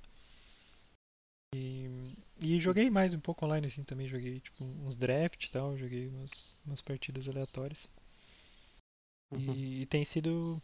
E, 1.55 2.15
e 2.41 2.61
joguei 2.61 2.89
mais 2.89 3.13
um 3.13 3.21
pouco 3.21 3.45
online, 3.45 3.67
assim, 3.67 3.85
também. 3.85 4.09
Joguei, 4.09 4.41
tipo, 4.41 4.65
uns 4.65 4.97
draft 4.97 5.45
e 5.45 5.51
tal. 5.51 5.77
Joguei 5.77 6.09
umas, 6.09 6.57
umas 6.65 6.81
partidas 6.81 7.29
aleatórias. 7.29 7.93
Uhum. 9.31 9.53
E, 9.55 9.83
e 9.83 9.87
tem 9.87 10.05
sido 10.05 10.61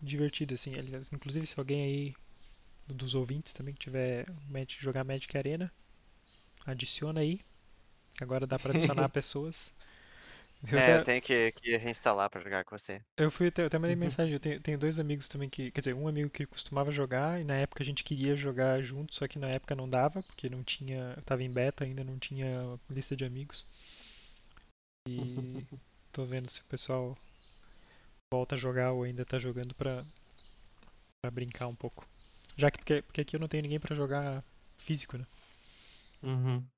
divertido, 0.00 0.54
assim. 0.54 0.72
Inclusive, 1.12 1.46
se 1.46 1.58
alguém 1.58 1.82
aí 1.82 2.14
dos 2.86 3.16
ouvintes 3.16 3.52
também 3.52 3.74
que 3.74 3.80
tiver 3.80 4.26
jogar 4.78 5.02
Magic 5.02 5.36
Arena, 5.36 5.72
adiciona 6.64 7.20
aí. 7.20 7.40
Agora 8.20 8.46
dá 8.46 8.58
pra 8.58 8.72
adicionar 8.72 9.08
pessoas. 9.10 9.74
Eu, 10.70 10.78
É, 10.78 10.94
até- 10.94 10.96
eu 10.96 11.02
tenho 11.02 11.22
que, 11.22 11.52
que 11.52 11.76
reinstalar 11.76 12.30
pra 12.30 12.40
jogar 12.40 12.64
com 12.64 12.76
você. 12.78 13.04
eu 13.18 13.30
fui 13.30 13.48
até, 13.48 13.60
eu 13.62 13.66
até 13.66 13.78
mandei 13.78 13.94
Uhum. 13.94 13.96
mensagem, 13.96 14.32
eu 14.32 14.40
tenho, 14.40 14.58
tenho 14.60 14.78
dois 14.78 14.98
amigos 14.98 15.28
também 15.28 15.48
que, 15.50 15.70
quer 15.70 15.80
dizer, 15.80 15.94
um 15.94 16.08
amigo 16.08 16.30
que 16.30 16.46
costumava 16.46 16.90
jogar 16.90 17.38
e 17.40 17.44
na 17.44 17.54
época 17.56 17.82
a 17.82 17.86
gente 17.86 18.02
queria 18.04 18.34
jogar 18.36 18.80
junto, 18.82 19.14
só 19.14 19.26
que 19.28 19.38
na 19.38 19.48
época 19.48 19.74
não 19.74 19.88
dava, 19.88 20.22
porque 20.22 20.48
não 20.48 20.62
tinha, 20.64 21.16
tava 21.26 21.42
em 21.42 21.50
beta 21.50 21.84
ainda, 21.84 22.02
não 22.04 22.18
tinha 22.18 22.78
lista 22.90 23.14
de 23.16 23.24
amigos. 23.24 23.66
E 25.08 25.66
tô 26.12 26.24
vendo 26.26 26.48
se 26.48 26.60
o 26.60 26.64
pessoal 26.66 27.16
volta 28.32 28.54
a 28.54 28.58
jogar 28.58 28.92
ou 28.92 29.02
ainda 29.02 29.24
tá 29.24 29.36
jogando 29.36 29.74
pra, 29.74 30.04
pra 31.20 31.30
brincar 31.30 31.66
um 31.68 31.74
pouco. 31.74 32.06
Já 32.56 32.70
que 32.70 32.78
porque, 32.78 33.02
porque 33.02 33.20
aqui 33.20 33.36
eu 33.36 33.40
não 33.40 33.48
tenho 33.48 33.62
ninguém 33.62 33.80
pra 33.80 33.94
jogar 33.94 34.42
físico, 34.78 35.18
né? 35.18 35.26
Uhum. 36.22 36.70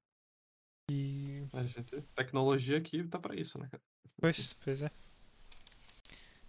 E 0.90 1.42
A 1.52 1.62
gente, 1.64 2.00
tecnologia 2.14 2.78
aqui 2.78 3.02
tá 3.04 3.18
pra 3.18 3.34
isso, 3.34 3.58
né, 3.58 3.68
cara? 3.70 3.82
pois, 4.20 4.54
pois 4.64 4.82
é. 4.82 4.90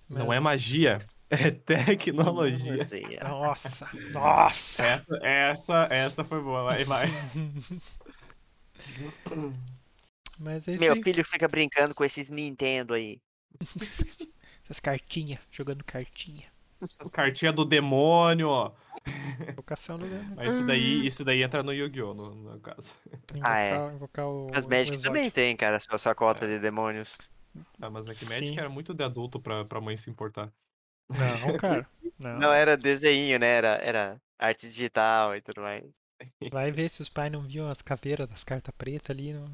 Não 0.10 0.28
Mas- 0.28 0.38
é 0.38 0.40
magia, 0.40 0.98
é 1.30 1.52
tecnologia. 1.52 2.76
Nossa, 3.30 3.90
nossa. 4.11 4.84
Essa, 4.84 5.18
essa, 5.22 5.88
essa 5.91 6.24
foi 6.24 6.41
boa, 6.41 6.64
vai, 6.64 6.84
vai. 6.86 7.06
Mas 10.40 10.68
é 10.68 10.72
isso 10.74 10.80
Meu 10.84 10.94
aí. 10.94 11.03
filho 11.03 11.24
fica 11.26 11.48
brincando 11.48 11.94
com 11.94 12.03
esses 12.03 12.30
Nintendo 12.30 12.94
aí. 12.94 13.20
Essas 14.64 14.80
cartinhas, 14.80 15.40
jogando 15.52 15.84
cartinha. 15.84 16.45
Essas 16.81 17.10
cartinhas 17.10 17.53
do 17.53 17.65
demônio, 17.65 18.47
ó. 18.49 18.72
Invocação 19.49 19.97
do 19.97 20.06
Demônio. 20.07 20.34
Mas 20.35 20.53
isso 20.53 20.65
daí, 20.65 21.06
isso 21.07 21.26
daí 21.26 21.43
entra 21.43 21.64
no 21.64 21.73
Yu-Gi-Oh! 21.73 22.14
No, 22.14 22.35
no 22.35 22.60
caso. 22.60 22.93
Invocar, 23.34 23.51
Ah, 23.51 23.60
é. 23.60 23.93
invocar 23.93 24.27
o. 24.27 24.51
As 24.53 24.65
o 24.65 24.69
Magic 24.69 24.91
exótico. 24.91 25.03
também 25.03 25.31
tem, 25.31 25.56
cara, 25.57 25.80
sua, 25.80 25.97
sua 25.97 26.15
cota 26.15 26.47
de 26.47 26.60
demônios. 26.60 27.18
Ah, 27.81 27.89
mas 27.89 28.07
é 28.07 28.14
que 28.14 28.26
Magic 28.30 28.57
era 28.60 28.69
muito 28.69 28.93
de 28.93 29.03
adulto 29.03 29.39
pra, 29.39 29.65
pra 29.65 29.81
mãe 29.81 29.97
se 29.97 30.10
importar. 30.10 30.51
Não, 31.10 31.57
cara. 31.57 31.88
Não. 32.19 32.38
Não 32.38 32.51
era 32.53 32.76
desenho, 32.76 33.39
né? 33.39 33.47
Era, 33.47 33.69
era 33.81 34.22
arte 34.38 34.68
digital 34.68 35.35
e 35.35 35.41
tudo 35.41 35.61
mais. 35.61 35.85
Vai 36.51 36.69
ver 36.72 36.89
se 36.89 37.01
os 37.01 37.07
pais 37.10 37.31
não 37.31 37.41
viam 37.43 37.69
as 37.69 37.81
caveiras 37.81 38.27
das 38.27 38.43
cartas 38.43 38.73
pretas 38.77 39.10
ali. 39.10 39.34
No... 39.34 39.49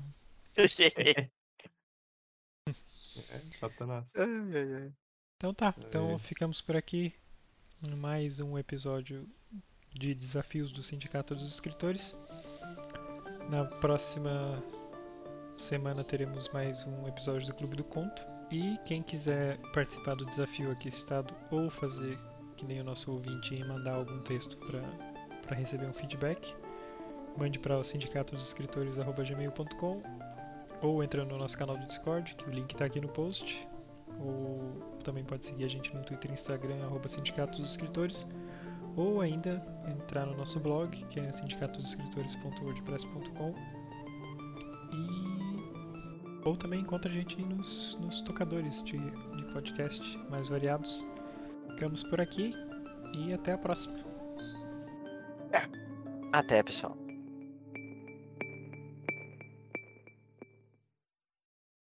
É, 3.32 3.40
Satanás. 3.60 4.14
Ai, 4.18 4.26
ai, 4.54 4.74
ai. 4.74 4.92
Então 5.38 5.54
tá, 5.54 5.76
então 5.78 6.18
ficamos 6.18 6.62
por 6.62 6.78
aqui. 6.78 7.14
em 7.84 7.94
Mais 7.94 8.40
um 8.40 8.58
episódio 8.58 9.28
de 9.94 10.16
desafios 10.16 10.72
do 10.72 10.82
Sindicato 10.82 11.36
dos 11.36 11.52
Escritores. 11.52 12.16
Na 13.50 13.66
próxima 13.66 14.64
semana 15.58 16.06
teremos 16.06 16.48
mais 16.50 16.88
um 16.88 17.06
episódio 17.06 17.48
do 17.48 17.54
Clube 17.54 17.76
do 17.76 17.84
Conto. 17.84 18.26
E 18.50 18.78
quem 18.86 19.04
quiser 19.04 19.58
participar 19.74 20.16
do 20.16 20.26
desafio 20.26 20.72
aqui 20.72 20.90
citado 20.90 21.36
ou 21.52 21.70
fazer 21.70 22.18
que 22.56 22.66
nem 22.66 22.80
o 22.80 22.86
nosso 22.86 23.12
ouvinte 23.12 23.54
e 23.54 23.62
mandar 23.66 23.96
algum 23.96 24.22
texto 24.22 24.56
para 24.56 25.58
receber 25.58 25.86
um 25.86 25.94
feedback, 25.94 26.56
mande 27.38 27.60
para 27.60 27.78
o 27.78 27.84
sindicatosescritores.gmail.com 27.84 30.02
ou 30.82 31.04
entrando 31.04 31.32
no 31.32 31.38
nosso 31.38 31.58
canal 31.58 31.78
do 31.78 31.86
Discord, 31.86 32.36
que 32.36 32.48
o 32.48 32.54
link 32.54 32.72
está 32.72 32.86
aqui 32.86 33.02
no 33.02 33.10
post. 33.10 33.68
Ou 34.20 35.00
também 35.04 35.24
pode 35.24 35.46
seguir 35.46 35.66
a 35.66 35.68
gente 35.68 35.96
no 35.96 36.02
Twitter 36.04 36.32
e 36.32 36.34
Instagram, 36.34 36.84
arroba 36.84 37.06
Escritores. 37.08 38.26
Ou 38.96 39.22
ainda 39.22 39.64
entrar 39.88 40.26
no 40.26 40.36
nosso 40.36 40.60
blog, 40.60 40.90
que 41.08 41.20
é 41.20 41.32
sindicatosescritores.wordpress.com. 41.32 43.54
E... 44.94 45.36
Ou 46.46 46.56
também 46.56 46.80
encontra 46.82 47.12
a 47.12 47.14
gente 47.14 47.40
nos, 47.42 47.98
nos 48.00 48.22
tocadores 48.22 48.84
de, 48.84 48.98
de 48.98 49.44
podcast 49.52 50.18
mais 50.30 50.50
variados. 50.50 51.04
Ficamos 51.72 52.04
por 52.04 52.22
aqui 52.22 52.54
e 53.18 53.34
até 53.34 53.54
a 53.54 53.58
próxima. 53.58 53.96
Até, 56.32 56.62
pessoal. 56.62 57.05